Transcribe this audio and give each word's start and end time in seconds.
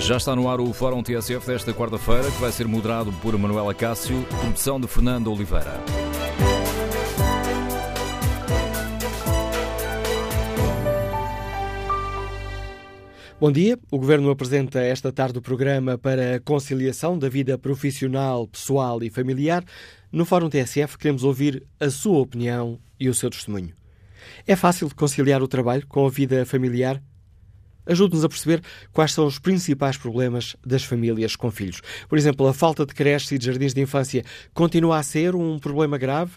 Já 0.00 0.16
está 0.16 0.34
no 0.34 0.48
ar 0.48 0.60
o 0.60 0.72
Fórum 0.72 1.02
TSF 1.02 1.46
desta 1.46 1.74
quarta-feira, 1.74 2.30
que 2.30 2.40
vai 2.40 2.50
ser 2.50 2.66
moderado 2.66 3.12
por 3.20 3.36
Manuela 3.38 3.74
Cássio, 3.74 4.24
produção 4.40 4.80
de 4.80 4.88
Fernando 4.88 5.30
Oliveira. 5.30 5.78
Bom 13.38 13.52
dia. 13.52 13.78
O 13.90 13.98
Governo 13.98 14.30
apresenta 14.30 14.80
esta 14.80 15.12
tarde 15.12 15.38
o 15.38 15.42
programa 15.42 15.96
para 15.96 16.36
a 16.36 16.40
conciliação 16.40 17.18
da 17.18 17.28
vida 17.28 17.56
profissional, 17.58 18.48
pessoal 18.48 19.02
e 19.02 19.10
familiar. 19.10 19.62
No 20.10 20.24
Fórum 20.24 20.48
TSF 20.48 20.96
queremos 20.98 21.24
ouvir 21.24 21.62
a 21.78 21.90
sua 21.90 22.18
opinião 22.18 22.80
e 22.98 23.08
o 23.08 23.14
seu 23.14 23.30
testemunho. 23.30 23.74
É 24.46 24.56
fácil 24.56 24.90
conciliar 24.94 25.42
o 25.42 25.48
trabalho 25.48 25.86
com 25.86 26.06
a 26.06 26.10
vida 26.10 26.44
familiar? 26.46 27.00
Ajude-nos 27.86 28.24
a 28.24 28.28
perceber 28.28 28.62
quais 28.92 29.12
são 29.12 29.26
os 29.26 29.38
principais 29.38 29.96
problemas 29.96 30.56
das 30.64 30.84
famílias 30.84 31.36
com 31.36 31.50
filhos. 31.50 31.80
Por 32.08 32.18
exemplo, 32.18 32.46
a 32.46 32.54
falta 32.54 32.86
de 32.86 32.94
creches 32.94 33.32
e 33.32 33.38
de 33.38 33.46
jardins 33.46 33.74
de 33.74 33.80
infância 33.80 34.24
continua 34.52 34.98
a 34.98 35.02
ser 35.02 35.34
um 35.34 35.58
problema 35.58 35.98
grave? 35.98 36.32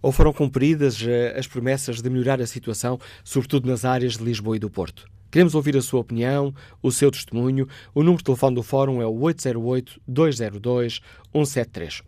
Ou 0.00 0.12
foram 0.12 0.32
cumpridas 0.32 1.02
eh, 1.02 1.34
as 1.38 1.46
promessas 1.46 2.02
de 2.02 2.10
melhorar 2.10 2.40
a 2.40 2.46
situação, 2.46 3.00
sobretudo 3.24 3.68
nas 3.68 3.86
áreas 3.86 4.18
de 4.18 4.24
Lisboa 4.24 4.56
e 4.56 4.58
do 4.58 4.68
Porto? 4.68 5.06
Queremos 5.34 5.54
ouvir 5.56 5.76
a 5.76 5.82
sua 5.82 5.98
opinião, 5.98 6.54
o 6.80 6.92
seu 6.92 7.10
testemunho. 7.10 7.66
O 7.92 8.04
número 8.04 8.18
de 8.18 8.24
telefone 8.24 8.54
do 8.54 8.62
Fórum 8.62 9.02
é 9.02 9.06
o 9.06 9.14
808-202-173. 9.14 12.02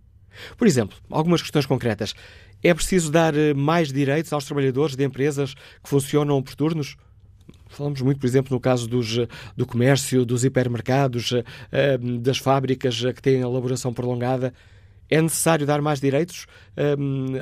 Por 0.57 0.65
exemplo, 0.65 0.97
algumas 1.11 1.43
questões 1.43 1.67
concretas. 1.67 2.15
É 2.63 2.73
preciso 2.73 3.11
dar 3.11 3.37
eh, 3.37 3.53
mais 3.53 3.93
direitos 3.93 4.33
aos 4.33 4.43
trabalhadores 4.43 4.95
de 4.95 5.03
empresas 5.03 5.53
que 5.53 5.87
funcionam 5.87 6.41
por 6.41 6.55
turnos? 6.55 6.97
Falamos 7.67 8.01
muito, 8.01 8.19
por 8.19 8.25
exemplo, 8.25 8.55
no 8.55 8.59
caso 8.59 8.87
dos, 8.87 9.19
eh, 9.19 9.27
do 9.55 9.67
comércio, 9.67 10.25
dos 10.25 10.43
hipermercados, 10.43 11.33
das 12.21 12.39
fábricas 12.39 12.99
que 13.13 13.21
têm 13.21 13.41
elaboração 13.41 13.93
prolongada. 13.93 14.51
É 15.07 15.21
necessário 15.21 15.67
dar 15.67 15.79
mais 15.79 16.01
direitos 16.01 16.47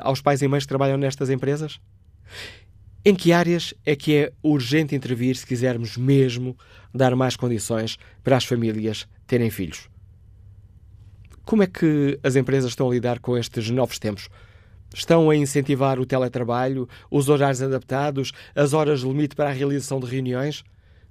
aos 0.02 0.22
pais 0.22 0.42
e 0.42 0.48
mães 0.50 0.64
que 0.64 0.68
trabalham 0.68 0.98
nestas 0.98 1.30
empresas? 1.30 1.80
Em 3.03 3.16
que 3.16 3.31
áreas 3.31 3.73
é 3.86 3.95
que 3.95 4.14
é 4.14 4.33
urgente 4.44 4.94
intervir 4.94 5.38
se 5.38 5.45
quisermos 5.45 5.95
mesmo 5.95 6.58
dar 6.94 7.16
mais 7.16 7.38
condições 7.38 7.97
para 8.23 8.36
as 8.36 8.44
famílias 8.44 9.08
terem 9.25 9.50
filhos? 9.50 9.89
Como 11.45 11.64
é 11.64 11.67
que 11.67 12.20
as 12.22 12.36
empresas 12.36 12.72
estão 12.72 12.89
a 12.89 12.94
lidar 12.94 13.20
com 13.20 13.38
estes 13.38 13.70
novos 13.70 14.00
tempos? 14.00 14.27
Estão 14.94 15.30
a 15.30 15.36
incentivar 15.36 15.97
o 15.97 16.05
teletrabalho, 16.05 16.89
os 17.09 17.30
horários 17.30 17.61
adaptados, 17.61 18.33
as 18.53 18.73
horas 18.73 19.00
limite 19.00 19.33
para 19.36 19.50
a 19.50 19.53
realização 19.53 20.02
de 20.02 20.08
reuniões? 20.08 20.66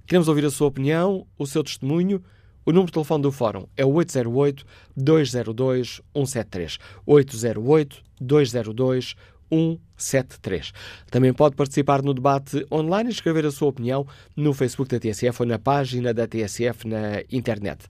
Queremos 0.05 0.27
ouvir 0.27 0.45
a 0.45 0.51
sua 0.51 0.67
opinião, 0.67 1.25
o 1.39 1.47
seu 1.47 1.63
testemunho. 1.63 2.23
O 2.65 2.71
número 2.71 2.87
de 2.87 2.93
telefone 2.93 3.23
do 3.23 3.31
Fórum 3.31 3.65
é 3.75 3.83
o 3.83 3.91
808-202-173. 3.93 6.77
808-202-173. 7.07 9.15
173. 9.49 10.71
Também 11.09 11.33
pode 11.33 11.55
participar 11.55 12.01
no 12.01 12.13
debate 12.13 12.65
online 12.71 13.09
e 13.09 13.13
escrever 13.13 13.45
a 13.45 13.51
sua 13.51 13.69
opinião 13.69 14.05
no 14.35 14.53
Facebook 14.53 14.89
da 14.89 14.99
TSF 14.99 15.41
ou 15.41 15.47
na 15.47 15.59
página 15.59 16.13
da 16.13 16.27
TSF 16.27 16.87
na 16.87 17.21
internet. 17.31 17.85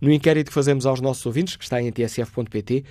No 0.00 0.10
inquérito 0.12 0.48
que 0.48 0.54
fazemos 0.54 0.86
aos 0.86 1.00
nossos 1.00 1.24
ouvintes, 1.24 1.56
que 1.56 1.64
está 1.64 1.80
em 1.80 1.90
tsf.pt, 1.90 2.84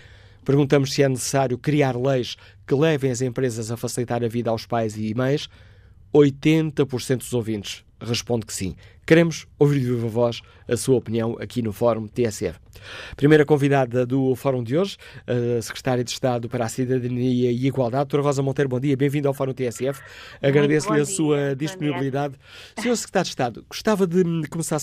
perguntamos 0.45 0.94
se 0.94 1.03
é 1.03 1.09
necessário 1.09 1.58
criar 1.58 1.95
leis 1.95 2.38
que 2.66 2.75
levem 2.75 3.12
as 3.12 3.22
empresas 3.22 3.72
a 3.72 3.78
facilitar 3.78 4.24
a 4.24 4.28
vida 4.28 4.50
aos 4.50 4.66
pais 4.66 4.95
e 4.97 5.13
mães. 5.13 5.50
80% 6.13 7.17
dos 7.17 7.33
ouvintes 7.33 7.83
responde 8.01 8.45
que 8.45 8.53
sim. 8.53 8.75
Queremos 9.05 9.45
ouvir 9.59 9.79
de 9.79 9.88
viva 9.88 10.07
voz 10.07 10.41
a 10.67 10.77
sua 10.77 10.95
opinião 10.95 11.38
aqui 11.39 11.61
no 11.61 11.73
Fórum 11.73 12.07
TSF. 12.07 12.57
Primeira 13.16 13.45
convidada 13.45 14.05
do 14.05 14.33
Fórum 14.35 14.63
de 14.63 14.77
hoje, 14.77 14.97
a 15.27 15.61
Secretária 15.61 16.03
de 16.03 16.11
Estado 16.11 16.47
para 16.47 16.66
a 16.66 16.69
Cidadania 16.69 17.51
e 17.51 17.66
Igualdade, 17.66 18.05
Doutora 18.05 18.23
Rosa 18.23 18.41
Monteiro, 18.41 18.69
bom 18.69 18.79
dia, 18.79 18.95
bem-vinda 18.95 19.27
ao 19.27 19.33
Fórum 19.33 19.53
TSF. 19.53 20.01
Agradeço-lhe 20.41 21.01
a 21.01 21.05
sua 21.05 21.55
disponibilidade. 21.55 22.35
Senhor 22.79 22.95
Secretário 22.95 23.25
de 23.25 23.29
Estado, 23.29 23.66
gostava 23.67 24.07
de 24.07 24.23
começar 24.50 24.79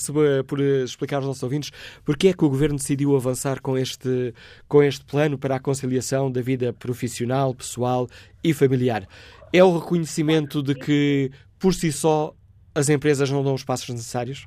por 0.47 0.61
explicar 0.61 1.17
aos 1.17 1.27
nossos 1.27 1.43
ouvintes 1.43 1.71
porque 2.05 2.29
é 2.29 2.33
que 2.33 2.45
o 2.45 2.51
Governo 2.51 2.77
decidiu 2.77 3.17
avançar 3.17 3.61
com 3.61 3.79
este, 3.79 4.35
com 4.69 4.83
este 4.83 5.05
plano 5.05 5.39
para 5.39 5.57
a 5.57 5.61
conciliação 5.61 6.31
da 6.31 6.43
vida 6.43 6.73
profissional, 6.73 7.55
pessoal 7.55 8.09
e 8.45 8.53
familiar. 8.53 9.09
É 9.53 9.65
o 9.65 9.79
reconhecimento 9.79 10.63
de 10.63 10.75
que, 10.75 11.31
por 11.59 11.73
si 11.73 11.91
só, 11.91 12.35
as 12.75 12.89
empresas 12.89 13.31
não 13.31 13.43
dão 13.43 13.55
os 13.55 13.65
passos 13.65 13.89
necessários? 13.89 14.47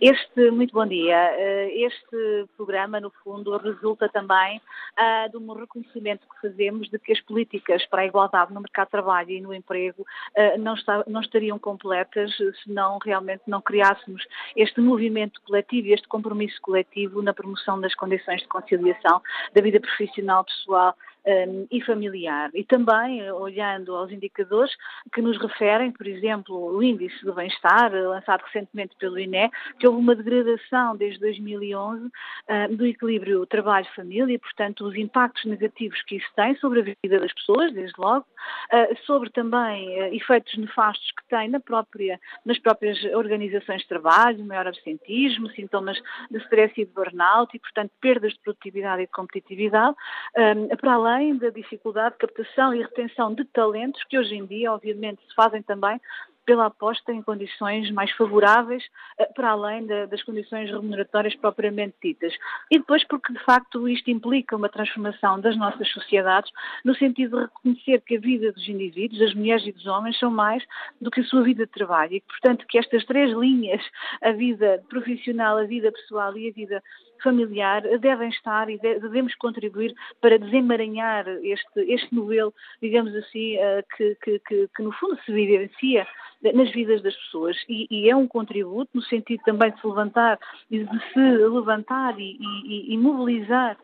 Este, 0.00 0.50
muito 0.52 0.72
bom 0.72 0.86
dia. 0.86 1.16
Eh, 1.36 1.80
este 1.80 2.46
programa, 2.56 3.00
no 3.00 3.10
fundo, 3.24 3.56
resulta 3.56 4.08
também 4.08 4.58
uh, 4.58 5.28
de 5.28 5.36
um 5.36 5.52
reconhecimento 5.52 6.24
que 6.28 6.48
fazemos 6.48 6.88
de 6.88 7.00
que 7.00 7.12
as 7.12 7.20
políticas 7.20 7.84
para 7.86 8.02
a 8.02 8.06
igualdade 8.06 8.54
no 8.54 8.60
mercado 8.60 8.86
de 8.86 8.92
trabalho 8.92 9.30
e 9.30 9.40
no 9.40 9.52
emprego 9.52 10.02
uh, 10.02 10.58
não, 10.58 10.74
está, 10.74 11.02
não, 11.08 11.20
estariam 11.20 11.58
completas 11.58 12.32
se 12.36 12.70
não 12.70 12.98
realmente 12.98 13.42
não 13.48 13.60
criássemos 13.60 14.24
este 14.54 14.80
movimento 14.80 15.40
coletivo 15.42 15.88
e 15.88 15.92
este 15.92 16.06
compromisso 16.06 16.60
coletivo 16.62 17.20
na 17.20 17.34
promoção 17.34 17.80
das 17.80 17.94
condições 17.96 18.40
de 18.40 18.46
conciliação 18.46 19.20
da 19.52 19.60
vida 19.60 19.80
profissional, 19.80 20.44
pessoal 20.44 20.94
um, 21.28 21.66
e 21.70 21.80
familiar. 21.82 22.50
E 22.54 22.64
também 22.64 23.30
olhando 23.30 23.94
aos 23.94 24.10
indicadores 24.10 24.74
que 25.12 25.20
nos 25.20 25.38
referem, 25.38 25.92
por 25.92 26.06
exemplo, 26.06 26.76
o 26.76 26.82
índice 26.82 27.22
do 27.24 27.34
bem-estar, 27.34 27.94
eh, 27.94 28.00
lançado 28.00 28.42
recentemente 28.42 28.96
pelo 28.98 29.18
INE, 29.18 29.50
que 29.78 29.86
houve 29.86 30.00
uma 30.00 30.14
degradação 30.14 30.96
desde 30.96 31.20
2011 31.20 32.04
um, 32.48 32.76
do 32.76 32.86
equilíbrio 32.86 33.44
trabalho-família 33.46 34.38
portanto, 34.38 34.86
os 34.86 34.96
impactos 34.96 35.44
negativos 35.44 36.00
que 36.02 36.16
isso 36.16 36.28
tem 36.34 36.56
sobre 36.56 36.80
a 36.80 36.82
vida 36.82 37.20
das 37.20 37.32
pessoas, 37.34 37.72
desde 37.72 37.94
logo, 37.98 38.24
uh, 38.72 38.96
sobre 39.04 39.30
também 39.30 39.88
uh, 40.00 40.14
efeitos 40.14 40.56
nefastos 40.56 41.10
que 41.12 41.28
tem 41.28 41.48
na 41.48 41.60
própria, 41.60 42.18
nas 42.44 42.58
próprias 42.58 43.02
organizações 43.14 43.82
de 43.82 43.88
trabalho, 43.88 44.44
maior 44.44 44.66
absentismo, 44.66 45.50
sintomas 45.50 45.98
de 46.30 46.38
stress 46.38 46.72
e 46.80 46.84
de 46.84 46.92
burnout 46.92 47.54
e, 47.54 47.60
portanto, 47.60 47.90
perdas 48.00 48.32
de 48.32 48.40
produtividade 48.40 49.02
e 49.02 49.06
de 49.06 49.12
competitividade, 49.12 49.96
um, 50.36 50.68
para 50.76 50.92
além 50.94 51.17
além 51.18 51.36
da 51.36 51.50
dificuldade 51.50 52.14
de 52.14 52.18
captação 52.18 52.72
e 52.72 52.80
retenção 52.80 53.34
de 53.34 53.44
talentos 53.44 54.02
que 54.04 54.16
hoje 54.16 54.36
em 54.36 54.46
dia, 54.46 54.72
obviamente, 54.72 55.20
se 55.28 55.34
fazem 55.34 55.62
também 55.62 56.00
pela 56.46 56.66
aposta 56.66 57.12
em 57.12 57.20
condições 57.20 57.90
mais 57.90 58.10
favoráveis, 58.12 58.82
eh, 59.18 59.26
para 59.34 59.50
além 59.50 59.86
das 59.86 60.22
condições 60.22 60.70
remuneratórias 60.70 61.34
propriamente 61.34 61.94
ditas. 62.02 62.32
E 62.70 62.78
depois 62.78 63.04
porque, 63.04 63.34
de 63.34 63.38
facto, 63.44 63.86
isto 63.86 64.10
implica 64.10 64.56
uma 64.56 64.70
transformação 64.70 65.38
das 65.40 65.58
nossas 65.58 65.86
sociedades, 65.90 66.50
no 66.82 66.94
sentido 66.94 67.36
de 67.36 67.42
reconhecer 67.42 68.00
que 68.00 68.16
a 68.16 68.20
vida 68.20 68.50
dos 68.50 68.66
indivíduos, 68.66 69.20
das 69.20 69.34
mulheres 69.34 69.66
e 69.66 69.72
dos 69.72 69.86
homens, 69.86 70.18
são 70.18 70.30
mais 70.30 70.64
do 70.98 71.10
que 71.10 71.20
a 71.20 71.24
sua 71.24 71.42
vida 71.42 71.66
de 71.66 71.72
trabalho 71.72 72.14
e, 72.14 72.22
portanto, 72.22 72.64
que 72.66 72.78
estas 72.78 73.04
três 73.04 73.30
linhas, 73.36 73.82
a 74.22 74.32
vida 74.32 74.82
profissional, 74.88 75.58
a 75.58 75.64
vida 75.64 75.92
pessoal 75.92 76.34
e 76.38 76.48
a 76.48 76.52
vida 76.52 76.82
familiar 77.22 77.82
devem 77.98 78.28
estar 78.28 78.68
e 78.68 78.78
devemos 78.78 79.34
contribuir 79.36 79.94
para 80.20 80.38
desemaranhar 80.38 81.28
este, 81.42 81.80
este 81.80 82.14
modelo, 82.14 82.52
digamos 82.80 83.14
assim, 83.14 83.56
eh, 83.56 83.84
que, 83.96 84.14
que, 84.22 84.38
que, 84.40 84.68
que 84.74 84.82
no 84.82 84.92
fundo 84.92 85.18
se 85.24 85.32
vivencia 85.32 86.06
nas 86.54 86.70
vidas 86.70 87.02
das 87.02 87.16
pessoas. 87.16 87.56
E, 87.68 87.86
e, 87.90 88.08
é 88.08 88.16
um 88.16 88.26
contributo 88.26 88.90
no 88.94 89.02
sentido 89.02 89.42
também 89.44 89.70
de 89.70 89.80
se 89.80 89.86
levantar 89.86 90.38
e 90.70 90.84
de 90.84 91.12
se 91.12 91.20
levantar 91.20 92.18
e, 92.18 92.38
e, 92.40 92.94
e 92.94 92.98
mobilizar 92.98 93.76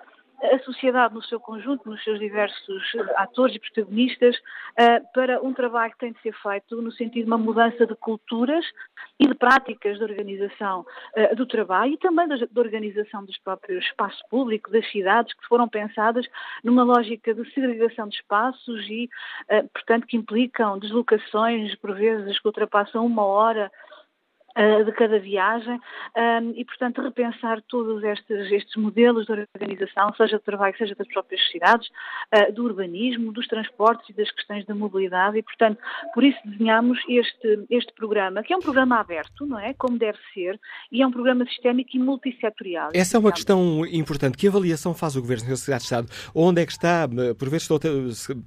a 0.53 0.59
sociedade 0.61 1.15
no 1.15 1.23
seu 1.23 1.41
conjunto, 1.41 1.89
nos 1.89 2.03
seus 2.05 2.19
diversos 2.19 2.83
atores 3.17 3.57
e 3.57 3.59
protagonistas, 3.59 4.37
eh, 4.77 5.01
para 5.15 5.43
um 5.43 5.55
trabalho 5.55 5.93
que 5.93 5.99
tem 5.99 6.13
de 6.13 6.21
ser 6.21 6.35
feito 6.35 6.81
no 6.83 6.93
sentido 6.93 7.25
de 7.25 7.31
uma 7.31 7.39
mudança 7.39 7.87
de 7.87 7.95
culturas 7.97 8.65
e 9.19 9.27
de 9.27 9.35
práticas 9.35 9.99
de 9.99 10.05
organização 10.05 10.85
eh, 11.15 11.35
do 11.35 11.47
trabalho 11.47 11.95
e 11.95 11.99
também 11.99 12.29
da 12.29 12.61
organização 12.61 13.25
dos 13.25 13.39
próprios 13.39 13.85
espaços 13.85 14.23
públicos, 14.29 14.73
das 14.73 14.91
cidades, 14.91 15.33
que 15.35 15.47
foram 15.47 15.69
pensadas 15.69 16.27
numa 16.63 16.83
lógica 16.83 17.33
de 17.33 17.51
segregação 17.53 18.09
de 18.09 18.17
espaços 18.17 18.87
e, 18.89 19.09
eh, 19.49 19.63
portanto, 19.73 20.07
que 20.07 20.17
implicam 20.17 20.79
deslocações, 20.79 21.75
por 21.77 21.95
vezes, 21.95 22.39
que 22.39 22.49
ultrapassam 22.49 23.05
uma 23.07 23.25
hora 23.25 23.71
de 24.85 24.93
cada 24.93 25.19
viagem 25.19 25.81
um, 26.17 26.53
e, 26.57 26.65
portanto, 26.65 27.03
repensar 27.03 27.61
todos 27.63 28.03
estes, 28.05 28.53
estes, 28.53 28.77
modelos 28.77 29.27
de 29.27 29.33
organização, 29.33 30.15
seja 30.17 30.39
do 30.39 30.43
trabalho, 30.43 30.77
seja 30.79 30.95
das 30.95 31.09
próprias 31.09 31.41
cidades, 31.51 31.89
uh, 32.33 32.53
do 32.53 32.65
urbanismo, 32.65 33.33
dos 33.33 33.49
transportes 33.49 34.09
e 34.11 34.13
das 34.13 34.31
questões 34.31 34.65
da 34.65 34.75
mobilidade 34.75 35.39
e, 35.39 35.43
portanto, 35.43 35.79
por 36.13 36.23
isso 36.23 36.39
desenhamos 36.45 36.99
este, 37.09 37.65
este 37.69 37.93
programa, 37.95 38.43
que 38.43 38.53
é 38.53 38.57
um 38.57 38.61
programa 38.61 39.01
aberto, 39.01 39.45
não 39.45 39.59
é? 39.59 39.75
Como 39.75 39.99
deve 39.99 40.19
ser, 40.33 40.61
e 40.93 41.03
é 41.03 41.07
um 41.07 41.11
programa 41.11 41.45
sistémico 41.47 41.91
e 41.95 41.99
multissetorial. 41.99 42.91
Essa 42.95 43.17
é 43.17 43.21
uma 43.21 43.33
questão 43.33 43.85
importante. 43.87 44.39
Que 44.39 44.47
avaliação 44.47 44.95
faz 44.95 45.17
o 45.17 45.21
Governo 45.21 45.49
da 45.49 45.57
Cidade 45.57 45.81
de 45.81 45.85
Estado? 45.85 46.09
Onde 46.35 46.63
é 46.63 46.67
que 46.67 46.73
está, 46.73 47.09
por 47.39 47.49
vezes 47.49 47.69
estou, 47.69 47.81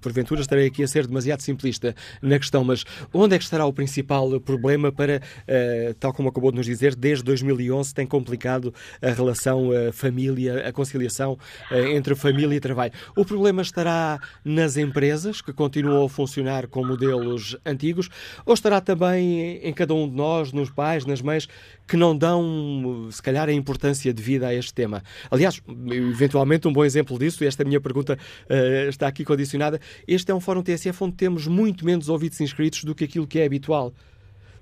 porventura 0.01 0.39
estarei 0.39 0.67
aqui 0.67 0.83
a 0.83 0.87
ser 0.87 1.05
demasiado 1.05 1.41
simplista 1.41 1.93
na 2.21 2.37
questão, 2.37 2.63
mas 2.63 2.85
onde 3.13 3.35
é 3.35 3.37
que 3.37 3.43
estará 3.43 3.65
o 3.65 3.73
principal 3.73 4.39
problema 4.39 4.91
para 4.91 5.17
uh, 5.17 5.96
tal 5.99 6.13
como 6.13 6.29
acabou 6.29 6.51
de 6.51 6.57
nos 6.57 6.65
dizer, 6.65 6.95
desde 6.95 7.23
2011 7.23 7.93
tem 7.93 8.05
complicado 8.05 8.73
a 9.01 9.09
relação 9.09 9.69
a 9.71 9.91
família, 9.91 10.67
a 10.67 10.71
conciliação 10.71 11.37
eh, 11.71 11.95
entre 11.95 12.15
família 12.15 12.55
e 12.55 12.59
trabalho. 12.59 12.91
O 13.15 13.25
problema 13.25 13.61
estará 13.61 14.19
nas 14.43 14.77
empresas 14.77 15.41
que 15.41 15.53
continuam 15.53 16.05
a 16.05 16.09
funcionar 16.09 16.67
com 16.67 16.85
modelos 16.85 17.57
antigos 17.65 18.09
ou 18.45 18.53
estará 18.53 18.81
também 18.81 19.57
em 19.63 19.73
cada 19.73 19.93
um 19.93 20.07
de 20.09 20.15
nós, 20.15 20.51
nos 20.51 20.69
pais, 20.69 21.05
nas 21.05 21.21
mães, 21.21 21.47
que 21.87 21.95
não 21.95 22.17
dão, 22.17 23.07
se 23.11 23.21
calhar, 23.21 23.47
a 23.47 23.53
importância 23.53 24.13
devida 24.13 24.47
a 24.47 24.53
este 24.53 24.73
tema? 24.73 25.03
Aliás, 25.31 25.61
eventualmente 25.89 26.67
um 26.67 26.73
bom 26.73 26.83
exemplo 26.83 27.17
disso, 27.17 27.43
e 27.43 27.47
esta 27.47 27.63
minha 27.63 27.79
pergunta 27.79 28.17
uh, 28.49 28.89
está 28.89 29.07
aqui 29.07 29.23
condicionada, 29.23 29.79
este 30.07 30.31
é 30.31 30.35
um 30.35 30.39
fórum 30.39 30.61
TSF 30.61 31.03
onde 31.03 31.15
temos 31.15 31.47
muito 31.47 31.85
menos 31.85 32.09
ouvidos 32.09 32.39
inscritos 32.41 32.83
do 32.83 32.93
que 32.93 33.05
aquilo 33.05 33.25
que 33.25 33.39
é 33.39 33.45
habitual. 33.45 33.93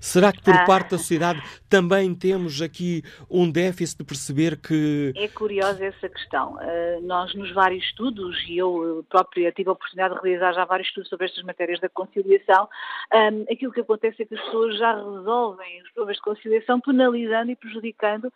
Será 0.00 0.32
que 0.32 0.42
por 0.42 0.54
ah. 0.54 0.64
parte 0.64 0.90
da 0.90 0.98
sociedade 0.98 1.42
também 1.68 2.14
temos 2.14 2.60
aqui 2.62 3.02
um 3.30 3.50
déficit 3.50 3.98
de 3.98 4.04
perceber 4.04 4.56
que. 4.56 5.12
É 5.16 5.28
curiosa 5.28 5.84
essa 5.84 6.08
questão. 6.08 6.54
Uh, 6.54 7.00
nós, 7.02 7.34
nos 7.34 7.52
vários 7.52 7.84
estudos, 7.84 8.36
e 8.48 8.58
eu 8.58 9.04
própria 9.08 9.52
tive 9.52 9.68
a 9.68 9.72
oportunidade 9.72 10.14
de 10.14 10.20
realizar 10.20 10.52
já 10.52 10.64
vários 10.64 10.88
estudos 10.88 11.08
sobre 11.08 11.26
estas 11.26 11.44
matérias 11.44 11.80
da 11.80 11.88
conciliação, 11.88 12.68
um, 13.14 13.42
aquilo 13.52 13.72
que 13.72 13.80
acontece 13.80 14.22
é 14.22 14.26
que 14.26 14.34
as 14.34 14.40
pessoas 14.42 14.78
já 14.78 14.94
resolvem 14.94 15.82
os 15.82 15.90
problemas 15.90 16.16
de 16.16 16.22
conciliação 16.22 16.80
penalizando 16.80 17.50
e 17.50 17.56
prejudicando 17.56 18.32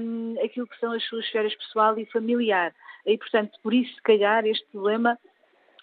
um, 0.00 0.34
aquilo 0.44 0.66
que 0.66 0.78
são 0.78 0.92
as 0.92 1.04
suas 1.04 1.24
esferas 1.24 1.54
pessoal 1.54 1.98
e 1.98 2.06
familiar. 2.06 2.72
E, 3.06 3.18
portanto, 3.18 3.58
por 3.62 3.74
isso, 3.74 3.94
se 3.94 4.02
calhar, 4.02 4.46
este 4.46 4.64
problema 4.70 5.18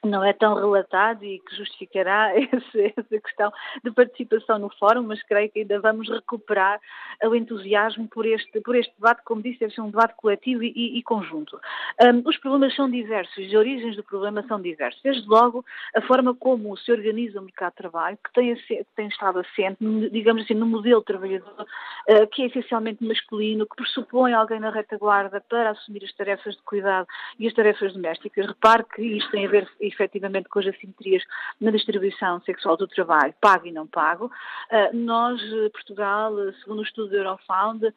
não 0.03 0.23
é 0.23 0.33
tão 0.33 0.55
relatado 0.55 1.23
e 1.23 1.39
que 1.39 1.55
justificará 1.55 2.33
esse, 2.37 2.93
essa 2.95 3.19
questão 3.19 3.51
de 3.83 3.91
participação 3.91 4.59
no 4.59 4.69
fórum, 4.77 5.03
mas 5.03 5.21
creio 5.23 5.49
que 5.49 5.59
ainda 5.59 5.79
vamos 5.79 6.09
recuperar 6.09 6.79
o 7.23 7.35
entusiasmo 7.35 8.07
por 8.07 8.25
este, 8.25 8.61
por 8.61 8.75
este 8.75 8.93
debate, 8.95 9.23
como 9.23 9.41
disse, 9.41 9.59
deve 9.59 9.73
ser 9.73 9.81
um 9.81 9.89
debate 9.89 10.15
coletivo 10.15 10.63
e, 10.63 10.97
e, 10.97 11.03
conjunto. 11.03 11.59
Um, 12.01 12.27
os 12.27 12.37
problemas 12.37 12.75
são 12.75 12.89
diversos, 12.89 13.45
as 13.45 13.53
origens 13.53 13.95
do 13.95 14.03
problema 14.03 14.43
são 14.47 14.61
diversas. 14.61 15.01
Desde 15.01 15.27
logo, 15.27 15.65
a 15.95 16.01
forma 16.01 16.33
como 16.35 16.75
se 16.77 16.91
organiza 16.91 17.39
o 17.39 17.43
mercado 17.43 17.71
de 17.71 17.77
trabalho, 17.77 18.17
que 18.23 18.33
tem, 18.33 18.55
que 18.55 18.85
tem 18.95 19.07
estado 19.07 19.39
assente, 19.39 19.77
digamos 20.11 20.43
assim, 20.43 20.53
no 20.53 20.65
modelo 20.65 21.01
trabalhador, 21.01 21.65
uh, 22.09 22.27
que 22.31 22.43
é 22.43 22.45
essencialmente 22.47 23.03
masculino, 23.03 23.65
que 23.65 23.75
pressupõe 23.75 24.33
alguém 24.33 24.59
na 24.59 24.69
retaguarda 24.69 25.41
para 25.49 25.71
assumir 25.71 26.03
as 26.03 26.13
tarefas 26.13 26.55
de 26.55 26.61
cuidado 26.63 27.07
e 27.37 27.47
as 27.47 27.53
tarefas 27.53 27.93
domésticas. 27.93 28.47
Repare 28.47 28.83
que 28.83 29.01
isto 29.01 29.31
tem 29.31 29.45
a 29.45 29.49
ver 29.49 29.67
efetivamente 29.89 30.49
com 30.49 30.59
as 30.59 30.67
assimetrias 30.67 31.23
na 31.59 31.71
distribuição 31.71 32.41
sexual 32.41 32.77
do 32.77 32.87
trabalho, 32.87 33.33
pago 33.41 33.67
e 33.67 33.71
não 33.71 33.87
pago. 33.87 34.25
Uh, 34.25 34.95
nós, 34.95 35.41
eh, 35.41 35.69
Portugal, 35.69 36.39
eh, 36.39 36.53
segundo 36.63 36.79
o 36.79 36.83
estudo 36.83 37.09
do 37.09 37.15
Eurofound, 37.17 37.93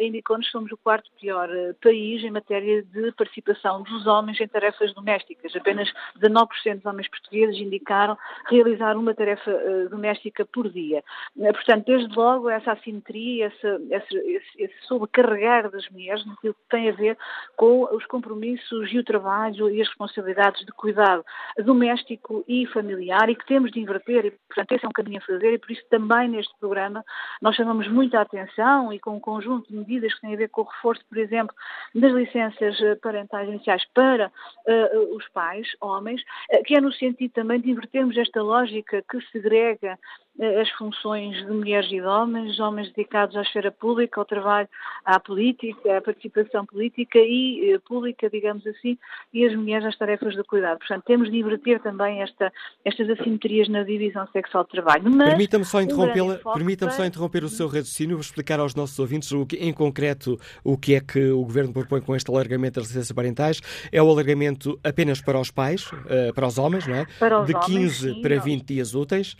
indicou-nos 0.00 0.46
que 0.46 0.52
somos 0.52 0.70
o 0.72 0.76
quarto 0.76 1.10
pior 1.18 1.48
país 1.82 2.22
em 2.22 2.30
matéria 2.30 2.82
de 2.82 3.12
participação 3.12 3.82
dos 3.82 4.06
homens 4.06 4.40
em 4.40 4.48
tarefas 4.48 4.92
domésticas. 4.94 5.54
Apenas 5.56 5.90
19% 6.20 6.76
dos 6.76 6.86
homens 6.86 7.08
portugueses 7.08 7.60
indicaram 7.60 8.16
realizar 8.46 8.96
uma 8.96 9.14
tarefa 9.14 9.52
doméstica 9.90 10.44
por 10.44 10.68
dia. 10.68 11.02
Portanto, 11.36 11.86
desde 11.86 12.14
logo, 12.14 12.48
essa 12.50 12.72
assimetria, 12.72 13.52
esse, 13.90 14.14
esse, 14.58 14.74
sobrecarregar 14.86 15.70
das 15.70 15.88
mulheres 15.88 16.24
naquilo 16.26 16.54
que 16.54 16.68
tem 16.68 16.88
a 16.88 16.92
ver 16.92 17.16
com 17.56 17.84
os 17.94 18.04
compromissos 18.06 18.92
e 18.92 18.98
o 18.98 19.04
trabalho 19.04 19.70
e 19.70 19.80
as 19.80 19.88
responsabilidades 19.88 20.64
de 20.64 20.72
cuidar 20.72 21.13
doméstico 21.64 22.44
e 22.48 22.66
familiar 22.66 23.28
e 23.28 23.34
que 23.34 23.46
temos 23.46 23.70
de 23.70 23.80
inverter 23.80 24.26
e, 24.26 24.30
portanto, 24.30 24.72
esse 24.72 24.84
é 24.84 24.88
um 24.88 24.92
caminho 24.92 25.18
a 25.18 25.26
fazer 25.26 25.54
e 25.54 25.58
por 25.58 25.70
isso 25.70 25.82
também 25.90 26.28
neste 26.28 26.52
programa 26.58 27.04
nós 27.40 27.54
chamamos 27.56 27.88
muita 27.88 28.20
atenção 28.20 28.92
e 28.92 28.98
com 28.98 29.16
um 29.16 29.20
conjunto 29.20 29.68
de 29.68 29.76
medidas 29.76 30.14
que 30.14 30.20
têm 30.20 30.34
a 30.34 30.38
ver 30.38 30.48
com 30.48 30.62
o 30.62 30.64
reforço, 30.64 31.04
por 31.08 31.18
exemplo, 31.18 31.54
das 31.94 32.12
licenças 32.12 32.80
eh, 32.80 32.94
parentais 32.96 33.48
iniciais 33.48 33.84
para 33.94 34.28
uh, 34.28 35.16
os 35.16 35.28
pais, 35.28 35.68
homens, 35.80 36.20
uh, 36.52 36.62
que 36.64 36.76
é 36.76 36.80
no 36.80 36.92
sentido 36.92 37.32
também 37.32 37.60
de 37.60 37.70
invertermos 37.70 38.16
esta 38.16 38.42
lógica 38.42 39.02
que 39.10 39.20
segrega 39.32 39.92
eh, 39.92 39.98
as 40.40 40.68
funções 40.70 41.36
de 41.36 41.52
mulheres 41.52 41.86
e 41.86 42.00
de 42.00 42.06
homens, 42.06 42.58
homens 42.58 42.92
dedicados 42.92 43.36
à 43.36 43.42
esfera 43.42 43.70
pública, 43.70 44.20
ao 44.20 44.24
trabalho, 44.24 44.68
à 45.04 45.20
política, 45.20 45.96
à 45.96 46.00
participação 46.00 46.66
política 46.66 47.18
e 47.20 47.72
eh, 47.72 47.78
pública, 47.78 48.28
digamos 48.28 48.66
assim, 48.66 48.98
e 49.32 49.46
as 49.46 49.54
mulheres 49.54 49.86
às 49.86 49.96
tarefas 49.96 50.34
de 50.34 50.42
cuidado. 50.42 50.78
Portanto, 50.78 51.04
temos 51.06 51.30
de 51.30 51.38
inverter 51.38 51.80
também 51.80 52.20
esta, 52.20 52.52
estas 52.84 53.08
assimetrias 53.10 53.68
na 53.68 53.84
divisão 53.84 54.26
sexual 54.32 54.64
de 54.64 54.70
trabalho. 54.70 55.04
Permita-me 55.04 55.64
só 55.64 55.80
interrompê-la, 55.80 56.40
um 56.44 56.52
permita-me 56.52 56.92
só 56.92 57.04
interromper 57.04 57.44
o 57.44 57.48
seu 57.48 57.68
raciocínio, 57.68 58.16
vou 58.16 58.22
explicar 58.22 58.58
aos 58.58 58.74
nossos 58.74 58.98
ouvintes 58.98 59.30
o 59.30 59.46
que, 59.46 59.56
em 59.56 59.72
concreto 59.72 60.36
o 60.64 60.76
que 60.76 60.96
é 60.96 61.00
que 61.00 61.30
o 61.30 61.44
Governo 61.44 61.72
propõe 61.72 62.00
com 62.00 62.16
este 62.16 62.28
alargamento 62.28 62.80
das 62.80 62.88
licenças 62.88 63.12
parentais. 63.12 63.60
É 63.92 64.02
o 64.02 64.10
alargamento 64.10 64.80
apenas 64.82 65.20
para 65.20 65.38
os 65.38 65.52
pais, 65.52 65.88
eh, 66.08 66.32
para 66.32 66.46
os 66.48 66.58
homens, 66.58 66.88
não 66.88 66.96
é? 66.96 67.06
Para 67.20 67.44
de 67.44 67.54
15 67.54 67.74
homens, 67.74 67.96
sim, 67.98 68.22
para 68.22 68.40
20 68.40 68.64
dias 68.64 68.94
úteis 68.96 69.36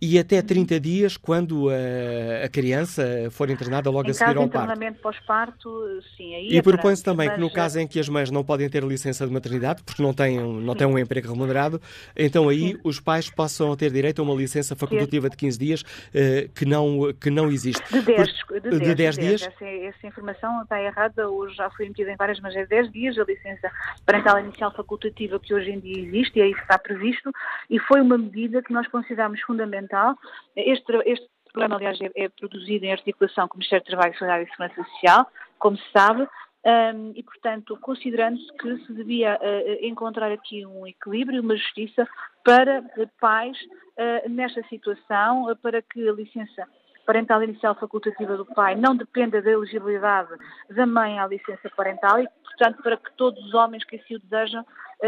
e 0.00 0.18
até 0.18 0.40
30 0.40 0.80
dias 0.80 1.16
quando 1.16 1.68
a, 1.70 2.44
a 2.44 2.48
criança 2.48 3.28
for 3.30 3.50
internada 3.50 3.90
logo 3.90 4.08
em 4.08 4.10
a 4.10 4.14
seguir 4.14 4.36
ao 4.36 4.48
parto. 4.48 4.64
internamento 4.64 5.00
pós-parto, 5.00 6.00
sim. 6.16 6.34
Aí 6.34 6.48
e 6.50 6.58
é 6.58 6.62
propõe-se 6.62 7.02
também 7.02 7.30
que 7.30 7.40
no 7.40 7.50
caso 7.50 7.80
em 7.80 7.86
que 7.86 7.98
as 7.98 8.08
mães 8.08 8.30
não 8.30 8.44
podem 8.44 8.68
ter 8.68 8.82
licença 8.84 9.26
de 9.26 9.32
maternidade, 9.32 9.82
porque 9.82 10.02
não 10.02 10.12
têm, 10.12 10.38
não 10.38 10.74
têm 10.74 10.86
um 10.86 10.98
emprego 10.98 11.28
remunerado, 11.28 11.80
então 12.16 12.48
aí 12.48 12.72
sim. 12.72 12.80
os 12.84 13.00
pais 13.00 13.30
possam 13.30 13.74
ter 13.76 13.90
direito 13.90 14.20
a 14.20 14.24
uma 14.24 14.34
licença 14.34 14.76
facultativa 14.76 15.28
de 15.28 15.36
15 15.36 15.58
dias 15.58 15.82
uh, 15.82 16.48
que, 16.54 16.64
não, 16.64 17.12
que 17.20 17.30
não 17.30 17.50
existe. 17.50 17.82
De 17.92 18.02
10, 18.02 18.28
de 18.28 18.60
10, 18.60 18.82
de 18.82 18.94
10 18.94 19.18
dias. 19.18 19.42
Essa, 19.42 19.64
essa, 19.64 20.06
informação 20.06 20.62
está 20.62 20.80
errada, 20.80 21.28
hoje 21.28 21.56
já 21.56 21.70
foi 21.70 21.86
emitida 21.86 22.12
em 22.12 22.16
várias, 22.16 22.40
mas 22.40 22.54
é 22.54 22.66
10 22.66 22.92
dias 22.92 23.18
a 23.18 23.24
licença 23.24 23.70
parental 24.04 24.38
inicial 24.40 24.72
facultativa 24.74 25.38
que 25.40 25.52
hoje 25.52 25.70
em 25.70 25.80
dia 25.80 26.04
existe 26.04 26.38
e 26.38 26.42
é 26.42 26.46
isso 26.46 26.56
que 26.56 26.62
está 26.62 26.78
previsto 26.78 27.30
e 27.68 27.78
foi 27.80 28.00
uma 28.00 28.16
medida 28.16 28.62
que 28.62 28.72
nós 28.72 28.86
consideramos 28.88 29.40
fundamental 29.42 29.87
fundamental. 29.88 30.16
Este, 30.54 30.92
este 31.06 31.28
programa, 31.52 31.76
aliás, 31.76 31.98
é, 32.00 32.10
é, 32.14 32.28
produzido 32.28 32.84
em 32.84 32.92
articulação 32.92 33.48
com 33.48 33.54
o 33.54 33.58
Ministério 33.58 33.84
do 33.84 33.88
Trabalho, 33.88 34.14
e 34.14 34.50
Segurança 34.50 34.84
Social, 34.84 35.26
como 35.58 35.76
se 35.76 35.90
sabe, 35.92 36.28
um, 36.64 37.12
e, 37.14 37.22
portanto, 37.22 37.78
considerando-se 37.80 38.52
que 38.58 38.76
se 38.84 38.92
devia 38.92 39.38
uh, 39.40 39.86
encontrar 39.86 40.30
aqui 40.30 40.66
um 40.66 40.86
equilíbrio, 40.86 41.40
uma 41.40 41.56
justiça 41.56 42.06
para 42.44 42.82
pais 43.20 43.56
uh, 43.56 44.28
nesta 44.28 44.62
situação, 44.68 45.50
uh, 45.50 45.56
para 45.56 45.80
que 45.80 46.06
a 46.06 46.12
licença 46.12 46.66
parental 47.06 47.42
inicial 47.42 47.74
facultativa 47.74 48.36
do 48.36 48.44
pai 48.44 48.74
não 48.74 48.94
dependa 48.94 49.40
da 49.40 49.50
elegibilidade 49.50 50.28
da 50.68 50.84
mãe 50.84 51.18
à 51.18 51.26
licença 51.26 51.70
parental 51.74 52.20
e, 52.20 52.28
portanto, 52.44 52.82
para 52.82 52.98
que 52.98 53.10
todos 53.16 53.42
os 53.46 53.54
homens 53.54 53.82
que 53.84 53.96
assim 53.96 54.16
o 54.16 54.18
desejam, 54.18 54.66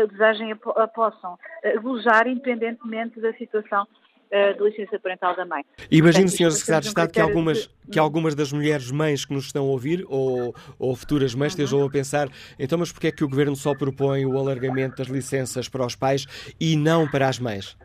desejem 0.08 0.52
a 0.52 0.88
possam 0.88 1.36
gozar 1.82 2.26
independentemente 2.26 3.20
da 3.20 3.34
situação 3.34 3.86
uh, 4.32 4.56
de 4.56 4.70
licença 4.70 4.98
parental 4.98 5.36
da 5.36 5.44
mãe. 5.44 5.64
Imagino, 5.90 6.28
Sr. 6.28 6.50
Secretário 6.52 6.82
de 6.82 6.88
Estado, 6.88 7.12
que 7.12 7.20
algumas, 7.20 7.70
que 7.90 7.98
algumas 7.98 8.34
das 8.34 8.52
mulheres 8.52 8.90
mães 8.90 9.24
que 9.24 9.32
nos 9.32 9.46
estão 9.46 9.64
a 9.64 9.68
ouvir, 9.68 10.04
ou, 10.08 10.54
ou 10.78 10.94
futuras 10.94 11.34
mães, 11.34 11.54
uhum. 11.54 11.64
estejam 11.64 11.84
a 11.84 11.90
pensar, 11.90 12.28
então, 12.58 12.78
mas 12.78 12.92
porquê 12.92 13.08
é 13.08 13.12
que 13.12 13.24
o 13.24 13.28
Governo 13.28 13.56
só 13.56 13.74
propõe 13.74 14.24
o 14.26 14.38
alargamento 14.38 14.96
das 14.96 15.08
licenças 15.08 15.68
para 15.68 15.84
os 15.84 15.94
pais 15.94 16.26
e 16.58 16.76
não 16.76 17.08
para 17.08 17.28
as 17.28 17.38
mães? 17.38 17.76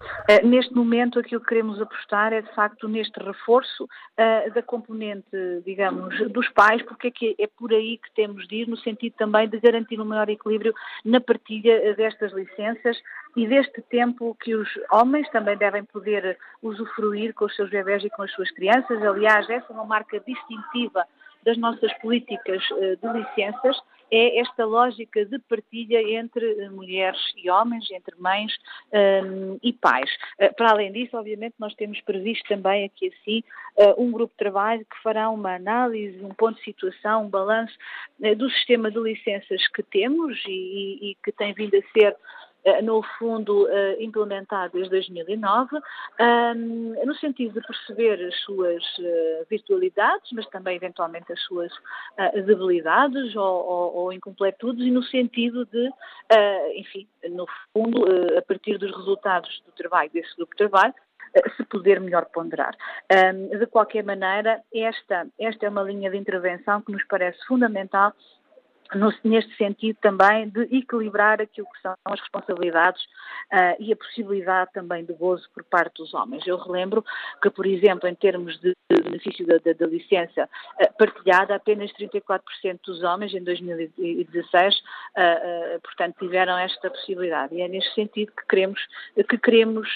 Uh, 0.00 0.46
neste 0.46 0.74
momento, 0.74 1.18
aquilo 1.18 1.40
que 1.40 1.48
queremos 1.48 1.80
apostar 1.80 2.32
é, 2.32 2.40
de 2.40 2.54
facto, 2.54 2.86
neste 2.86 3.18
reforço 3.18 3.84
uh, 3.84 4.54
da 4.54 4.62
componente, 4.62 5.26
digamos, 5.64 6.16
dos 6.30 6.48
pais, 6.50 6.82
porque 6.82 7.08
é, 7.08 7.10
que 7.10 7.36
é 7.38 7.46
por 7.46 7.72
aí 7.72 7.98
que 7.98 8.12
temos 8.14 8.46
de 8.46 8.56
ir, 8.62 8.68
no 8.68 8.76
sentido 8.76 9.14
também 9.16 9.48
de 9.48 9.58
garantir 9.58 10.00
um 10.00 10.04
maior 10.04 10.28
equilíbrio 10.28 10.72
na 11.04 11.20
partilha 11.20 11.94
destas 11.94 12.32
licenças 12.32 12.96
e 13.36 13.46
deste 13.46 13.82
tempo 13.82 14.36
que 14.40 14.54
os 14.54 14.68
homens 14.92 15.28
também 15.30 15.56
devem 15.56 15.84
poder 15.84 16.38
usufruir 16.62 17.34
com 17.34 17.46
os 17.46 17.56
seus 17.56 17.70
bebés 17.70 18.04
e 18.04 18.10
com 18.10 18.22
as 18.22 18.32
suas 18.32 18.50
crianças. 18.52 19.02
Aliás, 19.02 19.48
essa 19.50 19.72
é 19.72 19.74
uma 19.74 19.84
marca 19.84 20.20
distintiva 20.20 21.04
das 21.44 21.56
nossas 21.56 21.92
políticas 21.98 22.62
de 22.62 23.12
licenças 23.12 23.76
é 24.10 24.40
esta 24.40 24.64
lógica 24.64 25.24
de 25.24 25.38
partilha 25.38 26.00
entre 26.18 26.68
mulheres 26.70 27.20
e 27.36 27.50
homens, 27.50 27.90
entre 27.90 28.14
mães 28.18 28.52
um, 28.92 29.58
e 29.62 29.72
pais. 29.72 30.10
Uh, 30.40 30.54
para 30.54 30.70
além 30.70 30.92
disso, 30.92 31.16
obviamente, 31.16 31.54
nós 31.58 31.74
temos 31.74 32.00
previsto 32.02 32.46
também 32.48 32.84
aqui 32.84 33.12
assim 33.20 33.42
um 33.96 34.10
grupo 34.10 34.32
de 34.32 34.38
trabalho 34.38 34.84
que 34.84 35.02
fará 35.02 35.30
uma 35.30 35.54
análise, 35.54 36.24
um 36.24 36.34
ponto 36.34 36.58
de 36.58 36.64
situação, 36.64 37.26
um 37.26 37.28
balanço 37.28 37.72
do 38.36 38.50
sistema 38.50 38.90
de 38.90 38.98
licenças 38.98 39.66
que 39.68 39.82
temos 39.82 40.36
e, 40.46 41.10
e, 41.10 41.16
que 41.22 41.30
tem 41.30 41.52
vindo 41.52 41.76
a 41.76 41.82
ser 41.92 42.08
eh, 42.08 42.16
no 42.82 43.02
fundo 43.18 43.68
eh, 43.68 43.96
implementado 44.00 44.72
desde 44.74 44.90
2009, 44.90 45.78
no 47.04 47.14
sentido 47.16 47.60
de 47.60 47.66
perceber 47.66 48.22
as 48.26 48.34
suas 48.40 48.82
eh, 49.00 49.46
virtualidades, 49.48 50.30
mas 50.32 50.46
também 50.48 50.76
eventualmente 50.76 51.32
as 51.32 51.40
suas 51.42 51.72
debilidades 52.46 53.34
ou, 53.36 53.66
ou, 53.66 53.96
ou 53.96 54.12
incompletudes 54.12 54.84
e 54.86 54.90
no 54.90 55.02
sentido 55.02 55.64
de, 55.66 55.90
enfim, 56.74 57.08
no 57.30 57.46
fundo, 57.72 58.04
a 58.36 58.42
partir 58.42 58.78
dos 58.78 58.94
resultados 58.96 59.62
do 59.64 59.72
trabalho, 59.72 60.10
desse 60.10 60.34
grupo 60.36 60.52
de 60.52 60.58
trabalho, 60.58 60.94
se 61.56 61.64
poder 61.64 62.00
melhor 62.00 62.26
ponderar. 62.26 62.74
de 63.58 63.66
qualquer 63.66 64.02
maneira, 64.02 64.62
esta, 64.74 65.26
esta 65.38 65.66
é 65.66 65.68
uma 65.68 65.82
linha 65.82 66.10
de 66.10 66.16
intervenção 66.16 66.82
que 66.82 66.92
nos 66.92 67.04
parece 67.04 67.38
fundamental 67.46 68.12
no, 68.94 69.12
neste 69.24 69.54
sentido 69.56 69.96
também 70.00 70.48
de 70.48 70.62
equilibrar 70.76 71.40
aquilo 71.40 71.66
que 71.74 71.80
são 71.82 71.94
as 72.06 72.20
responsabilidades 72.20 73.02
uh, 73.52 73.76
e 73.78 73.92
a 73.92 73.96
possibilidade 73.96 74.72
também 74.72 75.04
de 75.04 75.12
gozo 75.12 75.48
por 75.54 75.64
parte 75.64 75.96
dos 75.98 76.14
homens. 76.14 76.46
Eu 76.46 76.56
relembro 76.56 77.04
que, 77.42 77.50
por 77.50 77.66
exemplo, 77.66 78.08
em 78.08 78.14
termos 78.14 78.58
de 78.60 78.74
benefício 78.88 79.46
da, 79.46 79.58
da, 79.58 79.72
da 79.72 79.86
licença 79.86 80.48
uh, 80.80 80.98
partilhada, 80.98 81.54
apenas 81.54 81.90
34% 81.92 82.40
dos 82.86 83.02
homens 83.02 83.34
em 83.34 83.42
2016, 83.42 84.76
uh, 84.76 85.80
portanto, 85.82 86.16
tiveram 86.18 86.56
esta 86.58 86.90
possibilidade. 86.90 87.54
E 87.54 87.60
é 87.60 87.68
neste 87.68 87.94
sentido 87.94 88.32
que 88.32 88.46
queremos, 88.46 88.80
que 89.28 89.38
queremos 89.38 89.88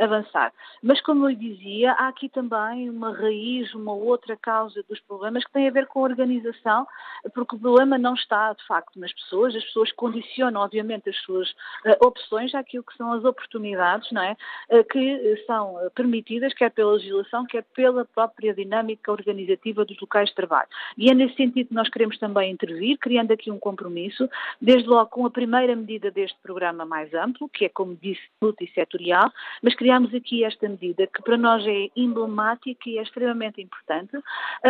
avançar. 0.00 0.52
Mas, 0.82 1.00
como 1.00 1.28
eu 1.28 1.36
dizia, 1.36 1.92
há 1.92 2.08
aqui 2.08 2.28
também 2.28 2.88
uma 2.88 3.12
raiz, 3.16 3.74
uma 3.74 3.92
outra 3.92 4.36
causa 4.36 4.82
dos 4.88 5.00
problemas 5.00 5.44
que 5.44 5.52
tem 5.52 5.68
a 5.68 5.70
ver 5.70 5.86
com 5.86 6.00
a 6.00 6.08
organização, 6.08 6.86
porque 7.34 7.56
o 7.56 7.58
problema 7.58 7.98
não 7.98 8.14
está, 8.20 8.52
de 8.52 8.64
facto, 8.66 8.98
nas 8.98 9.12
pessoas. 9.12 9.54
As 9.54 9.64
pessoas 9.64 9.92
condicionam, 9.92 10.60
obviamente, 10.60 11.08
as 11.08 11.16
suas 11.18 11.50
uh, 11.50 12.06
opções 12.06 12.54
àquilo 12.54 12.84
que 12.84 12.96
são 12.96 13.12
as 13.12 13.24
oportunidades, 13.24 14.10
não 14.12 14.22
é? 14.22 14.36
Uh, 14.70 14.84
que 14.84 15.44
são 15.46 15.76
permitidas, 15.94 16.54
quer 16.54 16.70
pela 16.70 16.92
legislação, 16.92 17.46
quer 17.46 17.64
pela 17.74 18.04
própria 18.04 18.54
dinâmica 18.54 19.10
organizativa 19.10 19.84
dos 19.84 19.98
locais 20.00 20.28
de 20.28 20.34
trabalho. 20.34 20.68
E 20.96 21.10
é 21.10 21.14
nesse 21.14 21.36
sentido 21.36 21.68
que 21.68 21.74
nós 21.74 21.88
queremos 21.88 22.18
também 22.18 22.50
intervir, 22.52 22.98
criando 22.98 23.32
aqui 23.32 23.50
um 23.50 23.58
compromisso, 23.58 24.28
desde 24.60 24.88
logo 24.88 25.10
com 25.10 25.26
a 25.26 25.30
primeira 25.30 25.74
medida 25.74 26.10
deste 26.10 26.38
programa 26.42 26.84
mais 26.84 27.12
amplo, 27.14 27.48
que 27.48 27.64
é, 27.64 27.68
como 27.68 27.96
disse, 28.00 28.22
multissetorial, 28.40 29.32
mas 29.62 29.74
criamos 29.74 30.14
aqui 30.14 30.44
esta 30.44 30.68
medida 30.68 31.06
que 31.06 31.22
para 31.22 31.36
nós 31.36 31.66
é 31.66 31.88
emblemática 31.96 32.88
e 32.88 32.98
é 32.98 33.02
extremamente 33.02 33.60
importante, 33.60 34.16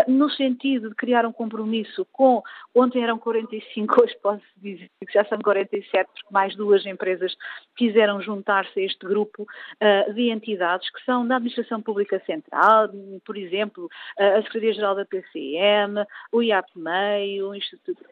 no 0.09 0.31
sentido 0.31 0.91
de 0.91 0.95
criar 0.95 1.27
um 1.27 1.33
compromisso 1.33 2.07
com, 2.13 2.43
ontem 2.75 3.03
eram 3.03 3.19
40 3.19 3.40
45, 3.41 4.03
hoje 4.03 4.17
posso 4.23 4.43
dizer 4.57 4.89
que 5.07 5.13
já 5.13 5.25
são 5.25 5.39
47, 5.39 6.09
porque 6.13 6.33
mais 6.33 6.55
duas 6.57 6.85
empresas 6.85 7.35
quiseram 7.77 8.21
juntar-se 8.21 8.79
a 8.79 8.83
este 8.83 9.07
grupo 9.07 9.43
uh, 9.43 10.15
de 10.15 10.31
entidades 10.31 10.91
que 10.91 11.03
são 11.05 11.27
da 11.27 11.37
Administração 11.37 11.81
Pública 11.81 12.21
Central, 12.27 12.89
por 13.25 13.37
exemplo, 13.37 13.85
uh, 14.19 14.39
a 14.39 14.43
Secretaria-Geral 14.43 14.95
da 14.95 15.05
PCM, 15.05 16.05
o 16.33 16.43
IAPMEI, 16.43 17.43
o 17.43 17.55
Instituto 17.55 18.05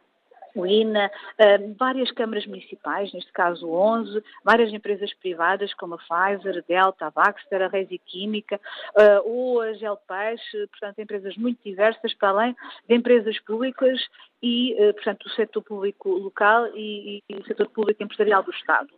o 0.55 0.67
INA, 0.67 1.11
uh, 1.11 1.75
várias 1.79 2.11
câmaras 2.11 2.47
municipais, 2.47 3.13
neste 3.13 3.33
caso 3.33 3.69
11, 3.71 4.23
várias 4.45 4.73
empresas 4.73 5.13
privadas 5.15 5.73
como 5.75 5.95
a 5.95 5.99
Pfizer, 5.99 6.59
a 6.59 6.69
Delta, 6.69 7.07
a 7.07 7.11
Baxter, 7.11 7.63
a 7.63 7.69
Resi 7.69 7.99
Química, 7.99 8.61
uh, 8.97 9.29
ou 9.29 9.61
a 9.61 9.73
Gelpeixe, 9.75 10.67
portanto, 10.69 10.99
empresas 10.99 11.37
muito 11.37 11.59
diversas, 11.65 12.15
para 12.15 12.31
além 12.31 12.57
de 12.89 12.95
empresas 12.95 13.39
públicas 13.41 14.01
e, 14.43 14.75
uh, 14.75 14.95
portanto, 14.95 15.27
o 15.27 15.31
setor 15.31 15.63
público 15.63 16.11
local 16.11 16.67
e, 16.75 17.23
e, 17.29 17.35
o 17.35 17.45
setor 17.45 17.69
público 17.71 18.03
empresarial 18.03 18.43
do 18.43 18.51
Estado. 18.51 18.89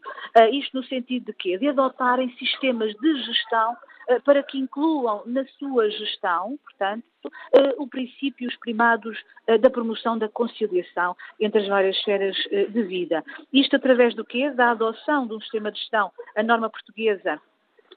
isto 0.53 0.77
no 0.77 0.85
sentido 0.85 1.27
de 1.27 1.33
quê? 1.33 1.59
De 1.59 1.69
adotarem 1.69 2.31
sistemas 2.37 2.95
de 2.95 3.23
gestão 3.23 3.77
para 4.25 4.43
que 4.43 4.59
incluam 4.59 5.23
na 5.27 5.45
sua 5.59 5.91
gestão, 5.91 6.59
portanto, 6.65 7.05
uh, 7.27 7.83
o 7.83 7.87
princípio, 7.87 8.49
os 8.49 8.57
primados 8.57 9.19
uh, 9.49 9.59
da 9.59 9.71
promoção 9.71 10.19
da 10.19 10.29
conciliação 10.29 11.17
entre 11.39 11.63
as 11.63 11.69
várias 11.69 11.97
esferas 11.97 12.37
de 12.71 12.83
vida. 12.83 13.25
Isto 13.53 13.77
através 13.77 14.15
do 14.15 14.25
quê? 14.25 14.51
Da 14.51 14.71
adoção 14.71 15.27
de 15.27 15.35
um 15.35 15.41
sistema 15.41 15.71
de 15.71 15.79
gestão, 15.79 16.11
a 16.37 16.43
norma 16.43 16.69
portuguesa 16.69 17.41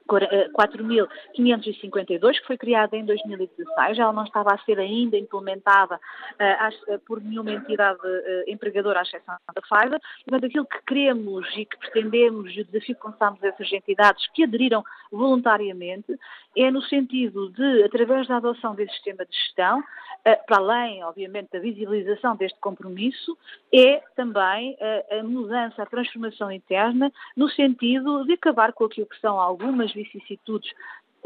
4.552, 0.08 2.40
que 2.40 2.46
foi 2.46 2.58
criada 2.58 2.96
em 2.96 3.04
2016. 3.04 3.98
Ela 3.98 4.12
não 4.12 4.24
estava 4.24 4.54
a 4.54 4.58
ser 4.58 4.78
ainda 4.78 5.16
implementada 5.16 5.96
uh, 5.96 6.98
por 7.06 7.22
nenhuma 7.22 7.52
entidade 7.52 8.00
empregadora, 8.46 9.00
à 9.00 9.02
exceção 9.02 9.34
da 9.54 9.62
Pfizer. 9.62 9.98
Portanto, 10.24 10.46
aquilo 10.46 10.66
que 10.66 10.82
queremos 10.86 11.46
e 11.56 11.64
que 11.64 11.78
pretendemos, 11.78 12.54
e 12.54 12.60
o 12.60 12.64
desafio 12.64 12.96
que 12.96 13.06
lançamos 13.06 13.42
a 13.42 13.48
essas 13.48 13.72
entidades 13.72 14.28
que 14.32 14.44
aderiram 14.44 14.84
voluntariamente, 15.10 16.16
é 16.56 16.70
no 16.70 16.82
sentido 16.82 17.50
de, 17.50 17.82
através 17.84 18.28
da 18.28 18.36
adoção 18.36 18.74
desse 18.74 18.92
sistema 18.92 19.24
de 19.24 19.34
gestão, 19.36 19.82
para 20.46 20.56
além, 20.56 21.04
obviamente, 21.04 21.50
da 21.52 21.58
visibilização 21.58 22.34
deste 22.36 22.58
compromisso, 22.58 23.36
é 23.72 24.02
também 24.16 24.76
a 25.10 25.22
mudança, 25.22 25.82
a 25.82 25.86
transformação 25.86 26.50
interna, 26.50 27.12
no 27.36 27.48
sentido 27.50 28.24
de 28.24 28.32
acabar 28.32 28.72
com 28.72 28.84
aquilo 28.84 29.06
que 29.06 29.20
são 29.20 29.38
algumas 29.38 29.93
vicissitudes 29.94 30.70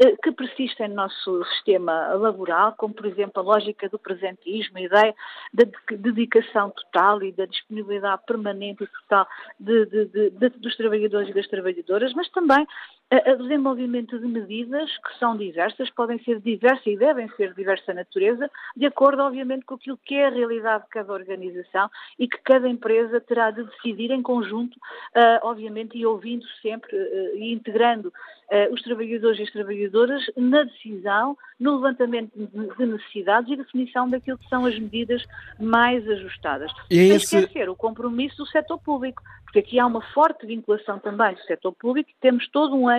eh, 0.01 0.15
que 0.23 0.31
persistem 0.31 0.87
no 0.87 0.95
nosso 0.95 1.43
sistema 1.55 2.13
laboral, 2.13 2.73
como 2.77 2.93
por 2.93 3.05
exemplo 3.05 3.41
a 3.41 3.45
lógica 3.45 3.89
do 3.89 3.99
presentismo, 3.99 4.77
a 4.77 4.81
ideia 4.81 5.15
da 5.53 5.65
dedicação 5.91 6.69
total 6.69 7.21
e 7.21 7.33
da 7.33 7.45
disponibilidade 7.45 8.23
permanente 8.25 8.83
e 8.83 8.87
total 8.87 9.27
de, 9.59 9.85
de, 9.87 10.29
de, 10.29 10.49
dos 10.51 10.77
trabalhadores 10.77 11.29
e 11.29 11.33
das 11.33 11.47
trabalhadoras, 11.47 12.13
mas 12.13 12.29
também 12.29 12.65
o 13.11 13.41
desenvolvimento 13.41 14.19
de 14.19 14.27
medidas 14.27 14.89
que 14.97 15.17
são 15.17 15.35
diversas, 15.35 15.89
podem 15.89 16.19
ser 16.23 16.39
diversas 16.39 16.85
e 16.85 16.95
devem 16.95 17.27
ser 17.29 17.49
de 17.49 17.55
diversa 17.55 17.91
natureza, 17.91 18.49
de 18.75 18.85
acordo, 18.85 19.23
obviamente, 19.23 19.65
com 19.65 19.75
aquilo 19.75 19.97
que 20.05 20.13
é 20.13 20.27
a 20.27 20.29
realidade 20.29 20.83
de 20.83 20.89
cada 20.89 21.11
organização 21.11 21.89
e 22.19 22.27
que 22.27 22.37
cada 22.43 22.69
empresa 22.69 23.19
terá 23.19 23.49
de 23.49 23.63
decidir 23.63 24.11
em 24.11 24.21
conjunto, 24.21 24.75
uh, 24.75 25.39
obviamente, 25.41 25.97
e 25.97 26.05
ouvindo 26.05 26.45
sempre 26.61 26.95
uh, 26.95 27.37
e 27.37 27.51
integrando 27.51 28.09
uh, 28.09 28.73
os 28.73 28.81
trabalhadores 28.83 29.39
e 29.39 29.43
as 29.43 29.51
trabalhadoras 29.51 30.23
na 30.37 30.63
decisão, 30.63 31.35
no 31.59 31.77
levantamento 31.77 32.31
de 32.35 32.85
necessidades 32.85 33.51
e 33.51 33.55
definição 33.55 34.07
daquilo 34.07 34.37
que 34.37 34.47
são 34.49 34.67
as 34.67 34.77
medidas 34.77 35.23
mais 35.59 36.07
ajustadas. 36.07 36.71
E 36.91 36.95
Sem 36.95 37.15
esse... 37.15 37.37
esquecer 37.37 37.69
o 37.69 37.75
compromisso 37.75 38.37
do 38.37 38.45
setor 38.45 38.77
público 38.77 39.23
porque 39.49 39.59
aqui 39.59 39.79
há 39.79 39.87
uma 39.87 40.01
forte 40.13 40.45
vinculação 40.45 40.99
também 40.99 41.33
do 41.33 41.41
setor 41.41 41.71
público, 41.71 42.11
temos 42.21 42.47
todo 42.49 42.75
um 42.75 42.89
eixo 42.89 42.98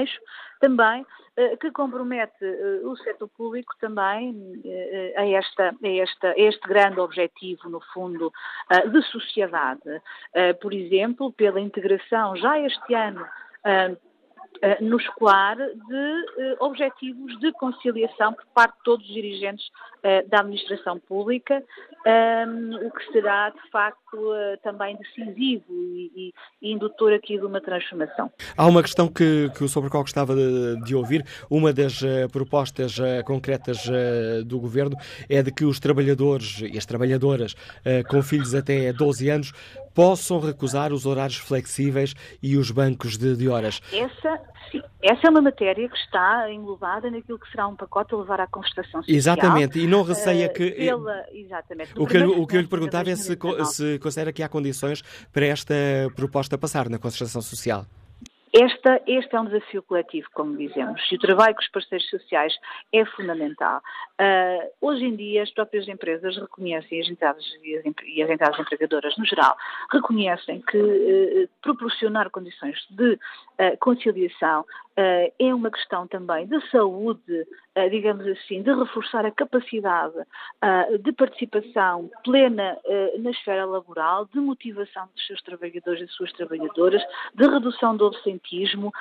também 0.60 1.04
eh, 1.36 1.56
que 1.56 1.70
compromete 1.70 2.44
eh, 2.44 2.80
o 2.84 2.96
setor 2.96 3.28
público 3.28 3.74
também 3.80 4.60
eh, 4.64 5.14
a, 5.16 5.26
esta, 5.26 5.74
a, 5.82 5.88
esta, 5.88 6.28
a 6.28 6.38
este 6.38 6.68
grande 6.68 7.00
objetivo, 7.00 7.68
no 7.68 7.80
fundo, 7.92 8.32
de 8.92 9.02
sociedade. 9.02 10.02
Por 10.60 10.72
exemplo, 10.72 11.32
pela 11.32 11.60
integração 11.60 12.36
já 12.36 12.58
este 12.60 12.94
ano 12.94 13.26
no 14.80 14.98
escolar 14.98 15.56
de 15.56 16.56
objetivos 16.60 17.38
de 17.40 17.52
conciliação 17.52 18.34
por 18.34 18.44
parte 18.54 18.76
de 18.76 18.82
todos 18.84 19.06
os 19.06 19.14
dirigentes 19.14 19.66
da 20.28 20.40
administração 20.40 20.98
pública, 20.98 21.62
o 22.84 22.90
que 22.90 23.12
será, 23.12 23.50
de 23.50 23.70
facto, 23.70 24.32
também 24.62 24.96
decisivo 24.96 25.64
e, 25.70 26.32
e, 26.62 26.72
indutor 26.72 27.12
aqui 27.12 27.38
de 27.38 27.44
uma 27.44 27.60
transformação. 27.60 28.30
Há 28.56 28.66
uma 28.66 28.82
questão 28.82 29.08
que, 29.08 29.50
que 29.56 29.68
sobre 29.68 29.88
a 29.88 29.90
qual 29.90 30.02
gostava 30.02 30.34
de, 30.34 30.82
de 30.84 30.94
ouvir. 30.94 31.24
Uma 31.50 31.72
das 31.72 32.00
propostas 32.32 32.96
concretas 33.24 33.88
do 34.46 34.58
Governo 34.58 34.96
é 35.28 35.42
de 35.42 35.52
que 35.52 35.64
os 35.64 35.80
trabalhadores 35.80 36.60
e 36.60 36.76
as 36.76 36.86
trabalhadoras 36.86 37.54
com 38.08 38.22
filhos 38.22 38.54
até 38.54 38.92
12 38.92 39.28
anos 39.28 39.52
possam 39.94 40.40
recusar 40.40 40.92
os 40.92 41.06
horários 41.06 41.38
flexíveis 41.38 42.14
e 42.42 42.56
os 42.56 42.70
bancos 42.70 43.16
de, 43.16 43.36
de 43.36 43.48
horas. 43.48 43.80
Essa, 43.92 44.40
sim, 44.70 44.82
essa 45.02 45.26
é 45.26 45.30
uma 45.30 45.42
matéria 45.42 45.88
que 45.88 45.96
está 45.96 46.50
englobada 46.52 47.10
naquilo 47.10 47.38
que 47.38 47.50
será 47.50 47.66
um 47.66 47.76
pacote 47.76 48.14
a 48.14 48.18
levar 48.18 48.40
à 48.40 48.46
conversação 48.46 49.02
social. 49.02 49.16
Exatamente, 49.16 49.78
e 49.78 49.86
não 49.86 50.02
receia 50.02 50.48
que... 50.48 50.70
Pela, 50.70 51.24
exatamente. 51.32 51.92
O 51.96 52.06
que, 52.06 52.18
o 52.18 52.46
que 52.46 52.56
eu 52.56 52.60
lhe 52.60 52.68
perguntava 52.68 53.10
é 53.10 53.16
se, 53.16 53.36
se 53.64 53.98
considera 53.98 54.32
que 54.32 54.42
há 54.42 54.48
condições 54.48 55.02
para 55.32 55.46
esta 55.46 55.74
proposta 56.14 56.56
passar 56.56 56.88
na 56.88 56.98
concertação 56.98 57.42
social. 57.42 57.84
Esta, 58.52 59.00
este 59.06 59.36
é 59.36 59.40
um 59.40 59.44
desafio 59.44 59.80
coletivo, 59.82 60.28
como 60.34 60.56
dizemos, 60.56 61.00
e 61.12 61.14
o 61.14 61.18
trabalho 61.20 61.54
com 61.54 61.60
os 61.60 61.68
parceiros 61.68 62.08
sociais 62.10 62.52
é 62.92 63.04
fundamental. 63.04 63.80
Uh, 64.20 64.70
hoje 64.80 65.04
em 65.04 65.14
dia, 65.14 65.44
as 65.44 65.50
próprias 65.52 65.86
empresas 65.86 66.36
reconhecem, 66.36 67.00
as 67.00 67.08
entidades 67.08 67.46
e 67.62 67.76
as 68.22 68.30
entidades 68.30 68.58
empregadoras 68.58 69.16
no 69.16 69.24
geral, 69.24 69.56
reconhecem 69.92 70.60
que 70.62 70.78
uh, 70.78 71.48
proporcionar 71.62 72.28
condições 72.30 72.76
de 72.90 73.16
conciliação 73.80 74.64
é 75.38 75.54
uma 75.54 75.70
questão 75.70 76.06
também 76.06 76.46
de 76.46 76.60
saúde, 76.70 77.46
digamos 77.90 78.26
assim, 78.26 78.62
de 78.62 78.70
reforçar 78.72 79.24
a 79.24 79.30
capacidade 79.30 80.14
de 81.02 81.12
participação 81.12 82.10
plena 82.22 82.76
na 83.18 83.30
esfera 83.30 83.64
laboral, 83.64 84.26
de 84.26 84.38
motivação 84.38 85.08
dos 85.14 85.26
seus 85.26 85.40
trabalhadores 85.42 86.02
e 86.02 86.04
das 86.06 86.14
suas 86.14 86.32
trabalhadoras, 86.32 87.02
de 87.34 87.48
redução 87.48 87.96
do 87.96 88.08
absentismo, 88.08 88.92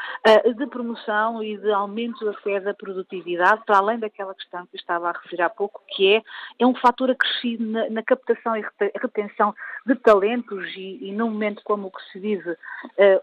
de 0.56 0.68
promoção 0.68 1.44
e 1.44 1.58
de 1.58 1.72
aumento 1.72 2.30
até 2.30 2.62
da 2.62 2.74
produtividade, 2.74 3.64
para 3.66 3.80
além 3.80 4.00
daquela 4.00 4.34
questão 4.34 4.66
que 4.68 4.76
eu 4.76 4.80
estava 4.80 5.10
a 5.10 5.12
referir 5.12 5.42
há 5.42 5.50
pouco, 5.50 5.82
que 5.90 6.16
é, 6.16 6.22
é 6.60 6.66
um 6.66 6.76
fator 6.76 7.12
acrescido 7.12 7.66
na, 7.66 7.90
na 7.90 8.04
captação 8.04 8.56
e 8.56 8.64
retenção 9.02 9.54
de 9.86 9.96
talentos 9.96 10.66
e, 10.78 11.10
e 11.10 11.12
num 11.12 11.30
momento 11.30 11.62
como 11.64 11.88
o 11.88 11.92
que 11.92 12.02
se 12.12 12.20
vive 12.20 12.56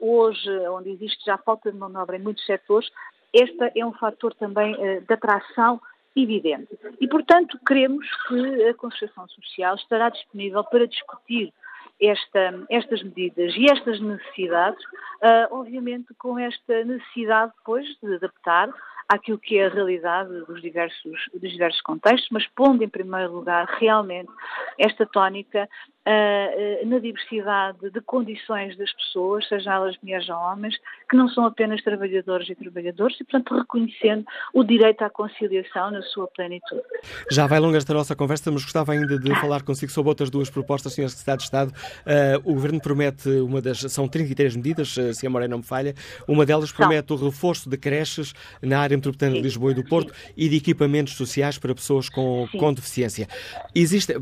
hoje, 0.01 0.51
onde 0.69 0.91
existe 0.91 1.26
já 1.27 1.37
falta 1.39 1.71
de 1.71 1.79
mão 1.79 1.91
de 1.91 1.97
obra 1.97 2.17
em 2.17 2.21
muitos 2.21 2.45
setores, 2.47 2.91
este 3.33 3.73
é 3.77 3.85
um 3.85 3.93
fator 3.93 4.33
também 4.35 4.75
uh, 4.75 5.01
de 5.01 5.13
atração 5.13 5.81
evidente. 6.17 6.69
E, 6.99 7.07
portanto, 7.07 7.59
queremos 7.67 8.07
que 8.27 8.69
a 8.69 8.75
Concertação 8.75 9.29
Social 9.29 9.75
estará 9.75 10.09
disponível 10.09 10.65
para 10.65 10.87
discutir 10.87 11.53
esta, 12.01 12.65
estas 12.71 13.03
medidas 13.03 13.55
e 13.57 13.71
estas 13.71 14.01
necessidades, 14.01 14.83
uh, 14.85 15.49
obviamente 15.51 16.15
com 16.19 16.39
esta 16.39 16.85
necessidade 16.85 17.53
depois 17.59 17.87
de 18.03 18.15
adaptar 18.15 18.71
àquilo 19.09 19.39
que 19.39 19.59
é 19.59 19.67
a 19.67 19.69
realidade 19.69 20.31
dos 20.47 20.61
diversos, 20.61 21.29
dos 21.35 21.53
diversos 21.53 21.81
contextos, 21.83 22.29
mas 22.31 22.47
pondo 22.49 22.83
em 22.83 22.89
primeiro 22.89 23.33
lugar 23.33 23.67
realmente 23.79 24.31
esta 24.79 25.07
tónica 25.07 25.69
uh, 26.07 26.87
na 26.89 26.99
diversidade 26.99 27.91
de 27.91 28.01
condições 28.01 28.77
das 28.77 28.93
pessoas, 28.93 29.47
sejam 29.49 29.73
elas 29.73 29.97
mulheres 30.03 30.29
ou 30.29 30.37
homens, 30.37 30.77
que 31.09 31.17
não 31.17 31.29
são 31.29 31.45
apenas 31.45 31.83
trabalhadores 31.83 32.49
e 32.49 32.55
trabalhadoras, 32.55 33.15
e, 33.21 33.25
portanto, 33.25 33.57
reconhecendo 33.57 34.25
o 34.55 34.65
direito 34.65 35.03
à 35.03 35.11
conciliação 35.11 35.91
na 35.91 36.03
sua 36.03 36.27
plenitude. 36.29 36.83
Já 37.31 37.47
vai 37.47 37.59
longa 37.59 37.79
esta 37.79 37.93
nossa 37.93 38.15
conversa, 38.15 38.51
mas 38.51 38.63
gostava 38.63 38.93
ainda 38.93 39.19
de 39.19 39.35
falar 39.41 39.63
consigo 39.63 39.91
sobre 39.91 40.09
outras 40.09 40.31
duas 40.31 40.49
propostas, 40.49 40.95
Sr. 40.95 41.09
Secretário 41.09 41.39
de 41.39 41.45
Estado. 41.45 41.73
Uh, 41.73 42.51
o 42.51 42.55
Governo 42.55 42.81
promete 42.81 43.29
uma 43.41 43.61
das. 43.61 43.81
São 43.93 44.09
33 44.09 44.57
medidas, 44.57 44.95
se 44.95 45.27
a 45.27 45.29
memória 45.29 45.49
não 45.49 45.59
me 45.59 45.65
falha. 45.65 45.95
Uma 46.27 46.47
delas 46.47 46.73
promete 46.73 47.13
o 47.13 47.17
reforço 47.17 47.69
de 47.69 47.77
creches 47.77 48.33
na 48.63 48.81
área 48.81 48.96
metropolitana 48.97 49.37
de 49.37 49.43
Lisboa 49.43 49.73
e 49.73 49.75
do 49.75 49.85
Porto 49.85 50.13
Sim. 50.13 50.33
e 50.37 50.49
de 50.49 50.57
equipamentos 50.57 51.15
sociais 51.15 51.59
para 51.59 51.75
pessoas 51.75 52.09
com, 52.09 52.49
com 52.59 52.73
deficiência. 52.73 53.29
Existe, 53.75 54.15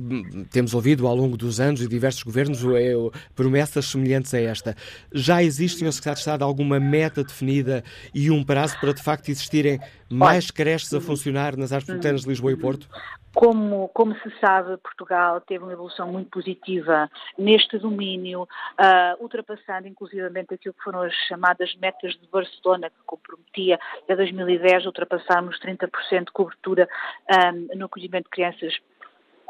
temos 0.50 0.75
ouvido 0.75 1.07
ao 1.07 1.14
longo 1.14 1.37
dos 1.37 1.61
anos 1.61 1.81
e 1.81 1.88
diversos 1.88 2.23
governos 2.23 2.64
é, 2.64 2.95
promessas 3.35 3.87
semelhantes 3.87 4.33
a 4.35 4.40
esta. 4.40 4.76
Já 5.12 5.43
existe, 5.43 5.78
Sr. 5.78 5.93
Secretário 5.93 6.16
de 6.16 6.21
Estado, 6.21 6.45
alguma 6.45 6.78
meta 6.78 7.25
definida 7.25 7.83
e 8.14 8.31
um 8.31 8.45
prazo 8.45 8.78
para, 8.81 8.93
de 8.93 9.02
facto, 9.02 9.28
existirem 9.28 9.81
mais 10.11 10.50
creches 10.50 10.93
a 10.93 11.00
funcionar 11.00 11.57
nas 11.57 11.73
áreas 11.73 11.85
metropolitanas 11.88 12.23
de 12.23 12.28
Lisboa 12.28 12.52
e 12.52 12.57
Porto? 12.57 12.88
Como, 13.35 13.88
como, 13.88 14.14
se 14.21 14.31
sabe, 14.38 14.76
Portugal 14.76 15.41
teve 15.41 15.64
uma 15.64 15.73
evolução 15.73 16.11
muito 16.11 16.31
positiva 16.31 17.11
neste 17.37 17.79
domínio, 17.79 18.43
uh, 18.43 19.23
ultrapassando 19.23 19.88
inclusivamente 19.88 20.55
aquilo 20.55 20.73
que 20.75 20.85
foram 20.85 21.03
as 21.03 21.12
chamadas 21.29 21.75
metas 21.76 22.12
de 22.14 22.29
Barcelona, 22.29 22.91
que 22.91 22.97
comprometia 23.05 23.79
a 24.09 24.14
2010 24.14 24.87
ultrapassarmos 24.87 25.59
30% 25.59 26.26
de 26.26 26.33
cobertura 26.33 26.88
um, 27.29 27.35
ah, 27.35 27.76
no 27.76 27.87
acolhimento 27.87 28.25
de 28.25 28.31
crianças 28.31 28.79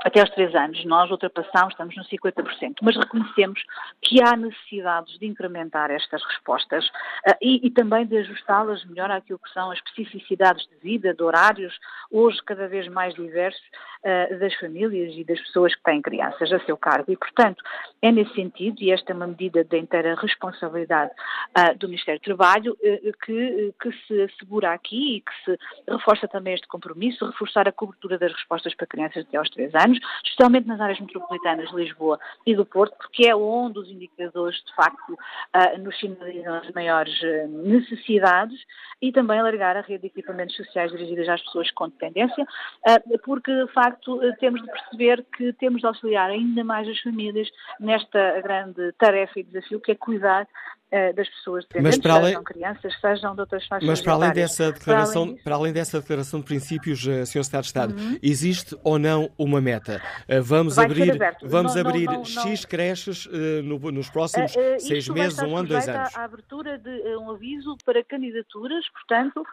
até 0.05 0.21
aos 0.21 0.31
três 0.31 0.55
anos. 0.55 0.85
Nós 0.85 1.11
ultrapassamos, 1.11 1.73
estamos 1.73 1.97
nos 1.97 2.09
50%, 2.09 2.77
mas 2.83 2.97
reconhecemos 2.97 3.61
que 4.03 4.23
há 4.23 4.37
necessidades 4.37 5.19
de 5.19 5.27
incrementar 5.27 5.91
estas 5.91 6.23
respostas 6.23 6.87
uh, 6.87 7.35
e, 7.41 7.67
e, 7.67 7.71
também 7.71 8.07
de 8.07 8.19
ajustá-las 8.19 8.85
melhor 8.85 9.11
àquilo 9.11 9.39
que 9.39 9.51
são 9.53 9.71
as 9.71 9.79
especificidades 9.79 10.67
de 10.69 10.77
vida, 10.77 11.15
de 11.15 11.23
horários, 11.23 11.75
hoje 12.13 12.39
cada 12.45 12.69
vez 12.69 12.87
mais 12.89 13.15
diversos, 13.15 13.63
uh, 14.05 14.39
das 14.39 14.55
famílias 14.57 15.15
e 15.17 15.25
das 15.25 15.41
pessoas 15.41 15.75
que 15.75 15.83
têm 15.83 16.03
crianças 16.03 16.53
a 16.53 16.61
seu 16.61 16.77
cargo. 16.77 17.11
E, 17.11 17.17
portanto, 17.17 17.65
é 18.03 18.13
nesse 18.13 18.35
sentido, 18.35 18.77
e 18.83 18.93
esta 18.93 19.13
é 19.13 19.17
uma 19.17 19.27
medida 19.27 19.65
de 19.65 19.79
inteira 19.79 20.15
responsabilidade 20.17 21.13
uh, 21.59 21.79
do 21.79 21.89
Ministério 21.89 22.21
do 22.21 22.25
Trabalho, 22.25 22.77
que, 23.25 23.75
que 23.81 23.93
se 24.07 24.23
assegura 24.23 24.73
aqui 24.73 25.17
e 25.17 25.21
que 25.21 25.33
se 25.45 25.59
reforça 25.89 26.29
também 26.29 26.55
este 26.55 26.67
compromisso, 26.67 27.25
reforçar 27.27 27.67
a 27.67 27.73
cobertura 27.73 28.19
das 28.19 28.33
respostas 28.33 28.75
para 28.75 28.87
crianças 28.87 29.25
até 29.27 29.39
aos 29.39 29.49
três 29.51 29.75
anos, 29.75 29.94
especialmente 30.25 30.67
nas 30.67 30.81
áreas 30.81 31.01
metropolitanas 31.01 31.69
de 31.71 31.77
Lisboa 31.77 32.19
e 32.47 32.55
do 32.55 32.65
Porto, 32.65 32.97
porque 32.99 33.27
é 33.27 33.35
onde 33.35 33.79
os 33.79 33.89
indicadores, 33.89 34.57
de 34.65 34.75
facto, 34.75 35.13
uh, 35.13 35.79
nos 35.79 35.99
sinalizam 35.99 36.55
as 36.55 36.71
maiores 36.73 37.15
uh, 37.23 37.49
necessidades 37.49 38.59
e 39.01 39.13
também 39.13 39.39
alargar 39.39 39.77
a 39.77 39.81
rede 39.81 40.03
de 40.03 40.07
equipamentos 40.09 40.57
sociais 40.57 40.91
dirigidas 40.91 41.29
às 41.29 41.43
pessoas 41.43 41.71
com 41.73 41.89
dependência, 41.89 42.45
uh, 42.45 43.19
porque, 43.25 43.53
de 43.53 43.73
facto, 43.73 44.21
temos 44.39 44.61
de 44.61 44.67
perceber 44.67 45.25
que 45.37 45.53
temos 45.55 45.81
de 45.81 45.87
auxiliar 45.87 46.31
ainda 46.31 46.65
mais 46.65 46.89
as 46.89 47.01
famílias 47.01 47.49
nesta 47.81 48.41
grande 48.41 48.93
tarefa 48.93 49.41
e 49.41 49.45
desafio 49.45 49.81
que 49.81 49.93
é 49.93 49.95
cuidar 49.95 50.47
eh, 50.95 51.13
das 51.13 51.29
pessoas 51.29 51.65
dependentes, 51.65 52.07
além, 52.09 52.27
sejam 52.27 52.45
crianças, 52.45 53.01
sejam 53.01 53.35
de 53.35 53.41
outras 53.41 53.67
faixas 53.67 53.89
Mas 53.89 54.01
para 54.01 54.13
além 54.13 54.33
dessa 54.33 54.71
declaração, 54.71 55.23
para 55.25 55.33
além, 55.33 55.43
para 55.43 55.55
além, 55.57 55.73
dessa 55.73 56.01
declaração 56.01 56.39
de 56.39 56.47
princípios, 56.47 57.05
uh, 57.05 57.27
Sr. 57.27 57.43
Secretário 57.43 57.63
de 57.63 57.67
Estado, 57.67 57.95
uhum. 57.97 58.19
existe 58.23 58.79
ou 58.85 58.97
não 58.97 59.29
uma 59.37 59.61
meta? 59.61 60.01
Uh, 60.29 60.41
vamos 60.41 60.77
vai 60.77 60.85
abrir, 60.85 61.19
vamos 61.43 61.75
não, 61.75 61.81
abrir 61.81 62.07
não, 62.07 62.19
não, 62.19 62.25
X 62.25 62.65
creches 62.65 63.27
no, 63.65 63.77
nos 63.91 64.09
próximos 64.09 64.53
seis 64.79 65.09
meses, 65.09 65.37
um 65.41 65.57
ano, 65.57 65.67
dois 65.67 65.89
anos? 65.89 66.17
A 66.17 66.23
abertura 66.23 66.79
de 66.79 67.17
um 67.17 67.33
aviso 67.33 67.77
para 67.85 68.05
candidaturas, 68.05 68.89
portanto, 68.91 69.45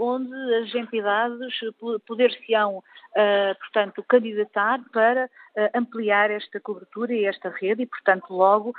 onde 0.00 0.34
as 0.56 0.74
entidades 0.74 1.54
poder-se-ão, 2.04 2.82
portanto, 3.60 4.04
candidatar 4.08 4.80
para 4.92 5.30
ampliar 5.74 6.30
esta 6.30 6.60
cobertura 6.60 7.12
e 7.14 7.24
esta 7.24 7.48
rede 7.48 7.82
e, 7.82 7.86
portanto, 7.86 8.26
logo 8.30 8.74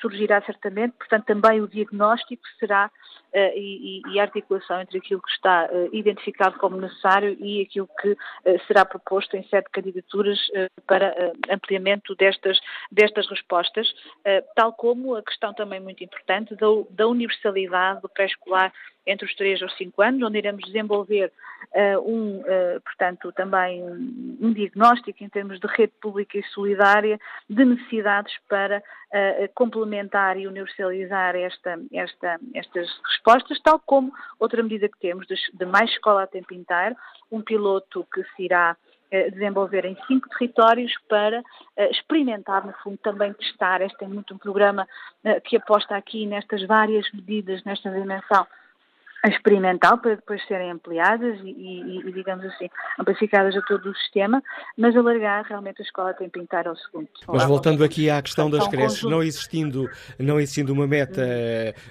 surgirá 0.00 0.42
certamente, 0.42 0.94
portanto, 0.98 1.24
também 1.26 1.60
o 1.60 1.68
diagnóstico 1.68 2.42
será 2.58 2.90
uh, 3.32 3.38
e, 3.56 4.18
a 4.18 4.22
articulação 4.22 4.80
entre 4.80 4.98
aquilo 4.98 5.22
que 5.22 5.30
está 5.30 5.68
uh, 5.70 5.88
identificado 5.92 6.58
como 6.58 6.76
necessário 6.76 7.36
e 7.38 7.62
aquilo 7.62 7.88
que 8.00 8.16
será 8.66 8.84
proposto 8.84 9.36
em 9.36 9.46
sete 9.48 9.70
candidaturas 9.70 10.38
para 10.86 11.32
ampliamento 11.50 12.14
destas, 12.14 12.58
destas 12.90 13.28
respostas, 13.28 13.92
tal 14.54 14.72
como 14.72 15.14
a 15.14 15.22
questão 15.22 15.52
também 15.54 15.80
muito 15.80 16.02
importante 16.02 16.54
da 16.90 17.06
universalidade 17.06 18.00
do 18.02 18.08
pré-escolar 18.08 18.72
entre 19.06 19.26
os 19.26 19.34
3 19.36 19.62
aos 19.62 19.76
5 19.76 20.02
anos, 20.02 20.22
onde 20.22 20.38
iremos 20.38 20.64
desenvolver 20.64 21.32
uh, 21.74 22.00
um, 22.00 22.40
uh, 22.40 22.80
portanto, 22.82 23.32
também 23.32 23.82
um, 23.82 24.52
diagnóstico 24.52 25.22
em 25.22 25.28
termos 25.28 25.60
de 25.60 25.66
rede 25.68 25.92
pública 26.00 26.38
e 26.38 26.42
solidária 26.44 27.18
de 27.48 27.64
necessidades 27.64 28.34
para 28.48 28.78
uh, 28.78 29.48
complementar 29.54 30.36
e 30.36 30.46
universalizar 30.46 31.36
esta, 31.36 31.78
esta, 31.92 32.38
estas 32.54 32.88
respostas, 33.06 33.60
tal 33.60 33.80
como 33.80 34.12
outra 34.38 34.62
medida 34.62 34.88
que 34.88 34.98
temos 34.98 35.26
de, 35.26 35.36
de 35.54 35.64
mais 35.66 35.90
escola 35.90 36.24
a 36.24 36.26
tempo 36.26 36.52
inteiro, 36.54 36.96
um 37.30 37.40
piloto 37.40 38.06
que 38.12 38.22
se 38.34 38.44
irá 38.44 38.76
desenvolver 39.32 39.84
em 39.84 39.96
cinco 40.08 40.28
territórios 40.30 40.92
para 41.08 41.40
experimentar, 41.90 42.66
no 42.66 42.72
fundo, 42.82 42.98
também 42.98 43.32
testar. 43.34 43.80
Este 43.80 44.04
é 44.04 44.08
muito 44.08 44.34
um 44.34 44.36
programa 44.36 44.86
que 45.44 45.56
aposta 45.56 45.96
aqui 45.96 46.26
nestas 46.26 46.66
várias 46.66 47.08
medidas, 47.12 47.62
nesta 47.62 47.88
dimensão 47.88 48.44
experimental 49.28 49.98
para 49.98 50.16
depois 50.16 50.44
serem 50.46 50.70
ampliadas 50.70 51.38
e, 51.42 51.50
e, 51.50 52.08
e, 52.08 52.12
digamos 52.12 52.44
assim, 52.44 52.68
amplificadas 52.98 53.56
a 53.56 53.62
todo 53.62 53.90
o 53.90 53.94
sistema, 53.96 54.42
mas 54.76 54.96
alargar 54.96 55.44
realmente 55.44 55.80
a 55.80 55.84
escola 55.84 56.14
tem 56.14 56.28
pintar 56.28 56.66
ao 56.66 56.76
segundo. 56.76 57.08
Mas 57.28 57.44
voltando 57.44 57.84
aqui 57.84 58.10
à 58.10 58.20
questão 58.20 58.50
das 58.50 58.66
creches, 58.68 59.02
não 59.02 59.22
existindo, 59.22 59.88
não 60.18 60.40
existindo 60.40 60.72
uma 60.72 60.86
meta 60.86 61.22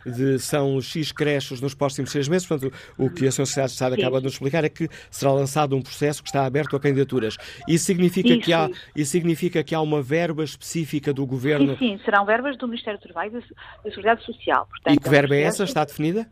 de 0.05 0.39
são 0.39 0.79
X 0.81 1.11
creches 1.11 1.61
nos 1.61 1.73
próximos 1.73 2.11
seis 2.11 2.27
meses, 2.27 2.47
portanto, 2.47 2.73
o 2.97 3.09
que 3.09 3.27
a. 3.27 3.31
Secretária 3.45 3.67
de 3.67 3.73
Estado 3.73 3.95
acaba 3.95 4.17
de 4.19 4.23
nos 4.25 4.33
explicar 4.33 4.63
é 4.63 4.69
que 4.69 4.89
será 5.09 5.31
lançado 5.31 5.75
um 5.75 5.81
processo 5.81 6.21
que 6.21 6.29
está 6.29 6.45
aberto 6.45 6.75
a 6.75 6.79
candidaturas. 6.79 7.37
Isso 7.67 7.85
significa, 7.85 8.29
isso, 8.29 8.41
que, 8.41 8.53
há, 8.53 8.69
isso 8.95 9.11
significa 9.11 9.63
que 9.63 9.73
há 9.73 9.81
uma 9.81 10.01
verba 10.01 10.43
específica 10.43 11.13
do 11.13 11.25
Governo? 11.25 11.77
Sim, 11.77 11.97
sim, 11.97 12.01
serão 12.03 12.25
verbas 12.25 12.57
do 12.57 12.67
Ministério 12.67 12.99
do 12.99 13.03
Trabalho 13.03 13.37
e 13.37 13.41
da 13.83 13.89
Seguridade 13.89 14.23
Social. 14.25 14.67
Portanto, 14.67 14.95
e 14.95 14.99
que 14.99 15.09
verba 15.09 15.35
é 15.35 15.41
essa? 15.41 15.63
Está 15.63 15.85
definida? 15.85 16.27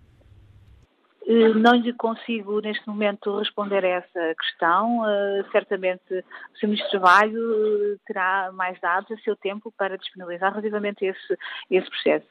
Eh, 1.25 1.53
não 1.53 1.73
lhe 1.75 1.93
consigo 1.93 2.59
neste 2.59 2.86
momento 2.88 3.39
responder 3.39 3.86
a 3.86 3.88
essa 3.88 4.36
questão. 4.36 4.99
Uh, 4.99 5.51
certamente 5.51 6.01
o 6.12 6.57
Sr. 6.57 6.67
Ministro 6.67 6.88
do 6.88 6.91
Trabalho 6.91 7.93
uh, 7.93 7.99
terá 8.05 8.51
mais 8.51 8.79
dados 8.81 9.09
a 9.12 9.17
seu 9.23 9.36
tempo 9.36 9.73
para 9.77 9.97
disponibilizar 9.97 10.51
relativamente 10.51 11.05
a 11.05 11.12
esse, 11.12 11.38
esse 11.71 11.89
processo. 11.89 12.27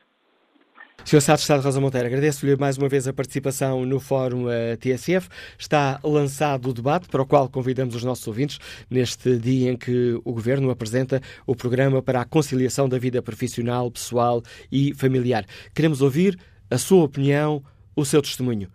Sr. 1.06 1.18
De 1.18 1.40
Estado 1.40 1.62
Rosa 1.62 1.80
Monteiro, 1.80 2.06
agradeço-lhe 2.06 2.54
mais 2.54 2.76
uma 2.76 2.88
vez 2.88 3.08
a 3.08 3.12
participação 3.12 3.84
no 3.84 3.98
Fórum 3.98 4.44
TSF. 4.78 5.28
Está 5.58 5.98
lançado 6.04 6.68
o 6.68 6.72
debate 6.72 7.08
para 7.08 7.22
o 7.22 7.26
qual 7.26 7.48
convidamos 7.48 7.96
os 7.96 8.04
nossos 8.04 8.28
ouvintes 8.28 8.60
neste 8.88 9.36
dia 9.36 9.72
em 9.72 9.76
que 9.76 10.20
o 10.24 10.32
Governo 10.32 10.70
apresenta 10.70 11.20
o 11.44 11.56
programa 11.56 12.00
para 12.02 12.20
a 12.20 12.24
conciliação 12.24 12.88
da 12.88 12.98
vida 12.98 13.20
profissional, 13.20 13.90
pessoal 13.90 14.42
e 14.70 14.94
familiar. 14.94 15.44
Queremos 15.74 16.02
ouvir 16.02 16.38
a 16.70 16.78
sua 16.78 17.02
opinião, 17.02 17.64
o 17.96 18.04
seu 18.04 18.22
testemunho. 18.22 18.70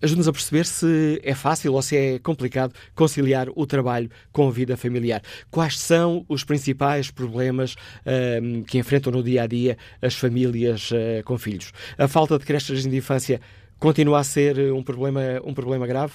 Ajude-nos 0.00 0.28
a 0.28 0.32
perceber 0.32 0.64
se 0.64 1.20
é 1.24 1.34
fácil 1.34 1.74
ou 1.74 1.82
se 1.82 1.96
é 1.96 2.18
complicado 2.20 2.72
conciliar 2.94 3.48
o 3.56 3.66
trabalho 3.66 4.08
com 4.30 4.46
a 4.46 4.50
vida 4.50 4.76
familiar. 4.76 5.22
Quais 5.50 5.78
são 5.78 6.24
os 6.28 6.44
principais 6.44 7.10
problemas 7.10 7.74
uh, 7.74 8.64
que 8.64 8.78
enfrentam 8.78 9.12
no 9.12 9.22
dia 9.22 9.42
a 9.42 9.46
dia 9.46 9.76
as 10.00 10.14
famílias 10.14 10.90
uh, 10.92 11.24
com 11.24 11.36
filhos? 11.36 11.72
A 11.96 12.06
falta 12.06 12.38
de 12.38 12.44
creches 12.44 12.84
de 12.84 12.96
infância 12.96 13.40
continua 13.78 14.20
a 14.20 14.24
ser 14.24 14.72
um 14.72 14.82
problema, 14.84 15.20
um 15.44 15.52
problema 15.52 15.86
grave? 15.86 16.14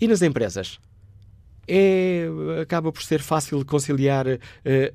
E 0.00 0.08
nas 0.08 0.22
empresas? 0.22 0.78
É, 1.70 2.26
acaba 2.62 2.90
por 2.90 3.02
ser 3.02 3.20
fácil 3.20 3.62
conciliar 3.66 4.26
uh, 4.26 4.38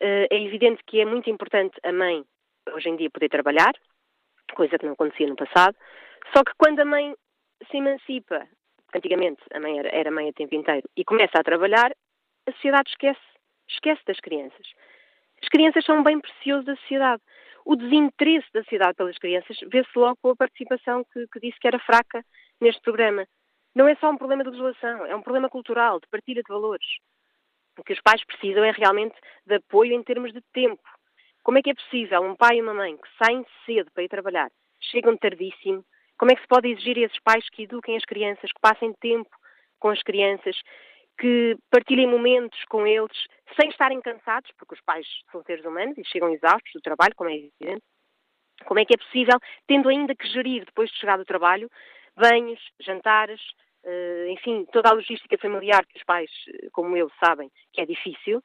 Eh, 0.00 0.26
é 0.30 0.42
evidente 0.42 0.82
que 0.86 1.00
é 1.00 1.04
muito 1.04 1.28
importante 1.28 1.78
a 1.82 1.92
mãe, 1.92 2.24
hoje 2.72 2.88
em 2.88 2.96
dia, 2.96 3.10
poder 3.10 3.28
trabalhar, 3.28 3.74
coisa 4.54 4.78
que 4.78 4.86
não 4.86 4.94
acontecia 4.94 5.26
no 5.26 5.36
passado, 5.36 5.76
só 6.34 6.42
que 6.42 6.52
quando 6.56 6.80
a 6.80 6.84
mãe 6.84 7.14
se 7.70 7.76
emancipa, 7.76 8.46
antigamente 8.94 9.42
a 9.52 9.60
mãe 9.60 9.78
era, 9.78 9.88
era 9.88 10.10
mãe 10.10 10.28
a 10.28 10.32
tempo 10.32 10.54
inteiro, 10.54 10.88
e 10.96 11.04
começa 11.04 11.38
a 11.38 11.44
trabalhar, 11.44 11.92
a 12.46 12.52
sociedade 12.52 12.90
esquece, 12.90 13.20
esquece 13.68 14.02
das 14.06 14.20
crianças. 14.20 14.66
As 15.42 15.48
crianças 15.48 15.84
são 15.84 15.98
um 15.98 16.02
bem 16.02 16.20
precioso 16.20 16.64
da 16.64 16.76
sociedade. 16.76 17.22
O 17.64 17.76
desinteresse 17.76 18.48
da 18.52 18.62
sociedade 18.62 18.94
pelas 18.94 19.18
crianças 19.18 19.56
vê-se 19.70 19.90
logo 19.96 20.16
com 20.20 20.30
a 20.30 20.36
participação 20.36 21.04
que, 21.12 21.26
que 21.28 21.40
disse 21.40 21.58
que 21.60 21.68
era 21.68 21.78
fraca 21.78 22.24
neste 22.60 22.80
programa. 22.82 23.26
Não 23.74 23.88
é 23.88 23.94
só 23.96 24.10
um 24.10 24.16
problema 24.16 24.42
de 24.42 24.50
legislação, 24.50 25.06
é 25.06 25.14
um 25.14 25.22
problema 25.22 25.48
cultural, 25.48 26.00
de 26.00 26.08
partilha 26.08 26.42
de 26.42 26.52
valores. 26.52 26.86
O 27.78 27.82
que 27.82 27.92
os 27.92 28.00
pais 28.00 28.22
precisam 28.24 28.64
é 28.64 28.70
realmente 28.70 29.16
de 29.46 29.54
apoio 29.54 29.94
em 29.94 30.02
termos 30.02 30.32
de 30.32 30.42
tempo. 30.52 30.82
Como 31.42 31.58
é 31.58 31.62
que 31.62 31.70
é 31.70 31.74
possível 31.74 32.22
um 32.22 32.36
pai 32.36 32.58
e 32.58 32.62
uma 32.62 32.74
mãe 32.74 32.96
que 32.96 33.08
saem 33.24 33.44
cedo 33.64 33.90
para 33.92 34.02
ir 34.02 34.08
trabalhar, 34.08 34.50
chegam 34.80 35.16
tardíssimo, 35.16 35.84
como 36.18 36.30
é 36.30 36.34
que 36.34 36.42
se 36.42 36.48
pode 36.48 36.68
exigir 36.68 36.98
a 36.98 37.00
esses 37.00 37.18
pais 37.20 37.48
que 37.50 37.62
eduquem 37.62 37.96
as 37.96 38.04
crianças, 38.04 38.52
que 38.52 38.60
passem 38.60 38.92
tempo 39.00 39.30
com 39.80 39.88
as 39.88 40.02
crianças, 40.02 40.56
que 41.18 41.56
partilhem 41.70 42.06
momentos 42.06 42.58
com 42.68 42.86
eles 42.86 43.16
sem 43.60 43.68
estarem 43.68 44.00
cansados, 44.00 44.50
porque 44.58 44.74
os 44.74 44.80
pais 44.80 45.06
são 45.30 45.42
seres 45.44 45.64
humanos 45.64 45.96
e 45.98 46.04
chegam 46.04 46.30
exaustos 46.30 46.72
do 46.74 46.80
trabalho, 46.80 47.14
como 47.16 47.30
é 47.30 47.34
evidente. 47.34 47.82
Como 48.64 48.78
é 48.80 48.84
que 48.84 48.94
é 48.94 48.96
possível, 48.96 49.38
tendo 49.66 49.88
ainda 49.88 50.14
que 50.14 50.28
gerir, 50.28 50.64
depois 50.64 50.90
de 50.90 50.98
chegar 50.98 51.16
do 51.16 51.24
trabalho, 51.24 51.68
banhos, 52.16 52.60
jantares, 52.80 53.40
eh, 53.84 54.26
enfim, 54.30 54.64
toda 54.72 54.90
a 54.90 54.92
logística 54.92 55.36
familiar 55.38 55.84
que 55.86 55.98
os 55.98 56.04
pais, 56.04 56.30
eh, 56.48 56.68
como 56.72 56.96
eu, 56.96 57.10
sabem 57.22 57.50
que 57.72 57.80
é 57.80 57.86
difícil, 57.86 58.42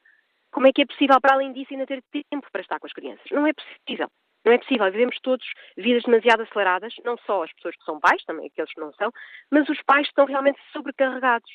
como 0.50 0.66
é 0.66 0.72
que 0.72 0.82
é 0.82 0.86
possível, 0.86 1.20
para 1.20 1.34
além 1.34 1.52
disso, 1.52 1.72
ainda 1.72 1.86
ter 1.86 2.02
tempo 2.30 2.48
para 2.50 2.62
estar 2.62 2.80
com 2.80 2.86
as 2.86 2.92
crianças? 2.92 3.26
Não 3.30 3.46
é 3.46 3.52
possível. 3.52 4.08
Não 4.44 4.52
é 4.52 4.58
possível. 4.58 4.90
Vivemos 4.90 5.18
todos 5.20 5.46
vidas 5.76 6.02
demasiado 6.04 6.42
aceleradas, 6.42 6.94
não 7.04 7.16
só 7.18 7.44
as 7.44 7.52
pessoas 7.52 7.76
que 7.76 7.84
são 7.84 8.00
pais, 8.00 8.24
também 8.24 8.46
aqueles 8.46 8.72
que 8.72 8.80
não 8.80 8.92
são, 8.94 9.10
mas 9.50 9.68
os 9.68 9.80
pais 9.82 10.06
estão 10.06 10.24
realmente 10.24 10.58
sobrecarregados. 10.72 11.50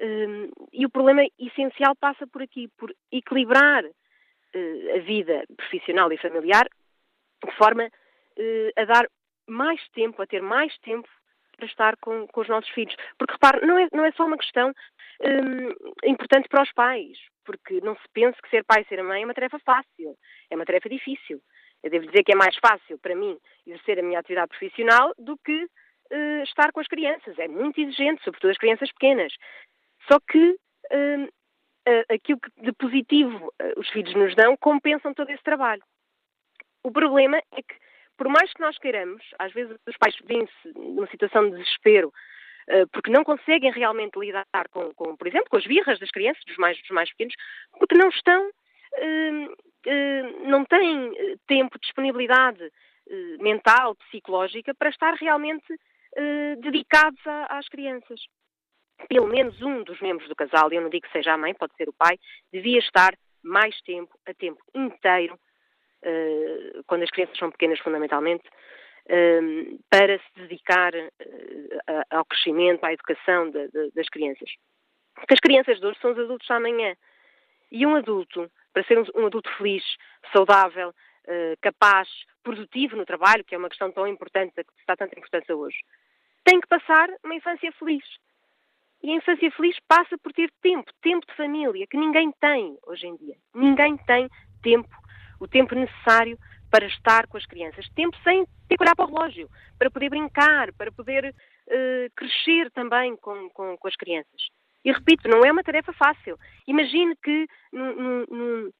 Um, 0.00 0.50
e 0.72 0.86
o 0.86 0.90
problema 0.90 1.22
essencial 1.38 1.94
passa 1.94 2.26
por 2.26 2.42
aqui, 2.42 2.68
por 2.78 2.94
equilibrar 3.12 3.84
uh, 3.84 4.96
a 4.96 4.98
vida 5.00 5.44
profissional 5.56 6.10
e 6.10 6.16
familiar 6.16 6.66
de 7.44 7.52
forma 7.56 7.84
uh, 7.84 8.80
a 8.80 8.84
dar 8.84 9.06
mais 9.46 9.80
tempo, 9.90 10.22
a 10.22 10.26
ter 10.26 10.40
mais 10.40 10.76
tempo 10.78 11.08
para 11.56 11.66
estar 11.66 11.96
com, 11.98 12.26
com 12.28 12.40
os 12.40 12.48
nossos 12.48 12.70
filhos. 12.70 12.94
Porque, 13.18 13.34
repare, 13.34 13.66
não 13.66 13.78
é, 13.78 13.88
não 13.92 14.04
é 14.04 14.12
só 14.12 14.24
uma 14.24 14.38
questão 14.38 14.72
um, 15.20 16.08
importante 16.08 16.48
para 16.48 16.62
os 16.62 16.72
pais, 16.72 17.18
porque 17.44 17.80
não 17.82 17.94
se 17.96 18.08
pense 18.14 18.40
que 18.40 18.48
ser 18.48 18.64
pai 18.64 18.82
e 18.82 18.84
ser 18.86 19.02
mãe 19.02 19.22
é 19.22 19.24
uma 19.24 19.34
tarefa 19.34 19.58
fácil, 19.58 20.16
é 20.50 20.56
uma 20.56 20.64
tarefa 20.64 20.88
difícil. 20.88 21.40
Eu 21.82 21.90
devo 21.90 22.06
dizer 22.06 22.24
que 22.24 22.32
é 22.32 22.36
mais 22.36 22.56
fácil 22.56 22.98
para 22.98 23.14
mim 23.14 23.38
exercer 23.66 23.98
a 23.98 24.02
minha 24.02 24.18
atividade 24.18 24.48
profissional 24.48 25.12
do 25.18 25.36
que 25.38 25.64
uh, 25.64 26.42
estar 26.44 26.72
com 26.72 26.80
as 26.80 26.88
crianças. 26.88 27.38
É 27.38 27.48
muito 27.48 27.80
exigente, 27.80 28.22
sobretudo 28.22 28.50
as 28.50 28.58
crianças 28.58 28.90
pequenas. 28.92 29.32
Só 30.08 30.18
que 30.20 30.56
hum, 30.92 31.28
aquilo 32.08 32.38
que 32.40 32.50
de 32.62 32.72
positivo 32.72 33.52
eh, 33.58 33.74
os 33.76 33.88
filhos 33.90 34.14
nos 34.14 34.34
dão 34.34 34.56
compensam 34.56 35.14
todo 35.14 35.30
esse 35.30 35.42
trabalho. 35.42 35.82
O 36.82 36.90
problema 36.90 37.38
é 37.38 37.62
que, 37.62 37.74
por 38.16 38.28
mais 38.28 38.52
que 38.52 38.60
nós 38.60 38.78
queiramos, 38.78 39.22
às 39.38 39.52
vezes 39.52 39.76
os 39.86 39.96
pais 39.96 40.16
vêm-se 40.24 40.78
numa 40.78 41.06
situação 41.08 41.48
de 41.50 41.56
desespero 41.56 42.12
eh, 42.68 42.86
porque 42.92 43.10
não 43.10 43.24
conseguem 43.24 43.72
realmente 43.72 44.18
lidar 44.18 44.46
com, 44.70 44.92
com, 44.94 45.16
por 45.16 45.26
exemplo, 45.26 45.48
com 45.50 45.56
as 45.56 45.66
birras 45.66 45.98
das 45.98 46.10
crianças, 46.10 46.44
dos 46.44 46.56
mais, 46.56 46.78
dos 46.78 46.90
mais 46.90 47.10
pequenos, 47.10 47.34
porque 47.78 47.94
não 47.94 48.08
estão, 48.08 48.50
hum, 49.02 49.54
hum, 49.86 50.48
não 50.48 50.64
têm 50.64 51.12
eh, 51.16 51.36
tempo, 51.46 51.78
disponibilidade 51.78 52.70
mental, 53.40 53.96
psicológica 53.96 54.72
para 54.72 54.88
estar 54.88 55.14
realmente 55.14 55.66
dedicados 56.60 57.18
às 57.48 57.68
crianças 57.68 58.20
pelo 59.08 59.26
menos 59.26 59.60
um 59.62 59.82
dos 59.82 60.00
membros 60.00 60.28
do 60.28 60.36
casal, 60.36 60.70
eu 60.72 60.80
não 60.80 60.90
digo 60.90 61.06
que 61.06 61.12
seja 61.12 61.32
a 61.32 61.38
mãe, 61.38 61.54
pode 61.54 61.74
ser 61.76 61.88
o 61.88 61.92
pai, 61.92 62.18
devia 62.52 62.78
estar 62.78 63.14
mais 63.42 63.80
tempo, 63.82 64.18
a 64.26 64.34
tempo 64.34 64.62
inteiro, 64.74 65.38
uh, 66.04 66.84
quando 66.86 67.02
as 67.02 67.10
crianças 67.10 67.38
são 67.38 67.50
pequenas 67.50 67.78
fundamentalmente, 67.80 68.46
uh, 68.48 69.78
para 69.88 70.18
se 70.18 70.32
dedicar 70.36 70.94
uh, 70.94 72.02
ao 72.10 72.24
crescimento, 72.24 72.84
à 72.84 72.92
educação 72.92 73.50
de, 73.50 73.68
de, 73.68 73.90
das 73.92 74.08
crianças. 74.08 74.50
Porque 75.14 75.34
as 75.34 75.40
crianças 75.40 75.78
de 75.80 75.86
hoje 75.86 75.98
são 76.00 76.12
os 76.12 76.18
adultos 76.18 76.46
da 76.48 76.56
amanhã. 76.56 76.94
E 77.70 77.86
um 77.86 77.96
adulto, 77.96 78.50
para 78.72 78.84
ser 78.84 78.98
um, 78.98 79.04
um 79.14 79.26
adulto 79.26 79.50
feliz, 79.56 79.84
saudável, 80.32 80.92
capaz, 81.60 82.08
produtivo 82.42 82.96
no 82.96 83.06
trabalho, 83.06 83.44
que 83.44 83.54
é 83.54 83.58
uma 83.58 83.68
questão 83.68 83.92
tão 83.92 84.08
importante, 84.08 84.52
que 84.54 84.64
está 84.80 84.96
tanta 84.96 85.16
importância 85.16 85.54
hoje, 85.54 85.76
tem 86.44 86.58
que 86.58 86.66
passar 86.66 87.08
uma 87.22 87.34
infância 87.34 87.70
feliz 87.72 88.02
e 89.02 89.10
a 89.10 89.16
infância 89.16 89.50
feliz 89.52 89.76
passa 89.88 90.16
por 90.18 90.32
ter 90.32 90.50
tempo, 90.60 90.90
tempo 91.00 91.26
de 91.26 91.34
família, 91.34 91.86
que 91.86 91.96
ninguém 91.96 92.30
tem 92.40 92.76
hoje 92.86 93.06
em 93.06 93.16
dia. 93.16 93.36
Ninguém 93.54 93.96
tem 93.96 94.28
tempo, 94.62 94.88
o 95.40 95.48
tempo 95.48 95.74
necessário 95.74 96.38
para 96.70 96.86
estar 96.86 97.26
com 97.26 97.36
as 97.36 97.46
crianças. 97.46 97.88
Tempo 97.94 98.16
sem 98.22 98.44
ter 98.68 98.76
que 98.76 98.82
olhar 98.82 98.94
para 98.94 99.06
o 99.06 99.08
relógio, 99.08 99.48
para 99.78 99.90
poder 99.90 100.10
brincar, 100.10 100.72
para 100.74 100.92
poder 100.92 101.34
uh, 101.34 102.10
crescer 102.14 102.70
também 102.72 103.16
com, 103.16 103.48
com, 103.50 103.76
com, 103.76 103.88
as 103.88 103.96
crianças. 103.96 104.48
E 104.84 104.92
repito, 104.92 105.28
não 105.28 105.44
é 105.44 105.50
uma 105.50 105.64
tarefa 105.64 105.92
fácil. 105.92 106.38
Imagine 106.66 107.16
que 107.16 107.46
no, 107.72 108.26
no, 108.26 108.74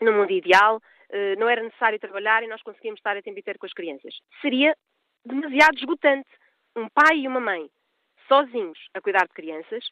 no 0.00 0.12
mundo 0.12 0.32
ideal 0.32 0.78
uh, 0.78 1.38
não 1.38 1.48
era 1.48 1.62
necessário 1.62 2.00
trabalhar 2.00 2.42
e 2.42 2.48
nós 2.48 2.62
conseguíamos 2.62 2.98
estar 2.98 3.16
a 3.16 3.22
tempo 3.22 3.38
inteiro 3.38 3.58
com 3.58 3.66
as 3.66 3.72
crianças. 3.72 4.14
Seria 4.40 4.74
demasiado 5.24 5.76
esgotante. 5.76 6.28
Um 6.74 6.88
pai 6.88 7.20
e 7.20 7.28
uma 7.28 7.40
mãe 7.40 7.70
sozinhos 8.26 8.78
a 8.94 9.00
cuidar 9.00 9.26
de 9.26 9.34
crianças 9.34 9.84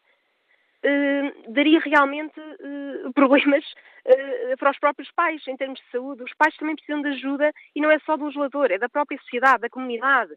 uh, 0.84 1.52
daria 1.52 1.80
realmente 1.80 2.38
uh, 2.38 3.12
problemas 3.14 3.64
para 4.58 4.70
os 4.70 4.78
próprios 4.78 5.10
pais 5.12 5.42
em 5.48 5.56
termos 5.56 5.80
de 5.80 5.90
saúde. 5.90 6.22
Os 6.22 6.34
pais 6.34 6.54
também 6.56 6.76
precisam 6.76 7.00
de 7.00 7.08
ajuda 7.08 7.50
e 7.74 7.80
não 7.80 7.90
é 7.90 7.98
só 8.00 8.18
do 8.18 8.26
legislador, 8.26 8.70
é 8.70 8.76
da 8.76 8.88
própria 8.88 9.18
sociedade, 9.18 9.62
da 9.62 9.70
comunidade. 9.70 10.30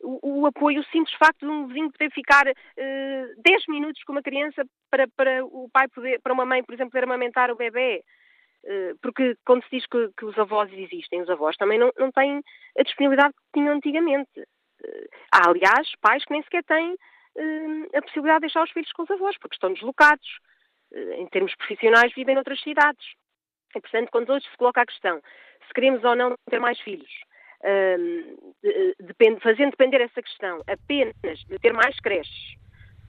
O, 0.00 0.42
o, 0.42 0.46
apoio, 0.46 0.80
o 0.80 0.84
simples 0.84 1.12
facto 1.16 1.40
de 1.40 1.46
um 1.46 1.66
vizinho 1.66 1.90
poder 1.90 2.12
ficar 2.12 2.46
uh, 2.46 3.42
10 3.44 3.66
minutos 3.66 4.00
com 4.04 4.12
uma 4.12 4.22
criança 4.22 4.64
para, 4.88 5.08
para 5.16 5.44
o 5.44 5.68
pai 5.72 5.88
poder, 5.88 6.20
para 6.20 6.32
uma 6.32 6.46
mãe, 6.46 6.62
por 6.62 6.72
exemplo, 6.72 6.92
poder 6.92 7.04
amamentar 7.04 7.50
o 7.50 7.56
bebê. 7.56 8.04
Porque 9.02 9.36
quando 9.44 9.64
se 9.64 9.70
diz 9.72 9.86
que, 9.86 10.08
que, 10.16 10.24
os 10.24 10.38
avós 10.38 10.72
existem, 10.72 11.20
os 11.20 11.28
avós 11.28 11.56
também 11.56 11.80
não, 11.80 11.90
não 11.98 12.12
têm 12.12 12.40
a 12.78 12.82
disponibilidade 12.84 13.34
que 13.34 13.60
tinham 13.60 13.74
antigamente. 13.74 14.46
Há, 15.30 15.48
aliás, 15.48 15.90
pais 16.00 16.24
que 16.24 16.32
nem 16.32 16.42
sequer 16.42 16.64
têm 16.64 16.92
uh, 16.92 17.96
a 17.96 18.02
possibilidade 18.02 18.40
de 18.40 18.46
deixar 18.46 18.64
os 18.64 18.70
filhos 18.70 18.92
com 18.92 19.02
os 19.02 19.10
avós, 19.10 19.36
porque 19.38 19.54
estão 19.54 19.72
deslocados. 19.72 20.28
em 21.18 21.26
termos 21.28 21.54
profissionais, 21.56 22.12
vivem 22.14 22.34
noutras 22.34 22.60
cidades. 22.60 23.04
E, 23.74 23.80
portanto, 23.80 24.10
quando 24.10 24.30
hoje 24.30 24.46
se 24.50 24.56
coloca 24.56 24.82
a 24.82 24.86
questão 24.86 25.20
se 25.66 25.74
queremos 25.74 26.04
ou 26.04 26.14
não 26.14 26.34
ter 26.50 26.58
mais 26.58 26.78
filhos, 26.80 27.10
depende, 29.00 29.40
fazendo 29.40 29.70
depender 29.70 30.00
essa 30.00 30.20
questão 30.20 30.62
apenas 30.66 31.38
de 31.48 31.58
ter 31.60 31.72
mais 31.72 31.98
creches 32.00 32.56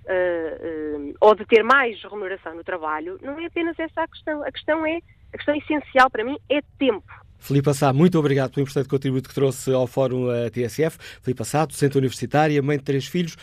uh, 0.06 1.10
uh, 1.10 1.16
ou 1.22 1.36
de 1.36 1.46
ter 1.46 1.64
mais 1.64 2.02
remuneração 2.04 2.56
no 2.56 2.64
trabalho, 2.64 3.20
não 3.22 3.40
é 3.40 3.46
apenas 3.46 3.78
essa 3.80 4.02
a 4.02 4.08
questão. 4.08 4.44
A 4.44 4.52
questão 4.52 4.86
é, 4.86 5.00
a 5.34 5.38
questão 5.38 5.56
essencial 5.56 6.10
para 6.10 6.24
mim 6.24 6.38
é 6.50 6.62
tempo. 6.78 7.12
Filipe 7.44 7.74
Sá, 7.74 7.92
muito 7.92 8.18
obrigado 8.18 8.52
pelo 8.52 8.64
importante 8.64 8.88
contributo 8.88 9.28
que 9.28 9.36
trouxe 9.36 9.74
ao 9.74 9.86
Fórum 9.86 10.28
TSF. 10.50 10.98
Filipe 11.22 11.44
Sá, 11.44 11.66
docente 11.66 11.98
universitária, 11.98 12.62
mãe 12.62 12.78
de 12.78 12.86
três 12.86 13.06
filhos, 13.06 13.36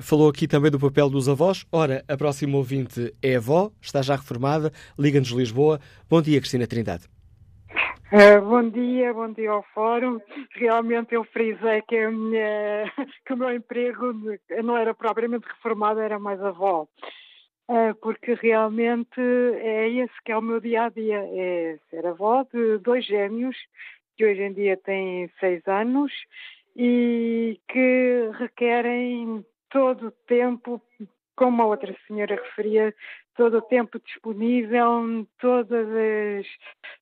falou 0.00 0.28
aqui 0.28 0.46
também 0.46 0.70
do 0.70 0.78
papel 0.78 1.10
dos 1.10 1.28
avós. 1.28 1.66
Ora, 1.72 2.04
a 2.06 2.16
próxima 2.16 2.56
ouvinte 2.56 3.12
é 3.20 3.34
avó, 3.34 3.72
está 3.80 4.00
já 4.00 4.14
reformada, 4.14 4.72
Liga-nos 4.96 5.30
Lisboa. 5.30 5.80
Bom 6.08 6.22
dia, 6.22 6.38
Cristina 6.38 6.68
Trindade. 6.68 7.08
Uh, 8.12 8.40
bom 8.46 8.68
dia, 8.68 9.12
bom 9.12 9.32
dia 9.32 9.50
ao 9.50 9.64
Fórum. 9.74 10.20
Realmente 10.54 11.14
eu 11.14 11.24
frisei 11.24 11.82
que, 11.88 12.06
minha, 12.08 12.84
que, 13.26 13.32
o 13.32 13.36
meu 13.36 13.52
emprego 13.52 14.14
não 14.62 14.76
era 14.76 14.94
propriamente 14.94 15.48
reformado, 15.48 15.98
era 15.98 16.18
mais 16.18 16.40
avó. 16.40 16.86
Uh, 17.72 17.94
porque 18.02 18.34
realmente 18.34 19.18
é 19.18 19.88
esse 19.88 20.12
que 20.26 20.30
é 20.30 20.36
o 20.36 20.42
meu 20.42 20.60
dia 20.60 20.84
a 20.84 20.88
dia: 20.90 21.24
é 21.24 21.78
ser 21.88 22.06
avó 22.06 22.42
de 22.52 22.76
dois 22.76 23.02
gêmeos, 23.06 23.56
que 24.14 24.26
hoje 24.26 24.42
em 24.42 24.52
dia 24.52 24.76
têm 24.76 25.30
seis 25.40 25.66
anos 25.66 26.12
e 26.76 27.58
que 27.68 28.30
requerem 28.38 29.42
todo 29.70 30.08
o 30.08 30.10
tempo, 30.10 30.82
como 31.34 31.62
a 31.62 31.64
outra 31.64 31.96
senhora 32.06 32.34
referia, 32.34 32.94
todo 33.34 33.56
o 33.56 33.62
tempo 33.62 33.98
disponível, 34.00 35.26
todos 35.40 35.88
os 35.88 36.46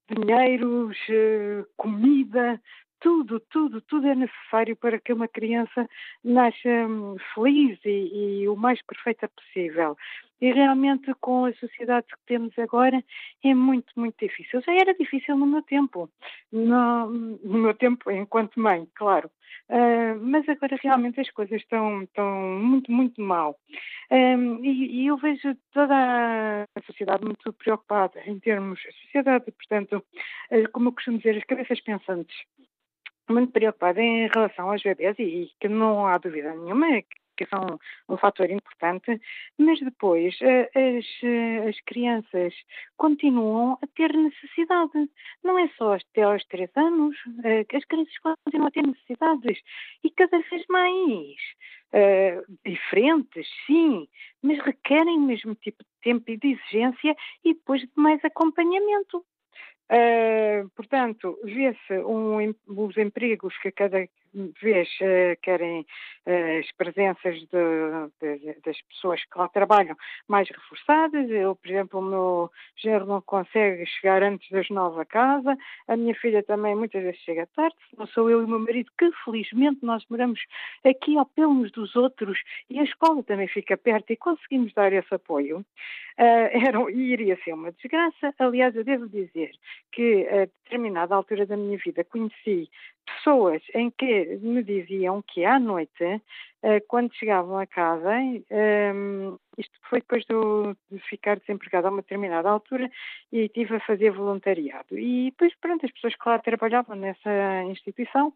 dinheiros, 0.08 0.96
eh, 1.08 1.64
comida, 1.76 2.62
tudo, 3.00 3.40
tudo, 3.50 3.80
tudo 3.80 4.06
é 4.06 4.14
necessário 4.14 4.76
para 4.76 5.00
que 5.00 5.12
uma 5.12 5.26
criança 5.26 5.88
nasça 6.22 6.68
hum, 6.68 7.16
feliz 7.34 7.78
e, 7.84 8.42
e, 8.42 8.48
o 8.48 8.54
mais 8.56 8.80
perfeita 8.82 9.28
possível. 9.28 9.96
E 10.40 10.52
realmente, 10.52 11.12
com 11.20 11.44
a 11.44 11.52
sociedade 11.54 12.06
que 12.06 12.26
temos 12.26 12.58
agora, 12.58 13.02
é 13.44 13.54
muito, 13.54 13.92
muito 13.96 14.16
difícil. 14.18 14.62
Já 14.62 14.72
era 14.72 14.94
difícil 14.94 15.36
no 15.36 15.46
meu 15.46 15.62
tempo, 15.62 16.08
no, 16.50 17.06
no 17.08 17.58
meu 17.58 17.74
tempo 17.74 18.10
enquanto 18.10 18.58
mãe, 18.60 18.86
claro. 18.94 19.30
Uh, 19.68 20.18
mas 20.20 20.48
agora 20.48 20.76
realmente 20.82 21.20
as 21.20 21.30
coisas 21.30 21.60
estão, 21.60 22.02
estão 22.02 22.58
muito, 22.58 22.90
muito 22.90 23.20
mal. 23.20 23.56
Um, 24.10 24.64
e, 24.64 25.02
e, 25.02 25.06
eu 25.06 25.16
vejo 25.16 25.54
toda 25.72 25.94
a 25.94 26.82
sociedade 26.86 27.24
muito 27.24 27.52
preocupada 27.52 28.20
em 28.26 28.38
termos, 28.40 28.80
a 28.88 28.92
sociedade, 29.04 29.44
portanto, 29.52 30.04
uh, 30.50 30.70
como 30.72 30.88
eu 30.88 30.92
costumo 30.92 31.18
dizer, 31.18 31.36
as 31.36 31.44
cabeças 31.44 31.80
pensantes 31.80 32.36
muito 33.30 33.52
preocupada 33.52 34.00
em 34.00 34.28
relação 34.28 34.70
aos 34.70 34.82
bebês 34.82 35.18
e 35.18 35.50
que 35.60 35.68
não 35.68 36.06
há 36.06 36.18
dúvida 36.18 36.54
nenhuma 36.54 37.02
que 37.40 37.46
são 37.46 37.80
um 38.06 38.18
fator 38.18 38.50
importante, 38.50 39.18
mas 39.56 39.80
depois 39.80 40.36
eh, 40.42 40.70
as, 40.74 41.06
eh, 41.22 41.68
as 41.70 41.80
crianças 41.86 42.52
continuam 42.98 43.78
a 43.82 43.86
ter 43.96 44.12
necessidade. 44.12 45.08
Não 45.42 45.58
é 45.58 45.66
só 45.78 45.94
até 45.94 46.22
aos 46.22 46.44
três 46.44 46.70
anos, 46.76 47.16
eh, 47.42 47.64
as 47.74 47.84
crianças 47.86 48.14
continuam 48.18 48.68
a 48.68 48.70
ter 48.70 48.86
necessidades 48.86 49.58
e 50.04 50.10
cada 50.10 50.38
vez 50.38 50.64
mais. 50.68 51.36
Uh, 51.92 52.46
diferentes, 52.64 53.48
sim, 53.66 54.06
mas 54.40 54.60
requerem 54.60 55.18
o 55.18 55.22
mesmo 55.22 55.56
tipo 55.56 55.82
de 55.82 55.90
tempo 56.00 56.30
e 56.30 56.36
de 56.36 56.52
exigência 56.52 57.16
e 57.44 57.52
depois 57.52 57.80
de 57.80 57.90
mais 57.96 58.24
acompanhamento. 58.24 59.24
Uh, 59.90 60.68
portanto, 60.76 61.36
vê-se 61.42 61.98
um, 62.04 62.54
os 62.68 62.96
empregos 62.96 63.56
que 63.58 63.72
cada 63.72 64.06
vez 64.34 64.88
uh, 65.00 65.40
querem 65.42 65.80
uh, 66.26 66.60
as 66.60 66.72
presenças 66.72 67.36
de, 67.40 68.38
de, 68.38 68.60
das 68.64 68.80
pessoas 68.82 69.22
que 69.24 69.38
lá 69.38 69.48
trabalham 69.48 69.96
mais 70.28 70.48
reforçadas. 70.48 71.28
Eu, 71.30 71.56
por 71.56 71.68
exemplo, 71.68 72.00
o 72.00 72.02
meu 72.02 72.50
genro 72.76 73.06
não 73.06 73.20
consegue 73.20 73.84
chegar 73.86 74.22
antes 74.22 74.48
das 74.50 74.68
nove 74.70 75.00
a 75.00 75.04
casa, 75.04 75.56
a 75.88 75.96
minha 75.96 76.14
filha 76.14 76.42
também 76.42 76.74
muitas 76.74 77.02
vezes 77.02 77.20
chega 77.20 77.48
tarde, 77.54 77.76
não 77.96 78.06
sou 78.06 78.30
eu 78.30 78.42
e 78.42 78.44
o 78.44 78.48
meu 78.48 78.60
marido, 78.60 78.90
que 78.98 79.10
felizmente 79.24 79.84
nós 79.84 80.04
moramos 80.08 80.40
aqui 80.84 81.16
ao 81.18 81.26
pé 81.26 81.46
uns 81.46 81.70
dos 81.72 81.96
outros 81.96 82.38
e 82.68 82.78
a 82.78 82.84
escola 82.84 83.22
também 83.22 83.48
fica 83.48 83.76
perto 83.76 84.12
e 84.12 84.16
conseguimos 84.16 84.72
dar 84.74 84.92
esse 84.92 85.14
apoio. 85.14 85.64
era, 86.20 86.90
iria 86.90 87.38
ser 87.42 87.54
uma 87.54 87.72
desgraça. 87.72 88.34
Aliás, 88.38 88.74
eu 88.76 88.84
devo 88.84 89.08
dizer 89.08 89.52
que 89.92 90.26
a 90.28 90.44
determinada 90.44 91.14
altura 91.14 91.46
da 91.46 91.56
minha 91.56 91.78
vida 91.78 92.04
conheci 92.04 92.68
pessoas 93.06 93.62
em 93.74 93.90
que 93.90 94.38
me 94.42 94.62
diziam 94.62 95.22
que 95.22 95.44
à 95.44 95.58
noite, 95.58 96.20
quando 96.88 97.14
chegavam 97.14 97.58
a 97.58 97.66
casa, 97.66 98.12
ehm, 98.50 99.36
isto 99.56 99.78
foi 99.88 100.00
depois 100.00 100.24
de 100.24 100.98
ficar 101.08 101.38
desempregada 101.38 101.88
a 101.88 101.90
uma 101.90 102.02
determinada 102.02 102.50
altura 102.50 102.90
e 103.32 103.46
estive 103.46 103.76
a 103.76 103.80
fazer 103.80 104.10
voluntariado. 104.10 104.98
E 104.98 105.30
depois, 105.30 105.54
pronto, 105.60 105.86
as 105.86 105.92
pessoas 105.92 106.14
que 106.14 106.28
lá 106.28 106.38
trabalhavam 106.38 106.96
nessa 106.96 107.62
instituição 107.64 108.34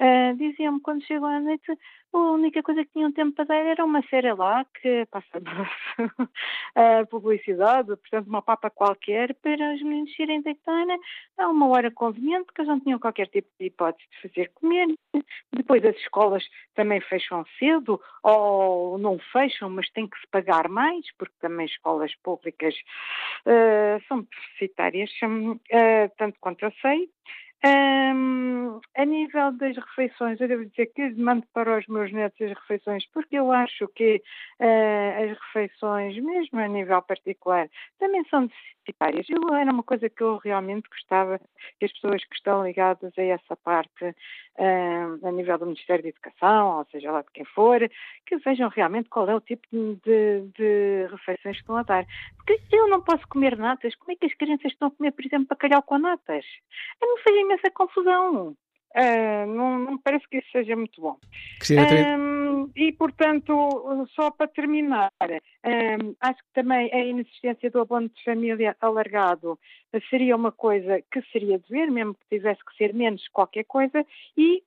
Uh, 0.00 0.36
Diziam-me 0.36 0.80
quando 0.80 1.02
chegou 1.04 1.28
à 1.28 1.40
noite 1.40 1.76
a 2.12 2.18
única 2.18 2.62
coisa 2.62 2.84
que 2.84 2.92
tinham 2.92 3.12
tempo 3.12 3.34
para 3.34 3.46
dar 3.46 3.66
era 3.66 3.84
uma 3.84 4.00
série 4.02 4.32
lá 4.32 4.64
que 4.80 5.04
passa 5.06 5.26
a 6.74 7.04
publicidade, 7.06 7.88
portanto 7.88 8.28
uma 8.28 8.40
papa 8.40 8.70
qualquer 8.70 9.34
para 9.34 9.74
os 9.74 9.82
meninos 9.82 10.16
irem 10.16 10.40
deitar 10.40 10.86
a 11.36 11.48
uma 11.48 11.66
hora 11.68 11.90
conveniente 11.90 12.46
porque 12.46 12.60
eles 12.60 12.68
não 12.68 12.80
tinham 12.80 13.00
qualquer 13.00 13.26
tipo 13.26 13.48
de 13.58 13.66
hipótese 13.66 14.08
de 14.10 14.28
fazer 14.28 14.52
comer. 14.54 14.86
Depois 15.52 15.84
as 15.84 15.96
escolas 15.96 16.44
também 16.76 17.00
fecham 17.00 17.44
cedo 17.58 18.00
ou 18.22 18.98
não 18.98 19.18
fecham, 19.32 19.70
mas 19.70 19.88
tem 19.90 20.06
que 20.06 20.18
se 20.20 20.26
pagar 20.28 20.68
mais 20.68 21.04
porque 21.16 21.34
também 21.40 21.66
escolas 21.66 22.14
públicas 22.16 22.74
uh, 23.46 24.02
são 24.06 24.22
deficitárias, 24.22 25.10
uh, 25.22 26.10
tanto 26.16 26.38
quanto 26.40 26.64
eu 26.64 26.72
sei. 26.80 27.08
Um, 27.64 28.80
a 28.96 29.04
nível 29.04 29.50
das 29.52 29.76
refeições, 29.76 30.40
eu 30.40 30.46
devo 30.46 30.64
dizer 30.66 30.86
que 30.86 31.10
mando 31.14 31.44
para 31.52 31.76
os 31.76 31.86
meus 31.88 32.12
netos 32.12 32.40
as 32.40 32.56
refeições, 32.56 33.04
porque 33.12 33.36
eu 33.36 33.50
acho 33.50 33.88
que 33.88 34.22
uh, 34.60 35.24
as 35.24 35.38
refeições, 35.38 36.16
mesmo 36.22 36.60
a 36.60 36.68
nível 36.68 37.02
particular, 37.02 37.68
também 37.98 38.24
são 38.30 38.46
deficitárias. 38.46 39.26
Eu, 39.28 39.54
era 39.56 39.72
uma 39.72 39.82
coisa 39.82 40.08
que 40.08 40.22
eu 40.22 40.36
realmente 40.36 40.88
gostava 40.88 41.40
que 41.78 41.84
as 41.84 41.92
pessoas 41.92 42.24
que 42.24 42.36
estão 42.36 42.64
ligadas 42.64 43.12
a 43.18 43.22
essa 43.22 43.56
parte, 43.56 44.04
uh, 44.04 45.26
a 45.26 45.32
nível 45.32 45.58
do 45.58 45.66
Ministério 45.66 46.04
da 46.04 46.10
Educação, 46.10 46.78
ou 46.78 46.86
seja 46.92 47.10
lá 47.10 47.22
de 47.22 47.32
quem 47.32 47.44
for, 47.44 47.80
que 48.24 48.36
vejam 48.36 48.68
realmente 48.68 49.08
qual 49.08 49.28
é 49.28 49.34
o 49.34 49.40
tipo 49.40 49.66
de, 49.72 50.42
de 50.56 51.08
refeições 51.10 51.56
que 51.56 51.62
estão 51.62 51.76
a 51.76 51.82
dar. 51.82 52.06
Porque 52.36 52.60
eu 52.72 52.88
não 52.88 53.00
posso 53.00 53.26
comer 53.28 53.56
natas, 53.56 53.96
como 53.96 54.12
é 54.12 54.16
que 54.16 54.26
as 54.26 54.34
crianças 54.34 54.70
estão 54.70 54.88
a 54.88 54.90
comer, 54.92 55.10
por 55.10 55.26
exemplo, 55.26 55.48
bacalhau 55.48 55.82
com 55.82 55.98
natas? 55.98 56.44
Eu 57.02 57.08
não 57.08 57.18
sei 57.18 57.47
imensa 57.48 57.70
confusão. 57.70 58.56
Uh, 58.96 59.46
não, 59.46 59.78
não 59.78 59.98
parece 59.98 60.26
que 60.28 60.38
isso 60.38 60.50
seja 60.50 60.74
muito 60.74 61.00
bom. 61.00 61.18
Um, 61.70 62.70
e, 62.74 62.90
portanto, 62.92 64.06
só 64.14 64.30
para 64.30 64.48
terminar, 64.48 65.12
um, 65.22 66.14
acho 66.20 66.38
que 66.38 66.52
também 66.54 66.90
a 66.92 67.04
inexistência 67.04 67.70
do 67.70 67.80
abono 67.80 68.08
de 68.08 68.24
família 68.24 68.74
alargado 68.80 69.58
seria 70.08 70.34
uma 70.34 70.50
coisa 70.50 71.02
que 71.12 71.20
seria 71.30 71.58
de 71.58 71.68
ver, 71.68 71.90
mesmo 71.90 72.14
que 72.14 72.36
tivesse 72.36 72.64
que 72.64 72.76
ser 72.76 72.94
menos 72.94 73.28
qualquer 73.28 73.64
coisa, 73.64 74.04
e 74.36 74.62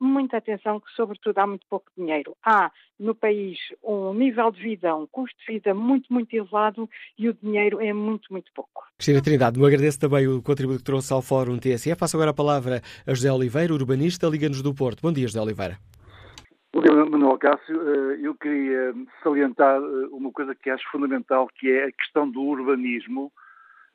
muita 0.00 0.38
atenção 0.38 0.80
que, 0.80 0.90
sobretudo, 0.92 1.38
há 1.38 1.46
muito 1.46 1.66
pouco 1.68 1.90
dinheiro. 1.96 2.34
Há 2.42 2.70
no 2.98 3.14
país 3.14 3.58
um 3.82 4.14
nível 4.14 4.50
de 4.50 4.62
vida, 4.62 4.94
um 4.96 5.06
custo 5.06 5.36
de 5.40 5.52
vida 5.52 5.74
muito, 5.74 6.12
muito 6.12 6.34
elevado 6.34 6.88
e 7.18 7.28
o 7.28 7.34
dinheiro 7.34 7.80
é 7.80 7.92
muito, 7.92 8.32
muito 8.32 8.50
pouco. 8.54 8.84
Cristina 8.96 9.22
Trindade, 9.22 9.58
me 9.58 9.66
agradeço 9.66 10.00
também 10.00 10.26
o 10.26 10.42
contributo 10.42 10.78
que 10.78 10.84
trouxe 10.84 11.12
ao 11.12 11.22
Fórum 11.22 11.58
TSE. 11.58 11.94
Passo 11.94 12.16
agora 12.16 12.30
a 12.30 12.34
palavra 12.34 12.80
a 13.06 13.14
José 13.14 13.30
Oliveira, 13.30 13.72
urbanista, 13.72 14.26
Liga-nos 14.26 14.62
do 14.62 14.74
Porto. 14.74 15.02
Bom 15.02 15.12
dia, 15.12 15.26
José 15.26 15.40
Oliveira. 15.40 15.78
Bom 16.72 16.82
dia, 16.82 16.94
Manuel 16.94 17.38
Cássio. 17.38 17.76
Eh, 17.82 18.20
eu 18.22 18.34
queria 18.36 18.94
salientar 19.22 19.80
eh, 19.80 20.06
uma 20.12 20.30
coisa 20.30 20.54
que 20.54 20.70
acho 20.70 20.88
fundamental, 20.92 21.48
que 21.48 21.68
é 21.68 21.86
a 21.86 21.92
questão 21.92 22.30
do 22.30 22.40
urbanismo, 22.42 23.32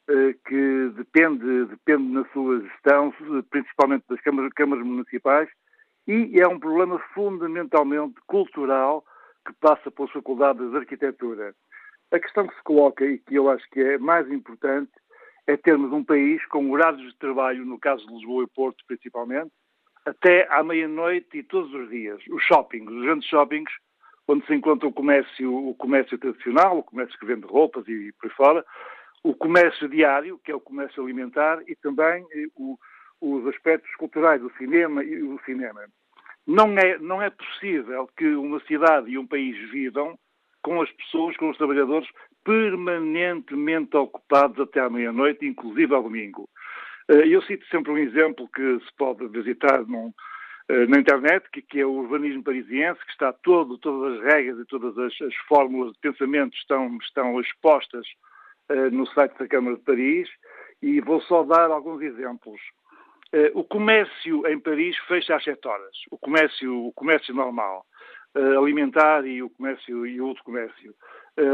eh, 0.10 0.36
que 0.46 0.92
depende, 0.98 1.66
depende 1.66 2.04
na 2.12 2.26
sua 2.34 2.60
gestão, 2.62 3.14
principalmente 3.50 4.04
das 4.10 4.20
câmaras, 4.20 4.52
câmaras 4.54 4.86
municipais, 4.86 5.48
e 6.08 6.40
é 6.40 6.48
um 6.48 6.60
problema 6.60 7.00
fundamentalmente 7.14 8.16
cultural 8.28 9.04
que 9.46 9.54
passa 9.54 9.92
pelas 9.92 10.12
faculdades 10.12 10.70
de 10.70 10.78
arquitetura. 10.78 11.56
A 12.12 12.20
questão 12.20 12.48
que 12.48 12.56
se 12.56 12.64
coloca 12.64 13.06
e 13.06 13.18
que 13.20 13.36
eu 13.36 13.50
acho 13.50 13.68
que 13.72 13.80
é 13.80 13.98
mais 13.98 14.30
importante 14.32 14.92
é 15.48 15.58
termos 15.58 15.92
um 15.92 16.04
país 16.04 16.44
com 16.48 16.72
horários 16.72 17.12
de 17.12 17.18
trabalho, 17.18 17.66
no 17.66 17.80
caso 17.80 18.06
de 18.08 18.14
Lisboa 18.14 18.44
e 18.44 18.48
Porto 18.48 18.84
principalmente, 18.88 19.52
até 20.06 20.48
à 20.52 20.64
meia-noite 20.64 21.38
e 21.38 21.44
todos 21.44 21.74
os 21.74 21.90
dias. 21.90 22.22
Os 22.30 22.44
shoppings, 22.44 22.92
os 22.92 23.02
grandes 23.04 23.28
shoppings, 23.28 23.72
onde 24.28 24.46
se 24.46 24.54
encontra 24.54 24.88
o 24.88 24.94
comércio, 24.94 25.54
o 25.54 25.76
comércio 25.76 26.18
tradicional, 26.18 26.80
o 26.80 26.84
comércio 26.84 27.18
que 27.20 27.26
vende 27.26 27.46
roupas 27.46 27.88
e 27.88 28.12
por 28.20 28.28
aí 28.28 28.36
fora, 28.36 28.66
o 29.24 29.34
comércio 29.34 29.90
diário, 29.90 30.40
que 30.44 30.52
é 30.52 30.56
o 30.56 30.60
comércio 30.60 31.04
alimentar, 31.04 31.60
e 31.68 31.76
também 31.76 32.24
eh, 32.32 32.46
o, 32.56 32.78
os 33.22 33.48
aspectos 33.48 33.94
culturais, 33.96 34.44
o 34.44 34.52
cinema 34.58 35.04
e 35.04 35.22
o 35.22 35.40
cinema. 35.46 35.82
Não 36.46 36.78
é, 36.78 36.98
não 37.00 37.22
é 37.22 37.30
possível 37.30 38.08
que 38.16 38.28
uma 38.36 38.60
cidade 38.62 39.10
e 39.10 39.18
um 39.18 39.26
país 39.26 39.58
vivam 39.72 40.18
com 40.62 40.82
as 40.82 40.92
pessoas, 40.92 41.36
com 41.38 41.50
os 41.50 41.58
trabalhadores, 41.58 42.08
permanentemente 42.44 43.96
ocupados 43.98 44.60
até 44.60 44.80
à 44.80 44.90
meia-noite, 44.90 45.46
inclusive 45.46 45.94
ao 45.94 46.04
domingo. 46.04 46.48
Eh, 47.10 47.28
eu 47.28 47.42
cito 47.44 47.66
sempre 47.68 47.92
um 47.92 47.98
exemplo 47.98 48.50
que 48.54 48.80
se 48.80 48.96
pode 48.98 49.28
visitar 49.28 49.86
num, 49.86 50.12
eh, 50.70 50.88
na 50.88 51.00
internet, 51.00 51.48
que, 51.52 51.62
que, 51.62 51.80
é 51.80 51.86
o 51.86 51.92
urbanismo 51.92 52.44
parisiense, 52.44 53.04
que 53.06 53.12
está 53.12 53.32
todo, 53.32 53.78
todas 53.78 54.18
as 54.18 54.24
regras 54.24 54.60
e 54.60 54.66
todas 54.66 54.98
as, 54.98 55.14
as 55.22 55.36
fórmulas 55.48 55.94
de 55.94 56.00
pensamento 56.00 56.56
estão, 56.56 56.98
estão 56.98 57.40
expostas 57.40 58.08
uh, 58.72 58.90
no 58.92 59.06
site 59.08 59.38
da 59.38 59.48
Câmara 59.48 59.78
de 59.78 59.84
Paris, 59.84 60.30
e 60.82 61.00
vou 61.02 61.22
só 61.22 61.44
dar 61.44 61.70
alguns 61.70 62.02
exemplos. 62.02 62.60
Uh, 63.36 63.60
o 63.60 63.64
comércio 63.66 64.48
em 64.48 64.58
Paris 64.58 64.98
fecha 65.08 65.36
às 65.36 65.44
7 65.44 65.68
horas, 65.68 65.98
o 66.10 66.18
comércio, 66.18 66.88
o 66.88 66.94
comércio 66.94 67.36
normal, 67.36 67.86
uh, 68.34 68.60
alimentar 68.60 69.28
e 69.28 69.44
o 69.44 69.50
comércio 69.50 70.08
e 70.08 70.22
outro 70.22 70.44
comércio. 70.44 70.96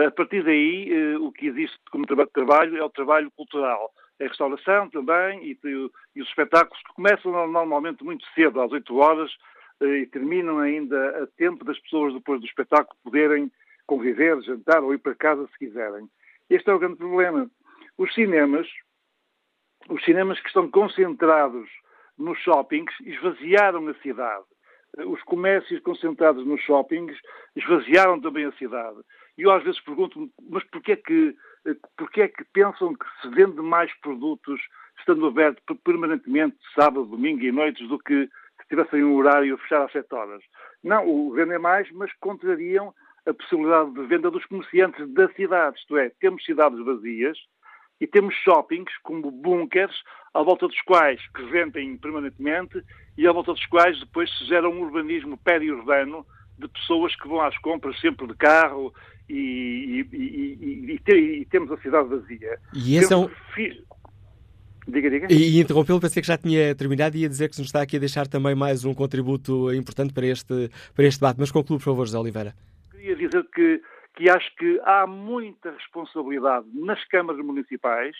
a 0.08 0.12
partir 0.12 0.44
daí, 0.44 1.15
o 1.17 1.32
que 1.32 1.48
existe 1.48 1.80
como 1.91 2.06
tra 2.06 2.28
trabalho 2.28 2.78
é 2.78 2.84
o 2.84 2.89
trabalho 2.89 3.32
cultural 3.32 3.91
a 4.26 4.28
restauração 4.28 4.89
também 4.89 5.44
e, 5.44 5.58
e, 5.67 6.22
os 6.22 6.28
espetáculos 6.28 6.82
que 6.84 6.94
começam 6.94 7.32
normalmente 7.48 8.04
muito 8.04 8.26
cedo, 8.34 8.62
às 8.62 8.72
8 8.72 8.96
horas, 8.96 9.32
eh, 9.82 10.00
e 10.00 10.06
terminam 10.06 10.60
ainda 10.60 11.24
a 11.24 11.28
tempo 11.38 11.65
das 11.65 11.80
pessoas, 11.80 12.13
depois 12.13 12.39
do 12.39 12.46
espetáculo, 12.46 12.96
poderem 13.04 13.52
conviver, 13.88 14.41
jantar 14.44 14.84
ou 14.84 14.94
ir 14.94 15.00
para 15.00 15.15
casa 15.15 15.48
se 15.48 15.58
quiserem. 15.58 16.08
Este 16.50 16.70
é 16.70 16.74
o 16.74 16.80
grande 16.80 16.98
problema. 16.98 17.50
Os 17.98 18.13
cinemas, 18.13 18.67
os 19.89 20.04
cinemas 20.04 20.39
que 20.39 20.48
estão 20.48 20.70
concentrados 20.70 21.70
nos 22.17 22.38
shoppings, 22.39 22.94
esvaziaram 23.02 23.88
a 23.88 23.94
cidade. 23.96 24.46
Eh, 24.98 25.06
os 25.06 25.22
comércios 25.24 25.82
concentrados 25.82 26.46
nos 26.46 26.62
shoppings 26.62 27.17
esvaziaram 27.56 28.20
também 28.20 28.46
a 28.46 28.52
cidade. 28.54 29.00
E 29.38 29.44
eu 29.44 29.52
às 29.52 29.63
vezes 29.63 29.80
pergunto-me, 29.82 30.32
mas 30.50 30.63
porquê 30.65 30.94
é 30.94 30.96
que 30.96 31.36
porque 31.96 32.22
é 32.22 32.28
que 32.28 32.44
pensam 32.46 32.96
que 32.96 33.06
se 33.22 33.30
vende 33.30 33.62
mais 33.62 33.94
produtos 34.00 34.60
estando 34.98 35.28
aberto 35.28 35.76
permanentemente 35.84 36.58
sábado, 36.74 37.06
domingo 37.06 37.44
e 37.44 37.52
noites 37.52 37.88
do 37.88 38.00
que 38.00 38.26
se 38.26 38.67
tivessem 38.67 39.04
um 39.04 39.15
horário 39.15 39.54
a 39.54 39.58
fechar 39.60 39.86
às 39.86 39.91
7 39.91 40.08
horas? 40.13 40.44
Não, 40.84 41.08
o 41.08 41.32
vendem 41.34 41.60
mais, 41.60 41.89
mas 41.91 42.12
contrariam 42.20 42.94
a 43.28 43.34
possibilidade 43.34 43.94
de 43.94 44.06
venda 44.08 44.32
dos 44.32 44.44
comerciantes 44.46 45.08
da 45.13 45.30
cidade. 45.34 45.78
Isto 45.78 45.98
é, 45.98 46.10
temos 46.20 46.44
cidades 46.44 46.84
vazias 46.84 47.38
e 48.02 48.08
temos 48.08 48.34
shoppings 48.44 48.92
como 49.04 49.30
bunkers 49.30 49.96
à 50.34 50.42
volta 50.42 50.68
dos 50.68 50.82
quais 50.82 51.22
que 51.36 51.44
vendem 51.44 51.96
permanentemente 51.98 52.84
e 53.18 53.28
à 53.28 53.32
volta 53.32 53.54
dos 53.54 53.66
quais 53.68 54.00
depois 54.00 54.30
se 54.38 54.46
gera 54.46 54.68
um 54.68 54.82
urbanismo 54.82 55.38
periurbano 55.38 56.26
de 56.58 56.68
pessoas 56.68 57.16
que 57.16 57.28
vão 57.28 57.42
às 57.42 57.58
compras 57.60 58.00
sempre 58.02 58.28
de 58.28 58.36
carro 58.36 58.94
e, 59.30 60.06
e, 60.12 60.18
e, 60.18 61.42
e 61.42 61.46
temos 61.46 61.72
a 61.72 61.78
cidade 61.78 62.10
vazia. 62.10 62.60
E 62.74 62.98
esse 62.98 63.10
temos... 63.10 63.32
é 63.58 63.62
um... 63.62 63.92
Diga, 64.88 65.10
diga. 65.10 65.28
E, 65.30 65.58
e 65.58 65.62
interrompê-lo, 65.62 66.02
pensei 66.02 66.22
que 66.22 66.28
já 66.28 66.38
tinha 66.38 66.74
terminado 66.74 67.16
e 67.16 67.22
ia 67.22 67.30
dizer 67.30 67.50
que 67.50 67.58
nos 67.60 67.68
está 67.68 67.82
aqui 67.82 67.98
a 67.98 68.00
deixar 68.00 68.28
também 68.28 68.56
mais 68.56 68.84
um 68.84 68.94
contributo 68.94 69.72
importante 69.74 70.12
para 70.12 70.26
este, 70.26 70.72
para 70.96 71.06
este 71.06 71.20
debate. 71.20 71.40
Mas 71.40 71.52
conclua, 71.52 71.78
por 71.78 71.86
favor, 71.86 72.06
José 72.06 72.18
Oliveira. 72.18 72.56
Queria 72.92 73.16
dizer 73.16 73.46
que, 73.54 73.82
que 74.15 74.30
acho 74.30 74.54
que 74.56 74.80
há 74.84 75.08
muita 75.08 75.71
responsabilidade 75.71 76.65
nas 76.74 77.04
câmaras 77.06 77.43
municipais, 77.43 78.15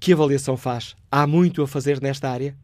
Que 0.00 0.12
avaliação 0.12 0.56
faz? 0.56 0.94
Há 1.10 1.26
muito 1.26 1.60
a 1.62 1.66
fazer 1.66 2.00
nesta 2.00 2.30
área? 2.30 2.54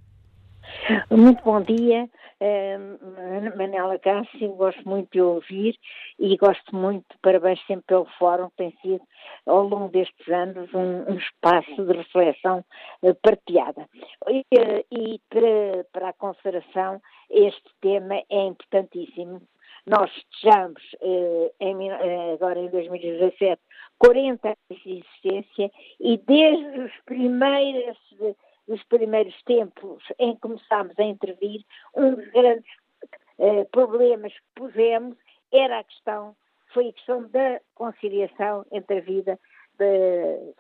Muito 1.11 1.43
bom 1.43 1.61
dia. 1.63 2.09
Uh, 2.41 3.57
Manela 3.57 3.99
Cássio, 3.99 4.55
gosto 4.55 4.89
muito 4.89 5.11
de 5.13 5.21
ouvir 5.21 5.75
e 6.19 6.37
gosto 6.37 6.77
muito, 6.77 7.07
parabéns 7.23 7.61
sempre 7.67 7.85
pelo 7.87 8.07
fórum, 8.19 8.51
tem 8.57 8.75
sido 8.83 9.01
ao 9.47 9.63
longo 9.63 9.89
destes 9.89 10.29
anos 10.29 10.73
um, 10.75 11.13
um 11.13 11.17
espaço 11.17 11.85
de 11.85 11.93
reflexão 11.93 12.65
uh, 13.03 13.15
partilhada. 13.23 13.89
E, 14.29 14.41
uh, 14.41 14.85
e 14.91 15.21
para, 15.29 15.85
para, 15.93 16.09
a 16.09 16.13
Confederação 16.13 17.01
este 17.31 17.71
tema 17.81 18.23
é 18.31 18.47
importantíssimo. 18.47 19.43
Nós 19.87 20.11
festejamos 20.11 20.81
em, 21.61 21.91
agora 22.33 22.59
em 22.59 22.71
2017 22.71 23.61
40 23.99 24.49
anos 24.49 24.83
de 24.83 24.93
existência 24.93 25.71
e 26.01 26.17
desde 26.17 26.81
os 26.81 26.93
primeiros 27.05 27.99
nos 28.67 28.83
primeiros 28.85 29.35
tempos 29.43 30.03
em 30.19 30.35
que 30.35 30.41
começámos 30.41 30.99
a 30.99 31.03
intervir, 31.03 31.63
um 31.95 32.15
dos 32.15 32.27
grandes 32.31 32.71
eh, 33.39 33.65
problemas 33.71 34.33
que 34.33 34.47
pusemos 34.55 35.17
era 35.53 35.81
a 35.81 35.85
questão, 35.85 36.37
foi 36.75 36.89
a 36.89 36.93
questão 36.93 37.27
da 37.29 37.61
conciliação 37.75 38.67
entre 38.71 38.99
a 38.99 39.01
vida 39.01 39.39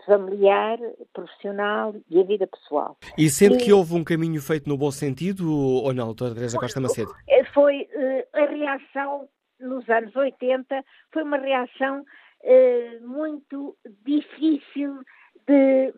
familiar, 0.06 0.78
profissional 1.12 1.94
e 2.10 2.20
a 2.20 2.24
vida 2.24 2.46
pessoal. 2.46 2.96
E 3.16 3.28
sendo 3.28 3.56
e, 3.56 3.58
que 3.58 3.72
houve 3.72 3.94
um 3.94 4.02
caminho 4.02 4.40
feito 4.42 4.68
no 4.68 4.76
bom 4.76 4.90
sentido 4.90 5.50
ou 5.50 5.92
não, 5.92 6.06
doutora 6.06 6.34
Teresa 6.34 6.58
Costa 6.58 6.80
Macedo? 6.80 7.12
Eh, 7.28 7.44
foi 7.52 7.82
uh, 7.82 8.24
a 8.32 8.46
reação 8.46 9.28
nos 9.60 9.88
anos 9.88 10.14
80, 10.16 10.84
foi 11.12 11.22
uma 11.22 11.36
reação 11.36 12.00
uh, 12.00 13.06
muito 13.08 13.76
difícil 14.04 14.98
de 15.46 15.94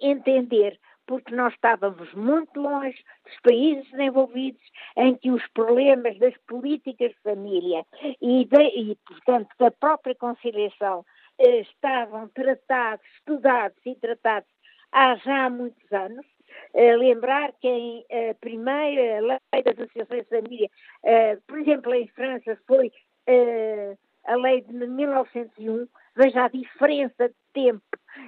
entender, 0.00 0.78
porque 1.08 1.34
nós 1.34 1.54
estávamos 1.54 2.12
muito 2.12 2.60
longe 2.60 3.02
dos 3.24 3.40
países 3.40 3.90
desenvolvidos 3.90 4.62
em 4.94 5.16
que 5.16 5.30
os 5.30 5.44
problemas 5.48 6.18
das 6.18 6.36
políticas 6.46 7.10
de 7.12 7.20
família 7.22 7.84
e, 8.20 8.44
de, 8.44 8.62
e 8.62 8.96
portanto, 9.06 9.48
da 9.58 9.70
própria 9.70 10.14
conciliação 10.14 11.04
eh, 11.38 11.60
estavam 11.60 12.28
tratados, 12.28 13.04
estudados 13.16 13.78
e 13.86 13.94
tratados 13.96 14.50
há 14.92 15.16
já 15.16 15.48
muitos 15.48 15.90
anos. 15.90 16.26
Eh, 16.74 16.94
lembrar 16.96 17.52
que 17.58 18.04
a 18.10 18.34
primeira 18.34 19.20
lei 19.20 19.62
das 19.62 19.78
associações 19.78 20.24
de 20.24 20.28
família, 20.28 20.68
eh, 21.04 21.38
por 21.46 21.58
exemplo, 21.58 21.94
em 21.94 22.06
França, 22.08 22.58
foi 22.66 22.92
eh, 23.26 23.96
a 24.24 24.36
lei 24.36 24.60
de 24.60 24.74
1901, 24.74 25.88
veja 26.14 26.44
a 26.44 26.48
diferença 26.48 27.28
de 27.30 27.34
tempo 27.54 27.82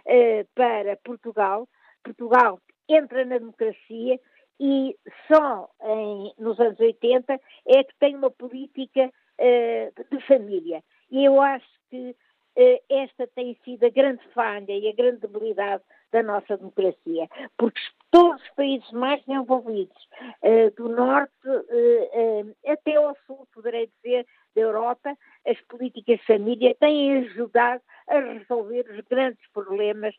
eh, 0.07 0.47
para 0.55 0.97
Portugal. 1.05 1.69
Portugal 2.03 2.59
entra 2.95 3.25
na 3.25 3.39
democracia 3.39 4.19
e 4.59 4.97
só 5.27 5.71
em, 5.83 6.35
nos 6.39 6.59
anos 6.61 6.79
80 6.79 7.41
é 7.67 7.85
que 7.85 7.95
tem 7.99 8.15
uma 8.15 8.31
política 8.31 9.11
eh, 9.39 9.91
de 10.11 10.21
família. 10.27 10.83
E 11.11 11.25
eu 11.25 11.41
acho 11.41 11.67
que 11.89 12.15
eh, 12.57 12.83
esta 12.91 13.27
tem 13.29 13.57
sido 13.65 13.85
a 13.85 13.91
grande 13.91 14.23
falha 14.35 14.73
e 14.73 14.89
a 14.89 14.95
grande 14.95 15.21
debilidade 15.21 15.83
da 16.13 16.23
nossa 16.23 16.57
democracia, 16.57 17.29
porque 17.57 17.81
todos 18.11 18.43
os 18.43 18.51
países 18.51 18.91
mais 18.93 19.25
desenvolvidos, 19.25 19.97
uh, 20.43 20.71
do 20.77 20.89
norte 20.89 21.33
uh, 21.47 22.49
uh, 22.49 22.57
até 22.67 22.97
ao 22.97 23.17
sul, 23.27 23.47
poderei 23.53 23.91
dizer, 24.03 24.27
da 24.55 24.63
Europa, 24.63 25.17
as 25.47 25.61
políticas 25.63 26.19
de 26.19 26.27
família 26.27 26.75
têm 26.81 27.19
ajudado 27.19 27.83
a 28.09 28.19
resolver 28.19 28.85
os 28.91 29.01
grandes 29.09 29.41
problemas, 29.53 30.15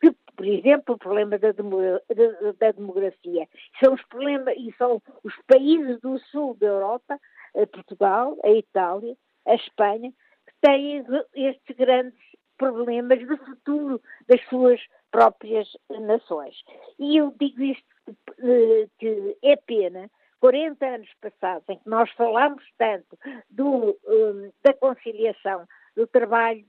que, 0.00 0.10
por 0.36 0.44
exemplo, 0.44 0.96
o 0.96 0.98
problema 0.98 1.38
da, 1.38 1.52
da 1.52 2.72
demografia. 2.72 3.46
São 3.78 3.94
os 3.94 4.02
problemas, 4.06 4.56
e 4.58 4.74
são 4.76 5.00
os 5.22 5.34
países 5.46 6.00
do 6.00 6.18
sul 6.18 6.56
da 6.56 6.66
Europa, 6.66 7.16
Portugal, 7.72 8.36
a 8.44 8.50
Itália, 8.50 9.16
a 9.46 9.54
Espanha, 9.54 10.10
que 10.10 10.54
têm 10.60 11.04
estes 11.34 11.76
grandes 11.76 12.18
problemas 12.56 13.18
de 13.18 13.36
futuro 13.36 14.00
das 14.28 14.42
suas 14.48 14.80
próprias 15.10 15.68
nações. 15.90 16.54
E 16.98 17.16
eu 17.16 17.34
digo 17.38 17.62
isto 17.62 17.84
eh, 18.38 18.88
que 18.98 19.36
é 19.42 19.56
pena 19.56 20.10
40 20.40 20.86
anos 20.86 21.10
passados, 21.20 21.68
em 21.68 21.78
que 21.78 21.88
nós 21.88 22.10
falamos 22.12 22.62
tanto 22.78 23.18
do, 23.50 23.96
um, 24.06 24.52
da 24.62 24.74
conciliação 24.74 25.66
do 25.96 26.06
trabalho 26.06 26.64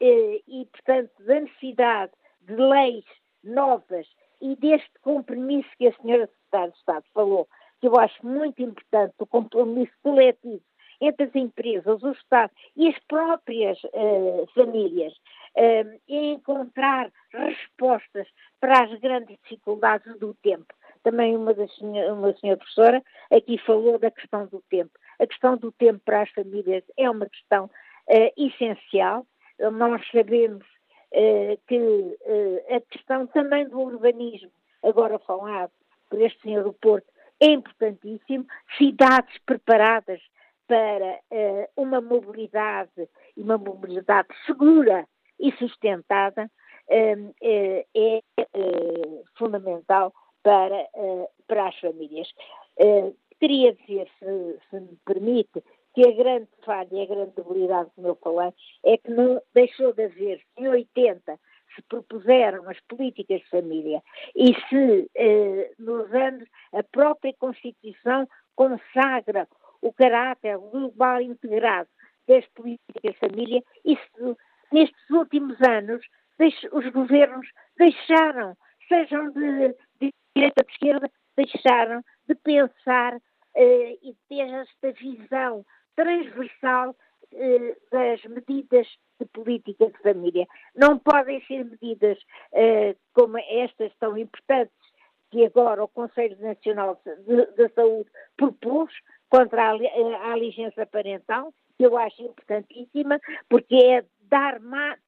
eh, 0.00 0.40
e, 0.46 0.66
portanto, 0.66 1.10
da 1.20 1.40
necessidade 1.40 2.12
de 2.42 2.54
leis 2.54 3.04
novas 3.42 4.06
e 4.40 4.54
deste 4.56 4.92
compromisso 5.00 5.68
que 5.78 5.88
a 5.88 5.96
senhora 5.96 6.26
Secretária 6.26 6.70
de 6.70 6.78
Estado 6.78 7.04
falou, 7.14 7.48
que 7.80 7.88
eu 7.88 7.98
acho 7.98 8.26
muito 8.26 8.62
importante, 8.62 9.14
o 9.18 9.26
compromisso 9.26 9.92
coletivo 10.02 10.62
entre 11.00 11.24
as 11.24 11.34
empresas, 11.34 12.02
o 12.02 12.10
Estado 12.10 12.52
e 12.76 12.88
as 12.88 12.98
próprias 13.00 13.78
uh, 13.84 14.46
famílias, 14.54 15.12
uh, 15.12 16.00
encontrar 16.08 17.10
respostas 17.32 18.28
para 18.60 18.84
as 18.84 19.00
grandes 19.00 19.36
dificuldades 19.42 20.18
do 20.18 20.34
tempo. 20.34 20.72
Também 21.02 21.36
uma, 21.36 21.54
das, 21.54 21.70
uma 21.78 22.32
senhora 22.34 22.58
professora 22.58 23.02
aqui 23.30 23.58
falou 23.58 23.98
da 23.98 24.10
questão 24.10 24.46
do 24.46 24.62
tempo. 24.68 24.92
A 25.18 25.26
questão 25.26 25.56
do 25.56 25.70
tempo 25.72 26.00
para 26.04 26.22
as 26.22 26.30
famílias 26.30 26.82
é 26.96 27.08
uma 27.08 27.26
questão 27.26 27.66
uh, 27.66 28.32
essencial. 28.36 29.26
Nós 29.72 30.02
sabemos 30.10 30.66
que 31.66 32.18
a 32.68 32.80
questão 32.92 33.26
também 33.28 33.66
do 33.66 33.80
urbanismo, 33.80 34.50
agora 34.82 35.18
falado 35.20 35.70
por 36.10 36.20
este 36.20 36.42
senhor 36.42 36.64
do 36.64 36.74
Porto, 36.74 37.06
é 37.40 37.46
importantíssimo. 37.46 38.46
Cidades 38.76 39.34
preparadas 39.46 40.20
para 40.66 41.20
uh, 41.30 41.68
uma 41.76 42.00
mobilidade 42.00 43.08
e 43.36 43.42
uma 43.42 43.58
mobilidade 43.58 44.28
segura 44.46 45.06
e 45.38 45.52
sustentada 45.52 46.44
uh, 46.44 47.34
é 47.40 48.22
uh, 48.40 49.24
fundamental 49.36 50.12
para, 50.42 50.86
para 51.48 51.68
as 51.68 51.76
famílias. 51.80 52.28
queria 53.40 53.72
dizer, 53.74 54.08
se, 54.16 54.58
se, 54.70 54.80
me 54.80 54.96
permite, 55.04 55.60
que 55.92 56.06
a 56.06 56.12
grande 56.12 56.48
falha 56.64 56.88
e 56.92 57.02
a 57.02 57.06
grande 57.06 57.32
debilidade, 57.34 57.90
como 57.96 58.06
eu 58.06 58.14
falei, 58.22 58.52
é 58.84 58.96
que 58.96 59.10
não 59.10 59.42
deixou 59.52 59.92
de 59.92 60.04
haver, 60.04 60.40
em 60.56 60.68
80, 60.68 61.36
se 61.74 61.82
propuseram 61.88 62.68
as 62.70 62.78
políticas 62.82 63.40
de 63.40 63.48
família 63.48 64.00
e 64.36 64.54
se 64.68 65.10
nos 65.80 66.12
anos 66.14 66.48
a 66.72 66.84
própria 66.84 67.34
Constituição 67.40 68.28
consagra 68.54 69.48
o 69.86 69.92
caráter 69.92 70.58
global 70.58 71.20
integrado 71.20 71.88
das 72.26 72.44
políticas 72.48 73.02
de 73.02 73.18
família, 73.18 73.62
isso, 73.84 74.36
nestes 74.72 75.10
últimos 75.10 75.56
anos, 75.62 76.04
os 76.72 76.88
governos 76.90 77.46
deixaram, 77.78 78.56
sejam 78.88 79.30
de, 79.30 79.74
de 80.00 80.12
direita 80.34 80.62
ou 80.62 80.66
de 80.66 80.72
esquerda, 80.72 81.10
deixaram 81.36 82.02
de 82.28 82.34
pensar 82.34 83.16
eh, 83.54 83.98
e 84.02 84.14
ter 84.28 84.50
esta 84.52 84.92
visão 84.92 85.64
transversal 85.94 86.96
eh, 87.32 87.76
das 87.92 88.22
medidas 88.24 88.88
de 89.20 89.26
política 89.26 89.86
de 89.86 89.98
família. 89.98 90.46
Não 90.74 90.98
podem 90.98 91.40
ser 91.46 91.64
medidas 91.64 92.18
eh, 92.52 92.96
como 93.14 93.38
estas 93.38 93.94
tão 93.98 94.18
importantes 94.18 94.76
que 95.30 95.44
agora 95.44 95.84
o 95.84 95.88
Conselho 95.88 96.38
Nacional 96.40 97.00
de 97.04 97.68
Saúde 97.74 98.10
propôs, 98.36 98.92
contra 99.28 99.70
a, 99.70 100.32
a 100.32 100.36
licença 100.36 100.86
parental, 100.86 101.52
que 101.76 101.84
eu 101.84 101.96
acho 101.96 102.22
importantíssima, 102.22 103.20
porque 103.48 103.76
é 103.76 104.04
dar 104.22 104.60
mais, 104.60 104.98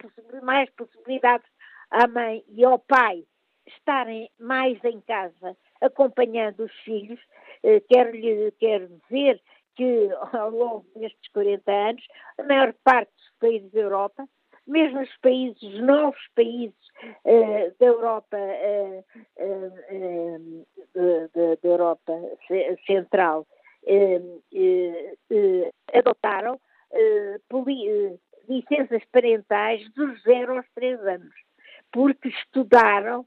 mais 0.43 0.71
possibilidades 0.71 1.47
à 1.91 2.07
mãe 2.07 2.45
e 2.49 2.65
ao 2.65 2.79
pai 2.79 3.25
estarem 3.67 4.31
mais 4.39 4.83
em 4.85 5.01
casa 5.03 5.57
acompanhando 5.81 6.65
os 6.65 6.73
filhos. 6.81 7.21
Eh, 7.63 7.81
quero, 7.89 8.11
lhe, 8.13 8.51
quero 8.59 8.89
dizer 8.89 9.41
que 9.77 10.11
ao 10.33 10.51
longo 10.51 10.87
destes 10.95 11.31
40 11.33 11.71
anos, 11.71 12.05
a 12.39 12.43
maior 12.43 12.75
parte 12.85 13.11
dos 13.13 13.31
países 13.41 13.71
da 13.73 13.81
Europa, 13.81 14.29
mesmo 14.67 15.01
os 15.01 15.17
países, 15.19 15.63
os 15.63 15.81
novos 15.81 16.21
países 16.35 16.77
uh, 17.25 17.75
da 17.81 17.87
Europa, 17.87 18.37
uh, 18.37 19.05
uh, 19.41 20.67
da 21.63 21.69
Europa 21.69 22.13
Central 22.87 23.47
eh, 23.47 23.55
eh, 23.55 23.55
eh, 23.55 23.58
adotaram 25.93 26.61
licenças 28.49 29.03
parentais 29.13 29.89
dos 29.93 30.23
0 30.23 30.57
aos 30.57 30.67
3 30.75 31.01
anos, 31.01 31.35
porque 31.93 32.29
estudaram 32.29 33.27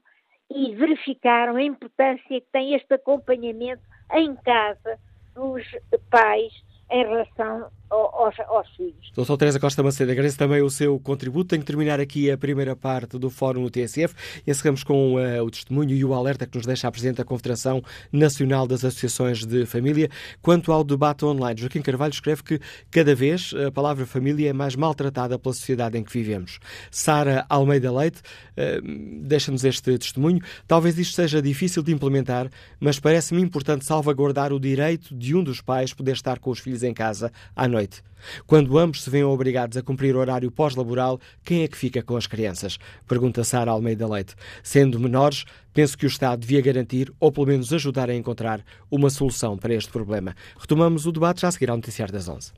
e 0.50 0.74
verificaram 0.74 1.56
a 1.56 1.62
importância 1.62 2.24
que 2.28 2.46
tem 2.52 2.74
este 2.74 2.94
acompanhamento 2.94 3.82
em 4.12 4.34
casa 4.36 4.98
dos 5.34 5.64
pais 6.10 6.52
em 6.90 7.04
relação 7.04 7.70
aos, 7.92 8.38
aos 8.40 8.68
filhos. 8.76 9.12
Doutor 9.14 9.36
Teresa 9.36 9.60
Costa 9.60 9.82
Macedo, 9.82 10.10
agradeço 10.10 10.38
também 10.38 10.62
o 10.62 10.70
seu 10.70 10.98
contributo. 10.98 11.50
Tenho 11.50 11.60
que 11.60 11.66
terminar 11.66 12.00
aqui 12.00 12.30
a 12.30 12.38
primeira 12.38 12.74
parte 12.74 13.18
do 13.18 13.28
Fórum 13.28 13.62
no 13.62 13.70
TSF. 13.70 14.14
Encerramos 14.46 14.82
com 14.82 15.14
uh, 15.14 15.42
o 15.42 15.50
testemunho 15.50 15.94
e 15.94 16.04
o 16.04 16.14
alerta 16.14 16.46
que 16.46 16.56
nos 16.56 16.66
deixa 16.66 16.88
a 16.88 16.90
Presidente 16.90 17.18
da 17.18 17.24
Confederação 17.24 17.82
Nacional 18.10 18.66
das 18.66 18.84
Associações 18.84 19.44
de 19.44 19.66
Família. 19.66 20.08
Quanto 20.40 20.72
ao 20.72 20.82
debate 20.82 21.24
online, 21.24 21.60
Joaquim 21.60 21.82
Carvalho 21.82 22.12
escreve 22.12 22.42
que 22.42 22.60
cada 22.90 23.14
vez 23.14 23.52
a 23.66 23.70
palavra 23.70 24.06
família 24.06 24.50
é 24.50 24.52
mais 24.52 24.74
maltratada 24.74 25.38
pela 25.38 25.54
sociedade 25.54 25.98
em 25.98 26.02
que 26.02 26.12
vivemos. 26.12 26.58
Sara 26.90 27.44
Almeida 27.48 27.92
Leite 27.92 28.20
uh, 28.20 29.22
deixa-nos 29.22 29.64
este 29.64 29.98
testemunho. 29.98 30.40
Talvez 30.66 30.98
isto 30.98 31.14
seja 31.14 31.42
difícil 31.42 31.82
de 31.82 31.92
implementar, 31.92 32.50
mas 32.80 32.98
parece-me 32.98 33.42
importante 33.42 33.84
salvaguardar 33.84 34.52
o 34.52 34.60
direito 34.60 35.14
de 35.14 35.34
um 35.34 35.42
dos 35.42 35.60
pais 35.60 35.92
poder 35.92 36.12
estar 36.12 36.38
com 36.38 36.50
os 36.50 36.58
filhos 36.58 36.82
em 36.82 36.94
casa 36.94 37.30
à 37.54 37.68
noite. 37.68 37.81
Quando 38.46 38.78
ambos 38.78 39.02
se 39.02 39.10
veem 39.10 39.24
obrigados 39.24 39.76
a 39.76 39.82
cumprir 39.82 40.14
horário 40.16 40.50
pós-laboral, 40.50 41.20
quem 41.44 41.62
é 41.62 41.68
que 41.68 41.76
fica 41.76 42.02
com 42.02 42.16
as 42.16 42.26
crianças? 42.26 42.78
Pergunta 43.06 43.44
Sara 43.44 43.70
Almeida 43.70 44.08
Leite. 44.08 44.34
Sendo 44.62 45.00
menores, 45.00 45.44
penso 45.72 45.96
que 45.98 46.06
o 46.06 46.08
Estado 46.08 46.40
devia 46.40 46.60
garantir 46.60 47.12
ou 47.18 47.32
pelo 47.32 47.46
menos 47.46 47.72
ajudar 47.72 48.08
a 48.10 48.14
encontrar 48.14 48.64
uma 48.90 49.10
solução 49.10 49.56
para 49.56 49.74
este 49.74 49.90
problema. 49.90 50.34
Retomamos 50.58 51.06
o 51.06 51.12
debate 51.12 51.40
já 51.40 51.48
a 51.48 51.52
seguir 51.52 51.70
ao 51.70 51.76
Noticiário 51.76 52.12
das 52.12 52.28
11. 52.28 52.52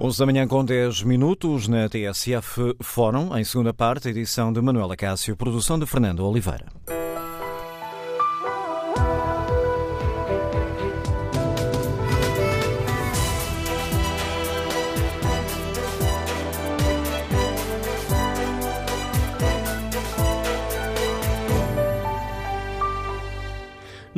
11 0.00 0.16
da 0.16 0.26
manhã 0.26 0.46
com 0.46 0.64
10 0.64 1.02
minutos 1.02 1.66
na 1.66 1.88
TSF 1.88 2.76
Fórum, 2.80 3.36
em 3.36 3.42
segunda 3.42 3.74
parte, 3.74 4.08
edição 4.08 4.52
de 4.52 4.60
Manuela 4.60 4.96
Cássio, 4.96 5.36
produção 5.36 5.76
de 5.76 5.86
Fernando 5.86 6.24
Oliveira. 6.24 6.66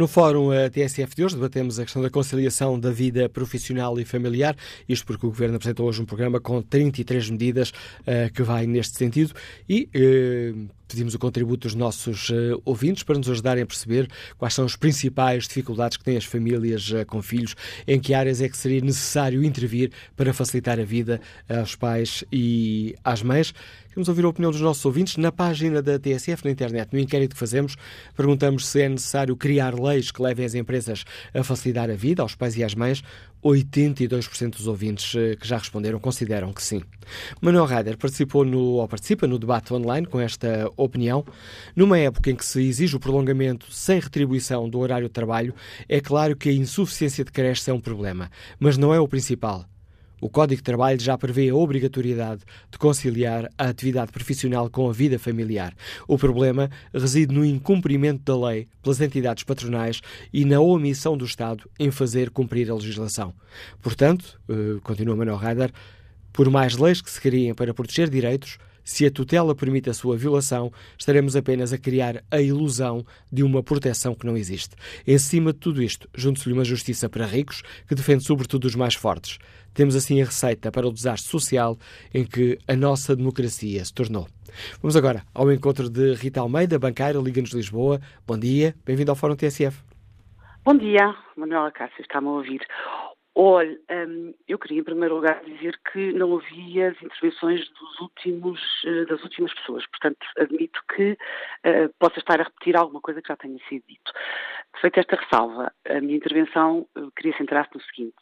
No 0.00 0.08
Fórum 0.08 0.48
TSF 0.72 1.14
de 1.14 1.22
hoje 1.22 1.34
debatemos 1.34 1.78
a 1.78 1.82
questão 1.84 2.00
da 2.00 2.08
conciliação 2.08 2.80
da 2.80 2.90
vida 2.90 3.28
profissional 3.28 4.00
e 4.00 4.04
familiar, 4.06 4.56
isto 4.88 5.04
porque 5.04 5.26
o 5.26 5.28
Governo 5.28 5.56
apresentou 5.56 5.86
hoje 5.86 6.00
um 6.00 6.06
programa 6.06 6.40
com 6.40 6.62
33 6.62 7.28
medidas 7.28 7.68
uh, 7.68 8.32
que 8.32 8.42
vai 8.42 8.66
neste 8.66 8.96
sentido 8.96 9.34
e 9.68 9.90
uh, 9.94 10.70
pedimos 10.88 11.14
o 11.14 11.18
contributo 11.18 11.68
dos 11.68 11.74
nossos 11.74 12.30
uh, 12.30 12.62
ouvintes 12.64 13.02
para 13.02 13.18
nos 13.18 13.28
ajudarem 13.28 13.62
a 13.62 13.66
perceber 13.66 14.08
quais 14.38 14.54
são 14.54 14.64
as 14.64 14.74
principais 14.74 15.46
dificuldades 15.46 15.98
que 15.98 16.04
têm 16.04 16.16
as 16.16 16.24
famílias 16.24 16.90
com 17.06 17.20
filhos, 17.20 17.54
em 17.86 18.00
que 18.00 18.14
áreas 18.14 18.40
é 18.40 18.48
que 18.48 18.56
seria 18.56 18.80
necessário 18.80 19.44
intervir 19.44 19.92
para 20.16 20.32
facilitar 20.32 20.80
a 20.80 20.84
vida 20.84 21.20
aos 21.46 21.76
pais 21.76 22.24
e 22.32 22.94
às 23.04 23.22
mães. 23.22 23.52
Queremos 23.90 24.08
ouvir 24.08 24.24
a 24.24 24.28
opinião 24.28 24.52
dos 24.52 24.60
nossos 24.60 24.84
ouvintes 24.84 25.16
na 25.16 25.32
página 25.32 25.82
da 25.82 25.98
TSF 25.98 26.44
na 26.44 26.52
internet. 26.52 26.92
No 26.92 26.98
inquérito 27.00 27.34
que 27.34 27.40
fazemos, 27.40 27.74
perguntamos 28.16 28.68
se 28.68 28.82
é 28.82 28.88
necessário 28.88 29.34
criar 29.34 29.74
leis 29.74 30.12
que 30.12 30.22
levem 30.22 30.46
as 30.46 30.54
empresas 30.54 31.04
a 31.34 31.42
facilitar 31.42 31.90
a 31.90 31.96
vida 31.96 32.22
aos 32.22 32.36
pais 32.36 32.56
e 32.56 32.62
às 32.62 32.72
mães. 32.72 33.02
82% 33.42 34.50
dos 34.50 34.68
ouvintes 34.68 35.12
que 35.40 35.48
já 35.48 35.58
responderam 35.58 35.98
consideram 35.98 36.52
que 36.52 36.62
sim. 36.62 36.82
Manuel 37.40 37.64
Rader 37.64 37.98
participou 37.98 38.44
no, 38.44 38.60
ou 38.74 38.86
participa 38.86 39.26
no 39.26 39.40
debate 39.40 39.74
online 39.74 40.06
com 40.06 40.20
esta 40.20 40.70
opinião. 40.76 41.24
Numa 41.74 41.98
época 41.98 42.30
em 42.30 42.36
que 42.36 42.44
se 42.44 42.62
exige 42.62 42.94
o 42.94 43.00
prolongamento 43.00 43.72
sem 43.72 43.98
retribuição 43.98 44.68
do 44.68 44.78
horário 44.78 45.08
de 45.08 45.12
trabalho, 45.12 45.52
é 45.88 46.00
claro 46.00 46.36
que 46.36 46.48
a 46.48 46.52
insuficiência 46.52 47.24
de 47.24 47.32
creches 47.32 47.66
é 47.66 47.72
um 47.72 47.80
problema, 47.80 48.30
mas 48.60 48.76
não 48.76 48.94
é 48.94 49.00
o 49.00 49.08
principal. 49.08 49.66
O 50.20 50.28
Código 50.28 50.60
de 50.60 50.64
Trabalho 50.64 51.00
já 51.00 51.16
prevê 51.16 51.48
a 51.48 51.54
obrigatoriedade 51.54 52.42
de 52.70 52.78
conciliar 52.78 53.48
a 53.56 53.68
atividade 53.68 54.12
profissional 54.12 54.68
com 54.68 54.88
a 54.88 54.92
vida 54.92 55.18
familiar. 55.18 55.74
O 56.06 56.18
problema 56.18 56.70
reside 56.92 57.34
no 57.34 57.44
incumprimento 57.44 58.22
da 58.24 58.48
lei 58.48 58.68
pelas 58.82 59.00
entidades 59.00 59.44
patronais 59.44 60.00
e 60.32 60.44
na 60.44 60.60
omissão 60.60 61.16
do 61.16 61.24
Estado 61.24 61.68
em 61.78 61.90
fazer 61.90 62.30
cumprir 62.30 62.70
a 62.70 62.74
legislação. 62.74 63.32
Portanto, 63.80 64.40
continua 64.82 65.16
Manuel 65.16 65.36
Rader, 65.36 65.72
por 66.32 66.48
mais 66.50 66.76
leis 66.76 67.00
que 67.00 67.10
se 67.10 67.20
criem 67.20 67.54
para 67.54 67.74
proteger 67.74 68.08
direitos, 68.08 68.58
se 68.84 69.06
a 69.06 69.10
tutela 69.10 69.54
permite 69.54 69.90
a 69.90 69.94
sua 69.94 70.16
violação, 70.16 70.72
estaremos 70.98 71.36
apenas 71.36 71.72
a 71.72 71.78
criar 71.78 72.22
a 72.30 72.40
ilusão 72.40 73.04
de 73.30 73.42
uma 73.42 73.62
proteção 73.62 74.14
que 74.14 74.26
não 74.26 74.36
existe. 74.36 74.76
Em 75.06 75.18
cima 75.18 75.52
de 75.52 75.58
tudo 75.58 75.82
isto, 75.82 76.08
junte-se-lhe 76.14 76.54
uma 76.54 76.64
justiça 76.64 77.08
para 77.08 77.26
ricos 77.26 77.62
que 77.86 77.94
defende 77.94 78.24
sobretudo 78.24 78.64
os 78.64 78.74
mais 78.74 78.94
fortes. 78.94 79.38
Temos 79.72 79.94
assim 79.94 80.20
a 80.20 80.24
receita 80.24 80.70
para 80.72 80.86
o 80.86 80.92
desastre 80.92 81.30
social 81.30 81.78
em 82.12 82.24
que 82.24 82.58
a 82.66 82.74
nossa 82.74 83.14
democracia 83.14 83.84
se 83.84 83.94
tornou. 83.94 84.26
Vamos 84.82 84.96
agora 84.96 85.22
ao 85.32 85.50
encontro 85.52 85.88
de 85.88 86.14
Rita 86.14 86.40
Almeida, 86.40 86.78
banqueira, 86.78 87.18
Liga-nos 87.18 87.52
Lisboa. 87.52 88.00
Bom 88.26 88.38
dia, 88.38 88.74
bem-vindo 88.84 89.10
ao 89.10 89.16
Fórum 89.16 89.36
TSF. 89.36 89.80
Bom 90.64 90.76
dia, 90.76 91.14
Manuela 91.36 91.70
Cássio, 91.70 92.02
está-me 92.02 92.28
a 92.28 92.32
ouvir. 92.32 92.60
Olha, 93.42 93.74
um, 93.90 94.34
eu 94.46 94.58
queria 94.58 94.80
em 94.80 94.84
primeiro 94.84 95.14
lugar 95.14 95.42
dizer 95.42 95.80
que 95.90 96.12
não 96.12 96.28
ouvi 96.32 96.82
as 96.82 96.94
intervenções 97.02 97.66
dos 97.70 98.00
últimos, 98.00 98.60
uh, 98.84 99.06
das 99.06 99.22
últimas 99.22 99.54
pessoas, 99.54 99.86
portanto 99.86 100.18
admito 100.36 100.78
que 100.94 101.12
uh, 101.12 101.88
possa 101.98 102.18
estar 102.18 102.38
a 102.38 102.44
repetir 102.44 102.76
alguma 102.76 103.00
coisa 103.00 103.22
que 103.22 103.28
já 103.28 103.36
tenha 103.38 103.58
sido 103.66 103.82
dito. 103.88 104.12
Feita 104.82 105.00
esta 105.00 105.16
ressalva, 105.16 105.72
a 105.88 106.00
minha 106.02 106.18
intervenção 106.18 106.86
uh, 106.94 107.10
queria 107.12 107.34
centrar-se 107.38 107.74
no 107.74 107.80
seguinte. 107.80 108.18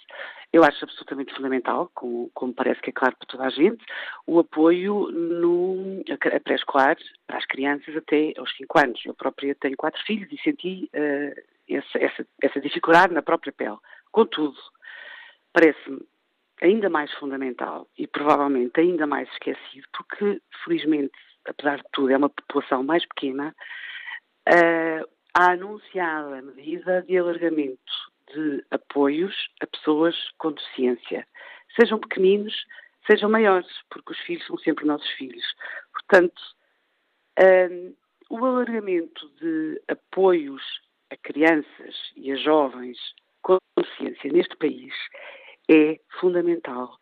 Eu 0.52 0.62
acho 0.62 0.84
absolutamente 0.84 1.34
fundamental, 1.34 1.90
como, 1.96 2.30
como, 2.32 2.54
parece 2.54 2.80
que 2.80 2.90
é 2.90 2.92
claro 2.92 3.16
para 3.16 3.26
toda 3.26 3.44
a 3.46 3.50
gente, 3.50 3.84
o 4.24 4.38
apoio 4.38 5.10
no 5.10 6.00
pré-escolar 6.44 6.96
para 7.26 7.38
as 7.38 7.46
crianças 7.46 7.96
até 7.96 8.34
aos 8.38 8.56
5 8.56 8.78
anos. 8.78 9.00
Eu 9.04 9.14
própria 9.14 9.52
tenho 9.56 9.76
quatro 9.76 10.00
filhos 10.04 10.30
e 10.30 10.40
senti 10.40 10.88
essa, 11.68 11.98
essa, 11.98 12.26
essa 12.40 12.60
dificuldade 12.60 13.12
na 13.12 13.20
própria 13.20 13.52
pele. 13.52 13.78
Contudo, 14.10 14.56
parece-me 15.58 16.06
ainda 16.62 16.88
mais 16.88 17.12
fundamental 17.14 17.88
e 17.98 18.06
provavelmente 18.06 18.78
ainda 18.78 19.08
mais 19.08 19.28
esquecido, 19.32 19.88
porque, 19.92 20.40
felizmente, 20.64 21.18
apesar 21.46 21.78
de 21.78 21.84
tudo, 21.92 22.12
é 22.12 22.16
uma 22.16 22.30
população 22.30 22.84
mais 22.84 23.04
pequena, 23.06 23.54
uh, 24.48 25.08
a 25.34 25.52
anunciada 25.52 26.42
medida 26.42 27.02
de 27.02 27.18
alargamento 27.18 27.92
de 28.32 28.64
apoios 28.70 29.34
a 29.60 29.66
pessoas 29.66 30.14
com 30.38 30.52
deficiência, 30.52 31.26
sejam 31.74 31.98
pequeninos, 31.98 32.54
sejam 33.06 33.28
maiores, 33.28 33.68
porque 33.90 34.12
os 34.12 34.18
filhos 34.20 34.46
são 34.46 34.58
sempre 34.58 34.86
nossos 34.86 35.10
filhos. 35.12 35.44
Portanto, 35.92 36.40
uh, 37.40 37.96
o 38.30 38.44
alargamento 38.44 39.28
de 39.40 39.82
apoios 39.88 40.62
a 41.10 41.16
crianças 41.16 41.96
e 42.14 42.30
a 42.30 42.36
jovens 42.36 42.98
com 43.42 43.58
deficiência 43.76 44.30
neste 44.30 44.56
país 44.56 44.92
é 45.68 46.00
fundamental. 46.20 46.96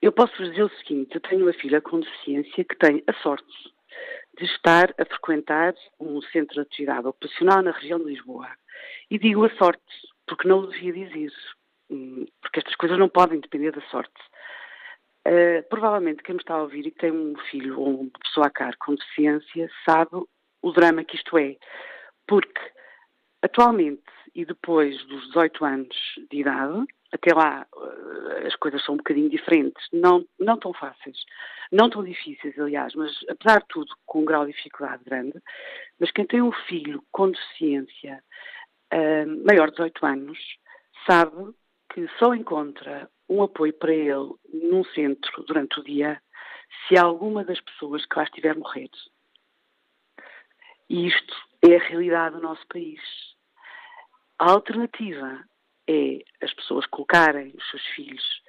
Eu 0.00 0.12
posso 0.12 0.36
dizer 0.42 0.62
o 0.62 0.76
seguinte: 0.78 1.14
eu 1.14 1.20
tenho 1.20 1.44
uma 1.44 1.52
filha 1.52 1.80
com 1.80 2.00
deficiência 2.00 2.64
que 2.64 2.76
tem 2.76 3.02
a 3.06 3.12
sorte 3.14 3.72
de 4.38 4.44
estar 4.46 4.94
a 4.98 5.04
frequentar 5.04 5.74
um 6.00 6.20
centro 6.22 6.54
de 6.54 6.60
atividade 6.60 7.06
ocupacional 7.06 7.62
na 7.62 7.70
região 7.70 7.98
de 7.98 8.06
Lisboa. 8.06 8.48
E 9.10 9.18
digo 9.18 9.44
a 9.44 9.50
sorte, 9.56 9.82
porque 10.26 10.48
não 10.48 10.66
devia 10.66 10.92
dizer, 10.92 11.32
hum, 11.90 12.26
porque 12.40 12.60
estas 12.60 12.74
coisas 12.76 12.98
não 12.98 13.08
podem 13.08 13.40
depender 13.40 13.72
da 13.72 13.82
sorte. 13.82 14.20
Uh, 15.26 15.62
provavelmente 15.68 16.22
quem 16.22 16.34
me 16.34 16.40
está 16.40 16.54
a 16.54 16.62
ouvir 16.62 16.84
e 16.86 16.90
que 16.90 16.98
tem 16.98 17.12
um 17.12 17.36
filho 17.50 17.78
ou 17.78 18.00
uma 18.00 18.10
pessoa 18.24 18.48
a 18.48 18.50
cargo 18.50 18.78
com 18.80 18.94
deficiência 18.96 19.70
sabe 19.84 20.10
o 20.62 20.72
drama 20.72 21.04
que 21.04 21.16
isto 21.16 21.38
é. 21.38 21.56
Porque 22.26 22.60
atualmente 23.42 24.02
e 24.34 24.44
depois 24.44 24.96
dos 25.06 25.26
18 25.28 25.64
anos 25.64 25.96
de 26.30 26.40
idade, 26.40 26.86
até 27.12 27.34
lá 27.34 27.66
eh, 27.76 28.46
as 28.46 28.56
coisas 28.56 28.82
são 28.84 28.94
um 28.94 28.98
bocadinho 28.98 29.28
diferentes, 29.28 29.86
não, 29.92 30.24
não 30.38 30.58
tão 30.58 30.72
fáceis, 30.72 31.18
não 31.70 31.90
tão 31.90 32.02
difíceis, 32.02 32.58
aliás, 32.58 32.94
mas 32.94 33.12
apesar 33.28 33.60
de 33.60 33.68
tudo 33.68 33.94
com 34.06 34.20
um 34.20 34.24
grau 34.24 34.46
de 34.46 34.52
dificuldade 34.52 35.04
grande, 35.04 35.38
mas 36.00 36.10
quem 36.10 36.26
tem 36.26 36.40
um 36.40 36.52
filho 36.52 37.04
com 37.12 37.30
deficiência 37.30 38.22
uh, 38.92 39.46
maior 39.46 39.66
de 39.66 39.76
18 39.76 40.06
anos 40.06 40.38
sabe 41.06 41.54
que 41.92 42.08
só 42.18 42.34
encontra 42.34 43.10
um 43.28 43.42
apoio 43.42 43.72
para 43.74 43.92
ele 43.92 44.32
num 44.52 44.84
centro 44.94 45.42
durante 45.44 45.80
o 45.80 45.84
dia 45.84 46.20
se 46.86 46.96
alguma 46.96 47.44
das 47.44 47.60
pessoas 47.60 48.04
que 48.06 48.16
lá 48.16 48.24
estiver 48.24 48.56
morrer. 48.56 48.90
E 50.88 51.06
isto 51.06 51.34
é 51.62 51.76
a 51.76 51.88
realidade 51.88 52.36
do 52.36 52.42
nosso 52.42 52.66
país. 52.68 53.00
A 54.42 54.50
alternativa 54.50 55.40
é 55.88 56.18
as 56.42 56.52
pessoas 56.54 56.84
colocarem 56.86 57.54
os 57.56 57.70
seus 57.70 57.86
filhos 57.94 58.42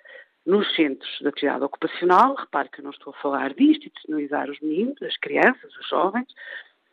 nos 0.43 0.75
centros 0.75 1.19
de 1.19 1.27
atividade 1.27 1.63
ocupacional. 1.63 2.33
Repare 2.33 2.67
que 2.69 2.79
eu 2.79 2.83
não 2.85 2.89
estou 2.89 3.13
a 3.13 3.21
falar 3.21 3.53
de 3.53 3.63
institucionalizar 3.63 4.49
os 4.49 4.59
meninos, 4.59 4.99
as 5.03 5.15
crianças, 5.17 5.71
os 5.77 5.87
jovens. 5.87 6.25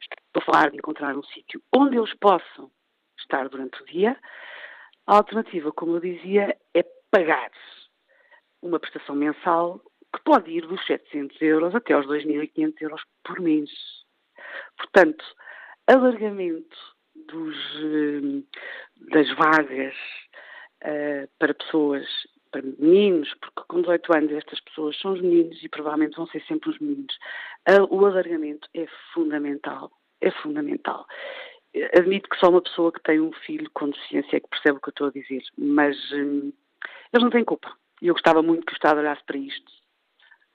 Estou 0.03 0.43
a 0.43 0.45
falar 0.45 0.71
de 0.71 0.77
encontrar 0.77 1.17
um 1.17 1.23
sítio 1.23 1.63
onde 1.75 1.97
eles 1.97 2.13
possam 2.21 2.71
estar 3.19 3.49
durante 3.49 3.81
o 3.83 3.87
dia. 3.87 4.15
A 5.07 5.17
alternativa, 5.17 5.73
como 5.73 5.97
eu 5.97 6.01
dizia, 6.01 6.55
é 6.75 6.83
pagar 7.11 7.51
uma 8.61 8.79
prestação 8.79 9.15
mensal 9.15 9.81
que 10.15 10.23
pode 10.23 10.51
ir 10.51 10.67
dos 10.67 10.85
700 10.85 11.41
euros 11.41 11.75
até 11.75 11.95
aos 11.95 12.05
2.500 12.05 12.75
euros 12.83 13.03
por 13.25 13.41
mês. 13.41 13.71
Portanto, 14.77 15.25
alargamento 15.87 16.90
dos, 17.31 17.57
eh, 17.77 18.43
das 19.13 19.31
vagas 19.37 19.95
uh, 20.85 21.29
para 21.39 21.55
pessoas, 21.55 22.07
para 22.51 22.63
meninos, 22.63 23.33
porque 23.41 23.63
com 23.69 23.81
18 23.81 24.17
anos 24.17 24.33
estas 24.33 24.61
pessoas 24.61 24.99
são 25.01 25.13
os 25.13 25.21
meninos 25.21 25.63
e 25.63 25.69
provavelmente 25.69 26.17
vão 26.17 26.27
ser 26.27 26.43
sempre 26.45 26.71
os 26.71 26.79
meninos. 26.79 27.15
Uh, 27.69 27.87
o 27.95 28.05
alargamento 28.07 28.69
é 28.75 28.87
fundamental, 29.13 29.91
é 30.21 30.31
fundamental. 30.31 31.07
Admito 31.97 32.29
que 32.29 32.39
só 32.39 32.49
uma 32.49 32.63
pessoa 32.63 32.91
que 32.91 33.03
tem 33.03 33.21
um 33.21 33.33
filho 33.33 33.71
com 33.73 33.91
deficiência 33.91 34.37
é 34.37 34.41
que 34.41 34.49
percebe 34.49 34.79
o 34.79 34.81
que 34.81 34.89
eu 34.89 34.93
estou 34.93 35.07
a 35.07 35.13
dizer, 35.13 35.43
mas 35.57 35.97
um, 36.13 36.53
eles 37.13 37.23
não 37.23 37.31
têm 37.31 37.45
culpa. 37.45 37.73
E 38.03 38.09
eu 38.09 38.15
gostava 38.15 38.43
muito 38.43 38.67
que 38.67 38.73
o 38.73 38.75
Estado 38.75 38.99
olhasse 38.99 39.23
para 39.25 39.37
isto 39.37 39.71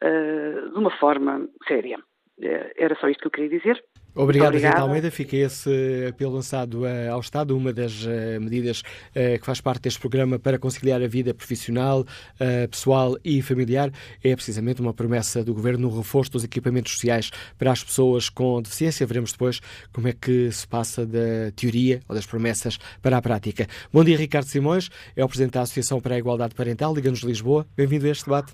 uh, 0.03 0.69
de 0.69 0.78
uma 0.78 0.91
forma 0.91 1.47
séria. 1.67 1.97
Era 2.39 2.95
só 2.99 3.07
isto 3.07 3.21
que 3.21 3.27
eu 3.27 3.31
queria 3.31 3.57
dizer. 3.57 3.83
Obrigado, 4.15 4.55
Rita 4.55 4.79
Almeida. 4.79 5.11
Fica 5.11 5.36
esse 5.36 6.07
apelo 6.09 6.36
lançado 6.36 6.86
eh, 6.86 7.09
ao 7.09 7.19
Estado, 7.19 7.55
uma 7.55 7.73
das 7.73 8.05
uh, 8.05 8.39
medidas 8.39 8.79
uh, 8.79 9.38
que 9.38 9.45
faz 9.45 9.59
parte 9.59 9.81
deste 9.83 9.99
programa 9.99 10.39
para 10.39 10.57
conciliar 10.57 11.01
a 11.03 11.07
vida 11.07 11.33
profissional, 11.33 12.01
uh, 12.01 12.69
pessoal 12.69 13.17
e 13.25 13.41
familiar. 13.41 13.91
É 14.23 14.33
precisamente 14.33 14.79
uma 14.79 14.93
promessa 14.93 15.43
do 15.43 15.53
Governo 15.53 15.89
no 15.89 15.97
reforço 15.97 16.31
dos 16.31 16.45
equipamentos 16.45 16.93
sociais 16.93 17.29
para 17.59 17.73
as 17.73 17.83
pessoas 17.83 18.29
com 18.29 18.61
deficiência. 18.61 19.05
Veremos 19.05 19.33
depois 19.33 19.59
como 19.93 20.07
é 20.07 20.13
que 20.13 20.49
se 20.49 20.65
passa 20.65 21.05
da 21.05 21.51
teoria 21.53 21.99
ou 22.07 22.15
das 22.15 22.25
promessas 22.25 22.77
para 23.01 23.17
a 23.17 23.21
prática. 23.21 23.67
Bom 23.91 24.03
dia, 24.03 24.15
Ricardo 24.15 24.45
Simões. 24.45 24.89
É 25.13 25.25
o 25.25 25.27
Presidente 25.27 25.55
da 25.55 25.61
Associação 25.61 25.99
para 25.99 26.15
a 26.15 26.17
Igualdade 26.17 26.55
Parental. 26.55 26.95
Liga-nos 26.95 27.19
Lisboa. 27.19 27.65
Bem-vindo 27.75 28.05
a 28.05 28.09
este 28.11 28.23
debate. 28.23 28.53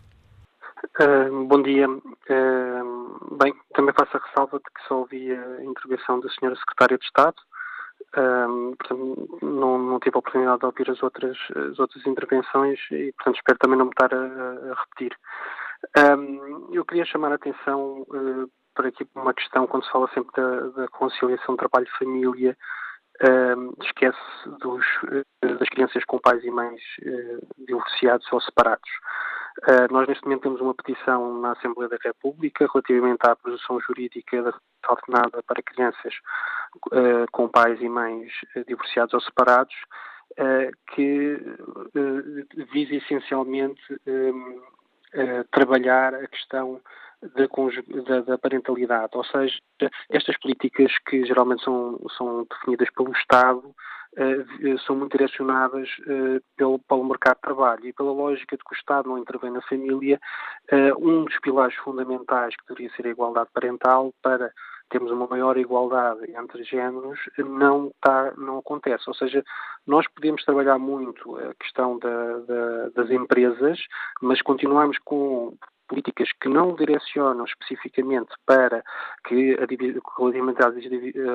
bom 1.47 1.61
dia. 1.61 1.88
Bem, 2.28 3.53
também 3.74 3.93
faço 3.97 4.15
a 4.15 4.19
ressalva 4.19 4.57
de 4.57 4.63
que 4.63 4.88
só 4.88 4.99
ouvi 4.99 5.32
a 5.32 5.63
intervenção 5.63 6.19
da 6.19 6.30
senhora 6.30 6.55
Secretária 6.55 6.97
de 6.97 7.05
Estado, 7.05 7.36
um, 8.17 8.76
portanto, 8.76 9.39
não, 9.41 9.78
não, 9.78 9.99
tive 9.99 10.15
a 10.15 10.19
oportunidade 10.19 10.59
de 10.59 10.65
ouvir 10.65 10.89
as 10.89 11.01
outras, 11.01 11.38
as 11.72 11.80
outras 11.80 12.05
intervenções 12.05 12.80
e, 12.91 13.13
portanto, 13.13 13.36
espero 13.38 13.59
também 13.59 13.78
não 13.78 13.86
me 13.86 13.91
estar 13.91 14.13
a, 14.13 14.17
a 14.17 14.76
repetir. 14.82 15.17
Um, 15.97 16.69
eu 16.74 16.86
queria 16.86 17.05
chamar 17.05 17.32
a 17.32 17.36
atenção 17.36 18.01
uh, 18.01 18.51
para 18.76 18.89
aqui 18.89 19.07
uma 19.15 19.34
questão, 19.34 19.65
quando 19.65 19.86
se 19.86 19.91
fala 19.91 20.09
sempre 20.13 20.32
da, 20.36 20.59
da 20.82 20.88
conciliação 20.89 21.55
trabalho-família, 21.55 22.57
um, 23.57 23.74
esquece 23.84 24.19
dos, 24.59 24.86
uh, 25.03 25.57
das 25.57 25.69
crianças 25.69 26.03
com 26.05 26.19
pais 26.19 26.43
e 26.43 26.51
mães 26.51 26.82
uh, 27.01 27.65
divorciados 27.65 28.28
ou 28.32 28.41
separados. 28.41 28.89
Uh, 29.60 29.91
nós, 29.91 30.08
neste 30.08 30.24
momento, 30.24 30.43
temos 30.43 30.62
uma 30.62 30.74
petição 30.74 31.39
na 31.39 31.52
Assembleia 31.52 31.89
da 31.89 31.97
República 32.02 32.68
relativamente 32.72 33.20
à 33.24 33.36
produção 33.36 33.80
jurídica 33.82 34.41
da 34.41 34.54
alternada 34.84 35.43
para 35.43 35.62
crianças 35.62 36.14
uh, 36.88 37.30
com 37.32 37.47
pais 37.47 37.80
e 37.82 37.89
mães 37.89 38.32
uh, 38.56 38.64
divorciados 38.66 39.14
ou 39.14 39.22
separados, 39.22 39.76
que 40.95 41.38
visa 42.72 42.95
essencialmente 42.95 43.82
trabalhar 45.52 46.16
a 46.16 46.26
questão 46.26 46.80
da, 47.22 47.47
da, 48.04 48.22
da, 48.22 48.38
parentalidade, 48.38 49.12
ou 49.14 49.26
seja, 49.26 49.60
estas 50.10 50.38
políticas 50.38 50.89
que 51.06 51.26
geralmente 51.26 51.66
são, 51.66 51.99
são 52.18 52.47
definidas 52.49 52.89
pelo 52.91 53.12
Estado 53.12 53.76
são 54.86 54.95
muito 54.95 55.18
direcionadas 55.18 55.89
uh, 55.99 56.41
pelo, 56.57 56.80
pelo 56.80 57.03
mercado 57.03 57.36
de 57.36 57.41
trabalho 57.41 57.86
e 57.86 57.93
pela 57.93 58.12
lógica 58.12 58.57
de 58.57 58.64
que 58.64 58.74
o 58.74 58.78
Estado 58.78 59.09
não 59.09 59.18
intervém 59.18 59.51
na 59.51 59.62
família, 59.62 60.20
um 60.99 61.26
dos 61.26 61.39
pilares 61.39 61.76
fundamentais 61.76 62.55
que 62.55 62.68
deveria 62.68 62.95
ser 62.95 63.07
a 63.07 63.12
igualdade 63.12 63.49
parental 63.53 64.14
para 64.22 64.51
termos 64.91 65.09
uma 65.12 65.26
maior 65.26 65.57
igualdade 65.57 66.30
entre 66.38 66.64
géneros, 66.64 67.18
não, 67.38 67.88
está, 67.88 68.34
não 68.38 68.59
acontece. 68.59 69.05
Ou 69.07 69.16
seja, 69.16 69.43
nós 69.88 70.05
podemos 70.14 70.43
trabalhar 70.43 70.78
muito 70.78 71.38
a 71.38 71.55
questão 71.55 71.97
da, 71.97 72.39
da, 72.39 72.89
das 72.89 73.09
empresas, 73.09 73.80
mas 74.22 74.41
continuamos 74.41 74.97
com 74.99 75.55
políticas 75.91 76.29
que 76.39 76.47
não 76.47 76.73
direcionam 76.73 77.43
especificamente 77.43 78.31
para 78.45 78.81
que, 79.27 79.57
relativamente 80.17 80.63
à 80.63 80.69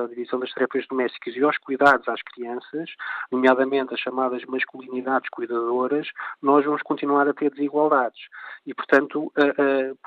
divisão 0.07 0.41
das 0.41 0.51
tarefas 0.55 0.87
domésticas 0.89 1.37
e 1.37 1.43
aos 1.43 1.59
cuidados 1.59 2.09
às 2.09 2.23
crianças, 2.23 2.89
nomeadamente 3.31 3.93
as 3.93 4.01
chamadas 4.01 4.43
masculinidades 4.47 5.29
cuidadoras, 5.29 6.09
nós 6.41 6.65
vamos 6.65 6.81
continuar 6.83 7.29
a 7.29 7.35
ter 7.35 7.51
desigualdades. 7.51 8.21
E, 8.67 8.73
portanto, 8.73 9.31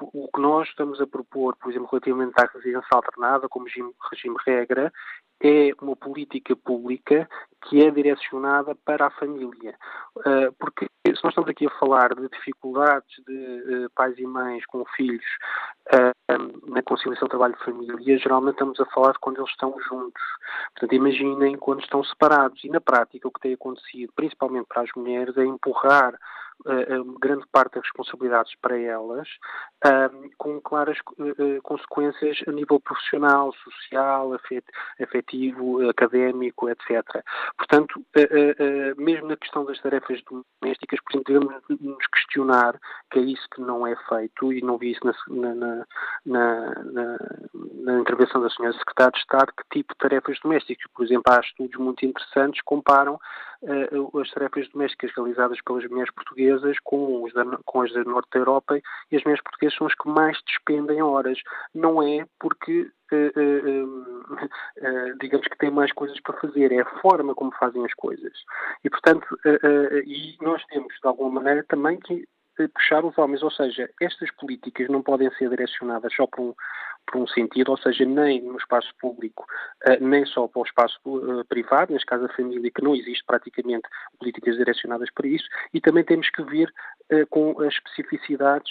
o 0.02 0.28
que 0.34 0.42
nós 0.42 0.68
estamos 0.68 1.00
a 1.00 1.06
propor, 1.06 1.56
por 1.58 1.70
exemplo, 1.70 1.88
relativamente 1.92 2.34
à 2.42 2.50
residência 2.52 2.90
alternada, 2.92 3.48
como 3.48 3.66
regime, 3.66 3.92
regime 4.12 4.36
regra, 4.48 4.92
é 5.42 5.72
uma 5.82 5.96
política 5.96 6.56
pública 6.56 7.30
que 7.62 7.84
é 7.84 7.92
direcionada 7.92 8.76
para 8.86 9.08
a 9.08 9.12
família. 9.12 9.76
Uh, 10.18 10.52
porque 10.60 10.86
se 11.06 11.24
nós 11.24 11.32
estamos 11.32 11.50
aqui 11.50 11.66
a 11.68 11.80
falar 11.80 12.14
de 12.14 12.28
dificuldades 12.30 13.10
de 13.28 13.86
uh, 13.86 13.90
pais 13.96 14.18
e 14.18 14.26
mães 14.26 14.66
com 14.66 14.86
filhos 14.96 15.26
uh, 15.94 16.72
na 16.72 16.82
conciliação 16.84 17.28
trabalho-família, 17.28 18.18
geralmente 18.18 18.56
estamos 18.56 18.80
a 18.80 18.86
falar 18.88 19.18
quando 19.20 19.38
eles 19.38 19.50
estão 19.50 19.76
juntos. 19.90 20.22
Portanto, 20.74 20.94
imaginem 20.94 21.58
quando 21.58 21.82
estão 21.82 22.04
separados. 22.04 22.64
E 22.64 22.70
na 22.70 22.82
prática, 22.82 23.28
o 23.28 23.32
que 23.32 23.42
tem 23.42 23.54
acontecido, 23.54 24.12
principalmente 24.16 24.68
para 24.68 24.84
as 24.84 24.90
mulheres, 24.96 25.36
é 25.38 25.44
empurrar 25.44 26.18
grande 27.20 27.46
parte 27.52 27.76
das 27.76 27.84
responsabilidades 27.84 28.54
para 28.62 28.78
elas, 28.78 29.28
com 30.38 30.60
claras 30.60 30.98
consequências 31.64 32.42
a 32.48 32.52
nível 32.52 32.80
profissional, 32.80 33.54
social, 33.54 34.34
afetivo, 35.00 35.90
académico, 35.90 36.70
etc. 36.70 37.24
Portanto, 37.58 38.04
mesmo 38.98 39.28
na 39.28 39.38
questão 39.38 39.66
das 39.66 39.80
tarefas 39.82 40.22
domésticas, 40.62 41.00
por 41.02 41.12
exemplo, 41.14 41.24
devemos 41.28 41.82
nos 41.82 42.08
questionar 42.08 42.80
que 43.12 43.20
é 43.20 43.22
isso 43.24 43.48
que 43.54 43.62
não 43.62 43.86
é 43.86 43.96
feito, 44.08 44.54
e 44.54 44.62
não 44.62 44.78
vi 44.78 44.92
isso 44.92 45.06
na, 45.06 45.54
na, 45.56 45.86
na, 46.26 47.18
na 47.84 48.00
intervenção 48.00 48.42
da 48.42 48.50
senhora 48.50 48.78
Secretária 48.78 49.12
de 49.12 49.20
Estado, 49.20 49.54
que 49.58 49.80
tipo 49.80 49.94
de 49.94 49.98
tarefas 49.98 50.40
domésticas. 50.42 50.86
Por 50.94 51.06
exemplo, 51.06 51.34
há 51.34 51.40
estudos 51.40 51.80
muito 51.80 52.06
interessantes 52.06 52.60
que 52.60 52.66
comparam 52.66 53.20
as 54.22 54.32
tarefas 54.32 54.70
domésticas 54.70 55.12
realizadas 55.16 55.60
pelas 55.62 55.86
mulheres 55.90 56.14
portuguesas 56.14 56.78
com, 56.84 57.24
os 57.24 57.34
da, 57.34 57.44
com 57.66 57.82
as 57.82 57.92
da 57.92 58.04
Norte 58.04 58.30
da 58.32 58.40
Europa 58.40 58.80
e 59.12 59.16
as 59.16 59.24
mulheres 59.24 59.44
portuguesas 59.44 59.78
são 59.78 59.88
as 59.88 59.96
que 59.96 60.08
mais 60.08 60.38
despendem 60.46 61.02
horas. 61.02 61.40
Não 61.74 62.02
é 62.02 62.26
porque 62.40 62.90
digamos 65.20 65.48
que 65.48 65.58
têm 65.58 65.72
mais 65.72 65.92
coisas 65.94 66.20
para 66.22 66.40
fazer, 66.40 66.72
é 66.72 66.82
a 66.82 67.02
forma 67.02 67.36
como 67.36 67.52
fazem 67.54 67.84
as 67.86 67.94
coisas. 67.94 68.34
E, 68.84 68.90
portanto, 68.90 69.26
e 70.06 70.38
nós 70.42 70.64
temos, 70.66 70.94
de 70.94 71.08
alguma 71.08 71.42
maneira, 71.42 71.64
também 71.68 72.00
que 72.00 72.28
puxar 72.68 73.04
os 73.06 73.18
homens, 73.18 73.42
ou 73.42 73.52
seja, 73.52 73.90
estas 74.02 74.32
políticas 74.32 74.88
não 74.90 75.02
podem 75.02 75.32
ser 75.36 75.50
direcionadas 75.50 76.14
só 76.14 76.28
para 76.28 76.42
um, 76.42 76.54
por 77.10 77.22
um 77.22 77.28
sentido, 77.28 77.72
ou 77.72 77.78
seja, 77.78 78.06
nem 78.06 78.42
no 78.42 78.58
espaço 78.58 78.90
público, 79.00 79.46
eh, 79.86 80.00
nem 80.00 80.26
só 80.26 80.48
para 80.48 80.62
o 80.62 80.66
espaço 80.66 81.00
eh, 81.06 81.44
privado, 81.48 81.94
neste 81.94 82.06
caso 82.06 82.26
a 82.26 82.30
família, 82.30 82.72
que 82.72 82.84
não 82.84 82.96
existe 82.96 83.24
praticamente 83.26 83.88
políticas 84.20 84.58
direcionadas 84.58 85.10
para 85.12 85.28
isso, 85.28 85.46
e 85.74 85.82
também 85.82 86.04
temos 86.04 86.30
que 86.30 86.44
ver 86.44 86.72
eh, 87.10 87.26
com 87.30 87.60
as 87.62 87.74
especificidades 87.74 88.70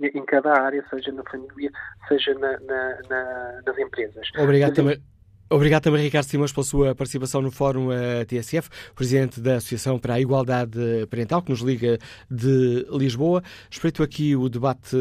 em 0.00 0.24
cada 0.24 0.52
área, 0.60 0.84
seja 0.90 1.12
na 1.12 1.22
família, 1.24 1.70
seja 2.08 2.34
na, 2.34 2.58
na, 2.60 2.98
na, 3.08 3.62
nas 3.64 3.78
empresas. 3.78 4.28
Obrigado 4.38 4.74
também. 4.74 5.15
Obrigado 5.48 5.84
também, 5.84 6.02
Ricardo 6.02 6.26
Simões, 6.26 6.52
pela 6.52 6.64
sua 6.64 6.92
participação 6.92 7.40
no 7.40 7.52
Fórum 7.52 7.92
eh, 7.92 8.24
TSF, 8.24 8.68
presidente 8.96 9.40
da 9.40 9.56
Associação 9.56 9.96
para 9.96 10.14
a 10.14 10.20
Igualdade 10.20 11.06
Parental, 11.08 11.40
que 11.40 11.50
nos 11.50 11.60
liga 11.60 11.98
de 12.28 12.84
Lisboa. 12.90 13.44
Respeito 13.70 14.02
aqui 14.02 14.34
o 14.34 14.48
debate 14.48 14.96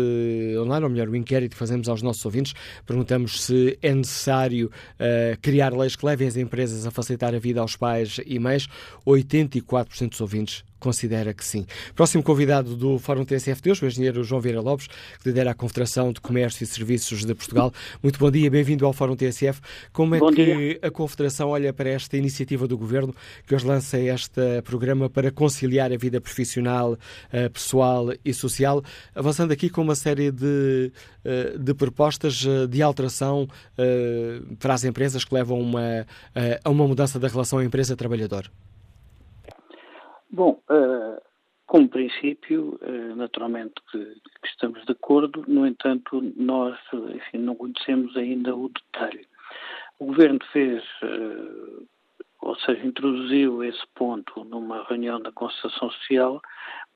online, 0.59 0.83
ou 0.83 0.89
melhor, 0.91 1.09
o 1.09 1.15
inquérito 1.15 1.53
que 1.53 1.57
fazemos 1.57 1.89
aos 1.89 2.03
nossos 2.03 2.23
ouvintes. 2.23 2.53
Perguntamos 2.85 3.43
se 3.43 3.75
é 3.81 3.91
necessário 3.91 4.69
uh, 4.99 5.35
criar 5.41 5.73
leis 5.73 5.95
que 5.95 6.05
levem 6.05 6.27
as 6.27 6.37
empresas 6.37 6.85
a 6.85 6.91
facilitar 6.91 7.33
a 7.33 7.39
vida 7.39 7.59
aos 7.59 7.75
pais 7.75 8.19
e 8.23 8.37
mães. 8.37 8.67
84% 9.03 10.09
dos 10.09 10.21
ouvintes 10.21 10.63
considera 10.86 11.33
que 11.33 11.43
sim. 11.43 11.65
Próximo 11.95 12.21
convidado 12.21 12.75
do 12.75 12.99
Fórum 12.99 13.25
TSF 13.25 13.59
de 13.59 13.71
hoje, 13.71 13.83
o 13.83 13.88
engenheiro 13.88 14.23
João 14.23 14.39
Vieira 14.39 14.61
Lopes, 14.61 14.86
que 14.86 15.29
lidera 15.29 15.49
a 15.49 15.53
Confederação 15.55 16.13
de 16.13 16.21
Comércio 16.21 16.63
e 16.63 16.67
Serviços 16.67 17.25
de 17.25 17.33
Portugal. 17.33 17.73
Muito 18.03 18.19
bom 18.19 18.29
dia, 18.29 18.51
bem-vindo 18.51 18.86
ao 18.86 18.93
Fórum 18.93 19.15
TSF. 19.15 19.59
Como 19.91 20.13
é 20.13 20.19
bom 20.19 20.31
que 20.31 20.45
dia. 20.45 20.79
a 20.83 20.91
Confederação 20.91 21.49
olha 21.49 21.73
para 21.73 21.89
esta 21.89 22.15
iniciativa 22.17 22.67
do 22.67 22.77
Governo 22.77 23.15
que 23.47 23.55
hoje 23.55 23.65
lança 23.65 23.99
este 23.99 24.61
programa 24.63 25.09
para 25.09 25.31
conciliar 25.31 25.91
a 25.91 25.97
vida 25.97 26.21
profissional, 26.21 26.95
eh, 27.33 27.49
pessoal 27.49 28.13
e 28.23 28.31
social, 28.31 28.83
avançando 29.15 29.53
aqui 29.53 29.71
com 29.71 29.81
uma 29.81 29.95
série 29.95 30.31
de, 30.31 30.91
eh, 31.23 31.57
de 31.57 31.73
propostas 31.73 32.45
eh, 32.45 32.67
de 32.67 32.83
alteração 32.83 33.47
para 34.59 34.75
as 34.75 34.83
empresas 34.83 35.25
que 35.25 35.33
levam 35.33 35.59
uma, 35.59 36.05
a 36.63 36.69
uma 36.69 36.88
mudança 36.88 37.17
da 37.17 37.27
relação 37.27 37.63
empresa-trabalhador? 37.63 38.51
Bom, 40.36 40.61
uh, 40.69 41.21
como 41.65 41.88
princípio, 41.88 42.77
uh, 42.81 43.15
naturalmente 43.15 43.75
que, 43.89 44.17
estamos 44.43 44.83
de 44.86 44.91
acordo, 44.91 45.45
no 45.47 45.65
entanto, 45.65 46.21
nós 46.36 46.77
enfim, 46.91 47.38
não 47.38 47.55
conhecemos 47.55 48.17
ainda 48.17 48.53
o 48.53 48.67
detalhe. 48.67 49.25
O 49.97 50.07
Governo 50.07 50.39
fez, 50.51 50.83
uh, 51.03 51.88
ou 52.41 52.55
seja, 52.57 52.86
introduziu 52.86 53.63
esse 53.63 53.88
ponto 53.95 54.43
numa 54.43 54.83
reunião 54.83 55.21
da 55.21 55.31
Constituição 55.31 55.89
Social, 55.89 56.41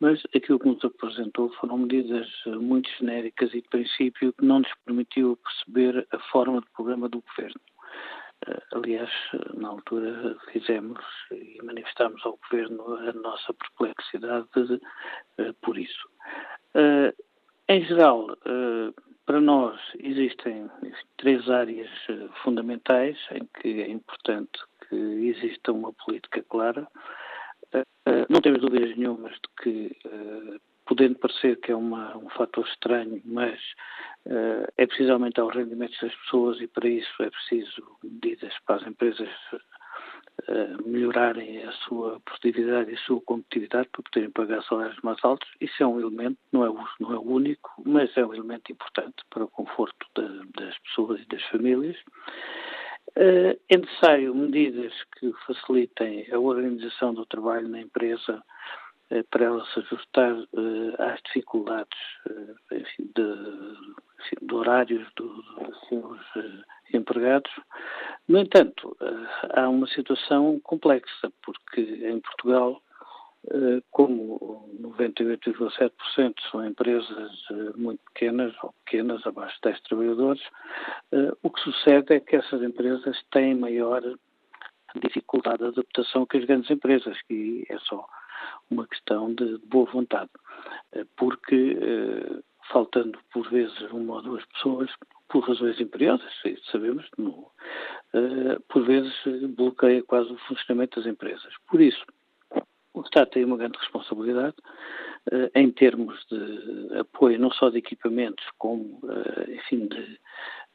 mas 0.02 0.22
aquilo 0.36 0.60
que 0.60 0.68
nos 0.68 0.84
apresentou 0.84 1.50
foram 1.62 1.78
medidas 1.78 2.28
muito 2.60 2.90
genéricas 3.00 3.54
e 3.54 3.62
de 3.62 3.70
princípio 3.70 4.34
que 4.34 4.44
não 4.44 4.60
nos 4.60 4.74
permitiu 4.86 5.38
perceber 5.38 6.06
a 6.12 6.20
forma 6.30 6.60
de 6.60 6.68
programa 6.72 7.08
do 7.08 7.22
Governo. 7.22 7.62
Eh, 8.48 8.62
aliás, 8.74 9.12
na 9.54 9.70
altura 9.70 10.36
fizemos 10.52 11.00
e 11.32 11.60
manifestámos 11.64 12.26
ao 12.26 12.38
Governo 12.38 12.96
a 12.96 13.14
nossa 13.14 13.54
perplexidade 13.54 14.48
de, 14.56 14.76
uh, 14.76 15.54
por 15.62 15.78
isso. 15.78 16.08
Uh, 16.74 17.14
em 17.68 17.84
geral, 17.86 18.36
para 19.28 19.40
nós 19.40 19.80
existem 20.00 20.68
três 21.18 21.48
áreas 21.48 21.90
fundamentais 22.42 23.16
em 23.30 23.48
que 23.60 23.84
é 23.84 23.88
importante 23.88 24.60
que 24.88 24.96
exista 24.96 25.72
uma 25.72 25.94
política 25.94 26.42
clara. 26.50 26.88
Não 28.28 28.42
temos 28.42 28.60
dúvidas 28.62 28.98
nenhumas 28.98 29.34
de 29.34 29.50
que, 29.62 29.96
podendo 30.90 31.20
parecer 31.20 31.56
que 31.58 31.72
é 31.72 31.76
uma, 31.76 32.18
um 32.18 32.30
fator 32.32 32.66
estranho, 32.68 33.22
mas 33.24 33.60
é 34.76 34.88
preciso 34.88 35.14
aumentar 35.14 35.46
os 35.46 35.56
rendimentos 35.56 35.98
das 36.02 36.14
pessoas 36.16 36.60
e 36.60 36.68
para 36.68 36.90
isso 36.90 37.24
é 37.24 37.30
preciso 37.30 37.98
medidas 38.04 38.54
para 38.66 38.78
as 38.78 38.88
empresas 38.88 39.30
melhorarem 40.86 41.64
a 41.64 41.72
sua 41.74 42.20
produtividade 42.22 42.92
e 42.92 42.96
a 42.96 43.00
sua 43.00 43.22
competitividade 43.22 43.90
para 43.90 44.04
poderem 44.04 44.32
pagar 44.32 44.64
salários 44.64 45.00
mais 45.04 45.18
altos. 45.24 45.50
Isso 45.60 45.82
é 45.84 45.86
um 45.86 46.00
elemento, 46.00 46.38
não 46.52 46.66
é, 46.66 46.70
o, 46.70 46.78
não 47.00 47.14
é 47.14 47.18
o 47.18 47.22
único, 47.22 47.70
mas 47.86 48.16
é 48.18 48.26
um 48.26 48.34
elemento 48.34 48.72
importante 48.72 49.16
para 49.30 49.44
o 49.44 49.50
conforto 49.50 50.08
das 50.16 50.78
pessoas 50.80 51.22
e 51.22 51.26
das 51.28 51.44
famílias. 51.46 51.98
Uh, 53.18 53.60
é 53.68 53.78
necessário 53.78 54.36
medidas 54.36 54.94
que 55.20 55.34
facilitem 55.46 56.28
a 56.32 56.40
organização 56.40 57.14
do 57.14 57.26
trabalho 57.26 57.68
na 57.68 57.82
empresa 57.82 58.38
uh, 58.38 58.89
para 59.30 59.46
ela 59.46 59.66
se 59.68 59.80
ajustar 59.80 60.34
uh, 60.34 61.02
às 61.02 61.22
dificuldades 61.24 61.98
enfim, 62.72 63.10
de, 63.16 64.46
de, 64.46 64.54
horários 64.54 65.08
do, 65.16 65.28
dos 65.28 65.88
seus 65.88 66.20
empregados. 66.94 67.52
No 68.28 68.40
entanto, 68.40 68.96
há 69.56 69.68
uma 69.70 69.88
situação 69.88 70.60
complexa, 70.62 71.32
porque 71.44 71.82
em 71.82 72.20
Portugal, 72.20 72.82
como 73.92 74.70
98,7% 74.82 76.34
são 76.52 76.66
empresas 76.66 77.32
muito 77.76 78.02
pequenas 78.14 78.54
ou 78.64 78.74
pequenas, 78.86 79.26
abaixo 79.26 79.56
de 79.56 79.70
10 79.70 79.82
trabalhadores, 79.82 80.42
o 81.42 81.50
que 81.50 81.62
sucede 81.62 82.16
é 82.16 82.20
que 82.20 82.36
essas 82.36 82.62
empresas 82.62 83.24
têm 83.32 83.56
maior 83.56 84.02
dificuldade 84.96 85.60
de 85.60 85.66
adaptação 85.66 86.26
que 86.26 86.38
as 86.38 86.46
grandes 86.46 86.70
empresas, 86.70 87.18
e 87.30 87.66
é 87.70 87.78
só 87.80 88.08
uma 88.70 88.88
questão 88.88 89.34
de 89.34 89.58
boa 89.66 89.90
vontade, 89.92 90.30
porque 91.18 91.78
faltando 92.72 93.18
por 93.34 93.50
vezes 93.50 93.80
uma 93.92 94.16
ou 94.16 94.22
duas 94.22 94.46
pessoas, 94.46 94.92
por 95.28 95.48
razões 95.48 95.80
imperiosas, 95.80 96.32
sabemos, 96.72 97.08
no, 97.18 97.30
uh, 97.30 98.60
por 98.68 98.86
vezes 98.86 99.14
bloqueia 99.56 100.04
quase 100.04 100.32
o 100.32 100.38
funcionamento 100.48 101.00
das 101.00 101.10
empresas. 101.10 101.54
Por 101.68 101.82
isso, 101.82 102.04
o 102.94 103.02
Estado 103.02 103.30
tem 103.30 103.46
uma 103.46 103.58
grande 103.58 103.78
responsabilidade 103.78 104.56
em 105.54 105.70
termos 105.72 106.26
de 106.28 106.98
apoio 106.98 107.40
não 107.40 107.52
só 107.52 107.70
de 107.70 107.78
equipamentos, 107.78 108.44
como, 108.58 109.00
enfim, 109.48 109.88
de 109.88 110.20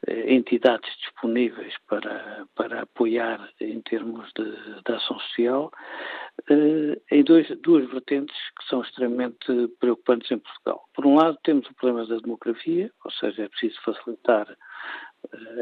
entidades 0.07 0.89
disponíveis 0.97 1.73
para, 1.87 2.45
para 2.55 2.81
apoiar 2.81 3.49
em 3.59 3.81
termos 3.81 4.31
de, 4.35 4.43
de 4.83 4.91
ação 4.93 5.19
social, 5.19 5.71
em 7.11 7.23
dois, 7.23 7.47
duas 7.61 7.89
vertentes 7.89 8.35
que 8.59 8.67
são 8.67 8.81
extremamente 8.81 9.67
preocupantes 9.79 10.29
em 10.29 10.37
Portugal. 10.37 10.83
Por 10.93 11.05
um 11.05 11.15
lado, 11.15 11.37
temos 11.43 11.67
o 11.67 11.73
problema 11.75 12.05
da 12.05 12.17
demografia, 12.17 12.91
ou 13.03 13.11
seja, 13.11 13.43
é 13.43 13.49
preciso 13.49 13.81
facilitar 13.81 14.47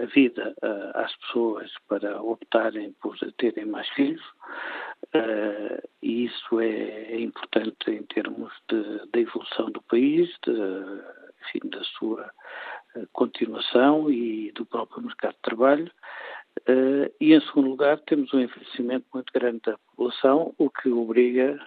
a 0.01 0.05
vida 0.07 0.53
às 0.95 1.15
pessoas 1.17 1.71
para 1.87 2.21
optarem 2.21 2.93
por 3.01 3.17
terem 3.37 3.65
mais 3.65 3.87
filhos, 3.89 4.23
e 6.01 6.25
isso 6.25 6.59
é, 6.59 7.13
é 7.13 7.19
importante 7.21 7.91
em 7.91 8.03
termos 8.03 8.51
da 8.67 9.19
evolução 9.19 9.71
do 9.71 9.81
país, 9.83 10.29
de, 10.45 10.51
enfim, 11.43 11.69
da 11.69 11.83
sua 11.83 12.29
continuação 13.11 14.09
e 14.09 14.51
do 14.53 14.65
próprio 14.65 15.03
mercado 15.03 15.33
de 15.33 15.41
trabalho. 15.41 15.91
Uh, 16.69 17.11
e, 17.19 17.33
em 17.33 17.41
segundo 17.41 17.69
lugar, 17.69 17.99
temos 18.05 18.33
um 18.33 18.39
envelhecimento 18.39 19.05
muito 19.13 19.33
grande 19.33 19.61
da 19.65 19.77
população, 19.77 20.53
o 20.57 20.69
que 20.69 20.87
obriga 20.89 21.59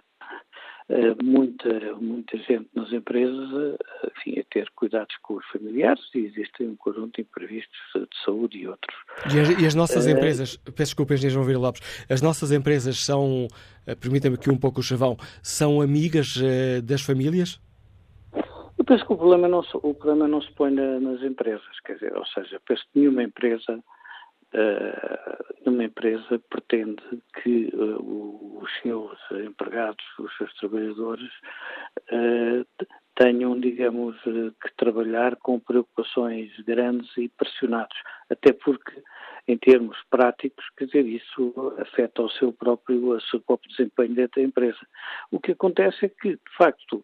uh, 0.88 1.24
muita, 1.24 1.96
muita 1.96 2.38
gente 2.38 2.68
nas 2.72 2.92
empresas 2.92 3.76
enfim, 4.16 4.38
a 4.38 4.44
ter 4.50 4.70
cuidados 4.76 5.14
com 5.22 5.34
os 5.34 5.46
familiares 5.46 6.02
e 6.14 6.20
existem 6.20 6.68
um 6.68 6.76
conjunto 6.76 7.16
de 7.16 7.22
imprevistos 7.22 7.76
de 7.94 8.24
saúde 8.24 8.58
e 8.58 8.68
outros. 8.68 8.96
E 9.34 9.40
as, 9.40 9.60
e 9.60 9.66
as 9.66 9.74
nossas 9.74 10.06
empresas, 10.06 10.56
peço 10.56 10.90
desculpa, 10.90 11.14
Engenheiro 11.14 11.34
João 11.34 11.46
Vira 11.46 11.58
Lopes, 11.58 11.82
as 12.08 12.22
nossas 12.22 12.52
empresas 12.52 13.04
são, 13.04 13.48
permita-me 14.00 14.36
aqui 14.36 14.50
um 14.50 14.56
pouco 14.56 14.80
o 14.80 14.82
chavão, 14.82 15.16
são 15.42 15.80
amigas 15.80 16.40
das 16.84 17.02
famílias? 17.02 17.60
Penso 18.86 19.04
que 19.04 19.12
o 19.12 19.16
problema 19.16 19.48
não, 19.48 19.64
o 19.82 19.94
problema 19.94 20.28
não 20.28 20.40
se 20.40 20.52
põe 20.52 20.70
na, 20.70 21.00
nas 21.00 21.20
empresas, 21.20 21.80
quer 21.84 21.94
dizer, 21.94 22.16
ou 22.16 22.24
seja, 22.26 22.60
penso 22.64 22.84
que 22.84 23.00
nenhuma 23.00 23.24
empresa, 23.24 23.82
uh, 24.54 25.54
nenhuma 25.64 25.84
empresa 25.84 26.40
pretende 26.48 27.02
que 27.42 27.68
uh, 27.74 28.62
os 28.62 28.70
seus 28.82 29.18
empregados, 29.44 30.04
os 30.20 30.36
seus 30.36 30.54
trabalhadores, 30.54 31.32
uh, 32.12 32.64
tenham, 33.16 33.58
digamos, 33.58 34.14
que 34.22 34.76
trabalhar 34.76 35.34
com 35.36 35.58
preocupações 35.58 36.54
grandes 36.60 37.10
e 37.16 37.28
pressionados, 37.30 37.96
até 38.30 38.52
porque, 38.52 39.02
em 39.48 39.58
termos 39.58 39.96
práticos, 40.10 40.64
quer 40.76 40.84
dizer, 40.84 41.06
isso 41.06 41.74
afeta 41.78 42.22
o 42.22 42.30
seu 42.30 42.52
próprio, 42.52 43.16
o 43.16 43.20
seu 43.22 43.40
próprio 43.40 43.70
desempenho 43.70 44.14
dentro 44.14 44.40
da 44.40 44.46
empresa. 44.46 44.78
O 45.32 45.40
que 45.40 45.52
acontece 45.52 46.04
é 46.04 46.08
que, 46.08 46.32
de 46.32 46.56
facto, 46.56 47.02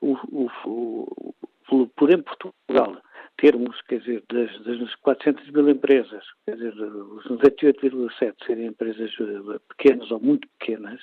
o, 0.00 0.16
o, 0.32 1.34
o, 1.70 1.86
por 1.88 2.12
em 2.12 2.22
Portugal 2.22 3.00
termos, 3.38 3.80
quer 3.82 4.00
dizer, 4.00 4.22
das, 4.28 4.64
das 4.64 4.94
400 4.96 5.50
mil 5.50 5.68
empresas, 5.68 6.24
quer 6.44 6.56
dizer, 6.56 6.74
os 6.74 7.24
98,7 7.24 8.34
serem 8.46 8.66
empresas 8.66 9.10
eh, 9.20 9.58
pequenas 9.68 10.10
ou 10.10 10.20
muito 10.20 10.46
pequenas, 10.58 11.00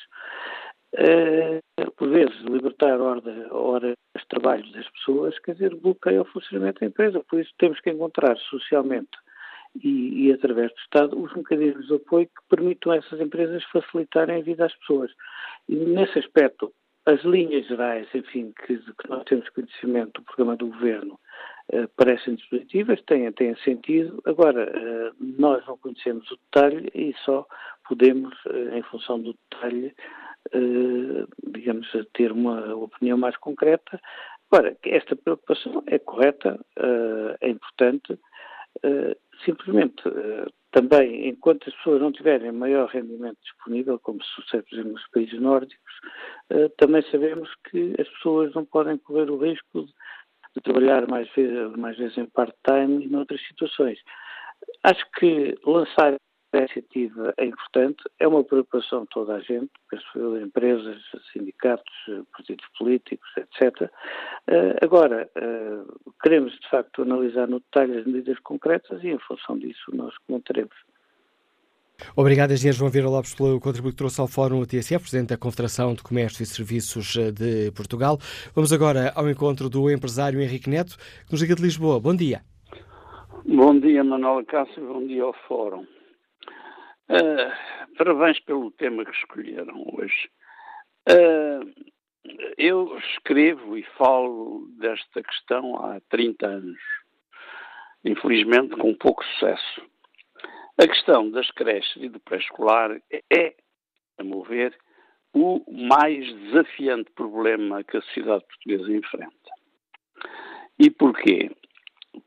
uh, 0.96 1.92
por 1.98 2.10
vezes 2.10 2.40
libertar 2.42 3.00
horas 3.02 3.96
de 4.16 4.28
trabalho 4.28 4.72
das 4.72 4.88
pessoas, 4.92 5.38
quer 5.40 5.54
dizer, 5.54 5.76
bloqueia 5.76 6.22
o 6.22 6.26
funcionamento 6.26 6.80
da 6.80 6.88
empresa. 6.88 7.24
Por 7.28 7.40
isso 7.40 7.52
temos 7.58 7.80
que 7.82 7.90
encontrar 7.90 8.38
socialmente 8.38 9.18
e, 9.84 10.28
e, 10.28 10.34
através 10.34 10.72
do 10.72 10.80
Estado 10.80 11.22
os 11.22 11.34
mecanismos 11.36 11.88
de 11.88 11.96
apoio 11.96 12.28
que 12.28 12.56
permitam 12.56 12.92
a 12.92 12.98
essas 12.98 13.20
empresas 13.20 13.64
facilitarem 13.66 14.38
a 14.38 14.44
vida 14.44 14.66
às 14.66 14.76
pessoas. 14.78 15.12
E 15.68 15.76
nesse 15.76 16.20
aspecto, 16.20 16.74
as 17.06 17.22
linhas 17.24 17.66
gerais, 17.68 18.08
enfim, 18.14 18.54
que, 18.66 18.78
que 18.78 19.10
nós 19.10 19.24
temos 19.24 19.50
conhecimento 19.50 20.20
do 20.20 20.26
programa 20.26 20.56
do 20.56 20.68
Governo 20.68 21.20
uh, 21.74 21.88
parecem 21.96 22.36
dispositivas, 22.36 23.02
têm, 23.04 23.32
têm 23.32 23.56
sentido. 23.58 24.22
Agora, 24.26 24.70
uh, 24.70 25.16
nós 25.20 25.66
não 25.66 25.78
conhecemos 25.78 26.30
o 26.32 26.38
detalhe 26.38 26.90
e 26.94 27.14
só 27.26 27.48
podemos, 27.88 28.34
uh, 28.46 28.76
em 28.76 28.84
função 28.84 29.20
do 29.20 29.36
detalhe, 29.52 29.94
digamos, 31.52 31.88
ter 32.14 32.32
uma 32.32 32.74
opinião 32.74 33.18
mais 33.18 33.36
concreta. 33.38 34.00
Agora, 34.50 34.76
esta 34.84 35.16
preocupação 35.16 35.84
é 35.86 36.00
correta, 36.00 36.58
é 37.42 37.50
importante, 37.50 38.18
simplesmente 39.44 40.02
também, 40.72 41.28
enquanto 41.28 41.68
as 41.68 41.76
pessoas 41.76 42.02
não 42.02 42.12
tiverem 42.12 42.52
maior 42.52 42.88
rendimento 42.90 43.38
disponível, 43.42 44.00
como 44.00 44.24
sucede, 44.24 44.64
por 44.64 44.76
exemplo, 44.76 44.92
nos 44.94 45.08
países 45.10 45.42
nórdicos, 45.42 45.94
uh, 46.52 46.70
também 46.78 47.02
sabemos 47.12 47.50
que 47.70 47.96
as 48.00 48.08
pessoas 48.10 48.54
não 48.54 48.66
podem 48.66 48.98
correr 48.98 49.30
o 49.32 49.38
risco 49.38 49.86
de, 49.86 49.94
de 50.56 50.62
trabalhar 50.64 51.08
mais 51.08 51.28
vezes, 51.34 51.76
mais 51.76 51.98
vezes 51.98 52.18
em 52.18 52.26
part-time 52.26 53.06
e 53.06 53.10
noutras 53.10 53.42
situações. 53.48 54.00
Acho 54.84 55.04
que 55.18 55.58
lançar 55.66 56.16
a 56.52 56.58
iniciativa 56.58 57.34
é 57.38 57.46
importante, 57.46 58.04
é 58.20 58.28
uma 58.28 58.44
preocupação 58.44 59.04
de 59.04 59.10
toda 59.10 59.36
a 59.36 59.40
gente, 59.40 59.72
empresas, 60.42 60.98
sindicatos, 61.32 61.94
partidos 62.32 62.66
políticos, 62.78 63.30
etc. 63.38 63.90
Eh, 64.48 64.76
agora, 64.82 65.30
uh, 65.38 66.14
queremos 66.24 66.54
de 66.54 66.70
facto 66.70 67.04
analisar 67.04 67.48
no 67.48 67.60
detalhe 67.60 68.00
as 68.00 68.06
medidas 68.06 68.40
concretas 68.40 69.04
e 69.04 69.10
em 69.10 69.20
função 69.20 69.60
disso 69.60 69.92
nós 69.94 70.18
comentaremos. 70.26 70.76
Obrigado, 72.16 72.52
engenheiro 72.52 72.78
João 72.78 72.90
Vieira 72.90 73.10
Lopes, 73.10 73.36
pelo 73.36 73.60
contributo 73.60 73.94
que 73.94 73.98
trouxe 73.98 74.22
ao 74.22 74.28
Fórum 74.28 74.66
TSF, 74.66 75.04
Presidente 75.04 75.30
da 75.30 75.38
Confederação 75.38 75.94
de 75.94 76.02
Comércio 76.02 76.42
e 76.42 76.46
Serviços 76.46 77.16
eh, 77.16 77.32
de 77.32 77.72
Portugal. 77.74 78.18
Vamos 78.56 78.74
agora 78.74 79.12
ao 79.16 79.30
encontro 79.30 79.70
do 79.70 79.92
empresário 79.92 80.42
Henrique 80.42 80.70
Neto, 80.70 80.98
que 81.26 81.32
nos 81.32 81.42
liga 81.42 81.56
de 81.56 81.62
Lisboa. 81.62 82.00
Bom 82.00 82.16
dia. 82.16 82.42
Bom 83.46 83.80
dia, 83.80 84.04
Manuel 84.04 84.46
Cássio, 84.46 84.86
bom 84.88 85.06
dia 85.06 85.24
ao 85.24 85.34
Fórum. 85.48 85.86
Uh, 87.10 87.96
parabéns 87.98 88.40
pelo 88.42 88.72
tema 88.72 89.04
que 89.04 89.12
escolheram 89.12 89.84
hoje. 89.94 90.30
Uh, 91.10 91.74
eu 92.58 92.98
escrevo 93.00 93.78
e 93.78 93.84
falo 93.98 94.68
desta 94.78 95.24
questão 95.24 95.76
há 95.78 96.00
30 96.10 96.46
anos, 96.46 96.80
infelizmente 98.06 98.76
com 98.76 98.94
pouco 98.94 99.24
sucesso. 99.26 99.82
A 100.78 100.88
questão 100.88 101.30
das 101.32 101.50
creches 101.52 101.96
e 101.98 102.10
do 102.10 102.20
pré-escolar 102.20 103.02
é, 103.34 103.56
a 104.18 104.24
meu 104.24 104.44
ver, 104.44 104.78
o 105.34 105.64
mais 105.88 106.26
desafiante 106.42 107.12
problema 107.12 107.84
que 107.84 107.98
a 107.98 108.02
sociedade 108.02 108.46
portuguesa 108.46 108.92
enfrenta. 108.92 109.52
E 110.78 110.90
porquê? 110.90 111.52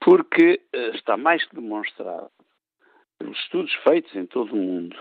porque 0.01 0.61
está 0.95 1.17
mais 1.17 1.45
que 1.45 1.55
demonstrado 1.55 2.31
estudos 3.31 3.73
feitos 3.85 4.15
em 4.15 4.27
todo 4.27 4.53
o 4.53 4.57
mundo 4.57 4.97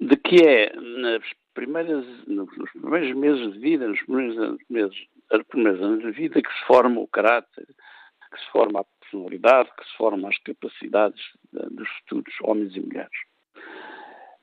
de 0.00 0.16
que 0.16 0.36
é 0.46 0.72
nas 0.74 1.22
primeiras, 1.54 2.04
nos 2.26 2.50
primeiros 2.72 3.14
meses 3.14 3.52
de 3.52 3.58
vida, 3.58 3.88
nos 3.88 4.02
primeiros 4.02 4.58
meses, 4.68 5.06
nos 5.32 5.46
primeiros 5.46 5.82
anos 5.82 6.02
de 6.02 6.10
vida 6.10 6.42
que 6.42 6.52
se 6.52 6.66
forma 6.66 7.00
o 7.00 7.08
caráter, 7.08 7.66
que 7.66 8.40
se 8.40 8.50
forma 8.50 8.80
a 8.80 8.84
personalidade, 9.00 9.70
que 9.78 9.84
se 9.84 9.96
formam 9.96 10.28
as 10.28 10.38
capacidades 10.38 11.22
dos 11.52 11.88
futuros 11.88 12.34
homens 12.42 12.74
e 12.74 12.80
mulheres. 12.80 13.18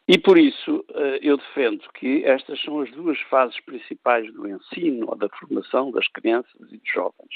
E 0.08 0.18
por 0.18 0.38
isso 0.38 0.84
eh, 0.94 1.20
eu 1.22 1.38
defendo 1.38 1.88
que 1.94 2.26
estas 2.26 2.62
são 2.62 2.82
as 2.82 2.92
duas 2.92 3.20
fases 3.30 3.60
principais 3.62 4.32
do 4.34 4.48
ensino 4.48 5.08
ou 5.10 5.16
da 5.16 5.30
formação 5.30 5.92
das 5.92 6.08
crianças 6.08 6.54
e 6.72 6.78
dos 6.78 6.92
jovens. 6.92 7.34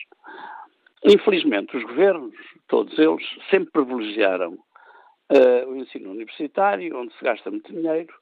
Infelizmente, 1.04 1.78
os 1.78 1.84
governos, 1.84 2.36
todos 2.68 2.98
eles, 2.98 3.24
sempre 3.50 3.72
privilegiaram 3.72 4.58
uh, 5.32 5.70
o 5.70 5.76
ensino 5.76 6.12
universitário, 6.12 6.98
onde 6.98 7.14
se 7.16 7.24
gasta 7.24 7.50
muito 7.50 7.72
dinheiro 7.72 8.14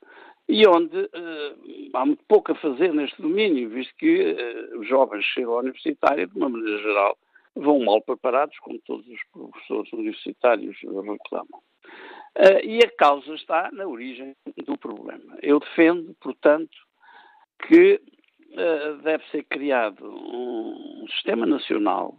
e 0.48 0.68
onde 0.68 0.98
uh, 0.98 1.90
há 1.94 2.06
muito 2.06 2.24
pouco 2.28 2.52
a 2.52 2.56
fazer 2.56 2.94
neste 2.94 3.22
domínio, 3.22 3.70
visto 3.70 3.94
que 3.96 4.34
uh, 4.34 4.80
os 4.80 4.88
jovens 4.88 5.24
chegam 5.26 5.54
à 5.54 5.60
universitária, 5.60 6.28
de 6.28 6.36
uma 6.36 6.50
maneira 6.50 6.82
geral, 6.82 7.18
vão 7.56 7.80
mal 7.80 8.02
preparados, 8.02 8.58
como 8.60 8.80
todos 8.80 9.08
os 9.08 9.24
professores 9.32 9.94
universitários 9.94 10.76
reclamam. 10.82 11.62
Uh, 12.36 12.66
e 12.66 12.80
a 12.84 12.90
causa 12.98 13.34
está 13.36 13.72
na 13.72 13.88
origem 13.88 14.36
do 14.66 14.78
problema. 14.78 15.38
Eu 15.42 15.60
defendo, 15.60 16.16
portanto, 16.20 16.76
que 17.68 18.02
deve 19.02 19.24
ser 19.32 19.44
criado 19.46 20.06
um 20.06 21.08
sistema 21.10 21.44
nacional 21.44 22.16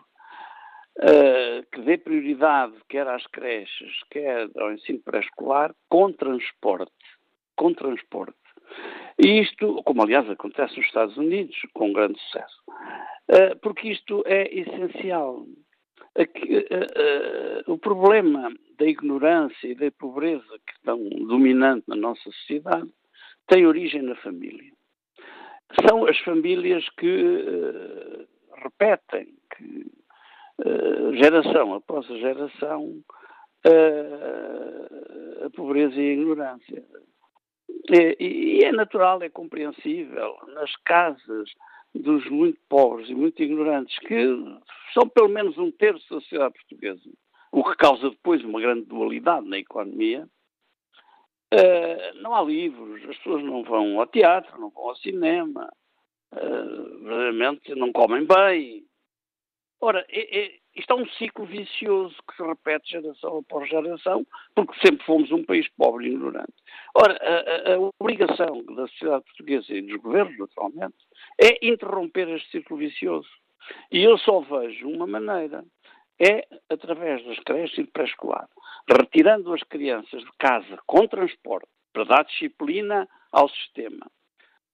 uh, 0.99 1.67
que 1.73 1.81
dê 1.83 1.99
prioridade 1.99 2.75
quer 2.89 3.07
às 3.09 3.27
creches, 3.29 4.03
quer 4.11 4.49
ao 4.57 4.73
ensino 4.73 5.01
pré-escolar, 5.01 5.75
com 5.89 6.13
transporte. 6.13 6.93
Com 7.57 7.73
transporte. 7.73 8.37
E 9.19 9.41
isto, 9.41 9.83
como 9.85 10.03
aliás 10.03 10.29
acontece 10.29 10.77
nos 10.77 10.87
Estados 10.87 11.17
Unidos, 11.17 11.57
com 11.73 11.93
grande 11.93 12.19
sucesso. 12.21 12.63
porque 13.63 13.89
isto 13.89 14.23
é 14.27 14.53
essencial. 14.53 15.47
Uh, 16.17 17.73
o 17.73 17.79
problema 17.79 18.53
da 18.79 18.87
ignorância 18.87 19.67
e 19.67 19.75
da 19.75 19.91
pobreza 19.93 20.59
que 20.67 20.73
estão 20.75 20.99
dominante 21.27 21.85
na 21.89 21.97
nossa 21.97 22.23
sociedade 22.23 22.89
tem 23.47 23.67
origem 23.67 24.03
na 24.03 24.15
família. 24.17 24.73
São 25.87 26.07
as 26.07 26.19
famílias 26.21 26.89
que 26.91 28.27
repetem, 28.63 29.27
que 29.57 29.87
geração 31.15 31.75
após 31.75 32.07
geração, 32.07 33.03
a 35.45 35.51
pobreza 35.51 35.95
e 35.97 36.11
a 36.11 36.13
ignorância. 36.13 36.85
E, 37.91 38.65
é 38.65 38.73
natural, 38.73 39.23
é 39.23 39.29
compreensível. 39.29 40.37
Nas 40.55 40.75
casas 40.85 41.51
dos 41.95 42.29
muito 42.29 42.59
pobres 42.69 43.09
e 43.09 43.15
muito 43.15 43.43
ignorantes, 43.43 43.97
que 44.01 44.27
são 44.93 45.09
pelo 45.09 45.29
menos 45.29 45.57
um 45.59 45.71
terço 45.71 46.03
da 46.11 46.21
sociedade 46.21 46.55
portuguesa, 46.55 47.11
o 47.53 47.63
que 47.63 47.77
causa 47.77 48.11
depois 48.11 48.45
uma 48.45 48.61
grande 48.61 48.87
dualidade 48.87 49.49
na 49.49 49.59
economia. 49.59 50.29
Uh, 51.53 52.21
não 52.21 52.35
há 52.35 52.43
livros, 52.43 53.01
as 53.09 53.17
pessoas 53.19 53.45
não 53.45 53.63
vão 53.63 54.01
ao 54.01 54.07
teatro, 54.09 54.61
não 54.61 54.71
vão 54.71 54.89
ao 54.89 54.97
cinema, 54.97 55.71
verdadeiramente 56.33 57.75
não 57.77 57.93
comem 57.93 58.27
bem. 58.27 58.85
Ora, 59.87 60.03
é, 60.09 60.41
é, 60.41 60.51
isto 60.75 60.95
é 60.95 60.97
um 60.97 61.07
ciclo 61.11 61.45
vicioso 61.45 62.17
que 62.27 62.35
se 62.35 62.43
repete 62.43 62.93
geração 62.93 63.37
após 63.37 63.69
geração, 63.69 64.27
porque 64.55 64.73
sempre 64.81 65.05
fomos 65.05 65.31
um 65.31 65.45
país 65.45 65.69
pobre 65.77 66.07
e 66.07 66.13
ignorante. 66.15 66.55
Ora, 66.95 67.15
a, 67.23 67.75
a, 67.75 67.91
obrigação 68.01 68.65
da 68.75 68.87
sociedade 68.89 69.25
portuguesa 69.27 69.75
e 69.75 69.83
dos 69.83 70.01
governos, 70.01 70.39
naturalmente, 70.39 70.97
é 71.39 71.67
interromper 71.67 72.31
este 72.31 72.51
ciclo 72.51 72.79
vicioso. 72.79 73.29
E 73.93 74.03
eu 74.03 74.17
só 74.17 74.41
vejo 74.41 74.89
uma 74.89 75.07
maneira, 75.07 75.63
é 76.19 76.49
através 76.71 77.23
das 77.27 77.39
creches 77.41 77.77
e 77.77 77.85
pré-escolar, 77.85 78.49
retirando 78.89 79.53
as 79.53 79.63
crianças 79.65 80.25
de 80.25 80.33
casa 80.39 80.79
com 80.87 81.07
transporte 81.07 81.69
para 81.93 82.05
dar 82.05 82.25
disciplina 82.25 83.07
ao 83.31 83.51
sistema. 83.51 84.11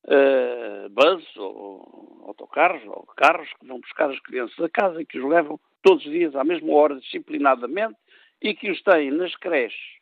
Uh, 0.07 0.89
buses 0.89 1.37
ou 1.37 2.25
autocarros 2.27 2.83
ou 2.87 3.07
carros 3.17 3.53
que 3.61 3.67
vão 3.67 3.81
buscar 3.81 4.11
as 4.11 4.19
crianças 4.21 4.59
a 4.59 4.69
casa 4.69 5.03
e 5.03 5.07
que 5.07 5.19
os 5.19 5.29
levam 5.29 5.61
todos 5.83 6.05
os 6.05 6.11
dias 6.11 6.35
à 6.35 6.43
mesma 6.43 6.73
hora 6.73 6.99
disciplinadamente 6.99 7.97
e 8.41 8.55
que 8.55 8.71
os 8.71 8.83
têm 8.83 9.11
nas 9.11 9.35
creches 9.37 10.01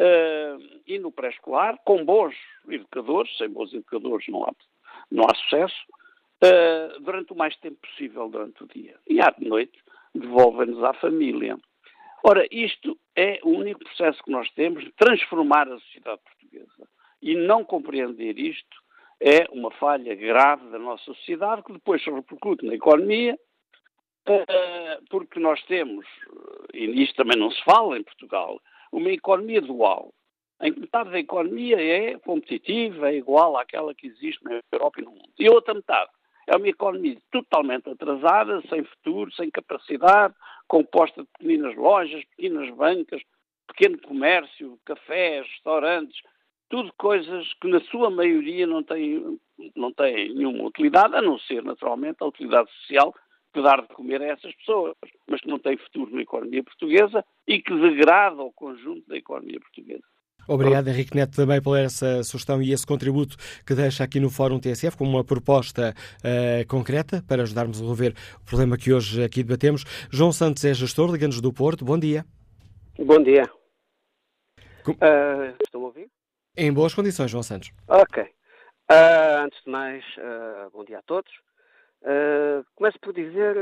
uh, 0.00 0.80
e 0.86 0.98
no 0.98 1.12
pré-escolar 1.12 1.78
com 1.84 2.04
bons 2.04 2.34
educadores, 2.68 3.34
sem 3.36 3.48
bons 3.48 3.72
educadores 3.72 4.26
não 4.28 4.44
há, 4.44 4.52
não 5.10 5.24
há 5.24 5.34
sucesso, 5.34 5.76
uh, 6.44 7.00
durante 7.00 7.32
o 7.32 7.36
mais 7.36 7.56
tempo 7.56 7.76
possível 7.80 8.28
durante 8.28 8.62
o 8.64 8.66
dia. 8.66 8.96
E 9.06 9.20
à 9.20 9.34
noite 9.38 9.78
devolvem-nos 10.14 10.82
à 10.82 10.92
família. 10.94 11.56
Ora, 12.24 12.46
isto 12.50 12.98
é 13.14 13.38
o 13.44 13.50
único 13.50 13.84
processo 13.84 14.22
que 14.22 14.30
nós 14.30 14.50
temos 14.52 14.82
de 14.82 14.92
transformar 14.92 15.68
a 15.68 15.78
sociedade 15.78 16.20
portuguesa. 16.22 16.88
E 17.22 17.34
não 17.34 17.64
compreender 17.64 18.38
isto 18.38 18.76
é 19.20 19.46
uma 19.50 19.70
falha 19.72 20.14
grave 20.14 20.68
da 20.70 20.78
nossa 20.78 21.04
sociedade 21.04 21.62
que 21.62 21.72
depois 21.72 22.02
se 22.02 22.10
repercute 22.10 22.66
na 22.66 22.74
economia, 22.74 23.38
uh, 24.28 25.04
porque 25.10 25.40
nós 25.40 25.62
temos, 25.64 26.06
e 26.74 27.02
isto 27.02 27.16
também 27.16 27.38
não 27.38 27.50
se 27.50 27.62
fala 27.64 27.98
em 27.98 28.02
Portugal, 28.02 28.60
uma 28.92 29.10
economia 29.10 29.60
dual, 29.60 30.12
em 30.62 30.72
que 30.72 30.80
metade 30.80 31.10
da 31.10 31.18
economia 31.18 31.80
é 31.80 32.18
competitiva, 32.18 33.10
é 33.10 33.16
igual 33.16 33.56
àquela 33.56 33.94
que 33.94 34.06
existe 34.06 34.42
na 34.44 34.60
Europa 34.72 35.00
e 35.00 35.04
no 35.04 35.10
mundo. 35.10 35.32
E 35.38 35.46
a 35.46 35.52
outra 35.52 35.74
metade 35.74 36.10
é 36.46 36.56
uma 36.56 36.68
economia 36.68 37.18
totalmente 37.30 37.90
atrasada, 37.90 38.62
sem 38.68 38.84
futuro, 38.84 39.32
sem 39.32 39.50
capacidade, 39.50 40.34
composta 40.68 41.22
de 41.22 41.28
pequenas 41.38 41.76
lojas, 41.76 42.24
pequenas 42.36 42.70
bancas, 42.74 43.22
pequeno 43.66 43.98
comércio, 44.00 44.78
cafés, 44.84 45.46
restaurantes, 45.48 46.16
tudo 46.68 46.92
coisas 46.96 47.52
que 47.60 47.68
na 47.68 47.80
sua 47.80 48.10
maioria 48.10 48.66
não 48.66 48.82
têm, 48.82 49.38
não 49.74 49.92
têm 49.92 50.34
nenhuma 50.34 50.64
utilidade, 50.64 51.14
a 51.14 51.22
não 51.22 51.38
ser 51.38 51.62
naturalmente 51.62 52.18
a 52.20 52.26
utilidade 52.26 52.70
social 52.80 53.14
que 53.52 53.62
dar 53.62 53.80
de 53.80 53.88
comer 53.88 54.20
a 54.20 54.26
essas 54.26 54.54
pessoas, 54.56 54.94
mas 55.28 55.40
que 55.40 55.48
não 55.48 55.58
têm 55.58 55.76
futuro 55.78 56.14
na 56.14 56.22
economia 56.22 56.62
portuguesa 56.62 57.24
e 57.46 57.60
que 57.60 57.74
degrada 57.74 58.42
o 58.42 58.52
conjunto 58.52 59.08
da 59.08 59.16
economia 59.16 59.58
portuguesa. 59.60 60.04
Obrigado, 60.48 60.88
Henrique 60.88 61.16
Neto, 61.16 61.34
também 61.34 61.60
por 61.60 61.76
essa 61.76 62.22
sugestão 62.22 62.62
e 62.62 62.72
esse 62.72 62.86
contributo 62.86 63.36
que 63.66 63.74
deixa 63.74 64.04
aqui 64.04 64.20
no 64.20 64.30
Fórum 64.30 64.60
TSF 64.60 64.96
como 64.96 65.10
uma 65.10 65.24
proposta 65.24 65.92
uh, 66.20 66.66
concreta 66.68 67.24
para 67.26 67.42
ajudarmos 67.42 67.78
a 67.78 67.80
resolver 67.80 68.14
o 68.40 68.44
problema 68.44 68.76
que 68.76 68.92
hoje 68.92 69.24
aqui 69.24 69.42
debatemos. 69.42 69.84
João 70.10 70.30
Santos 70.30 70.64
é 70.64 70.72
gestor, 70.72 71.10
liga-nos 71.10 71.40
do 71.40 71.52
Porto. 71.52 71.84
Bom 71.84 71.98
dia. 71.98 72.24
Bom 72.98 73.20
dia. 73.20 73.50
Com... 74.84 74.92
Uh, 74.92 75.56
ouvir? 75.74 75.85
Em 76.56 76.72
boas 76.72 76.94
condições, 76.94 77.30
João 77.30 77.42
Santos. 77.42 77.70
Ok. 77.88 78.22
Uh, 78.22 79.44
antes 79.44 79.62
de 79.64 79.70
mais, 79.70 80.04
bom 80.72 80.84
dia 80.84 80.98
a 80.98 81.02
todos. 81.02 81.30
começo 82.76 82.98
por 83.00 83.12
dizer, 83.12 83.56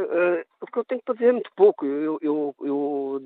o 0.61 0.67
que 0.67 0.79
eu 0.79 0.85
tenho 0.85 1.03
para 1.03 1.15
dizer 1.15 1.29
é 1.29 1.33
muito 1.33 1.51
pouco. 1.57 1.85
Eu, 1.87 2.19
eu, 2.23 2.55
eu 2.61 3.23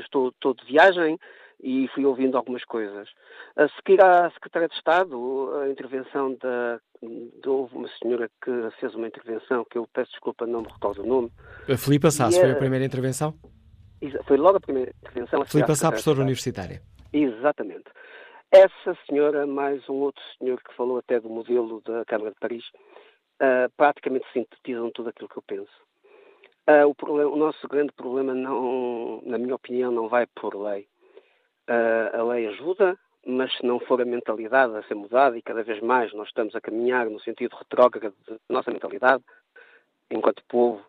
estou, 0.00 0.28
estou 0.30 0.54
de 0.54 0.64
viagem 0.64 1.18
e 1.62 1.88
fui 1.94 2.04
ouvindo 2.04 2.36
algumas 2.36 2.64
coisas. 2.64 3.08
A 3.56 3.68
seguir 3.68 4.02
à 4.02 4.30
Secretária 4.32 4.68
de 4.68 4.74
Estado, 4.74 5.50
a 5.62 5.68
intervenção 5.68 6.34
da. 6.40 6.80
De, 7.02 7.48
houve 7.48 7.76
uma 7.76 7.88
senhora 8.02 8.30
que 8.42 8.50
fez 8.80 8.94
uma 8.94 9.06
intervenção 9.06 9.64
que 9.70 9.76
eu 9.76 9.86
peço 9.92 10.10
desculpa, 10.12 10.46
não 10.46 10.62
me 10.62 10.68
recordo 10.68 11.02
o 11.02 11.06
nome. 11.06 11.30
A 11.68 11.76
Filipa 11.76 12.10
Sass, 12.10 12.36
foi 12.36 12.50
a 12.50 12.56
primeira 12.56 12.84
intervenção? 12.84 13.34
Foi 14.26 14.38
logo 14.38 14.56
a 14.56 14.60
primeira 14.60 14.90
intervenção. 15.02 15.44
Filipa 15.44 15.74
Sá, 15.74 15.88
professora 15.88 16.20
universitária. 16.20 16.82
Exatamente. 17.12 17.84
Essa 18.50 18.96
senhora, 19.06 19.46
mais 19.46 19.88
um 19.88 19.94
outro 19.94 20.22
senhor 20.38 20.60
que 20.62 20.74
falou 20.74 20.98
até 20.98 21.18
do 21.18 21.28
modelo 21.28 21.80
da 21.82 22.04
Câmara 22.04 22.30
de 22.30 22.38
Paris, 22.38 22.64
uh, 23.42 23.70
praticamente 23.76 24.26
sintetizam 24.32 24.90
tudo 24.90 25.08
aquilo 25.08 25.28
que 25.28 25.38
eu 25.38 25.42
penso. 25.42 25.72
Uh, 26.66 26.88
o, 26.88 26.94
problema, 26.94 27.30
o, 27.30 27.36
nosso 27.36 27.68
grande 27.68 27.92
problema, 27.92 28.32
não, 28.32 29.20
na 29.22 29.36
minha 29.36 29.54
opinião, 29.54 29.92
não 29.92 30.08
vai 30.08 30.26
por 30.26 30.54
lei. 30.54 30.86
Uh, 31.68 32.16
a 32.18 32.22
lei 32.22 32.46
ajuda, 32.46 32.98
mas 33.26 33.54
se 33.54 33.66
não 33.66 33.78
for 33.80 34.00
a 34.00 34.04
mentalidade 34.04 34.74
a 34.74 34.82
ser 34.84 34.94
mudada, 34.94 35.36
e 35.36 35.42
cada 35.42 35.62
vez 35.62 35.80
mais 35.82 36.12
nós 36.14 36.28
estamos 36.28 36.54
a 36.54 36.60
caminhar 36.60 37.10
no 37.10 37.20
sentido 37.20 37.56
retrógrado 37.56 38.14
da 38.26 38.36
nossa 38.48 38.70
mentalidade, 38.70 39.22
enquanto 40.10 40.42
povo, 40.48 40.82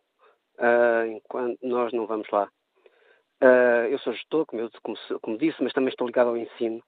uh, 0.59 1.05
enquanto 1.07 1.59
nós 1.61 1.91
não 1.91 2.05
vamos 2.05 2.29
lá. 2.29 2.49
Eu 3.91 3.99
sou 3.99 4.13
gestor, 4.13 4.45
como, 4.45 4.61
eu, 4.61 4.69
como, 4.81 4.97
como, 5.21 5.37
disse, 5.37 5.61
mas 5.61 5.73
também 5.73 5.89
estou 5.89 6.07
ligado 6.07 6.29
ao 6.29 6.37
ensino. 6.37 6.81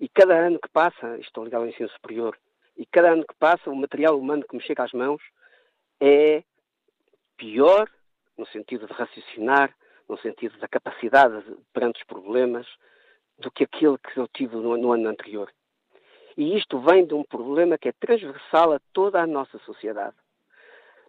E 0.00 0.08
cada 0.08 0.34
ano 0.34 0.58
que 0.60 0.68
passa, 0.68 1.18
estou 1.18 1.44
ligado 1.44 1.62
ao 1.62 1.68
ensino 1.68 1.88
superior, 1.90 2.38
e 2.76 2.86
cada 2.86 3.12
ano 3.12 3.26
que 3.26 3.34
passa, 3.34 3.68
o 3.68 3.76
material 3.76 4.18
humano 4.18 4.44
que 4.48 4.54
me 4.54 4.62
chega 4.62 4.84
às 4.84 4.92
mãos 4.92 5.20
é 6.00 6.44
pior, 7.36 7.90
no 8.36 8.46
sentido 8.46 8.86
de 8.86 8.92
raciocinar, 8.92 9.74
no 10.08 10.16
sentido 10.18 10.56
da 10.58 10.68
capacidade 10.68 11.44
perante 11.72 12.00
os 12.00 12.06
problemas, 12.06 12.66
do 13.38 13.50
que 13.50 13.64
aquele 13.64 13.98
que 13.98 14.18
eu 14.18 14.28
tive 14.28 14.56
no, 14.56 14.76
no 14.76 14.92
ano 14.92 15.08
anterior. 15.08 15.52
E 16.36 16.56
isto 16.56 16.78
vem 16.78 17.04
de 17.04 17.14
um 17.14 17.24
problema 17.24 17.76
que 17.76 17.88
é 17.88 17.92
transversal 17.92 18.72
a 18.72 18.80
toda 18.92 19.20
a 19.20 19.26
nossa 19.26 19.58
sociedade. 19.58 20.14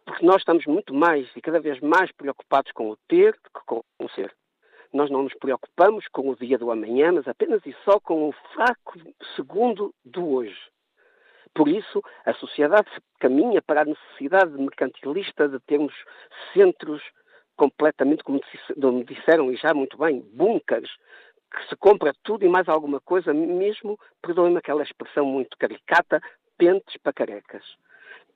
Porque 0.04 0.26
nós 0.26 0.38
estamos 0.38 0.66
muito 0.66 0.92
mais 0.92 1.30
e 1.36 1.42
cada 1.42 1.60
vez 1.60 1.80
mais 1.82 2.12
preocupados 2.12 2.72
com 2.72 2.90
o 2.90 2.98
ter 3.08 3.34
do 3.34 3.50
que 3.52 3.66
com 3.66 3.84
o 4.00 4.10
ser. 4.10 4.36
Nós 4.92 5.10
não 5.10 5.24
nos 5.24 5.34
preocupamos 5.36 6.08
com 6.08 6.30
o 6.30 6.36
dia 6.36 6.58
do 6.58 6.72
amanhã, 6.72 7.12
mas 7.12 7.28
apenas 7.28 7.64
e 7.66 7.76
só 7.86 8.00
com 8.00 8.30
o 8.30 8.32
fraco 8.54 8.94
segundo 9.36 9.94
do 10.04 10.28
hoje. 10.28 10.60
Por 11.54 11.68
isso, 11.68 12.02
a 12.26 12.34
sociedade 12.34 12.90
caminha 13.20 13.62
para 13.62 13.82
a 13.82 13.86
necessidade 13.86 14.52
mercantilista 14.52 15.48
de 15.48 15.60
termos 15.60 15.94
centros 16.54 17.02
completamente, 17.56 18.24
como 18.24 18.40
disseram 19.04 19.52
e 19.52 19.58
já 19.58 19.74
muito 19.74 19.98
bem, 19.98 20.22
bunkers, 20.34 20.90
que 21.52 21.68
se 21.68 21.76
compra 21.76 22.14
tudo 22.24 22.46
e 22.46 22.50
mais 22.50 22.70
alguma 22.70 23.02
coisa, 23.02 23.34
mesmo, 23.34 24.00
perdoem-me 24.22 24.58
aquela 24.58 24.84
expressão 24.84 25.26
muito 25.26 25.58
caricata, 25.58 26.22
pentes 26.58 26.96
para 27.04 27.14
carecas. 27.14 27.64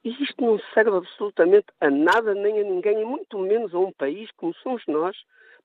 E 0.04 0.10
isto 0.22 0.43
não 0.43 0.60
serve 0.74 0.97
absolutamente 0.97 1.68
a 1.80 1.89
nada 1.89 2.34
nem 2.36 2.60
a 2.60 2.64
ninguém, 2.64 3.01
e 3.01 3.06
muito 3.06 3.38
menos 3.39 3.74
a 3.74 3.80
um 3.80 3.91
país 3.93 4.30
como 4.32 4.54
somos 4.56 4.84
nós, 4.88 5.16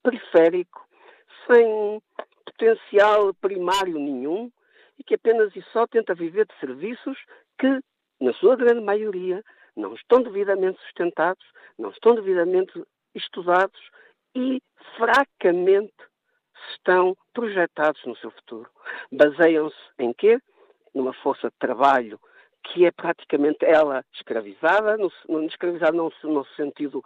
periférico, 0.03 0.87
sem 1.47 2.03
potencial 2.45 3.33
primário 3.35 3.99
nenhum 3.99 4.51
e 4.99 5.05
que 5.05 5.15
apenas 5.15 5.55
e 5.55 5.63
só 5.73 5.87
tenta 5.87 6.15
viver 6.15 6.47
de 6.47 6.59
serviços 6.59 7.17
que, 7.59 7.81
na 8.21 8.33
sua 8.35 8.57
grande 8.57 8.81
maioria, 8.81 9.43
não 9.77 9.95
estão 9.95 10.23
devidamente 10.23 10.81
sustentados, 10.83 11.45
não 11.79 11.91
estão 11.91 12.15
devidamente 12.15 12.73
estudados 13.15 13.81
e 14.35 14.61
fracamente 14.97 15.95
estão 16.73 17.17
projetados 17.33 18.05
no 18.05 18.17
seu 18.17 18.31
futuro. 18.33 18.69
Baseiam-se 19.13 19.77
em 19.99 20.13
quê? 20.13 20.39
Numa 20.95 21.13
força 21.13 21.49
de 21.49 21.57
trabalho 21.59 22.19
que 22.65 22.85
é 22.85 22.91
praticamente 22.91 23.65
ela 23.65 24.05
escravizada, 24.13 24.97
no, 24.97 25.11
escravizada 25.45 25.93
não 25.93 26.13
no 26.25 26.45
sentido 26.57 27.03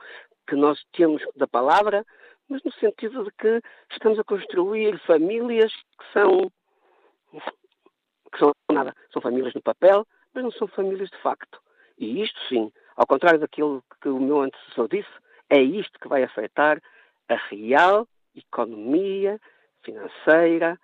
que 0.46 0.56
nós 0.56 0.82
temos 0.92 1.22
da 1.36 1.46
palavra, 1.46 2.04
mas 2.48 2.62
no 2.62 2.72
sentido 2.72 3.24
de 3.24 3.30
que 3.32 3.60
estamos 3.90 4.18
a 4.18 4.24
construir 4.24 4.98
famílias 5.00 5.72
que 5.72 6.12
são 6.12 6.50
que 8.32 8.38
são 8.38 8.52
nada, 8.70 8.94
são 9.12 9.20
famílias 9.20 9.54
no 9.54 9.62
papel, 9.62 10.06
mas 10.34 10.42
não 10.42 10.50
são 10.52 10.66
famílias 10.66 11.10
de 11.10 11.18
facto. 11.18 11.60
E 11.98 12.22
isto 12.22 12.38
sim, 12.48 12.72
ao 12.96 13.06
contrário 13.06 13.40
daquilo 13.40 13.84
que 14.00 14.08
o 14.08 14.18
meu 14.18 14.40
antecessor 14.40 14.88
disse, 14.88 15.10
é 15.50 15.60
isto 15.60 15.98
que 15.98 16.08
vai 16.08 16.22
afetar 16.22 16.80
a 17.28 17.36
real 17.50 18.08
economia 18.34 19.38
financeira 19.82 20.78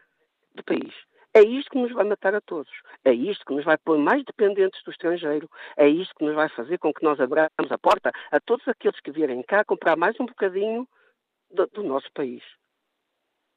do 0.54 0.62
país. 0.62 0.94
É 1.34 1.42
isto 1.42 1.70
que 1.70 1.78
nos 1.78 1.92
vai 1.92 2.04
matar 2.04 2.34
a 2.34 2.40
todos. 2.40 2.70
É 3.04 3.12
isto 3.12 3.44
que 3.44 3.54
nos 3.54 3.64
vai 3.64 3.76
pôr 3.78 3.98
mais 3.98 4.24
dependentes 4.24 4.82
do 4.82 4.90
estrangeiro. 4.90 5.48
É 5.76 5.86
isto 5.86 6.14
que 6.16 6.24
nos 6.24 6.34
vai 6.34 6.48
fazer 6.48 6.78
com 6.78 6.92
que 6.92 7.04
nós 7.04 7.20
abramos 7.20 7.70
a 7.70 7.78
porta 7.78 8.10
a 8.30 8.40
todos 8.40 8.66
aqueles 8.66 8.98
que 9.00 9.10
vierem 9.10 9.42
cá 9.42 9.64
comprar 9.64 9.96
mais 9.96 10.18
um 10.18 10.26
bocadinho 10.26 10.88
do, 11.50 11.66
do 11.66 11.82
nosso 11.82 12.06
país. 12.14 12.42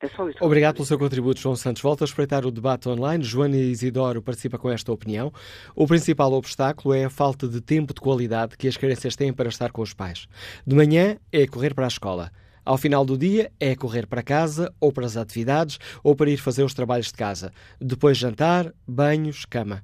É 0.02 0.08
só 0.08 0.28
isso. 0.28 0.40
Obrigado 0.42 0.76
pelo 0.76 0.86
seu 0.86 0.98
contributo, 0.98 1.40
João 1.40 1.56
Santos. 1.56 1.82
Volto 1.82 2.02
a 2.02 2.06
espreitar 2.06 2.44
o 2.44 2.52
debate 2.52 2.90
online. 2.90 3.24
Joana 3.24 3.56
Isidoro 3.56 4.22
participa 4.22 4.58
com 4.58 4.70
esta 4.70 4.92
opinião. 4.92 5.32
O 5.76 5.86
principal 5.86 6.34
obstáculo 6.34 6.96
é 6.96 7.06
a 7.06 7.10
falta 7.10 7.48
de 7.48 7.62
tempo 7.62 7.94
de 7.94 8.02
qualidade 8.02 8.58
que 8.58 8.68
as 8.68 8.76
crianças 8.76 9.16
têm 9.16 9.32
para 9.32 9.50
estar 9.50 9.72
com 9.72 9.82
os 9.82 9.94
pais. 9.94 10.28
De 10.66 10.76
manhã 10.76 11.18
é 11.32 11.46
correr 11.46 11.76
para 11.76 11.86
a 11.86 11.88
escola. 11.88 12.32
Ao 12.66 12.78
final 12.78 13.06
do 13.06 13.16
dia 13.16 13.52
é 13.60 13.76
correr 13.76 14.08
para 14.08 14.24
casa, 14.24 14.74
ou 14.80 14.92
para 14.92 15.06
as 15.06 15.18
atividades, 15.18 15.80
ou 16.04 16.16
para 16.16 16.30
ir 16.30 16.38
fazer 16.38 16.64
os 16.64 16.74
trabalhos 16.74 17.08
de 17.08 17.14
casa. 17.14 17.52
Depois 17.80 18.18
jantar, 18.18 18.74
banhos, 18.88 19.46
cama. 19.46 19.84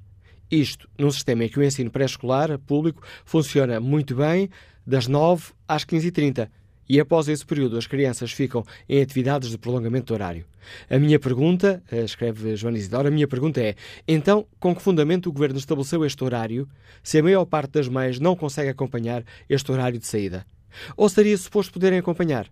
Isto 0.50 0.88
num 0.98 1.10
sistema 1.10 1.44
em 1.44 1.48
que 1.48 1.60
o 1.60 1.62
ensino 1.62 1.90
pré-escolar 1.90 2.58
público 2.58 3.02
funciona 3.24 3.78
muito 3.78 4.16
bem 4.16 4.48
das 4.86 5.06
9 5.06 5.52
às 5.68 5.84
15h30 5.84 6.48
e 6.88 6.98
após 6.98 7.28
esse 7.28 7.44
período 7.44 7.76
as 7.76 7.86
crianças 7.86 8.32
ficam 8.32 8.64
em 8.88 9.02
atividades 9.02 9.50
de 9.50 9.58
prolongamento 9.58 10.06
do 10.06 10.14
horário. 10.14 10.44
A 10.88 10.98
minha 10.98 11.18
pergunta, 11.18 11.82
eh, 11.90 12.04
escreve 12.04 12.56
Joana 12.56 12.78
Isidoro, 12.78 13.08
a 13.08 13.10
minha 13.10 13.28
pergunta 13.28 13.60
é: 13.60 13.74
então, 14.06 14.46
com 14.58 14.74
que 14.74 14.82
fundamento 14.82 15.28
o 15.28 15.32
Governo 15.32 15.58
estabeleceu 15.58 16.04
este 16.04 16.22
horário 16.24 16.68
se 17.02 17.18
a 17.18 17.22
maior 17.22 17.44
parte 17.44 17.72
das 17.72 17.88
mães 17.88 18.18
não 18.18 18.36
consegue 18.36 18.70
acompanhar 18.70 19.24
este 19.48 19.70
horário 19.70 19.98
de 19.98 20.06
saída? 20.06 20.46
Ou 20.96 21.08
seria 21.08 21.36
suposto 21.36 21.72
poderem 21.72 21.98
acompanhar? 21.98 22.50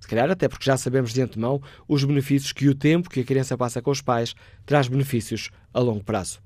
Se 0.00 0.08
calhar 0.08 0.30
até 0.30 0.48
porque 0.48 0.64
já 0.64 0.76
sabemos 0.76 1.12
de 1.12 1.22
antemão 1.22 1.62
os 1.86 2.02
benefícios 2.02 2.52
que 2.52 2.68
o 2.68 2.74
tempo 2.74 3.08
que 3.08 3.20
a 3.20 3.24
criança 3.24 3.56
passa 3.56 3.80
com 3.80 3.90
os 3.90 4.02
pais 4.02 4.34
traz 4.66 4.88
benefícios 4.88 5.50
a 5.72 5.78
longo 5.78 6.02
prazo. 6.02 6.40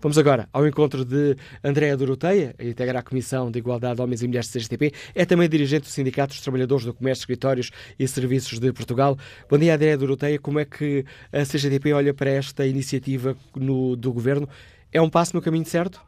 Vamos 0.00 0.18
agora 0.18 0.48
ao 0.52 0.66
encontro 0.66 1.04
de 1.04 1.36
Andréa 1.62 1.96
Doroteia, 1.96 2.54
integra 2.60 2.98
a 2.98 3.02
Comissão 3.02 3.50
de 3.50 3.58
Igualdade 3.58 3.96
de 3.96 4.02
Homens 4.02 4.22
e 4.22 4.26
Mulheres 4.26 4.48
do 4.50 4.58
CGTP, 4.58 4.92
é 5.14 5.24
também 5.24 5.48
dirigente 5.48 5.82
do 5.82 5.88
Sindicato 5.88 6.34
dos 6.34 6.40
Trabalhadores 6.40 6.84
do 6.84 6.94
Comércio, 6.94 7.22
Escritórios 7.22 7.70
e 7.98 8.06
Serviços 8.06 8.58
de 8.58 8.72
Portugal. 8.72 9.16
Bom 9.48 9.58
dia, 9.58 9.74
Andréa 9.74 9.96
Doroteia. 9.96 10.38
Como 10.38 10.58
é 10.58 10.64
que 10.64 11.04
a 11.32 11.42
CGTP 11.44 11.92
olha 11.92 12.14
para 12.14 12.30
esta 12.30 12.66
iniciativa 12.66 13.36
no, 13.54 13.96
do 13.96 14.12
Governo? 14.12 14.48
É 14.92 15.00
um 15.00 15.10
passo 15.10 15.34
no 15.36 15.42
caminho 15.42 15.64
certo? 15.64 16.00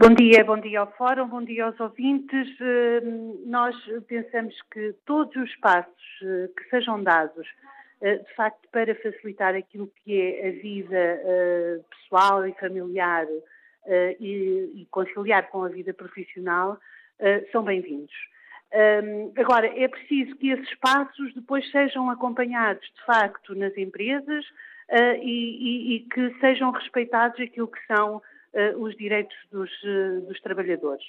Bom 0.00 0.14
dia, 0.14 0.42
bom 0.44 0.58
dia 0.58 0.80
ao 0.80 0.90
Fórum, 0.92 1.28
bom 1.28 1.44
dia 1.44 1.64
aos 1.64 1.78
ouvintes. 1.78 2.48
Eh, 2.60 3.00
nós 3.46 3.76
pensamos 4.08 4.52
que 4.72 4.94
todos 5.06 5.36
os 5.36 5.54
passos 5.60 5.92
eh, 6.24 6.48
que 6.56 6.68
sejam 6.70 7.00
dados 7.02 7.46
de 8.02 8.34
facto, 8.34 8.68
para 8.72 8.94
facilitar 8.96 9.54
aquilo 9.54 9.90
que 10.02 10.20
é 10.20 10.48
a 10.48 10.52
vida 10.52 10.96
eh, 10.96 11.80
pessoal 11.88 12.44
e 12.46 12.52
familiar 12.54 13.26
eh, 13.86 14.16
e, 14.18 14.86
conciliar 14.90 15.48
com 15.50 15.62
a 15.62 15.68
vida 15.68 15.94
profissional, 15.94 16.78
são 17.52 17.62
bem-vindos. 17.62 18.12
Agora, 19.38 19.66
é 19.78 19.86
preciso 19.86 20.34
que 20.36 20.50
esses 20.50 20.74
passos 20.80 21.32
depois 21.34 21.70
sejam 21.70 22.10
acompanhados, 22.10 22.84
de 22.84 23.04
facto, 23.04 23.54
nas 23.54 23.76
empresas 23.76 24.44
e 25.22 26.04
que 26.12 26.34
sejam 26.40 26.72
respeitados 26.72 27.38
aquilo 27.38 27.68
que 27.68 27.78
são 27.86 28.20
os 28.78 28.96
direitos 28.96 29.36
dos, 29.52 29.70
dos 30.26 30.40
trabalhadores. 30.40 31.04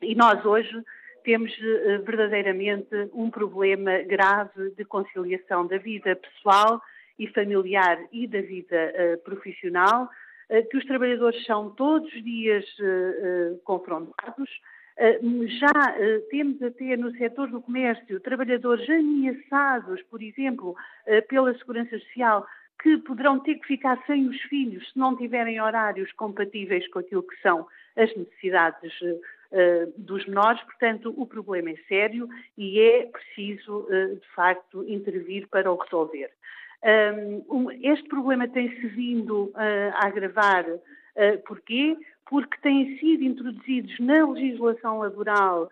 E 0.00 0.14
nós 0.14 0.44
hoje 0.44 0.84
temos 1.24 1.50
eh, 1.58 1.98
verdadeiramente 1.98 2.94
um 3.12 3.30
problema 3.30 4.02
grave 4.02 4.70
de 4.76 4.84
conciliação 4.84 5.66
da 5.66 5.78
vida 5.78 6.14
pessoal 6.14 6.80
e 7.18 7.26
familiar 7.28 7.98
e 8.12 8.26
da 8.26 8.40
vida 8.40 8.92
uh, 8.92 9.22
profissional, 9.22 10.04
uh, 10.50 10.68
que 10.68 10.76
os 10.76 10.84
trabalhadores 10.84 11.44
são 11.46 11.70
todos 11.70 12.12
os 12.12 12.22
dias 12.22 12.64
confrontados. 13.64 14.50
já 15.60 15.96
temos 16.30 16.62
até 16.62 16.96
no 16.96 17.10
setor 17.16 17.48
do 17.50 17.62
comércio 17.62 18.20
trabalhadores 18.20 18.88
ameaçados, 18.88 20.02
por 20.02 20.22
exemplo, 20.22 20.76
pela 21.28 21.56
Segurança 21.58 21.98
Social, 21.98 22.46
que 22.80 22.98
poderão 22.98 23.40
ter 23.40 23.56
que 23.56 23.66
ficar 23.66 24.00
sem 24.06 24.28
os 24.28 24.40
filhos 24.42 24.88
se 24.92 24.98
não 24.98 25.16
tiverem 25.16 25.60
horários 25.60 26.12
compatíveis 26.12 26.86
com 26.88 26.98
aquilo 27.00 27.22
que 27.22 27.40
são 27.40 27.66
as 27.96 28.14
necessidades 28.16 28.92
dos 29.96 30.26
menores. 30.26 30.60
Portanto, 30.62 31.14
o 31.16 31.26
problema 31.26 31.70
é 31.70 31.76
sério 31.88 32.28
e 32.56 32.80
é 32.80 33.06
preciso, 33.06 33.80
uh, 33.80 34.16
de 34.16 34.28
facto, 34.34 34.84
intervir 34.88 35.48
para 35.48 35.70
o 35.70 35.76
resolver. 35.76 36.30
Este 37.82 38.08
problema 38.08 38.46
tem-se 38.46 38.86
vindo 38.88 39.44
uh, 39.44 39.54
a 39.94 40.06
agravar. 40.06 40.66
porquê? 41.46 41.96
Porque 42.28 42.58
têm 42.60 42.98
sido 42.98 43.22
introduzidos 43.22 43.98
na 44.00 44.26
legislação 44.26 44.98
laboral 44.98 45.70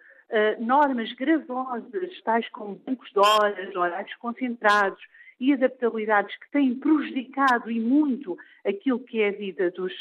normas 0.61 1.13
gravosas, 1.13 2.23
tais 2.25 2.49
como 2.49 2.81
bancos 2.87 3.11
de 3.13 3.19
horas, 3.19 3.77
horários 3.77 4.15
concentrados, 4.17 5.03
e 5.43 5.53
adaptabilidades 5.53 6.37
que 6.39 6.49
têm 6.53 6.73
prejudicado 6.77 7.69
e 7.69 7.81
muito 7.81 8.39
aquilo 8.65 9.01
que 9.01 9.21
é 9.21 9.31
a 9.31 9.33
vida 9.33 9.73
dos, 9.73 9.93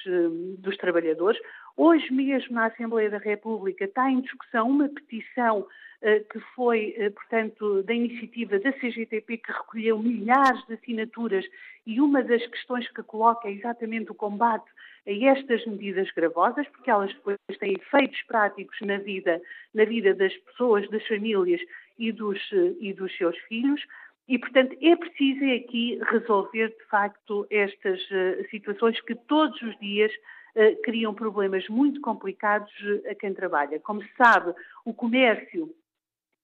dos 0.60 0.78
trabalhadores. 0.78 1.42
Hoje 1.84 2.14
mesmo, 2.14 2.54
na 2.54 2.68
Assembleia 2.68 3.10
da 3.10 3.18
República, 3.18 3.86
está 3.86 4.08
em 4.08 4.22
discussão 4.22 4.70
uma 4.70 4.88
petição 4.88 5.62
uh, 5.62 6.32
que 6.32 6.40
foi, 6.54 6.96
uh, 7.00 7.12
portanto, 7.12 7.82
da 7.82 7.92
iniciativa 7.92 8.60
da 8.60 8.72
CGTP, 8.74 9.38
que 9.40 9.52
recolheu 9.52 9.98
milhares 9.98 10.64
de 10.68 10.76
assinaturas, 10.76 11.44
e 11.88 12.00
uma 12.00 12.22
das 12.22 12.46
questões 12.46 12.88
que 12.92 13.02
coloca 13.02 13.48
é 13.48 13.54
exatamente 13.54 14.12
o 14.12 14.14
combate 14.14 14.70
a 15.08 15.12
estas 15.12 15.66
medidas 15.66 16.08
gravosas, 16.12 16.68
porque 16.68 16.92
elas 16.92 17.12
depois 17.16 17.40
têm 17.60 17.74
efeitos 17.74 18.22
práticos 18.28 18.78
na 18.82 19.00
vida, 19.00 19.42
na 19.74 19.84
vida 19.84 20.14
das 20.14 20.38
pessoas, 20.38 20.88
das 20.92 21.04
famílias 21.08 21.62
e 21.98 22.12
dos, 22.12 22.38
uh, 22.52 22.78
e 22.80 22.94
dos 22.94 23.12
seus 23.18 23.36
filhos. 23.48 23.82
E, 24.28 24.38
portanto, 24.38 24.78
é 24.84 24.96
preciso 24.96 25.44
aqui 25.46 26.00
resolver, 26.12 26.68
de 26.68 26.86
facto, 26.92 27.48
estas 27.50 28.00
situações 28.52 29.02
que 29.02 29.16
todos 29.16 29.60
os 29.64 29.76
dias 29.80 30.12
eh, 30.12 30.18
criam 30.84 31.14
problemas 31.14 31.68
muito 31.70 32.02
complicados 32.02 32.72
eh, 33.06 33.12
a 33.12 33.16
quem 33.16 33.34
trabalha. 33.34 33.80
Como 33.80 34.02
se 34.02 34.10
sabe, 34.18 34.54
o 34.86 34.94
comércio 34.94 35.74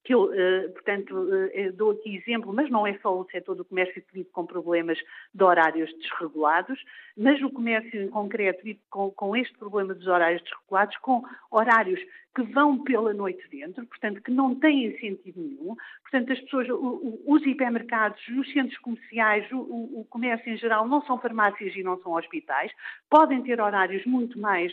que 0.07 0.13
eu, 0.13 0.33
eh, 0.33 0.69
portanto, 0.69 1.27
eh, 1.53 1.69
dou 1.73 1.91
aqui 1.91 2.15
exemplo, 2.15 2.53
mas 2.53 2.69
não 2.69 2.87
é 2.87 2.97
só 2.99 3.13
o 3.13 3.25
setor 3.25 3.55
do 3.55 3.65
comércio 3.65 4.01
que 4.01 4.13
vive 4.13 4.29
com 4.29 4.45
problemas 4.45 4.97
de 5.33 5.43
horários 5.43 5.93
desregulados, 5.97 6.81
mas 7.17 7.41
o 7.41 7.49
comércio 7.49 8.01
em 8.01 8.07
concreto 8.07 8.63
vive 8.63 8.79
com, 8.89 9.11
com 9.11 9.35
este 9.35 9.57
problema 9.57 9.93
dos 9.93 10.07
horários 10.07 10.41
desregulados, 10.43 10.95
com 10.99 11.23
horários 11.51 11.99
que 12.33 12.41
vão 12.43 12.81
pela 12.85 13.13
noite 13.13 13.45
dentro, 13.49 13.85
portanto, 13.85 14.21
que 14.21 14.31
não 14.31 14.55
têm 14.55 14.97
sentido 14.97 15.41
nenhum. 15.41 15.75
Portanto, 16.03 16.31
as 16.31 16.39
pessoas, 16.39 16.67
os 16.69 17.45
hipermercados, 17.45 18.25
os 18.29 18.49
centros 18.53 18.77
comerciais, 18.77 19.51
o, 19.51 19.57
o 19.99 20.07
comércio 20.09 20.49
em 20.49 20.55
geral 20.55 20.87
não 20.87 21.01
são 21.01 21.19
farmácias 21.19 21.75
e 21.75 21.83
não 21.83 22.01
são 22.01 22.13
hospitais, 22.13 22.71
podem 23.09 23.43
ter 23.43 23.59
horários 23.59 24.05
muito 24.05 24.39
mais 24.39 24.71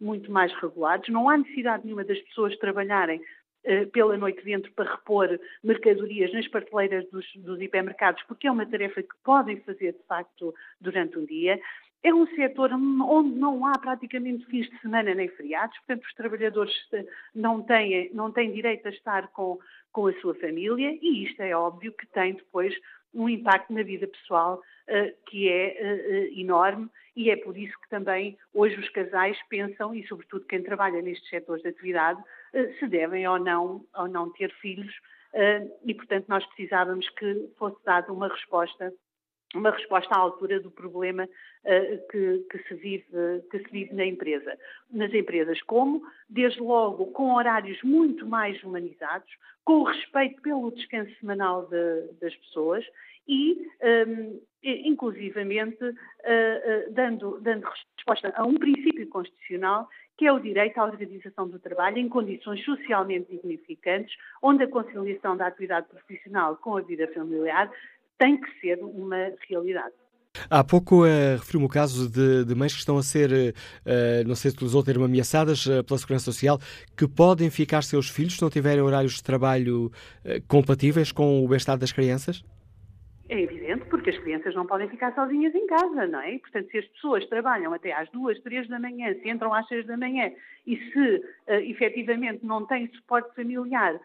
muito 0.00 0.30
mais 0.30 0.52
regulados, 0.60 1.08
não 1.08 1.28
há 1.28 1.38
necessidade 1.38 1.84
nenhuma 1.84 2.04
das 2.04 2.18
pessoas 2.22 2.56
trabalharem 2.58 3.20
eh, 3.20 3.43
pela 3.92 4.16
noite 4.16 4.44
dentro 4.44 4.70
para 4.72 4.90
repor 4.90 5.38
mercadorias 5.62 6.32
nas 6.32 6.46
prateleiras 6.48 7.08
dos, 7.10 7.26
dos 7.36 7.60
hipermercados, 7.60 8.22
porque 8.24 8.46
é 8.46 8.50
uma 8.50 8.66
tarefa 8.66 9.02
que 9.02 9.14
podem 9.24 9.60
fazer, 9.60 9.92
de 9.92 10.02
facto, 10.06 10.54
durante 10.80 11.18
um 11.18 11.24
dia. 11.24 11.58
É 12.02 12.12
um 12.12 12.26
setor 12.34 12.70
onde 12.72 13.34
não 13.34 13.64
há 13.66 13.78
praticamente 13.78 14.44
fins 14.46 14.68
de 14.68 14.78
semana 14.80 15.14
nem 15.14 15.28
feriados, 15.28 15.74
portanto, 15.78 16.04
os 16.04 16.14
trabalhadores 16.14 16.74
eh, 16.92 17.06
não 17.34 17.62
têm, 17.62 18.10
não 18.12 18.30
têm 18.30 18.52
direito 18.52 18.86
a 18.86 18.90
estar 18.90 19.28
com, 19.28 19.58
com 19.90 20.08
a 20.08 20.12
sua 20.20 20.34
família 20.34 20.98
e 21.00 21.24
isto 21.24 21.40
é 21.40 21.56
óbvio 21.56 21.94
que 21.94 22.06
tem 22.08 22.34
depois 22.34 22.74
um 23.14 23.28
impacto 23.28 23.72
na 23.72 23.82
vida 23.82 24.06
pessoal 24.06 24.60
uh, 24.88 25.24
que 25.26 25.48
é 25.48 25.76
uh, 25.80 26.38
enorme 26.38 26.90
e 27.16 27.30
é 27.30 27.36
por 27.36 27.56
isso 27.56 27.78
que 27.80 27.88
também 27.88 28.36
hoje 28.52 28.78
os 28.78 28.88
casais 28.88 29.38
pensam, 29.48 29.94
e 29.94 30.04
sobretudo 30.06 30.46
quem 30.46 30.62
trabalha 30.62 31.00
nestes 31.00 31.28
setores 31.30 31.62
de 31.62 31.68
atividade, 31.68 32.20
uh, 32.20 32.78
se 32.78 32.88
devem 32.88 33.26
ou 33.28 33.38
não, 33.38 33.84
ou 33.94 34.08
não 34.08 34.30
ter 34.30 34.52
filhos 34.60 34.94
e, 35.84 35.92
portanto, 35.92 36.26
nós 36.28 36.46
precisávamos 36.46 37.08
que 37.10 37.50
fosse 37.58 37.76
dada 37.84 38.12
uma 38.12 38.28
resposta 38.28 38.94
uma 39.54 39.70
resposta 39.70 40.14
à 40.14 40.18
altura 40.18 40.60
do 40.60 40.70
problema 40.70 41.24
uh, 41.24 42.08
que, 42.10 42.46
que, 42.50 42.58
se 42.68 42.74
vive, 42.74 43.04
que 43.50 43.58
se 43.58 43.70
vive 43.70 43.94
na 43.94 44.04
empresa. 44.04 44.56
Nas 44.90 45.12
empresas, 45.12 45.60
como? 45.62 46.02
Desde 46.28 46.60
logo 46.60 47.06
com 47.06 47.34
horários 47.34 47.82
muito 47.82 48.26
mais 48.26 48.62
humanizados, 48.62 49.30
com 49.64 49.82
respeito 49.82 50.40
pelo 50.42 50.70
descanso 50.72 51.14
semanal 51.20 51.66
de, 51.66 52.12
das 52.20 52.34
pessoas 52.36 52.84
e, 53.26 53.66
um, 54.06 54.40
inclusivamente, 54.62 55.82
uh, 55.82 55.88
uh, 55.88 56.92
dando, 56.92 57.40
dando 57.40 57.66
resposta 57.96 58.32
a 58.36 58.44
um 58.44 58.54
princípio 58.54 59.08
constitucional 59.08 59.88
que 60.16 60.26
é 60.26 60.32
o 60.32 60.38
direito 60.38 60.78
à 60.78 60.84
organização 60.84 61.48
do 61.48 61.58
trabalho 61.58 61.98
em 61.98 62.08
condições 62.08 62.64
socialmente 62.64 63.30
dignificantes, 63.30 64.14
onde 64.42 64.62
a 64.62 64.68
conciliação 64.68 65.36
da 65.36 65.46
atividade 65.46 65.88
profissional 65.88 66.56
com 66.56 66.76
a 66.76 66.80
vida 66.80 67.08
familiar 67.08 67.70
tem 68.18 68.40
que 68.40 68.60
ser 68.60 68.78
uma 68.82 69.32
realidade. 69.48 69.94
Há 70.50 70.64
pouco 70.64 71.04
uh, 71.04 71.36
referiu-me 71.38 71.66
o 71.66 71.68
caso 71.68 72.10
de, 72.10 72.44
de, 72.44 72.54
mães 72.54 72.72
que 72.72 72.80
estão 72.80 72.98
a 72.98 73.02
ser, 73.02 73.30
uh, 73.30 74.26
não 74.26 74.34
sei 74.34 74.50
se 74.50 74.56
utilizou 74.56 74.80
o 74.80 74.84
termo, 74.84 75.04
ameaçadas 75.04 75.64
uh, 75.66 75.84
pela 75.84 75.98
Segurança 75.98 76.24
Social, 76.24 76.58
que 76.96 77.06
podem 77.06 77.50
ficar 77.50 77.82
seus 77.82 78.10
filhos 78.10 78.36
se 78.36 78.42
não 78.42 78.50
tiverem 78.50 78.82
horários 78.82 79.14
de 79.14 79.22
trabalho 79.22 79.92
compatíveis 80.48 81.12
com 81.12 81.44
o 81.44 81.48
bem-estar 81.48 81.78
das 81.78 81.92
crianças? 81.92 82.44
É 83.28 83.40
evidente, 83.40 83.84
porque 83.86 84.10
as 84.10 84.18
crianças 84.18 84.54
não 84.54 84.66
podem 84.66 84.88
ficar 84.88 85.14
sozinhas 85.14 85.54
em 85.54 85.66
casa, 85.66 86.06
não 86.06 86.20
é? 86.20 86.36
Portanto, 86.38 86.70
se 86.70 86.78
as 86.78 86.86
pessoas 86.88 87.26
trabalham 87.26 87.72
até 87.72 87.92
às 87.92 88.10
duas, 88.10 88.38
três 88.40 88.68
da 88.68 88.78
manhã, 88.78 89.14
se 89.14 89.28
entram 89.28 89.54
às 89.54 89.66
seis 89.68 89.86
da 89.86 89.96
manhã 89.96 90.30
e 90.66 90.76
se 90.76 91.16
uh, 91.16 91.54
efetivamente 91.62 92.44
não 92.44 92.66
têm 92.66 92.90
suporte 92.92 93.34
familiar 93.34 93.98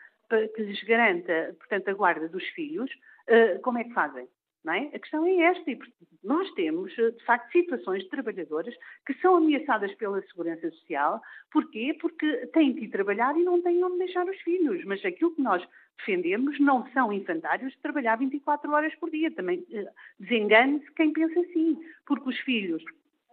que 0.55 0.61
lhes 0.61 0.83
garanta, 0.83 1.55
portanto, 1.57 1.89
a 1.89 1.93
guarda 1.93 2.29
dos 2.29 2.43
filhos, 2.49 2.91
uh, 3.29 3.61
como 3.61 3.77
é 3.77 3.83
que 3.83 3.93
fazem? 3.93 4.27
É? 4.67 4.95
A 4.95 4.99
questão 4.99 5.25
é 5.25 5.35
esta, 5.35 5.71
e 5.71 5.79
nós 6.21 6.51
temos, 6.51 6.91
eh, 6.99 7.11
de 7.11 7.23
facto, 7.23 7.49
situações 7.51 8.03
de 8.03 8.09
trabalhadoras 8.09 8.75
que 9.05 9.13
são 9.15 9.37
ameaçadas 9.37 9.91
pela 9.95 10.21
Segurança 10.23 10.69
Social. 10.69 11.21
Porquê? 11.51 11.97
Porque 11.99 12.45
têm 12.47 12.73
que 12.73 12.85
ir 12.85 12.89
trabalhar 12.89 13.35
e 13.37 13.43
não 13.43 13.61
têm 13.61 13.83
onde 13.83 13.97
deixar 13.99 14.27
os 14.27 14.37
filhos. 14.41 14.83
Mas 14.83 15.03
aquilo 15.05 15.33
que 15.33 15.41
nós 15.41 15.65
defendemos 15.97 16.59
não 16.59 16.85
são 16.91 17.11
infantários 17.11 17.71
de 17.71 17.79
trabalhar 17.79 18.17
24 18.17 18.71
horas 18.71 18.93
por 18.95 19.09
dia. 19.09 19.31
Também 19.31 19.65
eh, 19.71 19.87
desengane-se 20.19 20.91
quem 20.91 21.13
pensa 21.13 21.39
assim, 21.39 21.77
porque 22.05 22.29
os 22.29 22.37
filhos 22.39 22.83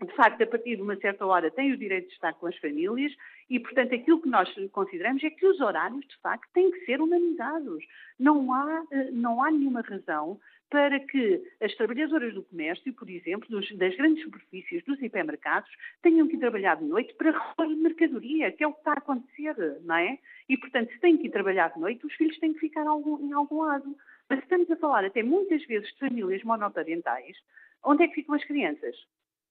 de 0.04 0.14
facto, 0.14 0.42
a 0.42 0.46
partir 0.46 0.76
de 0.76 0.82
uma 0.82 0.96
certa 0.96 1.24
hora, 1.24 1.50
têm 1.50 1.72
o 1.72 1.76
direito 1.76 2.08
de 2.08 2.14
estar 2.14 2.34
com 2.34 2.46
as 2.46 2.56
famílias 2.58 3.12
e, 3.48 3.60
portanto, 3.60 3.94
aquilo 3.94 4.20
que 4.20 4.28
nós 4.28 4.52
consideramos 4.72 5.22
é 5.22 5.30
que 5.30 5.46
os 5.46 5.60
horários, 5.60 6.04
de 6.06 6.16
facto, 6.18 6.48
têm 6.52 6.70
que 6.70 6.84
ser 6.84 7.00
humanizados. 7.00 7.84
Não 8.18 8.52
há, 8.52 8.84
eh, 8.90 9.10
não 9.12 9.42
há 9.42 9.50
nenhuma 9.50 9.82
razão 9.82 10.40
para 10.68 10.98
que 10.98 11.42
as 11.60 11.72
trabalhadoras 11.76 12.34
do 12.34 12.42
comércio, 12.42 12.92
por 12.92 13.08
exemplo, 13.08 13.48
dos, 13.48 13.70
das 13.76 13.96
grandes 13.96 14.24
superfícies, 14.24 14.84
dos 14.84 15.00
hipermercados, 15.00 15.70
tenham 16.02 16.26
que 16.26 16.34
ir 16.34 16.40
trabalhar 16.40 16.76
de 16.76 16.84
noite 16.84 17.14
para 17.14 17.30
repor 17.30 17.68
mercadoria, 17.68 18.50
que 18.50 18.64
é 18.64 18.66
o 18.66 18.72
que 18.72 18.80
está 18.80 18.92
a 18.92 18.98
acontecer, 18.98 19.54
não 19.82 19.94
é? 19.94 20.18
E, 20.48 20.56
portanto, 20.56 20.92
se 20.92 20.98
têm 20.98 21.16
que 21.16 21.28
ir 21.28 21.30
trabalhar 21.30 21.68
de 21.68 21.78
noite, 21.78 22.04
os 22.04 22.14
filhos 22.14 22.38
têm 22.38 22.52
que 22.52 22.60
ficar 22.60 22.86
algum, 22.86 23.24
em 23.28 23.32
algum 23.32 23.62
lado. 23.62 23.96
Mas 24.28 24.40
estamos 24.40 24.68
a 24.68 24.76
falar 24.76 25.04
até 25.04 25.22
muitas 25.22 25.64
vezes 25.66 25.88
de 25.92 25.98
famílias 26.00 26.42
monoparentais, 26.42 27.36
onde 27.84 28.02
é 28.02 28.08
que 28.08 28.16
ficam 28.16 28.34
as 28.34 28.44
crianças? 28.44 28.96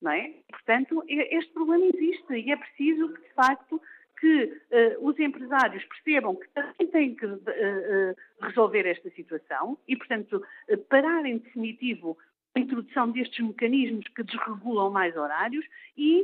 Não 0.02 0.12
é? 0.12 0.34
Portanto, 0.50 1.04
este 1.08 1.52
problema 1.54 1.86
existe 1.86 2.34
e 2.34 2.52
é 2.52 2.56
preciso 2.56 3.14
que, 3.14 3.22
de 3.22 3.34
facto, 3.34 3.82
que 4.20 4.44
uh, 4.46 5.08
os 5.08 5.20
empresários 5.20 5.84
percebam 5.86 6.36
que 6.36 6.48
também 6.50 6.88
têm 6.88 7.16
que 7.16 7.26
uh, 7.26 8.16
resolver 8.42 8.86
esta 8.88 9.10
situação 9.12 9.78
e, 9.88 9.96
portanto, 9.96 10.42
parar 10.90 11.26
em 11.26 11.38
definitivo 11.38 12.18
a 12.56 12.60
introdução 12.60 13.12
destes 13.12 13.46
mecanismos 13.46 14.08
que 14.10 14.24
desregulam 14.24 14.90
mais 14.90 15.16
horários 15.18 15.66
e 15.98 16.24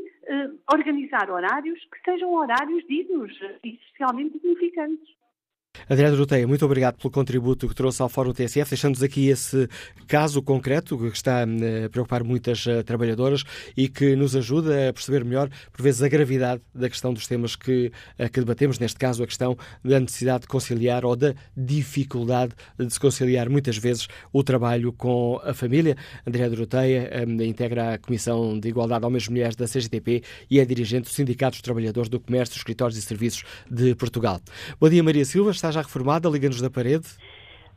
organizar 0.71 1.29
horários 1.29 1.77
que 1.91 2.01
sejam 2.05 2.33
horários 2.33 2.87
dignos 2.87 3.37
e 3.65 3.77
socialmente 3.89 4.39
dignificantes. 4.39 5.20
Adriano 5.89 6.17
Roteia, 6.17 6.47
muito 6.47 6.65
obrigado 6.65 6.97
pelo 6.97 7.11
contributo 7.11 7.67
que 7.67 7.75
trouxe 7.75 8.01
ao 8.01 8.09
Fórum 8.09 8.33
TSF. 8.33 8.69
Deixamos 8.69 9.01
aqui 9.01 9.27
esse 9.27 9.67
caso 10.07 10.41
concreto 10.41 10.97
que 10.97 11.07
está 11.07 11.41
eh, 11.41 11.85
a 11.85 11.89
preocupar 11.89 12.23
muitas 12.23 12.65
eh, 12.67 12.83
trabalhadoras 12.83 13.43
e 13.75 13.87
que 13.87 14.15
nos 14.15 14.35
ajuda 14.35 14.89
a 14.89 14.93
perceber 14.93 15.23
melhor, 15.23 15.49
por 15.71 15.81
vezes, 15.81 16.01
a 16.01 16.07
gravidade 16.07 16.61
da 16.73 16.89
questão 16.89 17.13
dos 17.13 17.25
temas 17.25 17.55
que, 17.55 17.91
eh, 18.17 18.29
que 18.29 18.39
debatemos. 18.39 18.79
Neste 18.79 18.97
caso, 18.97 19.23
a 19.23 19.27
questão 19.27 19.57
da 19.83 19.99
necessidade 19.99 20.41
de 20.41 20.47
conciliar 20.47 21.05
ou 21.05 21.15
da 21.15 21.33
dificuldade 21.55 22.53
de 22.77 22.89
se 22.89 22.99
conciliar, 22.99 23.49
muitas 23.49 23.77
vezes, 23.77 24.07
o 24.31 24.43
trabalho 24.43 24.91
com 24.93 25.39
a 25.43 25.53
família. 25.53 25.95
Adriano 26.25 26.55
Roteia 26.55 27.25
integra 27.45 27.93
a 27.93 27.97
Comissão 27.97 28.59
de 28.59 28.69
Igualdade 28.69 29.05
Homens 29.05 29.25
e 29.25 29.29
Mulheres 29.29 29.55
da 29.55 29.67
CGTP 29.67 30.23
e 30.49 30.59
é 30.59 30.65
dirigente 30.65 31.09
do 31.09 31.13
Sindicato 31.13 31.51
dos 31.51 31.61
Trabalhadores 31.61 32.09
do 32.09 32.19
Comércio, 32.19 32.57
Escritórios 32.57 32.97
e 32.97 33.01
Serviços 33.01 33.43
de 33.69 33.95
Portugal. 33.95 34.39
Bom 34.79 34.89
dia, 34.89 35.03
Maria 35.03 35.25
Silva 35.25 35.51
está 35.61 35.71
já 35.71 35.81
reformada, 35.81 36.27
liga-nos 36.27 36.59
da 36.59 36.71
parede. 36.71 37.05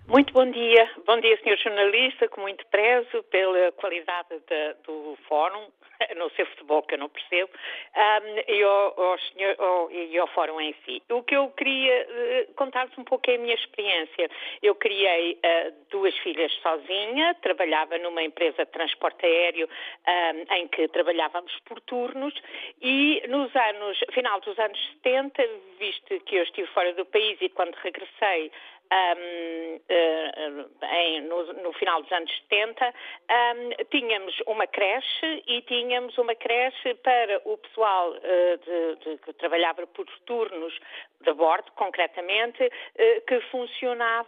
Muito 0.07 0.35
bom 0.35 0.45
dia. 0.51 0.91
Bom 1.07 1.19
dia, 1.19 1.39
senhor 1.43 1.57
jornalista, 1.57 2.29
com 2.29 2.43
muito 2.43 2.65
prezo 2.67 3.23
pela 3.31 3.73
qualidade 3.73 4.39
de, 4.47 4.75
do 4.85 5.17
fórum, 5.27 5.67
não 6.17 6.29
sei 6.31 6.45
futebol 6.45 6.83
que 6.83 6.95
eu 6.95 6.99
não 6.99 7.09
percebo, 7.09 7.51
um, 7.97 8.53
e, 8.53 8.63
ao, 8.63 9.01
ao 9.01 9.19
senhor, 9.19 9.57
ao, 9.59 9.91
e 9.91 10.19
ao 10.19 10.27
fórum 10.29 10.61
em 10.61 10.75
si. 10.85 11.03
O 11.11 11.23
que 11.23 11.35
eu 11.35 11.49
queria 11.53 12.07
uh, 12.07 12.55
contar-vos 12.55 12.97
um 12.99 13.05
pouco 13.05 13.31
é 13.31 13.37
a 13.37 13.39
minha 13.39 13.55
experiência. 13.55 14.29
Eu 14.63 14.75
criei 14.75 15.39
uh, 15.43 15.75
duas 15.91 16.15
filhas 16.19 16.53
sozinha, 16.63 17.35
trabalhava 17.41 17.97
numa 17.97 18.23
empresa 18.23 18.67
de 18.67 18.73
transporte 18.73 19.25
aéreo 19.25 19.67
um, 20.07 20.55
em 20.55 20.69
que 20.69 20.87
trabalhávamos 20.89 21.53
por 21.65 21.81
turnos 21.81 22.35
e 22.83 23.23
nos 23.27 23.55
anos, 23.57 23.99
final 24.13 24.39
dos 24.41 24.59
anos 24.59 24.79
70, 25.03 25.49
visto 25.79 26.21
que 26.21 26.37
eu 26.37 26.43
estive 26.43 26.69
fora 26.69 26.93
do 26.93 27.07
país 27.07 27.39
e 27.41 27.49
quando 27.49 27.75
regressei 27.77 28.53
um, 28.93 29.77
uh, 29.77 29.81
eh, 29.89 30.65
em, 30.93 31.23
no, 31.23 31.53
no, 31.55 31.73
final 31.73 32.03
dos 32.03 32.13
anos 32.13 32.31
70, 32.51 32.87
um, 32.87 33.85
tínhamos 33.91 34.35
uma 34.47 34.67
creche 34.67 35.43
e 35.47 35.63
tínhamos 35.63 36.17
uma 36.19 36.35
creche 36.35 36.95
para 36.97 37.41
o 37.45 37.57
pessoal 37.59 38.11
uh, 38.11 38.59
de, 38.59 38.97
de, 39.05 39.19
que 39.19 39.33
trabalhava 39.35 39.87
por 39.87 40.07
turnos 40.27 40.79
de 41.21 41.33
bordo, 41.33 41.71
concretamente, 41.73 42.65
uh, 42.65 43.21
que 43.27 43.41
funcionava 43.51 44.25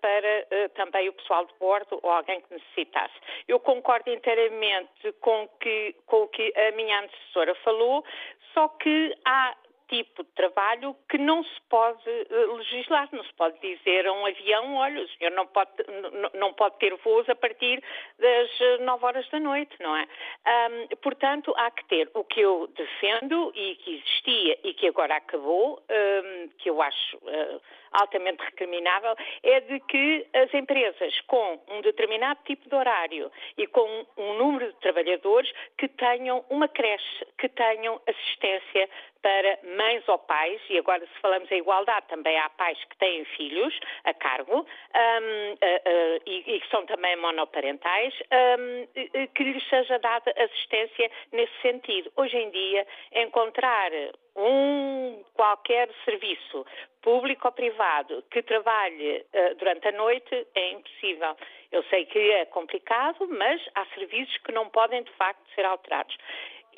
para 0.00 0.68
também 0.74 1.08
o 1.08 1.12
pessoal 1.12 1.46
de 1.46 1.54
bordo 1.58 1.98
ou 2.02 2.10
alguém 2.10 2.40
que 2.40 2.54
necessitasse. 2.54 3.14
Eu 3.46 3.60
concordo 3.60 4.10
inteiramente 4.10 5.12
com, 5.20 5.48
que, 5.60 5.94
com 6.06 6.22
o 6.22 6.28
que 6.28 6.52
a 6.56 6.72
minha 6.72 7.00
antecessora 7.00 7.54
falou, 7.56 8.04
só 8.52 8.68
que 8.68 9.14
há 9.24 9.54
tipo 9.88 10.22
de 10.22 10.30
trabalho 10.30 10.96
que 11.08 11.18
não 11.18 11.42
se 11.42 11.60
pode 11.68 12.08
uh, 12.08 12.54
legislar, 12.56 13.08
não 13.12 13.24
se 13.24 13.32
pode 13.34 13.58
dizer 13.60 14.06
a 14.06 14.12
um 14.12 14.26
avião, 14.26 14.76
olha, 14.76 15.02
o 15.02 15.08
senhor 15.10 15.30
não 15.32 15.46
pode, 15.46 15.70
não 16.34 16.52
pode 16.54 16.78
ter 16.78 16.94
voos 16.96 17.28
a 17.28 17.34
partir 17.34 17.82
das 18.18 18.80
9 18.80 19.04
horas 19.04 19.28
da 19.30 19.40
noite, 19.40 19.74
não 19.80 19.96
é? 19.96 20.06
Um, 20.70 20.96
portanto, 20.96 21.52
há 21.56 21.70
que 21.70 21.84
ter 21.86 22.10
o 22.14 22.24
que 22.24 22.40
eu 22.40 22.68
defendo 22.68 23.52
e 23.54 23.76
que 23.76 23.96
existia 23.96 24.58
e 24.64 24.74
que 24.74 24.88
agora 24.88 25.16
acabou, 25.16 25.82
um, 25.90 26.48
que 26.58 26.70
eu 26.70 26.80
acho 26.80 27.16
uh, 27.16 27.60
altamente 27.92 28.42
recriminável, 28.42 29.14
é 29.42 29.60
de 29.60 29.80
que 29.80 30.26
as 30.34 30.52
empresas 30.54 31.20
com 31.22 31.60
um 31.68 31.80
determinado 31.80 32.40
tipo 32.44 32.68
de 32.68 32.74
horário 32.74 33.30
e 33.56 33.66
com 33.66 34.06
um 34.16 34.34
número 34.34 34.72
de 34.72 34.78
trabalhadores 34.80 35.52
que 35.76 35.88
tenham 35.88 36.44
uma 36.50 36.68
creche, 36.68 37.26
que 37.38 37.48
tenham 37.48 38.00
assistência 38.06 38.88
para 39.22 39.58
mães 39.76 40.08
ou 40.08 40.18
pais, 40.18 40.60
e 40.70 40.78
agora 40.78 41.04
se 41.04 41.20
falamos 41.20 41.50
em 41.50 41.58
igualdade, 41.58 42.06
também 42.08 42.38
há 42.38 42.48
pais 42.50 42.78
que 42.84 42.96
têm 42.98 43.24
filhos 43.24 43.78
a 44.04 44.14
cargo 44.14 44.60
um, 44.60 44.60
uh, 44.60 44.64
uh, 44.64 46.22
e, 46.24 46.60
que 46.60 46.68
são 46.70 46.86
também 46.86 47.16
monoparentais, 47.16 48.14
um, 48.58 48.86
que 49.34 49.44
lhes 49.44 49.68
seja 49.68 49.98
dada 49.98 50.32
assistência 50.36 51.10
nesse 51.32 51.52
sentido. 51.62 52.12
Hoje 52.16 52.36
em 52.36 52.50
dia, 52.50 52.86
encontrar 53.12 53.90
um 54.38 55.22
qualquer 55.34 55.90
serviço 56.04 56.64
público 57.02 57.48
ou 57.48 57.52
privado 57.52 58.22
que 58.30 58.42
trabalhe 58.42 59.18
uh, 59.18 59.54
durante 59.56 59.88
a 59.88 59.92
noite 59.92 60.46
é 60.54 60.72
impossível. 60.72 61.36
Eu 61.70 61.82
sei 61.84 62.06
que 62.06 62.18
é 62.18 62.46
complicado, 62.46 63.26
mas 63.28 63.60
há 63.74 63.84
serviços 63.86 64.36
que 64.38 64.52
não 64.52 64.68
podem 64.68 65.02
de 65.02 65.10
facto 65.12 65.42
ser 65.54 65.64
alterados. 65.64 66.16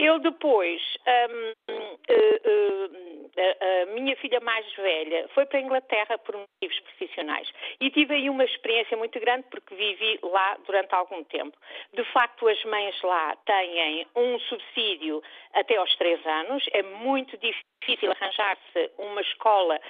Eu 0.00 0.18
depois, 0.18 0.80
um, 1.06 1.74
uh, 1.74 1.98
uh, 2.08 3.30
a, 3.36 3.82
a 3.82 3.86
minha 3.92 4.16
filha 4.16 4.40
mais 4.40 4.64
velha 4.74 5.28
foi 5.34 5.44
para 5.44 5.58
a 5.58 5.62
Inglaterra 5.62 6.16
por 6.16 6.36
motivos 6.36 6.80
profissionais 6.80 7.46
e 7.78 7.90
tive 7.90 8.14
aí 8.14 8.30
uma 8.30 8.44
experiência 8.44 8.96
muito 8.96 9.20
grande 9.20 9.44
porque 9.50 9.74
vivi 9.74 10.18
lá 10.22 10.56
durante 10.66 10.94
algum 10.94 11.22
tempo. 11.24 11.54
De 11.92 12.02
facto, 12.14 12.48
as 12.48 12.64
mães 12.64 12.98
lá 13.02 13.36
têm 13.44 14.06
um 14.16 14.38
subsídio 14.40 15.22
até 15.52 15.76
aos 15.76 15.94
três 15.96 16.24
anos, 16.26 16.64
é 16.72 16.82
muito 16.82 17.36
difícil 17.36 17.70
difícil 17.80 18.10
arranjar-se 18.12 18.90
uma 18.98 19.20
escola, 19.20 19.80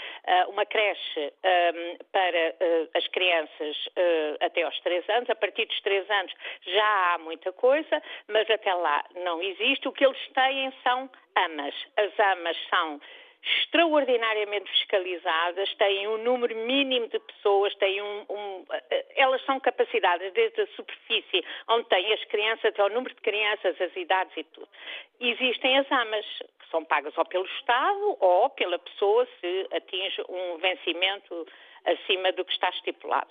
uma 0.48 0.64
creche 0.64 1.32
para 2.12 2.54
as 2.94 3.06
crianças 3.08 3.76
até 4.40 4.62
aos 4.62 4.78
três 4.80 5.08
anos. 5.08 5.28
A 5.28 5.34
partir 5.34 5.66
dos 5.66 5.80
três 5.82 6.08
anos 6.08 6.32
já 6.66 7.14
há 7.14 7.18
muita 7.18 7.52
coisa, 7.52 8.02
mas 8.28 8.48
até 8.48 8.72
lá 8.72 9.04
não 9.16 9.42
existe. 9.42 9.88
O 9.88 9.92
que 9.92 9.99
eles 10.04 10.28
têm 10.34 10.72
são 10.82 11.10
amas. 11.36 11.74
As 11.96 12.18
amas 12.18 12.56
são 12.68 13.00
extraordinariamente 13.42 14.70
fiscalizadas, 14.70 15.74
têm 15.76 16.06
um 16.08 16.18
número 16.18 16.54
mínimo 16.54 17.08
de 17.08 17.18
pessoas, 17.18 17.74
têm 17.76 18.00
um, 18.02 18.26
um, 18.28 18.66
elas 19.16 19.42
são 19.46 19.58
capacitadas 19.58 20.32
desde 20.34 20.60
a 20.60 20.66
superfície 20.68 21.44
onde 21.68 21.88
têm 21.88 22.12
as 22.12 22.24
crianças 22.26 22.66
até 22.66 22.84
o 22.84 22.90
número 22.90 23.14
de 23.14 23.20
crianças, 23.22 23.80
as 23.80 23.96
idades 23.96 24.36
e 24.36 24.44
tudo. 24.44 24.68
Existem 25.20 25.78
as 25.78 25.90
AMAs, 25.90 26.26
que 26.58 26.70
são 26.70 26.84
pagas 26.84 27.16
ou 27.16 27.24
pelo 27.24 27.46
Estado 27.46 28.16
ou 28.20 28.50
pela 28.50 28.78
pessoa 28.78 29.26
se 29.40 29.68
atinge 29.72 30.22
um 30.28 30.58
vencimento 30.58 31.46
acima 31.86 32.32
do 32.32 32.44
que 32.44 32.52
está 32.52 32.68
estipulado. 32.68 33.30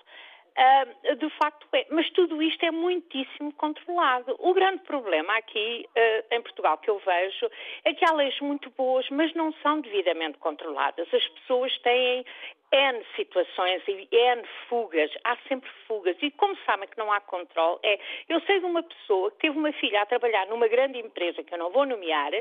Uh, 0.60 1.16
de 1.16 1.30
facto 1.38 1.66
é. 1.72 1.86
Mas 1.90 2.10
tudo 2.10 2.42
isto 2.44 2.66
é 2.66 2.72
muitíssimo 2.72 3.54
controlado. 3.54 4.36
O 4.40 4.54
grande 4.54 4.84
problema 4.84 5.38
aqui 5.38 5.88
uh, 5.88 6.36
em 6.36 6.42
Portugal 6.42 6.78
que 6.80 6.90
eu 6.90 7.00
vejo 7.00 7.50
é 7.86 7.94
que 7.94 8.04
há 8.04 8.12
leis 8.14 8.38
muito 8.42 8.70
boas, 8.72 9.10
mas 9.10 9.34
não 9.36 9.54
são 9.64 9.80
devidamente 9.80 10.38
controladas. 10.40 11.08
As 11.14 11.28
pessoas 11.30 11.78
têm 11.80 12.26
N 12.74 13.06
situações 13.16 13.82
e 13.88 14.08
N 14.12 14.44
fugas, 14.68 15.10
há 15.24 15.38
sempre 15.48 15.70
fugas. 15.88 16.18
E 16.22 16.30
como 16.32 16.58
sabem 16.66 16.90
que 16.90 16.98
não 16.98 17.10
há 17.10 17.22
controle, 17.22 17.80
é. 17.84 17.98
Eu 18.28 18.42
sei 18.42 18.60
de 18.60 18.66
uma 18.66 18.84
pessoa 18.84 19.32
que 19.32 19.38
teve 19.38 19.58
uma 19.58 19.72
filha 19.72 20.02
a 20.02 20.06
trabalhar 20.06 20.46
numa 20.48 20.68
grande 20.68 21.00
empresa, 21.00 21.42
que 21.42 21.54
eu 21.54 21.58
não 21.58 21.72
vou 21.72 21.86
nomear, 21.86 22.32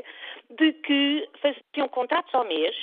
de 0.49 0.73
que 0.73 1.29
faziam 1.41 1.87
contratos 1.87 2.35
ao 2.35 2.43
mês 2.43 2.75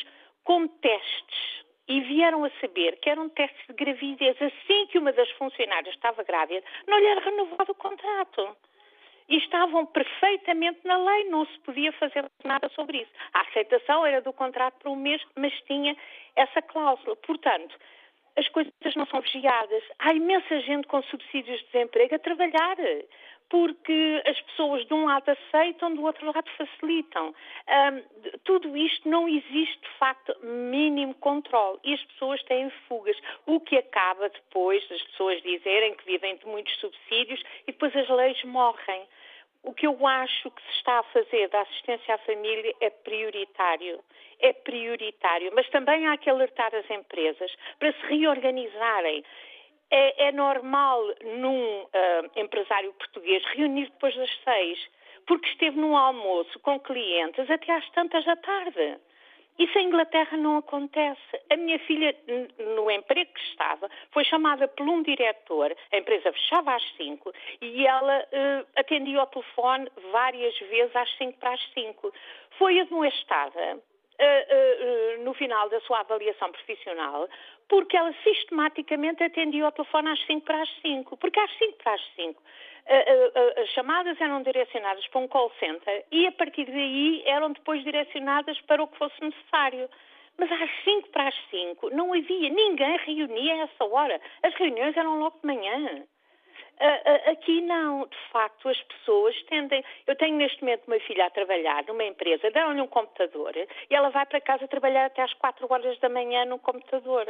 com 0.45 0.67
testes 0.67 1.66
e 1.89 2.01
vieram 2.01 2.45
a 2.45 2.51
saber 2.61 2.99
que 3.01 3.11
eram 3.11 3.29
testes 3.29 3.67
de 3.67 3.75
gravidez. 3.75 4.37
Assim 4.41 4.87
que 4.87 4.99
uma 4.99 5.13
das 5.13 5.31
funcionárias 5.33 5.95
estava 5.95 6.23
grávida, 6.25 6.65
não 6.87 6.99
lhe 6.99 7.07
era 7.07 7.21
renovado 7.21 7.73
o 7.73 7.75
contrato. 7.75 8.57
E 9.29 9.39
estavam 9.39 9.85
perfeitamente 9.87 10.81
na 10.85 10.99
lei, 10.99 11.25
não 11.25 11.45
se 11.47 11.59
podia 11.61 11.93
fazer 11.93 12.25
nada 12.45 12.69
sobre 12.71 12.99
isso. 12.99 13.11
A 13.35 13.41
aceitação 13.41 14.07
era 14.07 14.21
do 14.21 14.33
contrato 14.33 14.75
por 14.81 14.91
um 14.91 14.97
mês, 14.97 15.21
mas 15.35 15.53
tinha 15.63 15.97
essa 16.37 16.63
cláusula. 16.63 17.17
Portanto, 17.17 17.77
as 18.37 18.49
coisas 18.49 18.73
não 18.95 19.07
são 19.07 19.21
vigiadas. 19.21 19.83
Há 19.99 20.13
imensa 20.13 20.61
gente 20.61 20.87
com 20.87 21.03
subsídios 21.05 21.59
de 21.59 21.67
desemprego 21.67 22.15
a 22.15 22.19
trabalhar 22.19 22.77
porque 23.49 24.23
as 24.27 24.41
pessoas 24.43 24.87
de 24.87 24.95
um 24.95 25.07
lado 25.07 25.29
aceitam, 25.29 25.95
do 25.95 26.03
outro 26.03 26.27
lado 26.27 26.51
facilitam. 26.57 27.35
Um, 27.69 28.37
tudo 28.45 28.77
isto 28.77 29.09
não 29.09 29.29
existe, 29.29 29.81
de 29.81 29.99
facto, 29.99 30.35
mínimo 30.43 31.15
controle 31.15 31.79
e 31.85 31.95
as 31.95 32.03
pessoas 32.05 32.43
têm 32.45 32.71
fugas, 32.89 33.17
o 33.47 33.61
que 33.61 33.77
acaba 33.77 34.29
depois 34.29 34.87
das 34.89 35.03
pessoas 35.03 35.41
dizerem 35.43 35.95
que 35.95 36.05
vivem 36.05 36.37
de 36.37 36.47
muitos 36.47 36.75
subsídios 36.81 37.41
e 37.67 37.73
depois 37.73 37.95
as 37.95 38.09
leis 38.09 38.43
morrem. 38.45 39.03
O 39.63 39.75
que 39.75 39.87
eu 39.87 40.07
acho 40.07 40.51
que 40.51 40.63
se 40.63 40.79
está 40.79 41.01
a 41.01 41.03
fazer 41.05 41.49
da 41.49 41.61
assistência 41.63 42.15
à 42.15 42.19
família 42.19 42.73
é 42.81 42.89
prioritário. 42.89 43.99
É 44.39 44.53
prioritário. 44.53 45.51
Mas 45.55 45.69
também 45.71 46.07
há 46.07 46.17
que 46.17 46.31
alertar 46.31 46.73
as 46.73 46.89
empresas 46.89 47.53
para 47.79 47.93
se 47.93 48.07
reorganizarem 48.07 49.25
é, 49.91 50.29
é 50.29 50.33
normal 50.33 51.03
num 51.39 51.83
uh, 51.83 52.31
empresário 52.37 52.93
português 52.95 53.45
reunir 53.55 53.87
depois 53.87 54.15
das 54.17 54.31
seis, 54.43 54.79
porque 55.27 55.49
esteve 55.49 55.79
num 55.79 55.97
almoço 55.97 56.59
com 56.61 56.79
clientes 56.81 57.51
até 57.51 57.73
às 57.73 57.89
tantas 57.91 58.25
da 58.25 58.37
tarde. 58.37 58.99
Isso 59.59 59.79
em 59.79 59.87
Inglaterra 59.87 60.37
não 60.37 60.59
acontece. 60.59 61.41
A 61.51 61.57
minha 61.57 61.79
filha, 61.81 62.15
no 62.77 62.91
emprego 62.91 63.33
que 63.33 63.41
estava, 63.41 63.89
foi 64.11 64.23
chamada 64.25 64.69
por 64.69 64.87
um 64.87 65.03
diretor, 65.03 65.75
a 65.93 65.97
empresa 65.97 66.31
fechava 66.33 66.75
às 66.75 66.83
cinco, 66.97 67.33
e 67.63 67.87
ela 67.87 68.19
uh, 68.21 68.67
atendia 68.77 69.19
ao 69.19 69.27
telefone 69.29 69.89
várias 70.13 70.59
vezes 70.59 70.95
às 70.95 71.11
cinco 71.17 71.39
para 71.39 71.55
as 71.55 71.73
cinco. 71.73 72.13
Foi 72.59 72.79
admoestada 72.81 73.77
uh, 73.77 75.21
uh, 75.21 75.25
no 75.25 75.33
final 75.33 75.71
da 75.71 75.81
sua 75.81 76.01
avaliação 76.01 76.53
profissional, 76.53 77.27
porque 77.69 77.97
ela 77.97 78.13
sistematicamente 78.23 79.23
atendia 79.23 79.65
ao 79.65 79.73
telefone 79.73 80.11
às 80.11 80.27
5 80.27 80.45
para 80.45 80.63
as 80.63 80.71
5, 80.81 81.17
porque 81.17 81.41
às 81.41 81.51
5 81.59 81.73
para 81.83 81.95
as 81.95 82.15
5 82.15 82.43
as 83.63 83.69
chamadas 83.71 84.21
eram 84.21 84.43
direcionadas 84.43 85.07
para 85.09 85.21
um 85.21 85.27
call 85.27 85.51
center 85.59 86.05
e 86.13 86.27
a 86.27 86.33
partir 86.33 86.67
daí 86.67 87.23
eram 87.27 87.51
depois 87.51 87.83
direcionadas 87.83 88.61
para 88.63 88.83
o 88.83 88.87
que 88.87 88.97
fosse 88.97 89.21
necessário. 89.21 89.91
Mas 90.39 90.53
às 90.53 90.71
5 90.85 91.09
para 91.09 91.29
as 91.29 91.35
5 91.51 91.91
não 91.91 92.13
havia, 92.13 92.49
ninguém 92.51 92.97
reunia 92.99 93.55
a 93.55 93.59
essa 93.59 93.85
hora. 93.85 94.21
As 94.43 94.55
reuniões 94.55 94.97
eram 94.97 95.19
logo 95.19 95.41
de 95.41 95.47
manhã. 95.47 96.05
Aqui 97.31 97.63
não, 97.63 98.07
de 98.07 98.19
facto, 98.31 98.69
as 98.69 98.81
pessoas 98.83 99.35
tendem. 99.45 99.83
Eu 100.07 100.15
tenho 100.17 100.37
neste 100.37 100.63
momento 100.63 100.87
uma 100.87 101.01
filha 101.01 101.27
a 101.27 101.31
trabalhar 101.31 101.85
numa 101.87 102.05
empresa, 102.05 102.51
dão-lhe 102.51 102.81
um 102.81 102.87
computador 102.87 103.55
e 103.57 103.95
ela 103.95 104.11
vai 104.11 104.27
para 104.27 104.41
casa 104.41 104.69
trabalhar 104.69 105.07
até 105.07 105.23
às 105.23 105.33
4 105.35 105.67
horas 105.71 105.99
da 106.01 106.09
manhã 106.09 106.45
no 106.45 106.59
computador. 106.59 107.27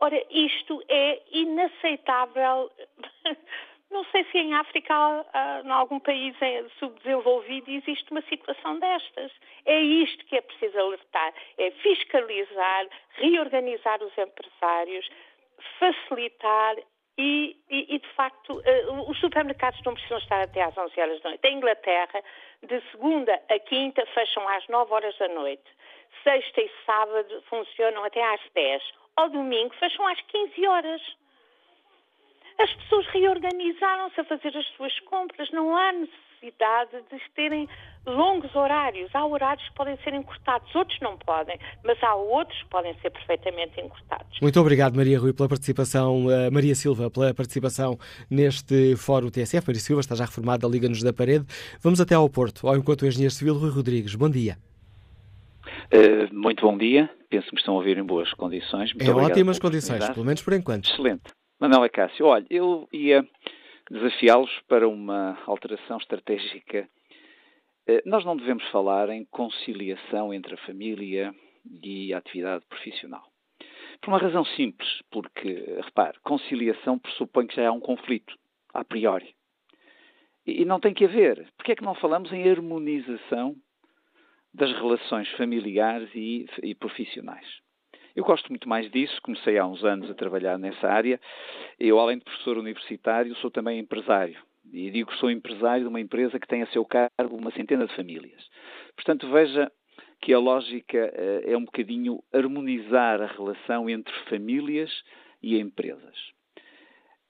Ora, 0.00 0.20
isto 0.30 0.82
é 0.88 1.20
inaceitável. 1.30 2.70
Não 3.88 4.04
sei 4.06 4.24
se 4.24 4.38
em 4.38 4.54
África, 4.54 4.94
em 5.64 5.70
algum 5.70 6.00
país 6.00 6.34
subdesenvolvido, 6.78 7.70
existe 7.70 8.10
uma 8.10 8.22
situação 8.22 8.78
destas. 8.78 9.30
É 9.66 9.78
isto 9.78 10.24
que 10.24 10.36
é 10.36 10.40
preciso 10.40 10.78
alertar: 10.78 11.32
é 11.58 11.70
fiscalizar, 11.70 12.86
reorganizar 13.16 14.02
os 14.02 14.16
empresários, 14.16 15.08
facilitar 15.78 16.76
e, 17.18 17.56
e, 17.68 17.94
e, 17.94 17.98
de 17.98 18.08
facto, 18.14 18.54
uh, 18.54 19.10
os 19.10 19.18
supermercados 19.20 19.80
não 19.84 19.94
precisam 19.94 20.18
estar 20.18 20.40
até 20.42 20.62
às 20.62 20.76
11 20.76 21.00
horas 21.00 21.20
da 21.20 21.28
noite. 21.30 21.46
Em 21.46 21.56
Inglaterra, 21.56 22.22
de 22.62 22.80
segunda 22.90 23.40
a 23.50 23.58
quinta, 23.58 24.04
fecham 24.06 24.48
às 24.48 24.66
9 24.68 24.92
horas 24.92 25.16
da 25.18 25.28
noite. 25.28 25.64
Sexta 26.22 26.60
e 26.60 26.70
sábado 26.86 27.42
funcionam 27.48 28.04
até 28.04 28.22
às 28.34 28.40
10. 28.54 28.82
Ao 29.16 29.28
domingo, 29.28 29.74
fecham 29.74 30.06
às 30.06 30.20
15 30.22 30.66
horas. 30.66 31.16
As 32.58 32.72
pessoas 32.74 33.06
reorganizaram-se 33.08 34.20
a 34.20 34.24
fazer 34.24 34.56
as 34.56 34.66
suas 34.68 34.98
compras. 35.00 35.50
Não 35.50 35.76
há 35.76 35.92
necessidade 35.92 36.31
de 36.50 37.34
terem 37.34 37.68
longos 38.06 38.54
horários. 38.54 39.10
Há 39.14 39.24
horários 39.24 39.66
que 39.68 39.74
podem 39.74 39.96
ser 39.98 40.12
encurtados, 40.14 40.74
outros 40.74 40.98
não 41.00 41.16
podem, 41.16 41.58
mas 41.84 42.02
há 42.02 42.14
outros 42.14 42.60
que 42.62 42.68
podem 42.68 42.94
ser 43.00 43.10
perfeitamente 43.10 43.80
encurtados. 43.80 44.40
Muito 44.40 44.60
obrigado, 44.60 44.96
Maria 44.96 45.18
Rui, 45.18 45.32
pela 45.32 45.48
participação, 45.48 46.26
uh, 46.26 46.52
Maria 46.52 46.74
Silva, 46.74 47.10
pela 47.10 47.32
participação 47.32 47.98
neste 48.28 48.96
Fórum 48.96 49.30
TSF. 49.30 49.66
Maria 49.66 49.80
Silva 49.80 50.00
está 50.00 50.16
já 50.16 50.24
reformada, 50.24 50.66
Liga-nos 50.66 51.02
da 51.02 51.12
Parede. 51.12 51.44
Vamos 51.80 52.00
até 52.00 52.14
ao 52.14 52.28
Porto, 52.28 52.66
ao 52.66 52.76
encontro 52.76 53.06
do 53.06 53.08
Engenheiro 53.08 53.32
Civil 53.32 53.54
Rui 53.54 53.70
Rodrigues. 53.70 54.14
Bom 54.14 54.28
dia. 54.28 54.56
Uh, 55.92 56.34
muito 56.34 56.62
bom 56.66 56.76
dia. 56.76 57.08
Penso 57.30 57.46
que 57.46 57.54
me 57.54 57.60
estão 57.60 57.74
a 57.74 57.76
ouvir 57.78 57.98
em 57.98 58.04
boas 58.04 58.32
condições. 58.34 58.92
Muito 58.92 59.04
em 59.04 59.14
ótimas 59.14 59.58
condições, 59.58 60.08
pelo 60.10 60.26
menos 60.26 60.42
por 60.42 60.52
enquanto. 60.54 60.90
Excelente. 60.90 61.22
Manuela 61.60 61.88
Cássio, 61.88 62.26
olha, 62.26 62.44
eu 62.50 62.88
ia 62.92 63.24
desafiá-los 63.92 64.50
para 64.66 64.88
uma 64.88 65.38
alteração 65.46 65.98
estratégica. 65.98 66.88
Uh, 67.88 68.00
nós 68.06 68.24
não 68.24 68.36
devemos 68.36 68.66
falar 68.70 69.10
em 69.10 69.24
conciliação 69.26 70.32
entre 70.32 70.54
a 70.54 70.58
família 70.66 71.34
e 71.82 72.14
a 72.14 72.18
atividade 72.18 72.64
profissional. 72.66 73.22
Por 74.00 74.08
uma 74.08 74.18
razão 74.18 74.44
simples, 74.44 74.88
porque, 75.10 75.52
repare, 75.84 76.18
conciliação 76.24 76.98
pressupõe 76.98 77.46
que 77.46 77.54
já 77.54 77.68
há 77.68 77.72
um 77.72 77.80
conflito, 77.80 78.34
a 78.72 78.82
priori. 78.82 79.34
E 80.44 80.64
não 80.64 80.80
tem 80.80 80.92
que 80.92 81.04
haver. 81.04 81.52
Porquê 81.56 81.72
é 81.72 81.76
que 81.76 81.84
não 81.84 81.94
falamos 81.94 82.32
em 82.32 82.50
harmonização 82.50 83.54
das 84.52 84.72
relações 84.72 85.28
familiares 85.36 86.10
e, 86.14 86.46
e, 86.62 86.74
profissionais? 86.74 87.46
Eu 88.14 88.24
gosto 88.24 88.48
muito 88.48 88.68
mais 88.68 88.90
disso, 88.90 89.20
comecei 89.22 89.58
há 89.58 89.66
uns 89.66 89.82
anos 89.84 90.10
a 90.10 90.14
trabalhar 90.14 90.58
nessa 90.58 90.86
área. 90.88 91.20
Eu, 91.78 91.98
além 91.98 92.18
de 92.18 92.24
professor 92.24 92.58
universitário, 92.58 93.34
sou 93.36 93.50
também 93.50 93.78
empresário. 93.78 94.36
E 94.72 94.90
digo 94.90 95.10
que 95.10 95.18
sou 95.18 95.30
empresário 95.30 95.84
de 95.84 95.88
uma 95.88 96.00
empresa 96.00 96.38
que 96.38 96.46
tem 96.46 96.62
a 96.62 96.66
seu 96.66 96.84
cargo 96.84 97.36
uma 97.36 97.50
centena 97.52 97.86
de 97.86 97.94
famílias. 97.96 98.48
Portanto, 98.94 99.30
veja 99.30 99.70
que 100.20 100.32
a 100.32 100.38
lógica 100.38 101.12
uh, 101.12 101.50
é 101.50 101.56
um 101.56 101.64
bocadinho 101.64 102.22
harmonizar 102.32 103.20
a 103.20 103.26
relação 103.26 103.90
entre 103.90 104.14
famílias 104.28 104.90
e 105.42 105.58
empresas. 105.58 106.16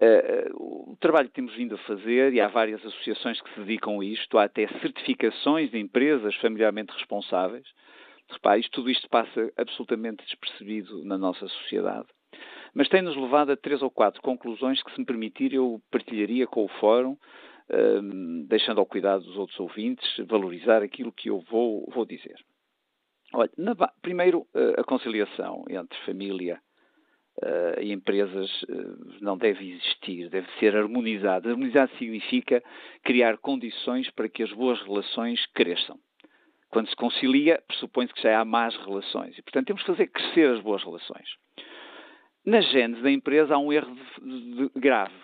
Uh, 0.01 0.93
o 0.93 0.97
trabalho 1.01 1.29
que 1.29 1.35
temos 1.35 1.55
vindo 1.55 1.77
a 1.77 1.79
fazer, 1.79 2.35
e 2.35 2.41
há 2.41 2.49
várias 2.49 2.85
associações 2.85 3.41
que 3.41 3.55
se 3.55 3.61
dedicam 3.61 4.01
a 4.01 4.05
isto, 4.05 4.37
há 4.37 4.45
até 4.45 4.67
certificações 4.81 5.71
de 5.71 5.79
empresas 5.79 6.35
familiarmente 6.37 6.93
responsáveis. 6.93 7.67
Repare, 8.33 8.69
tudo 8.71 8.91
isto 8.91 9.09
passa 9.09 9.53
absolutamente 9.57 10.25
despercebido 10.25 11.05
na 11.05 11.19
nossa 11.19 11.47
sociedade. 11.47 12.09
Mas 12.75 12.89
tem-nos 12.89 13.17
levado 13.17 13.53
a 13.53 13.57
três 13.57 13.83
ou 13.83 13.91
quatro 13.91 14.23
conclusões 14.23 14.83
que, 14.83 14.93
se 14.93 14.99
me 14.99 15.05
permitir, 15.05 15.53
eu 15.53 15.81
partilharia 15.91 16.47
com 16.47 16.65
o 16.65 16.69
Fórum, 16.81 17.13
uh, 17.13 18.47
deixando 18.49 18.79
ao 18.79 18.87
cuidado 18.87 19.25
dos 19.25 19.37
outros 19.37 19.61
ouvintes 19.61 20.07
valorizar 20.27 20.83
aquilo 20.83 21.13
que 21.13 21.29
eu 21.29 21.41
vou, 21.51 21.87
vou 21.93 22.07
dizer. 22.07 22.37
Olha, 23.35 23.51
na, 23.57 23.75
primeiro, 24.03 24.47
eh, 24.55 24.75
a 24.77 24.85
conciliação 24.85 25.65
entre 25.71 25.99
família 26.05 26.61
uh, 27.43 27.81
e 27.81 27.91
empresas 27.91 28.51
uh, 28.65 29.23
não 29.23 29.39
deve 29.39 29.71
existir, 29.71 30.29
deve 30.29 30.47
ser 30.59 30.77
harmonizada. 30.77 31.49
Harmonizar 31.49 31.89
significa 31.99 32.63
criar 33.03 33.39
condições 33.39 34.11
para 34.11 34.29
que 34.29 34.43
as 34.43 34.53
boas 34.53 34.81
relações 34.83 35.45
cresçam. 35.55 35.99
Quando 36.73 36.89
se 36.89 36.97
concilia, 36.97 37.63
pressupõe-se 37.69 38.15
que 38.15 38.23
já 38.23 38.41
há 38.41 38.45
más 38.47 38.75
relações. 38.77 39.37
E, 39.37 39.43
portanto, 39.43 39.67
temos 39.67 39.83
que 39.83 39.89
fazer 39.89 40.07
crescer 40.07 40.49
as 40.49 40.63
boas 40.63 40.83
relações. 40.83 41.29
Na 42.47 42.63
gênese 42.63 43.03
da 43.03 43.11
empresa 43.11 43.55
há 43.55 43.59
um 43.59 43.71
erro 43.71 43.95
de, 43.95 44.71
de, 44.71 44.81
grave. 44.81 45.15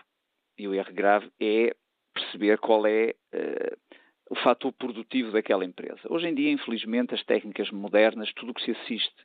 E 0.59 0.69
o 0.69 0.75
erro 0.75 0.93
grave 0.93 1.33
é 1.41 1.75
perceber 2.13 2.59
qual 2.59 2.87
é 2.87 3.15
uh, 3.33 3.97
o 4.29 4.37
fator 4.37 4.71
produtivo 4.75 5.33
daquela 5.33 5.65
empresa. 5.65 6.01
Hoje 6.11 6.29
em 6.29 6.35
dia, 6.35 6.51
infelizmente, 6.51 7.15
as 7.15 7.25
técnicas 7.25 7.71
modernas, 7.71 8.31
tudo 8.35 8.51
o 8.51 8.55
que 8.55 8.65
se 8.65 8.73
assiste 8.73 9.25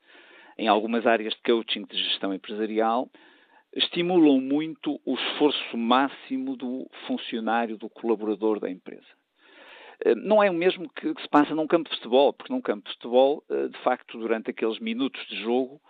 em 0.58 0.70
algumas 0.70 1.06
áreas 1.06 1.34
de 1.34 1.42
coaching 1.42 1.84
de 1.84 1.98
gestão 1.98 2.34
empresarial, 2.34 3.10
estimulam 3.76 4.40
muito 4.40 4.98
o 5.06 5.16
esforço 5.16 5.78
máximo 5.78 6.56
do 6.56 6.90
funcionário, 7.06 7.78
do 7.78 7.90
colaborador 7.90 8.62
da 8.62 8.70
empresa. 8.70 9.23
Eh, 10.04 10.16
não 10.16 10.44
é 10.44 10.50
o 10.50 10.54
mesmo 10.54 10.90
que, 10.90 11.08
se 11.22 11.30
passa 11.30 11.56
num 11.56 11.68
campo 11.68 11.90
de 11.90 11.96
futebol, 11.96 12.34
porque 12.34 12.52
num 12.52 12.62
campo 12.62 12.86
de 12.88 12.94
futebol, 12.96 13.44
eh, 13.50 13.68
de 13.68 13.78
facto, 13.80 14.18
durante 14.20 14.52
aqueles 14.52 14.80
minutos 14.80 15.26
de 15.28 15.42
jogo, 15.42 15.82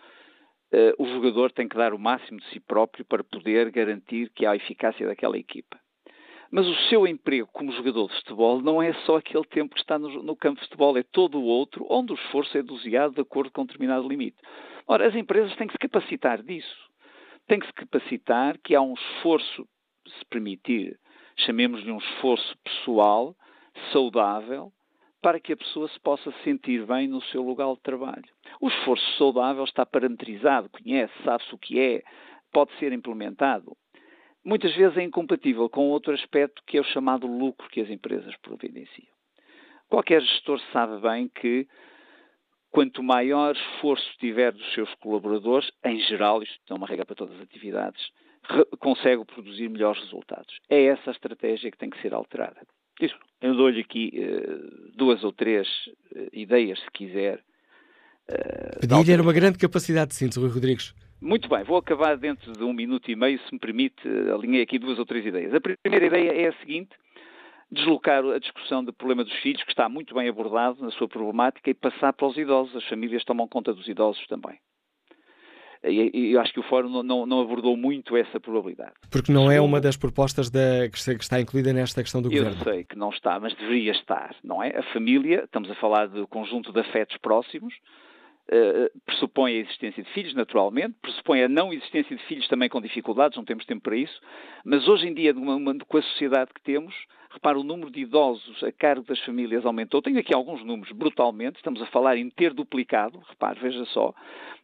eh, 0.72 0.94
o 0.98 1.06
jogador 1.06 1.52
tem 1.52 1.68
que 1.68 1.76
dar 1.76 1.94
o 1.94 2.00
máximo 2.00 2.40
de 2.40 2.46
si 2.50 2.60
próprio 2.60 3.06
para 3.06 3.24
poder 3.24 3.72
garantir 3.72 4.30
que 4.30 4.46
há 4.46 4.52
a 4.52 4.56
eficácia 4.56 5.08
daquela 5.08 5.38
equipa. 5.38 5.80
Mas 6.52 6.68
o 6.68 6.76
seu 6.90 7.08
emprego 7.08 7.50
como 7.52 7.72
jogador 7.72 8.08
de 8.10 8.16
futebol 8.18 8.62
não 8.62 8.80
é 8.80 8.94
só 9.06 9.18
aquele 9.18 9.44
tempo 9.46 9.74
que 9.74 9.82
está 9.82 9.98
no, 9.98 10.22
no 10.22 10.36
campo 10.36 10.60
de 10.60 10.68
futebol, 10.68 10.96
é 10.96 11.02
todo 11.02 11.40
o 11.40 11.44
outro, 11.44 11.88
onde 11.90 12.12
o 12.12 12.16
esforço 12.16 12.56
é 12.56 12.62
doseado 12.62 13.16
de 13.16 13.22
acordo 13.22 13.52
com 13.52 13.64
um 13.64 13.66
determinado 13.66 14.08
limite. 14.08 14.38
Ora, 14.86 15.08
as 15.08 15.16
empresas 15.16 15.56
têm 15.56 15.66
que 15.66 15.74
se 15.74 15.80
capacitar 15.80 16.44
disso. 16.44 16.92
Têm 17.48 17.60
que 17.60 17.66
se 17.66 17.74
capacitar 17.74 18.60
que 18.60 18.76
há 18.76 18.82
um 18.82 18.94
esforço, 18.94 19.68
se 20.08 20.26
permitir, 20.30 21.00
chamemos-lhe 21.38 21.92
um 21.92 21.98
esforço 21.98 22.56
pessoal, 22.64 23.36
saudável, 23.92 24.72
para 25.22 25.40
que 25.40 25.54
a 25.54 25.58
pessoa 25.58 25.88
se 25.88 26.00
possa 26.00 26.32
sentir 26.44 26.86
bem 26.86 27.08
no 27.08 27.22
seu 27.24 27.42
lugar 27.42 27.74
de 27.74 27.82
trabalho. 27.82 28.24
O 28.60 28.68
esforço 28.68 29.18
saudável 29.18 29.64
está 29.64 29.86
parametrizado, 29.86 30.70
conhece, 30.70 31.14
sabe-se 31.24 31.54
o 31.54 31.58
que 31.58 31.80
é, 31.80 32.04
pode 32.52 32.72
ser 32.78 32.92
implementado 32.92 33.76
muitas 34.44 34.76
vezes 34.76 34.98
é 34.98 35.04
incompatível 35.04 35.70
com 35.70 35.90
outro 35.90 36.14
aspecto 36.14 36.62
que 36.66 36.78
é 36.78 36.82
o 36.82 36.86
chamado 36.86 37.26
lucro 37.26 37.70
que 37.70 37.82
as 37.82 37.90
empresas 37.90 38.36
providenciam. 38.38 39.14
Qualquer 39.90 40.22
gestor 40.22 40.60
sabe 40.72 41.00
bem 41.02 41.30
que 41.30 41.68
quanto 42.72 43.04
maior 43.04 43.56
esforço 43.56 44.18
tiver 44.18 44.52
dos 44.52 44.74
seus 44.74 44.94
colaboradores, 44.96 45.72
em 45.86 46.00
geral, 46.00 46.42
isto 46.42 46.60
é 46.70 46.74
uma 46.74 46.88
regra 46.88 47.06
para 47.06 47.16
todas 47.16 47.36
as 47.36 47.44
atividades, 47.44 48.10
consegue 48.80 49.24
produzir 49.26 49.70
melhores 49.70 50.02
resultados. 50.02 50.60
É 50.68 50.86
essa 50.86 51.12
a 51.12 51.14
estratégia 51.14 51.72
que 51.72 51.78
tem 51.78 51.90
que 51.90 52.02
ser 52.02 52.14
alterada. 52.14 52.66
Isso, 53.00 53.16
eu 53.42 53.56
dou-lhe 53.56 53.82
aqui 53.82 54.12
uh, 54.16 54.92
duas 54.96 55.24
ou 55.24 55.32
três 55.32 55.68
uh, 56.16 56.30
ideias, 56.32 56.80
se 56.80 56.92
quiser. 56.92 57.44
Uh, 58.30 58.80
Pedir 58.80 59.12
era 59.12 59.22
uma 59.22 59.34
grande 59.34 59.58
capacidade 59.58 60.10
de 60.10 60.16
síntese, 60.16 60.40
Rui 60.40 60.50
Rodrigues. 60.50 60.94
Muito 61.20 61.48
bem, 61.48 61.64
vou 61.64 61.78
acabar 61.78 62.18
dentro 62.18 62.52
de 62.52 62.64
um 62.64 62.74
minuto 62.74 63.10
e 63.10 63.16
meio, 63.16 63.40
se 63.40 63.54
me 63.54 63.60
permite, 63.60 64.08
alinhei 64.34 64.62
aqui 64.62 64.78
duas 64.78 65.00
ou 65.00 65.06
três 65.06 65.26
ideias. 65.26 65.54
A 65.54 65.62
primeira 65.62 66.06
ideia 66.06 66.46
é 66.46 66.48
a 66.50 66.54
seguinte: 66.60 66.92
deslocar 67.72 68.24
a 68.26 68.40
discussão 68.40 68.84
do 68.84 68.94
problema 68.94 69.24
dos 69.24 69.34
filhos, 69.40 69.64
que 69.64 69.72
está 69.72 69.90
muito 69.90 70.14
bem 70.14 70.30
abordado 70.30 70.82
na 70.82 70.92
sua 70.92 71.08
problemática, 71.08 71.70
e 71.70 71.74
passar 71.74 72.14
para 72.14 72.28
os 72.28 72.38
idosos. 72.38 72.76
As 72.76 72.88
famílias 72.88 73.24
tomam 73.24 73.48
conta 73.48 73.74
dos 73.74 73.88
idosos 73.88 74.26
também. 74.28 74.60
E 75.84 76.32
eu 76.32 76.40
acho 76.40 76.54
que 76.54 76.60
o 76.60 76.64
Fórum 76.64 77.04
não, 77.04 77.26
não, 77.26 77.42
abordou 77.42 77.76
muito 77.76 78.16
essa 78.16 78.40
probabilidade. 78.40 78.94
Porque 79.12 79.32
não 79.32 79.52
é 79.52 79.60
uma 79.60 79.82
das 79.82 79.98
propostas 79.98 80.50
da, 80.50 80.88
que 80.90 80.98
está 80.98 81.42
incluída 81.42 81.74
nesta 81.74 82.02
questão 82.02 82.22
do 82.22 82.32
eu 82.32 82.44
Governo. 82.44 82.60
Eu 82.62 82.74
sei 82.74 82.84
que 82.86 82.98
não 82.98 83.10
está, 83.10 83.40
mas 83.40 83.54
deveria 83.56 83.92
estar, 83.92 84.34
não 84.44 84.64
é? 84.64 84.78
A 84.78 84.84
família, 84.94 85.44
estamos 85.44 85.70
a 85.70 85.76
falar 85.76 86.08
do 86.08 86.26
conjunto 86.28 86.72
de 86.72 86.80
afetos 86.80 87.18
próximos, 87.18 87.74
Uh, 88.46 88.92
pressupõe 89.06 89.54
a 89.54 89.60
existência 89.60 90.04
de 90.04 90.10
filhos, 90.12 90.34
naturalmente, 90.34 90.98
pressupõe 91.02 91.44
a 91.44 91.48
não 91.48 91.72
existência 91.72 92.14
de 92.14 92.22
filhos 92.24 92.46
também 92.50 92.68
com 92.68 92.82
dificuldades, 92.82 93.38
não 93.38 93.46
temos 93.46 93.66
tempo 93.66 93.82
para 93.82 93.96
isso, 93.96 94.20
mas 94.66 94.86
hoje 94.86 95.08
em 95.08 95.14
dia, 95.14 95.34
com 95.34 95.98
a 95.98 96.02
sociedade 96.02 96.52
que 96.54 96.62
temos, 96.62 96.94
repara, 97.34 97.60
o 97.60 97.64
número 97.64 97.90
de 97.90 98.02
idosos 98.02 98.64
a 98.64 98.72
cargo 98.72 99.06
das 99.06 99.20
famílias 99.22 99.66
aumentou. 99.66 100.02
Tenho 100.02 100.20
aqui 100.20 100.34
alguns 100.34 100.64
números 100.64 100.92
brutalmente, 100.92 101.58
estamos 101.58 101.82
a 101.82 101.88
falar 101.88 102.16
em 102.16 102.30
ter 102.30 102.54
duplicado, 102.54 103.20
repare, 103.28 103.60
veja 103.60 103.84
só. 103.86 104.14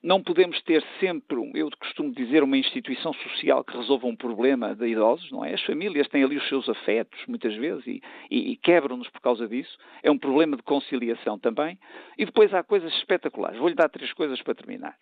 Não 0.02 0.24
podemos 0.24 0.62
ter 0.62 0.84
sempre, 1.00 1.36
eu 1.56 1.70
costumo 1.80 2.14
dizer, 2.14 2.44
uma 2.44 2.58
instituição 2.58 3.12
social 3.14 3.64
que 3.64 3.76
resolva 3.76 4.08
um 4.08 4.16
problema 4.16 4.76
de 4.76 4.88
idosos, 4.88 5.30
não 5.32 5.44
é? 5.44 5.54
As 5.54 5.62
famílias 5.64 6.08
têm 6.08 6.24
ali 6.24 6.38
os 6.38 6.48
seus 6.48 6.70
afetos, 6.70 7.20
muitas 7.28 7.56
vezes, 7.56 7.86
e, 7.86 8.02
e, 8.30 8.52
e 8.52 8.56
quebram-nos 8.56 9.10
por 9.10 9.20
causa 9.20 9.48
disso. 9.48 9.78
É 10.04 10.10
um 10.10 10.18
problema 10.18 10.56
de 10.56 10.64
conciliação 10.64 11.38
também. 11.38 11.78
E 12.18 12.26
depois 12.26 12.54
há 12.54 12.64
coisas 12.64 12.94
espetaculares. 12.94 13.60
Vou-lhe 13.60 13.76
dar 13.76 13.90
três 13.90 14.14
coisas 14.14 14.42
para 14.42 14.56
terminar. 14.56 14.96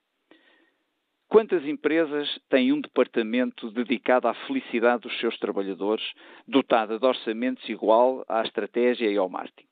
Quantas 1.30 1.66
empresas 1.66 2.40
têm 2.50 2.72
um 2.72 2.80
departamento 2.80 3.70
dedicado 3.72 4.30
à 4.30 4.34
felicidade 4.34 5.04
dos 5.04 5.20
seus 5.20 5.38
trabalhadores, 5.38 6.06
dotada 6.48 6.98
de 6.98 7.06
orçamentos 7.06 7.68
igual 7.68 8.24
à 8.30 8.42
estratégia 8.44 9.12
e 9.12 9.18
ao 9.18 9.28
marketing? 9.28 9.68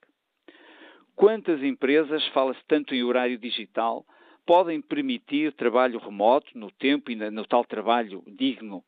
Quantas 1.16 1.64
empresas, 1.64 2.28
fala-se 2.28 2.60
tanto 2.68 2.94
em 2.94 3.04
horário 3.04 3.38
digital, 3.38 4.06
podem 4.46 4.82
permitir 4.82 5.54
trabalho 5.54 5.98
remoto 5.98 6.48
no 6.56 6.70
tempo 6.72 7.10
e 7.10 7.16
no 7.16 7.46
tal 7.46 7.64
trabalho 7.64 8.22
digno, 8.28 8.84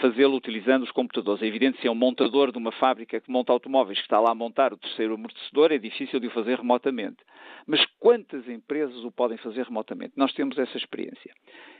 fazê-lo 0.00 0.36
utilizando 0.36 0.84
os 0.84 0.90
computadores. 0.90 1.42
É 1.42 1.46
evidente 1.46 1.78
se 1.82 1.86
é 1.86 1.90
um 1.90 1.94
montador 1.94 2.50
de 2.50 2.56
uma 2.56 2.72
fábrica 2.72 3.20
que 3.20 3.30
monta 3.30 3.52
automóveis 3.52 3.98
que 3.98 4.04
está 4.04 4.18
lá 4.18 4.30
a 4.30 4.34
montar 4.34 4.72
o 4.72 4.78
terceiro 4.78 5.14
amortecedor, 5.14 5.70
é 5.70 5.76
difícil 5.76 6.18
de 6.18 6.28
o 6.28 6.30
fazer 6.30 6.56
remotamente. 6.56 7.18
Mas 7.66 7.84
quantas 7.98 8.48
empresas 8.48 9.04
o 9.04 9.10
podem 9.10 9.36
fazer 9.38 9.64
remotamente? 9.64 10.12
Nós 10.16 10.32
temos 10.32 10.56
essa 10.56 10.76
experiência. 10.76 11.34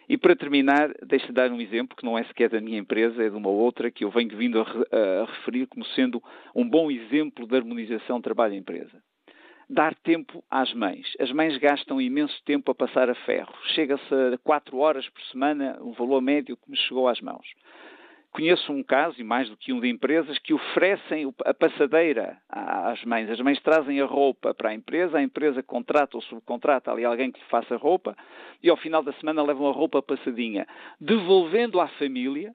E 0.08 0.16
para 0.18 0.34
terminar, 0.34 0.92
deixe-me 1.02 1.32
dar 1.32 1.50
um 1.50 1.60
exemplo 1.60 1.96
que 1.96 2.04
não 2.04 2.18
é 2.18 2.24
sequer 2.24 2.48
da 2.48 2.60
minha 2.60 2.78
empresa, 2.78 3.22
é 3.22 3.30
de 3.30 3.36
uma 3.36 3.48
outra 3.48 3.90
que 3.90 4.04
eu 4.04 4.10
venho 4.10 4.36
vindo 4.36 4.60
a, 4.60 4.62
a, 4.62 5.24
referir 5.26 5.66
como 5.66 5.84
sendo 5.86 6.22
um 6.54 6.68
bom 6.68 6.90
exemplo 6.90 7.46
de 7.46 7.56
harmonização 7.56 8.20
trabalho-empresa 8.20 9.00
dar 9.68 9.94
tempo 9.96 10.44
às 10.50 10.72
mães. 10.72 11.06
As 11.18 11.32
mães 11.32 11.56
gastam 11.58 12.00
imenso 12.00 12.40
tempo 12.44 12.70
a 12.70 12.74
passar 12.74 13.10
a 13.10 13.14
ferro. 13.14 13.52
Chega-se 13.74 14.14
a 14.14 14.38
4 14.38 14.76
horas 14.78 15.08
por 15.08 15.20
semana, 15.24 15.76
o 15.80 15.92
valor 15.92 16.20
médio 16.20 16.56
que 16.56 16.70
me 16.70 16.76
chegou 16.76 17.08
às 17.08 17.20
mãos. 17.20 17.46
Conheço 18.32 18.70
um 18.70 18.82
caso, 18.82 19.18
e 19.18 19.24
mais 19.24 19.48
do 19.48 19.56
que 19.56 19.72
um, 19.72 19.80
de 19.80 19.88
empresas 19.88 20.38
que 20.38 20.52
oferecem 20.52 21.32
a 21.44 21.54
passadeira 21.54 22.36
às 22.48 23.02
mães. 23.04 23.30
As 23.30 23.40
mães 23.40 23.60
trazem 23.60 24.00
a 24.00 24.04
roupa 24.04 24.52
para 24.52 24.70
a 24.70 24.74
empresa, 24.74 25.18
a 25.18 25.22
empresa 25.22 25.62
contrata 25.62 26.16
ou 26.16 26.22
subcontrata 26.22 26.90
ali 26.90 27.04
alguém 27.04 27.32
que 27.32 27.38
lhe 27.38 27.46
faça 27.46 27.74
a 27.74 27.78
roupa 27.78 28.14
e 28.62 28.68
ao 28.68 28.76
final 28.76 29.02
da 29.02 29.12
semana 29.14 29.42
levam 29.42 29.68
a 29.68 29.72
roupa 29.72 30.02
passadinha, 30.02 30.66
devolvendo 31.00 31.80
à 31.80 31.88
família 31.88 32.54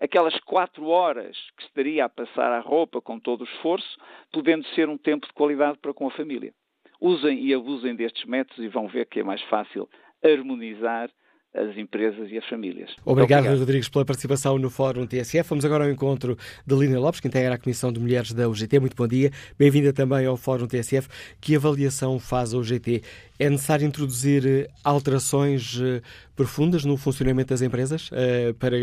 aquelas 0.00 0.38
quatro 0.40 0.86
horas 0.86 1.36
que 1.56 1.64
estaria 1.64 2.06
a 2.06 2.08
passar 2.08 2.50
a 2.50 2.60
roupa 2.60 3.02
com 3.02 3.20
todo 3.20 3.42
o 3.42 3.44
esforço, 3.44 3.98
podendo 4.32 4.66
ser 4.68 4.88
um 4.88 4.96
tempo 4.96 5.26
de 5.26 5.32
qualidade 5.34 5.78
para 5.78 5.92
com 5.92 6.06
a 6.06 6.10
família. 6.12 6.54
Usem 6.98 7.44
e 7.44 7.52
abusem 7.52 7.94
destes 7.94 8.24
métodos 8.24 8.64
e 8.64 8.68
vão 8.68 8.88
ver 8.88 9.06
que 9.06 9.20
é 9.20 9.22
mais 9.22 9.42
fácil 9.42 9.88
harmonizar 10.24 11.10
as 11.54 11.76
empresas 11.76 12.30
e 12.30 12.38
as 12.38 12.46
famílias. 12.48 12.90
Obrigado, 13.04 13.40
obrigado, 13.40 13.58
Rodrigues, 13.58 13.88
pela 13.88 14.04
participação 14.04 14.58
no 14.58 14.70
Fórum 14.70 15.06
TSF. 15.06 15.48
Vamos 15.48 15.64
agora 15.64 15.84
ao 15.84 15.90
encontro 15.90 16.36
de 16.64 16.74
Lina 16.76 17.00
Lopes, 17.00 17.20
que 17.20 17.28
integra 17.28 17.54
a 17.54 17.58
Comissão 17.58 17.92
de 17.92 17.98
Mulheres 17.98 18.32
da 18.32 18.48
UGT. 18.48 18.78
Muito 18.78 18.96
bom 18.96 19.08
dia. 19.08 19.30
Bem-vinda 19.58 19.92
também 19.92 20.26
ao 20.26 20.36
Fórum 20.36 20.66
TSF. 20.66 21.08
Que 21.40 21.56
avaliação 21.56 22.18
faz 22.20 22.54
a 22.54 22.58
UGT? 22.58 23.02
É 23.38 23.50
necessário 23.50 23.86
introduzir 23.86 24.46
eh, 24.46 24.68
alterações 24.84 25.80
eh, 25.80 26.02
profundas 26.36 26.84
no 26.84 26.96
funcionamento 26.96 27.48
das 27.48 27.62
empresas 27.62 28.10
eh, 28.12 28.52
para 28.52 28.76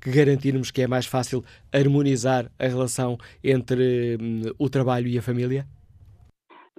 que 0.00 0.10
garantirmos 0.10 0.70
que 0.70 0.82
é 0.82 0.86
mais 0.86 1.06
fácil 1.06 1.42
harmonizar 1.72 2.50
a 2.58 2.66
relação 2.66 3.16
entre 3.42 4.18
hum, 4.20 4.42
o 4.58 4.68
trabalho 4.68 5.06
e 5.06 5.16
a 5.16 5.22
família? 5.22 5.64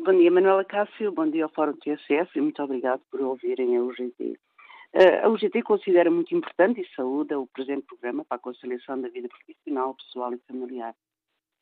Bom 0.04 0.18
dia, 0.18 0.32
Manuela 0.32 0.66
Cássio. 0.66 1.12
Bom 1.12 1.30
dia 1.30 1.46
ao 1.46 1.50
Fórum 1.50 1.74
TSF 1.74 2.38
e 2.38 2.42
muito 2.42 2.62
obrigado 2.62 3.02
por 3.10 3.22
ouvirem 3.22 3.78
a 3.78 3.82
UGT. 3.82 4.38
A 4.94 5.30
UGT 5.30 5.62
considera 5.64 6.12
muito 6.12 6.36
importante 6.36 6.82
e 6.82 6.96
saúda 6.96 7.40
o 7.40 7.48
presente 7.48 7.86
programa 7.86 8.26
para 8.26 8.36
a 8.36 8.42
conciliação 8.42 9.00
da 9.00 9.08
vida 9.08 9.30
profissional, 9.30 9.96
pessoal 9.96 10.34
e 10.34 10.38
familiar. 10.40 10.94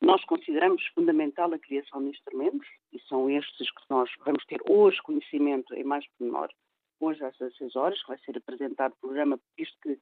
Nós 0.00 0.24
consideramos 0.24 0.84
fundamental 0.94 1.52
a 1.52 1.58
criação 1.58 2.02
de 2.02 2.10
instrumentos, 2.10 2.66
e 2.92 2.98
são 3.02 3.30
estes 3.30 3.70
que 3.70 3.82
nós 3.88 4.10
vamos 4.24 4.44
ter 4.46 4.60
hoje 4.68 5.00
conhecimento 5.02 5.74
em 5.74 5.84
mais 5.84 6.04
pormenor, 6.18 6.48
hoje 6.98 7.22
às 7.24 7.36
16 7.38 7.76
horas, 7.76 8.02
que 8.02 8.08
vai 8.08 8.18
ser 8.18 8.36
apresentado 8.36 8.92
o 8.94 9.00
programa, 9.00 9.38
visto 9.56 9.76
que 9.80 9.96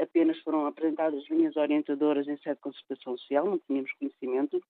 apenas 0.00 0.38
foram 0.40 0.66
apresentadas 0.66 1.22
linhas 1.30 1.54
orientadoras 1.56 2.26
em 2.26 2.36
sede 2.38 2.56
de 2.56 2.62
concertação 2.62 3.16
social, 3.16 3.44
não 3.44 3.58
tínhamos 3.58 3.92
conhecimento, 3.92 4.60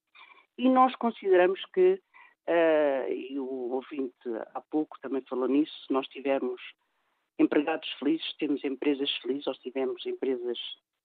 e 0.59 0.69
nós 0.69 0.95
consideramos 0.97 1.65
que, 1.73 1.95
uh, 2.49 3.11
e 3.11 3.39
o 3.39 3.73
ouvinte 3.73 4.29
há 4.53 4.61
pouco 4.61 4.99
também 5.01 5.23
falou 5.23 5.49
nisso, 5.49 5.73
se 5.87 5.93
nós 5.93 6.07
tivermos 6.09 6.61
empregados 7.39 7.89
felizes, 7.99 8.35
temos 8.39 8.63
empresas 8.65 9.11
felizes, 9.19 9.47
ou 9.47 9.55
se 9.55 9.63
tivermos 9.63 10.05
empresas 10.07 10.59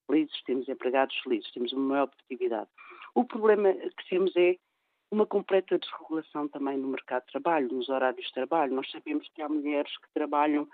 felizes, 0.06 0.44
temos 0.44 0.68
empregados 0.68 1.16
felizes, 1.20 1.52
temos 1.52 1.72
uma 1.74 1.82
maior 1.82 2.08
produtividade. 2.08 2.70
O 3.16 3.26
problema 3.26 3.74
que 3.74 4.10
temos 4.10 4.36
é 4.36 4.58
uma 5.12 5.26
completa 5.26 5.78
desregulação 5.78 6.48
também 6.48 6.78
no 6.78 6.90
mercado 6.90 7.26
de 7.26 7.32
trabalho, 7.32 7.74
nos 7.74 7.90
horários 7.90 8.26
de 8.28 8.34
trabalho. 8.34 8.76
Nós 8.76 8.90
sabemos 8.92 9.28
que 9.34 9.42
há 9.42 9.48
mulheres 9.48 9.96
que 9.98 10.14
trabalham 10.14 10.68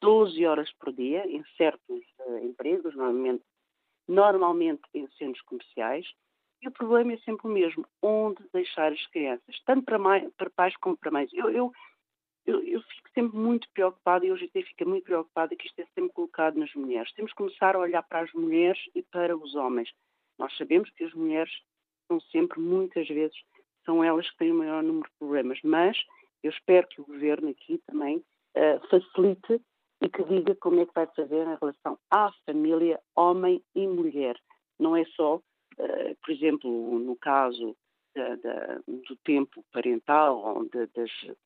12 0.00 0.46
horas 0.46 0.72
por 0.74 0.92
dia 0.92 1.26
em 1.26 1.44
certos 1.56 2.00
uh, 2.20 2.38
empregos, 2.38 2.94
normalmente, 2.94 3.44
normalmente 4.08 4.82
em 4.94 5.08
centros 5.18 5.42
comerciais, 5.42 6.06
e 6.62 6.68
o 6.68 6.70
problema 6.70 7.14
é 7.14 7.18
sempre 7.18 7.46
o 7.46 7.50
mesmo, 7.50 7.86
onde 8.02 8.42
deixar 8.52 8.92
as 8.92 9.06
crianças, 9.08 9.60
tanto 9.64 9.84
para, 9.84 9.98
mãe, 9.98 10.30
para 10.36 10.50
pais 10.50 10.76
como 10.76 10.96
para 10.96 11.10
mães. 11.10 11.32
Eu, 11.32 11.50
eu 11.50 11.72
eu, 12.46 12.62
eu, 12.64 12.80
fico 12.82 13.10
sempre 13.14 13.36
muito 13.36 13.68
preocupada 13.72 14.24
e 14.24 14.32
hoje 14.32 14.46
até 14.46 14.62
fica 14.62 14.84
muito 14.84 15.04
preocupada 15.04 15.54
que 15.54 15.66
isto 15.66 15.80
é 15.80 15.86
sempre 15.94 16.12
colocado 16.12 16.58
nas 16.58 16.72
mulheres. 16.74 17.12
Temos 17.12 17.32
que 17.32 17.38
começar 17.38 17.76
a 17.76 17.78
olhar 17.78 18.02
para 18.02 18.20
as 18.20 18.32
mulheres 18.32 18.80
e 18.94 19.02
para 19.02 19.36
os 19.36 19.54
homens. 19.54 19.90
Nós 20.38 20.56
sabemos 20.56 20.90
que 20.90 21.04
as 21.04 21.12
mulheres 21.12 21.52
são 22.08 22.20
sempre, 22.20 22.60
muitas 22.60 23.06
vezes, 23.08 23.36
são 23.84 24.02
elas 24.02 24.28
que 24.30 24.36
têm 24.38 24.52
o 24.52 24.56
maior 24.56 24.82
número 24.82 25.08
de 25.08 25.16
problemas, 25.18 25.58
mas 25.62 25.96
eu 26.42 26.50
espero 26.50 26.88
que 26.88 27.00
o 27.00 27.04
Governo 27.04 27.50
aqui 27.50 27.80
também 27.86 28.18
uh, 28.18 28.88
facilite 28.88 29.60
e 30.02 30.08
que 30.08 30.24
diga 30.24 30.54
como 30.56 30.80
é 30.80 30.86
que 30.86 30.94
vai 30.94 31.06
fazer 31.14 31.46
em 31.46 31.56
relação 31.60 31.98
à 32.10 32.32
família, 32.46 32.98
homem 33.14 33.62
e 33.74 33.86
mulher. 33.86 34.36
Não 34.78 34.96
é 34.96 35.04
só, 35.04 35.36
uh, 35.36 36.16
por 36.24 36.30
exemplo, 36.32 36.98
no 36.98 37.16
caso 37.16 37.76
da, 38.14 38.34
da, 38.36 38.80
do 38.86 39.16
tempo 39.24 39.64
parental 39.72 40.38
ou 40.38 40.68
das 40.68 41.36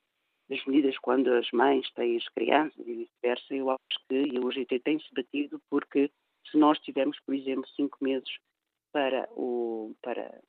das 0.49 0.63
medidas 0.65 0.97
quando 0.99 1.31
as 1.33 1.49
mães 1.51 1.89
têm 1.93 2.17
as 2.17 2.27
crianças 2.29 2.87
e 2.87 2.93
vice-versa, 2.93 3.53
eu 3.53 3.69
acho 3.69 3.99
que, 4.07 4.39
o 4.39 4.47
UGT 4.47 4.79
tem-se 4.79 5.07
batido, 5.13 5.59
porque 5.69 6.11
se 6.49 6.57
nós 6.57 6.77
tivermos, 6.79 7.19
por 7.25 7.33
exemplo, 7.33 7.67
cinco 7.75 7.97
meses 8.01 8.29
para 8.91 9.27
o 9.31 9.95
para 10.01 10.39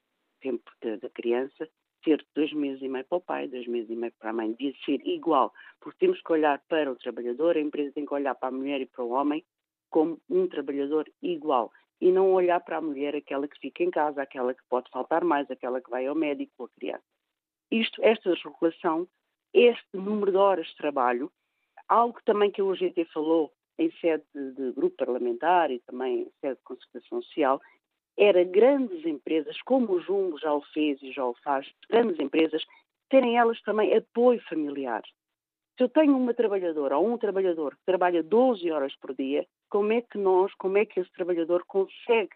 tempo 0.41 0.71
da 1.01 1.11
criança, 1.11 1.69
ter 2.03 2.25
dois 2.35 2.53
meses 2.53 2.83
e 2.83 2.89
meio 2.89 3.05
para 3.07 3.19
o 3.19 3.21
pai, 3.21 3.49
dois 3.49 3.67
meses 3.67 3.91
e 3.91 3.97
meio 3.97 4.13
para 4.19 4.31
a 4.31 4.33
mãe, 4.33 4.53
devia 4.53 4.73
ser 4.85 5.05
igual, 5.07 5.53
porque 5.81 5.99
temos 5.99 6.21
que 6.23 6.33
olhar 6.33 6.63
para 6.69 6.93
o 6.93 6.97
trabalhador, 6.97 7.57
a 7.57 7.61
empresa 7.61 7.93
tem 7.93 8.07
que 8.07 8.15
olhar 8.15 8.35
para 8.35 8.49
a 8.49 8.53
mulher 8.53 8.81
e 8.81 8.87
para 8.87 9.03
o 9.03 9.11
homem 9.11 9.45
como 9.91 10.21
um 10.29 10.47
trabalhador 10.47 11.11
igual 11.23 11.73
e 12.01 12.13
não 12.13 12.33
olhar 12.33 12.61
para 12.61 12.77
a 12.77 12.81
mulher 12.81 13.17
aquela 13.17 13.49
que 13.49 13.59
fica 13.59 13.83
em 13.83 13.91
casa, 13.91 14.23
aquela 14.23 14.55
que 14.55 14.63
pode 14.69 14.91
faltar 14.91 15.25
mais, 15.25 15.51
aquela 15.51 15.81
que 15.81 15.91
vai 15.91 16.07
ao 16.07 16.15
médico, 16.15 16.65
a 16.65 16.69
criança. 16.79 17.05
Isto, 17.71 18.03
esta 18.05 18.33
regulação 18.35 19.09
este 19.53 19.97
número 19.97 20.31
de 20.31 20.37
horas 20.37 20.67
de 20.67 20.77
trabalho, 20.77 21.31
algo 21.89 22.19
também 22.25 22.51
que 22.51 22.61
a 22.61 22.65
UGT 22.65 23.05
falou 23.07 23.53
em 23.79 23.91
sede 24.01 24.25
de, 24.35 24.73
grupo 24.73 24.97
parlamentar 24.97 25.71
e 25.71 25.81
também 25.81 26.23
em 26.23 26.31
sede 26.41 26.57
de 26.57 26.63
concertação 26.63 27.23
social, 27.23 27.61
era 28.19 28.43
grandes 28.45 29.05
empresas, 29.05 29.61
como 29.63 29.93
o 29.93 30.01
Jumbo 30.01 30.39
já 30.39 30.53
o 30.53 30.63
fez 30.73 31.01
e 31.03 31.13
já 31.13 31.25
o 31.25 31.35
faz, 31.45 31.71
grandes 31.89 32.19
empresas, 32.19 32.65
terem 33.11 33.37
elas 33.37 33.61
também 33.63 33.95
apoio 33.95 34.41
familiar. 34.49 35.03
Se 35.77 35.85
eu 35.85 35.89
tenho 35.91 36.17
uma 36.17 36.33
trabalhadora 36.33 36.97
ou 36.97 37.13
um 37.13 37.19
trabalhador 37.19 37.77
que 37.77 37.85
trabalha 37.85 38.23
12 38.23 38.71
horas 38.71 38.97
por 38.97 39.15
dia, 39.15 39.47
como 39.69 39.93
é 39.93 40.01
que 40.01 40.17
nós, 40.17 40.53
como 40.55 40.79
é 40.79 40.87
que 40.87 40.99
esse 40.99 41.13
trabalhador 41.13 41.65
consegue 41.67 42.31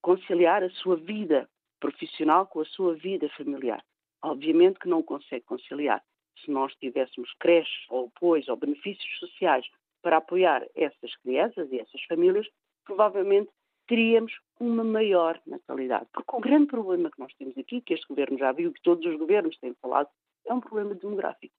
conciliar 0.00 0.62
a 0.62 0.70
sua 0.70 0.96
vida 0.96 1.48
profissional 1.80 2.46
com 2.46 2.60
a 2.60 2.64
sua 2.64 2.94
vida 2.94 3.28
familiar? 3.30 3.82
Obviamente 4.22 4.78
que 4.78 4.88
não 4.88 5.02
consegue 5.02 5.44
conciliar. 5.44 6.02
Se 6.44 6.50
nós 6.50 6.74
tivéssemos 6.76 7.32
creches 7.38 7.86
ou 7.90 8.06
apoios 8.06 8.48
ou 8.48 8.56
benefícios 8.56 9.18
sociais 9.18 9.66
para 10.00 10.16
apoiar 10.18 10.66
essas 10.74 11.14
crianças 11.16 11.70
e 11.70 11.78
essas 11.78 12.02
famílias, 12.04 12.46
provavelmente 12.84 13.50
teríamos 13.86 14.32
uma 14.58 14.84
maior 14.84 15.40
natalidade. 15.46 16.06
Porque 16.12 16.36
o 16.36 16.40
grande 16.40 16.66
problema 16.66 17.10
que 17.10 17.18
nós 17.18 17.34
temos 17.34 17.56
aqui, 17.58 17.80
que 17.80 17.94
este 17.94 18.06
governo 18.08 18.38
já 18.38 18.52
viu, 18.52 18.72
que 18.72 18.82
todos 18.82 19.04
os 19.04 19.18
governos 19.18 19.58
têm 19.58 19.74
falado, 19.74 20.08
é 20.46 20.52
um 20.54 20.60
problema 20.60 20.94
demográfico. 20.94 21.54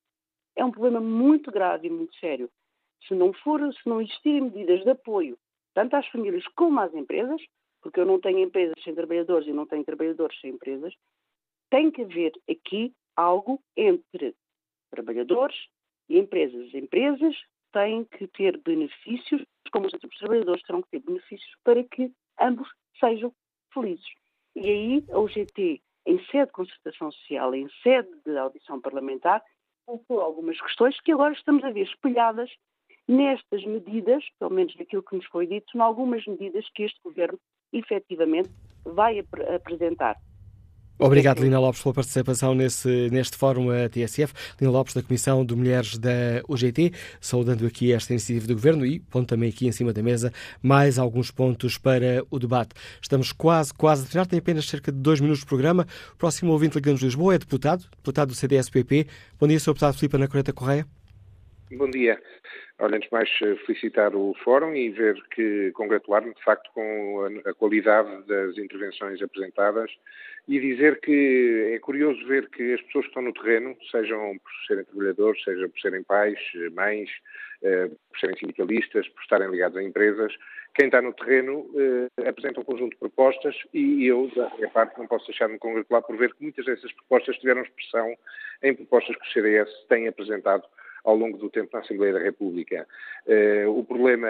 É 0.56 0.64
um 0.64 0.72
problema 0.72 0.99
muito 0.99 1.52
grave 1.52 1.88
e 1.88 1.91
muito 1.91 2.15
sério. 2.18 2.49
Se 3.07 3.14
não 3.14 3.34
for, 3.34 3.60
se 3.73 3.88
não 3.88 4.02
existirem 4.02 4.41
medidas 4.41 4.84
de 4.84 4.90
apoio, 4.90 5.38
tanto 5.73 5.95
às 5.95 6.07
famílias 6.07 6.45
como 6.56 6.80
às 6.80 6.94
empresas, 6.94 7.41
porque 7.81 7.99
eu 7.99 8.06
não 8.06 8.19
tenho 8.19 8.40
empresas 8.40 8.76
sem 8.84 8.95
trabalhadores 8.95 9.48
e 9.48 9.53
não 9.53 9.65
tenho 9.65 9.84
trabalhadores 9.84 10.40
sem 10.40 10.52
empresas, 10.52 10.94
tem 11.74 11.90
que 11.90 12.04
haver 12.04 12.32
aqui 12.48 12.94
algo 13.16 13.60
entre 13.76 14.36
trabalhadores 14.91 15.58
e 16.08 16.20
empresas. 16.20 16.68
As 16.68 16.74
empresas 16.76 17.36
têm 17.72 18.06
que 18.06 18.28
ter 18.28 18.62
benefícios, 18.62 19.44
como 19.72 19.88
os 19.88 20.20
trabalhadores 20.20 20.62
terão 20.62 20.84
que 20.84 20.90
ter 20.91 21.00
benefícios 21.00 21.52
para 21.64 21.84
que 21.84 22.12
ambos 22.40 22.70
sejam 23.00 23.34
felizes. 23.74 24.06
E 24.56 24.70
aí 24.70 25.04
a 25.12 25.18
UGT, 25.18 25.82
em 26.06 26.24
sede 26.26 26.45
de 26.45 26.52
concertação 26.52 27.12
social, 27.12 27.56
em 27.56 27.68
sede 27.82 28.12
de 28.24 28.38
audição 28.38 28.80
parlamentar, 28.80 29.44
colocou 29.88 30.22
algumas 30.22 30.62
questões 30.62 31.02
que 31.02 31.12
agora 31.12 31.34
estamos 31.34 31.64
a 31.64 31.72
ver 31.72 31.88
espelhadas 31.88 32.52
nestas 33.08 33.66
medidas, 33.66 34.24
pelo 34.38 34.52
menos 34.52 34.76
naquilo 34.76 35.02
que 35.02 35.16
nos 35.16 35.26
foi 35.26 35.48
dito, 35.48 35.76
em 35.76 35.82
algumas 35.82 36.24
medidas 36.28 36.70
que 36.76 36.84
este 36.84 37.02
Governo 37.04 37.40
efetivamente 37.74 38.52
vai 38.86 39.18
ap 39.18 39.34
apresentar. 39.56 40.16
Obrigado, 40.99 41.41
Lina 41.41 41.60
Lopes, 41.60 41.82
pela 41.82 41.95
participação 41.95 42.53
nesse, 42.53 43.10
neste 43.11 43.36
fórum 43.36 43.70
a 43.72 43.90
TSF. 43.90 44.34
Lina 44.61 44.72
Lopes, 44.72 44.94
da 44.94 45.02
Comissão 45.02 45.44
de 45.44 45.56
Mulheres 45.56 45.98
da 45.98 46.41
UGT, 46.48 46.94
saudando 47.20 47.65
aqui 47.65 47.91
esta 47.91 48.14
iniciativa 48.14 48.48
do 48.48 48.53
Governo 48.53 48.86
e 48.86 48.99
pondo 48.99 49.26
também 49.26 49.49
aqui 49.49 49.68
em 49.68 49.72
cima 49.72 49.91
da 49.91 50.03
mesa 50.03 50.32
mais 50.61 50.99
alguns 50.99 51.32
pontos 51.32 51.78
para 51.78 52.24
o 52.30 52.38
debate. 52.38 52.76
Estamos 53.02 53.32
quase, 53.32 53.74
quase 53.74 54.03
a 54.03 54.06
terminar, 54.06 54.28
tem 54.28 54.40
apenas 54.40 54.65
cerca 54.65 54.91
de 54.91 54.99
dois 54.99 55.20
minutos 55.20 55.41
de 55.41 55.48
programa. 55.48 55.88
O 56.14 56.18
próximo 56.18 56.52
ouvinte 56.52 56.76
ligamos 56.76 56.99
de 56.99 57.07
Lisboa 57.07 57.36
é 57.36 57.40
deputado, 57.40 57.86
deputado 57.98 58.30
do 58.30 58.36
CDS-PP. 58.36 59.07
Bom 59.40 59.48
dia, 59.48 59.60
Sr. 59.60 59.72
Deputado 59.72 59.95
Filipe 59.95 60.15
Ana 60.15 60.28
Coreta 60.28 60.53
Correia. 60.53 60.86
Bom 61.76 61.90
dia. 61.90 62.20
Olha, 62.84 62.98
antes 62.98 63.08
de 63.08 63.16
mais 63.16 63.30
eh, 63.42 63.56
felicitar 63.66 64.14
o 64.14 64.36
Fórum 64.44 64.76
e 64.76 64.90
ver 64.90 65.16
que, 65.34 65.72
congratular-me 65.72 66.34
de 66.34 66.44
facto 66.44 66.70
com 66.74 67.26
a, 67.46 67.54
qualidade 67.54 68.28
das 68.28 68.58
intervenções 68.58 69.22
apresentadas 69.22 69.90
e 70.50 70.60
dizer 70.60 71.00
que 71.00 71.72
é 71.74 71.80
curioso 71.80 72.28
ver 72.28 72.50
que 72.50 72.74
as 72.74 72.82
pessoas 72.82 73.06
que 73.06 73.12
estão 73.12 73.24
no 73.24 73.32
terreno, 73.32 73.74
sejam 73.90 74.38
por 74.38 74.52
serem 74.68 74.84
trabalhadores, 74.84 75.42
seja 75.46 75.70
por 75.70 75.80
serem 75.80 76.04
pais, 76.04 76.38
mães, 76.74 77.10
eh, 77.62 77.88
por 77.88 78.20
serem 78.20 78.38
sindicalistas, 78.38 79.08
por 79.08 79.22
estarem 79.22 79.50
ligados 79.50 79.78
a 79.78 79.82
empresas, 79.82 80.34
quem 80.76 80.88
está 80.88 81.02
no 81.02 81.14
terreno 81.14 81.66
eh, 81.78 82.28
apresenta 82.28 82.60
um 82.60 82.66
conjunto 82.66 82.92
de 82.92 83.00
propostas 83.00 83.56
e 83.74 84.06
eu, 84.06 84.30
da 84.36 84.50
minha 84.56 84.70
parte, 84.70 85.00
não 85.00 85.08
posso 85.08 85.28
deixar-me 85.28 85.58
congratular 85.58 86.02
por 86.02 86.18
ver 86.18 86.34
que 86.34 86.44
muitas 86.44 86.66
dessas 86.66 86.92
propostas 86.92 87.38
tiveram 87.38 87.62
expressão 87.62 88.14
em 88.62 88.76
propostas 88.76 89.16
que 89.16 89.26
o 89.26 89.32
CDS 89.32 89.70
tem 89.88 90.06
apresentado 90.10 90.66
ao 91.04 91.16
longo 91.16 91.38
do 91.38 91.50
tempo 91.50 91.70
na 91.74 91.80
Assembleia 91.80 92.14
da 92.14 92.20
República. 92.20 92.88
Eh, 93.28 93.66
o 93.68 93.84
problema 93.84 94.30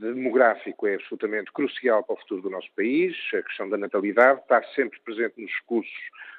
demográfico 0.00 0.86
é 0.86 0.94
absolutamente 0.94 1.52
crucial 1.52 2.02
para 2.02 2.14
o 2.14 2.18
futuro 2.18 2.42
do 2.42 2.50
nosso 2.50 2.68
país, 2.74 3.16
a 3.34 3.42
questão 3.42 3.68
da 3.68 3.76
natalidade 3.76 4.40
está 4.40 4.62
sempre 4.74 4.98
presente 5.00 5.40
nos 5.40 5.50
discursos 5.50 5.92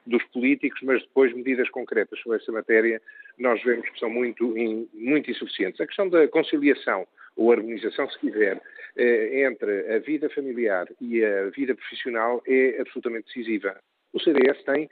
dos 0.06 0.24
políticos, 0.26 0.80
mas 0.84 1.02
depois 1.02 1.34
medidas 1.34 1.70
concretas 1.70 2.20
sobre 2.20 2.40
essa 2.40 2.52
matéria 2.52 3.02
nós 3.38 3.64
vemos 3.64 3.88
que 3.90 4.00
são 4.00 4.10
muito, 4.10 4.54
muito 4.94 5.32
insuficientes. 5.32 5.80
A 5.80 5.88
questão 5.88 6.10
da 6.10 6.28
conciliação 6.28 7.08
ou 7.36 7.52
harmonização, 7.52 8.10
se 8.10 8.20
quiser, 8.20 8.62
eh, 8.98 9.46
entre 9.46 9.94
a 9.94 10.00
vida 10.00 10.30
familiar 10.30 10.88
e 11.00 11.24
a 11.24 11.50
vida 11.50 11.74
profissional 11.74 12.44
é 12.46 12.78
absolutamente 12.80 13.28
decisiva. 13.28 13.80
O 14.12 14.20
CDS 14.20 14.62
tem 14.64 14.90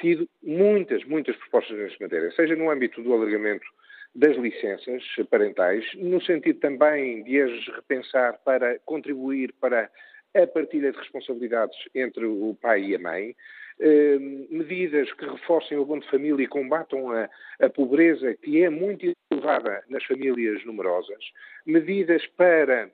tido 0.00 0.28
muitas, 0.42 1.04
muitas 1.04 1.36
propostas 1.36 1.76
nesta 1.76 2.02
matéria, 2.02 2.32
seja 2.32 2.56
no 2.56 2.70
âmbito 2.70 3.02
do 3.02 3.12
alargamento 3.12 3.66
das 4.14 4.36
licenças 4.36 5.02
parentais, 5.30 5.84
no 5.94 6.20
sentido 6.20 6.60
também 6.60 7.22
de 7.24 7.40
as 7.40 7.66
repensar 7.68 8.38
para 8.44 8.78
contribuir 8.80 9.52
para 9.60 9.90
a 10.34 10.46
partilha 10.46 10.92
de 10.92 10.98
responsabilidades 10.98 11.76
entre 11.94 12.24
o 12.24 12.56
pai 12.60 12.82
e 12.84 12.94
a 12.94 12.98
mãe, 12.98 13.34
eh, 13.80 14.18
medidas 14.50 15.12
que 15.14 15.24
reforcem 15.24 15.78
o 15.78 15.84
bom 15.84 15.98
de 15.98 16.08
família 16.08 16.44
e 16.44 16.48
combatam 16.48 17.10
a, 17.10 17.28
a 17.60 17.68
pobreza 17.68 18.34
que 18.34 18.62
é 18.62 18.70
muito 18.70 19.12
elevada 19.30 19.82
nas 19.88 20.04
famílias 20.04 20.64
numerosas, 20.64 21.24
medidas 21.66 22.26
para 22.36 22.90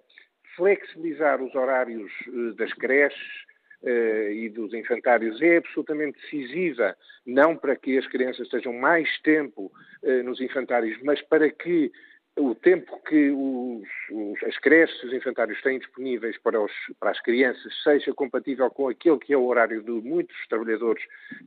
flexibilizar 0.57 1.43
os 1.43 1.55
horários 1.55 2.11
eh, 2.27 2.55
das 2.57 2.73
creches, 2.75 3.47
e 3.83 4.49
dos 4.49 4.75
infantários 4.75 5.41
é 5.41 5.59
absolutamente 5.59 6.19
decisiva, 6.21 6.97
não 7.25 7.57
para 7.57 7.77
que 7.77 7.97
as 7.97 8.07
crianças 8.07 8.47
estejam 8.47 8.73
mais 8.73 9.09
tempo 9.21 9.73
uh, 10.03 10.23
nos 10.25 10.41
infantários, 10.41 11.01
mas 11.03 11.21
para 11.23 11.51
que 11.51 11.93
o 12.39 12.55
tempo 12.55 13.01
que 13.03 13.31
os, 13.31 13.89
os, 14.11 14.43
as 14.45 14.57
creches 14.59 15.03
e 15.03 15.07
os 15.07 15.13
infantários 15.13 15.61
têm 15.61 15.79
disponíveis 15.79 16.39
para, 16.39 16.61
os, 16.61 16.73
para, 17.01 17.11
as 17.11 17.21
crianças 17.21 17.73
seja 17.83 18.15
compatível 18.15 18.71
com 18.71 18.89
aquele 18.89 19.19
que 19.19 19.33
é 19.33 19.37
o 19.37 19.47
horário 19.47 19.83
de 19.83 19.91
muitos 19.91 20.37
trabalhadores 20.49 21.03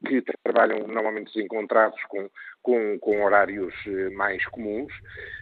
que 0.06 0.22
trabalham 0.44 0.86
normalmente 0.88 1.34
desencontrados 1.34 2.02
com, 2.10 2.30
com, 2.62 2.98
com 3.00 3.24
horários 3.24 3.74
eh, 3.88 4.10
mais 4.12 4.46
comuns, 4.48 4.94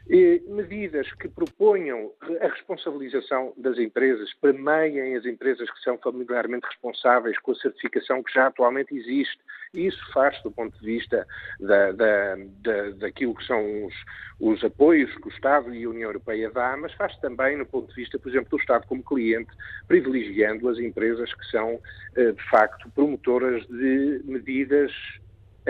e 0.10 0.41
medidas 0.48 1.12
que 1.14 1.28
proponham 1.28 2.12
a 2.41 2.48
responsabilização 2.48 3.54
das 3.58 3.78
empresas, 3.78 4.34
premiem 4.41 5.16
as 5.16 5.26
empresas 5.26 5.70
que 5.70 5.80
são 5.82 5.98
familiarmente 5.98 6.66
responsáveis 6.66 7.38
com 7.40 7.52
a 7.52 7.56
certificação 7.56 8.24
que 8.24 8.34
já 8.34 8.48
atualmente 8.48 8.96
existe. 8.96 9.38
Isso 9.74 10.04
faz 10.12 10.41
do 10.41 10.50
ponto 10.50 10.80
de 10.80 10.86
vista 10.86 11.28
da, 11.60 11.91
da, 11.91 12.36
da, 12.36 12.90
daquilo 12.98 13.36
que 13.36 13.46
são 13.46 13.86
os, 13.86 13.94
os 14.40 14.64
apoios 14.64 15.14
que 15.18 15.28
o 15.28 15.32
Estado 15.32 15.76
e 15.76 15.84
a 15.84 15.90
União 15.90 16.10
Europeia 16.10 16.50
dá, 16.50 16.76
mas 16.76 16.91
faz 16.94 17.16
também 17.18 17.56
no 17.58 17.66
ponto 17.66 17.90
de 17.90 17.96
vista, 17.96 18.18
por 18.18 18.30
exemplo, 18.30 18.50
do 18.50 18.58
Estado 18.58 18.88
como 18.88 19.04
cliente, 19.04 19.52
privilegiando 19.88 20.68
as 20.70 20.80
empresas 20.80 21.32
que 21.34 21.46
são, 21.52 21.80
eh, 22.16 22.32
de 22.32 22.50
facto, 22.50 22.90
promotoras 22.96 23.64
de 23.68 24.22
medidas 24.26 24.91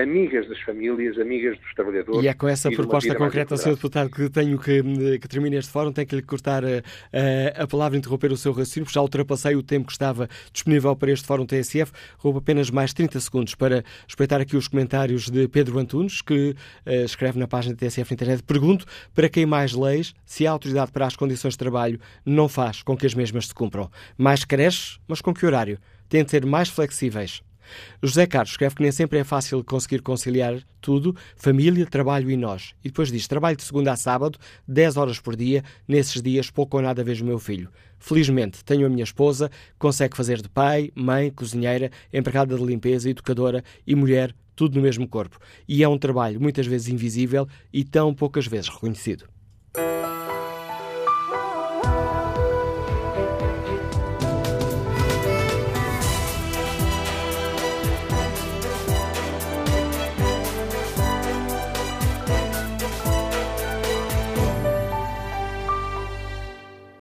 amigas 0.01 0.47
das 0.47 0.59
famílias, 0.61 1.17
amigas 1.17 1.57
dos 1.59 1.73
trabalhadores. 1.73 2.23
E 2.23 2.27
é 2.27 2.34
com 2.34 2.47
essa 2.47 2.71
proposta 2.71 3.13
concreta, 3.15 3.57
Sr. 3.57 3.76
Deputado, 3.76 4.09
que 4.09 4.30
tenho 4.30 4.57
que, 4.57 4.81
que 5.19 5.27
terminar 5.27 5.57
este 5.57 5.71
fórum, 5.71 5.91
tenho 5.91 6.07
que 6.07 6.15
lhe 6.15 6.21
cortar 6.21 6.63
a, 6.63 6.81
eh, 7.11 7.53
a, 7.57 7.63
a 7.63 7.67
palavra 7.67 7.97
e 7.97 7.99
interromper 7.99 8.31
o 8.31 8.38
seu 8.38 8.51
raciocínio, 8.51 8.85
porque 8.85 8.95
já 8.95 9.01
ultrapassei 9.01 9.55
o 9.55 9.63
tempo 9.63 9.88
que 9.88 9.91
estava 9.91 10.27
disponível 10.51 10.95
para 10.95 11.11
este 11.11 11.26
fórum 11.26 11.45
TSF. 11.45 11.91
Roubo 12.17 12.39
apenas 12.39 12.69
mais 12.69 12.93
30 12.93 13.19
segundos 13.19 13.55
para 13.55 13.84
respeitar 14.07 14.41
aqui 14.41 14.55
os 14.55 14.67
comentários 14.67 15.30
de 15.30 15.47
Pedro 15.47 15.80
Antunes, 15.80 16.21
que 16.21 16.55
uh, 16.85 16.91
escreve 17.05 17.39
na 17.39 17.47
página 17.47 17.76
da 17.76 17.80
TSF 17.80 18.11
na 18.11 18.15
internet. 18.15 18.43
Pergunto 18.43 18.85
para 19.13 19.30
quem 19.30 19.45
mais 19.45 19.73
leis 19.73 20.13
se 20.26 20.47
a 20.47 20.51
autoridade 20.51 20.91
para 20.91 21.05
as 21.05 21.15
condições 21.15 21.53
de 21.53 21.57
trabalho 21.57 21.99
não 22.26 22.47
faz 22.47 22.81
com 22.84 22.95
que 22.95 23.05
as 23.05 23.13
mesmas 23.13 23.47
se 23.47 23.53
cumpram. 23.53 23.89
Mais 24.17 24.45
creches, 24.45 24.99
mas 25.07 25.21
com 25.21 25.34
que 25.34 25.45
horário? 25.45 25.80
Tem 26.07 26.23
de 26.23 26.31
ser 26.31 26.45
mais 26.45 26.69
flexíveis. 26.69 27.41
José 28.01 28.25
Carlos 28.25 28.51
escreve 28.51 28.75
que 28.75 28.83
nem 28.83 28.91
sempre 28.91 29.19
é 29.19 29.23
fácil 29.23 29.63
conseguir 29.63 30.01
conciliar 30.01 30.61
tudo, 30.81 31.15
família, 31.35 31.85
trabalho 31.85 32.29
e 32.29 32.37
nós. 32.37 32.73
E 32.83 32.89
depois 32.89 33.11
diz: 33.11 33.27
trabalho 33.27 33.57
de 33.57 33.63
segunda 33.63 33.91
a 33.91 33.95
sábado, 33.95 34.37
10 34.67 34.97
horas 34.97 35.19
por 35.19 35.35
dia, 35.35 35.63
nesses 35.87 36.21
dias 36.21 36.49
pouco 36.49 36.77
ou 36.77 36.83
nada 36.83 37.03
vejo 37.03 37.23
o 37.23 37.27
meu 37.27 37.39
filho. 37.39 37.69
Felizmente 37.99 38.63
tenho 38.63 38.85
a 38.85 38.89
minha 38.89 39.03
esposa, 39.03 39.51
consegue 39.77 40.15
fazer 40.15 40.41
de 40.41 40.49
pai, 40.49 40.91
mãe, 40.95 41.29
cozinheira, 41.29 41.91
empregada 42.13 42.55
de 42.55 42.63
limpeza, 42.63 43.09
educadora 43.09 43.63
e 43.85 43.93
mulher, 43.93 44.33
tudo 44.55 44.75
no 44.75 44.81
mesmo 44.81 45.07
corpo. 45.07 45.37
E 45.67 45.83
é 45.83 45.87
um 45.87 45.97
trabalho 45.97 46.39
muitas 46.39 46.65
vezes 46.65 46.87
invisível 46.87 47.47
e 47.71 47.83
tão 47.83 48.13
poucas 48.13 48.47
vezes 48.47 48.69
reconhecido. 48.69 49.25